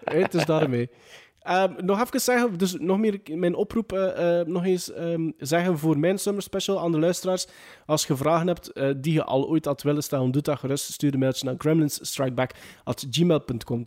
Het 0.05 0.35
is 0.35 0.45
daarmee. 0.45 0.91
Ehm, 1.45 1.73
nog 1.85 2.01
even 2.01 2.21
zeggen, 2.21 2.59
dus 2.59 2.77
nog 2.79 2.99
meer 2.99 3.21
mijn 3.25 3.55
oproep, 3.55 3.93
eh, 3.93 4.41
eh, 4.41 4.47
nog 4.47 4.65
eens 4.65 4.93
ehm, 4.93 5.31
zeggen 5.39 5.79
voor 5.79 5.99
mijn 5.99 6.19
summer 6.19 6.43
special 6.43 6.81
aan 6.81 6.93
de 6.93 6.99
luisteraars. 6.99 7.47
Als 7.87 8.07
je 8.07 8.17
vragen 8.17 8.47
hebt 8.47 8.73
eh, 8.73 8.91
die 8.97 9.13
je 9.13 9.25
al 9.25 9.49
ooit 9.49 9.65
had 9.65 9.83
willen 9.83 10.03
stellen, 10.03 10.31
doe 10.31 10.43
dat 10.43 10.59
gerust. 10.59 10.93
Stuur 10.93 11.13
een 11.13 11.19
mailtje 11.19 11.45
naar 11.45 11.55
gremlinsstrikeback.gmail.com. 11.59 13.85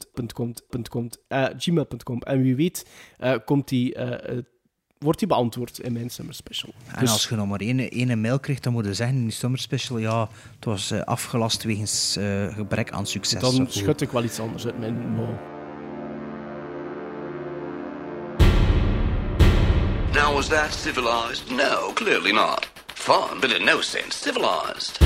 gmail.com. 1.58 2.22
En 2.22 2.42
wie 2.42 2.56
weet 2.56 2.86
komt 3.46 3.68
die, 3.68 3.98
wordt 4.98 5.20
die 5.20 5.28
beantwoord 5.28 5.80
in 5.80 5.94
mijn 5.94 6.10
summer 6.10 6.36
special. 6.36 6.74
En 6.94 7.00
Dus- 7.00 7.12
als 7.12 7.30
je 7.30 7.36
nog 7.36 7.48
maar 7.48 7.60
één, 7.60 7.90
één 7.90 8.22
mail 8.22 8.40
krijgt, 8.40 8.64
dan 8.64 8.74
moet 8.74 8.86
je 8.86 8.94
zeggen 8.94 9.18
in 9.18 9.24
die 9.24 9.32
summer 9.32 9.60
special, 9.60 9.98
ja, 9.98 10.30
het 10.56 10.66
was 10.66 10.92
afgelast 10.92 11.64
wegens 11.64 12.18
gebrek 12.50 12.92
aan 12.92 13.08
succes. 13.08 13.42
Dan 13.42 13.68
schud 13.70 14.02
ik 14.02 14.12
wel 14.12 14.24
iets 14.24 14.40
anders 14.40 14.66
uit 14.66 14.80
mijn 14.80 15.16
mouw. 15.16 15.57
Now, 20.14 20.36
was 20.36 20.50
that 20.50 20.74
civilized? 20.74 21.52
No, 21.52 21.94
clearly 21.94 22.32
not. 22.32 22.66
Fun, 22.90 23.40
but 23.40 23.52
in 23.52 23.66
no 23.66 23.82
sense 23.82 24.16
civilized. 24.16 24.98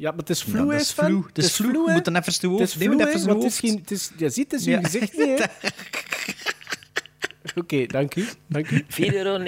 Ja, 0.00 0.10
maar 0.10 0.18
het 0.18 0.30
is 0.30 0.42
Ja, 0.42 0.50
vloe, 0.50 0.64
dat 0.64 0.74
hè, 0.74 0.80
is 0.80 0.92
vloe. 0.92 1.26
Het 1.26 1.38
is 1.38 1.52
vloe. 1.52 1.72
Je 1.72 1.88
hè? 1.88 1.92
moet 1.92 2.04
dan 2.04 2.16
even 2.16 2.40
de 2.40 2.50
Het 2.50 2.60
is 2.60 2.72
vloe, 2.72 3.06
even 3.06 3.20
de 3.20 3.26
want 3.26 3.42
het 3.42 3.52
is 3.52 3.58
geen... 3.58 3.78
Het 3.78 3.90
is, 3.90 4.10
je 4.16 4.30
ziet 4.30 4.52
het 4.52 4.66
in 4.66 4.70
je 4.70 4.76
Ja. 4.76 4.82
gezicht 4.82 5.16
niet? 5.16 5.48
Oké, 7.60 7.86
dank 7.86 8.14
u. 8.14 8.24
Dank 8.46 8.70
u. 8.70 8.84
4,99 8.88 9.14
euro. 9.14 9.38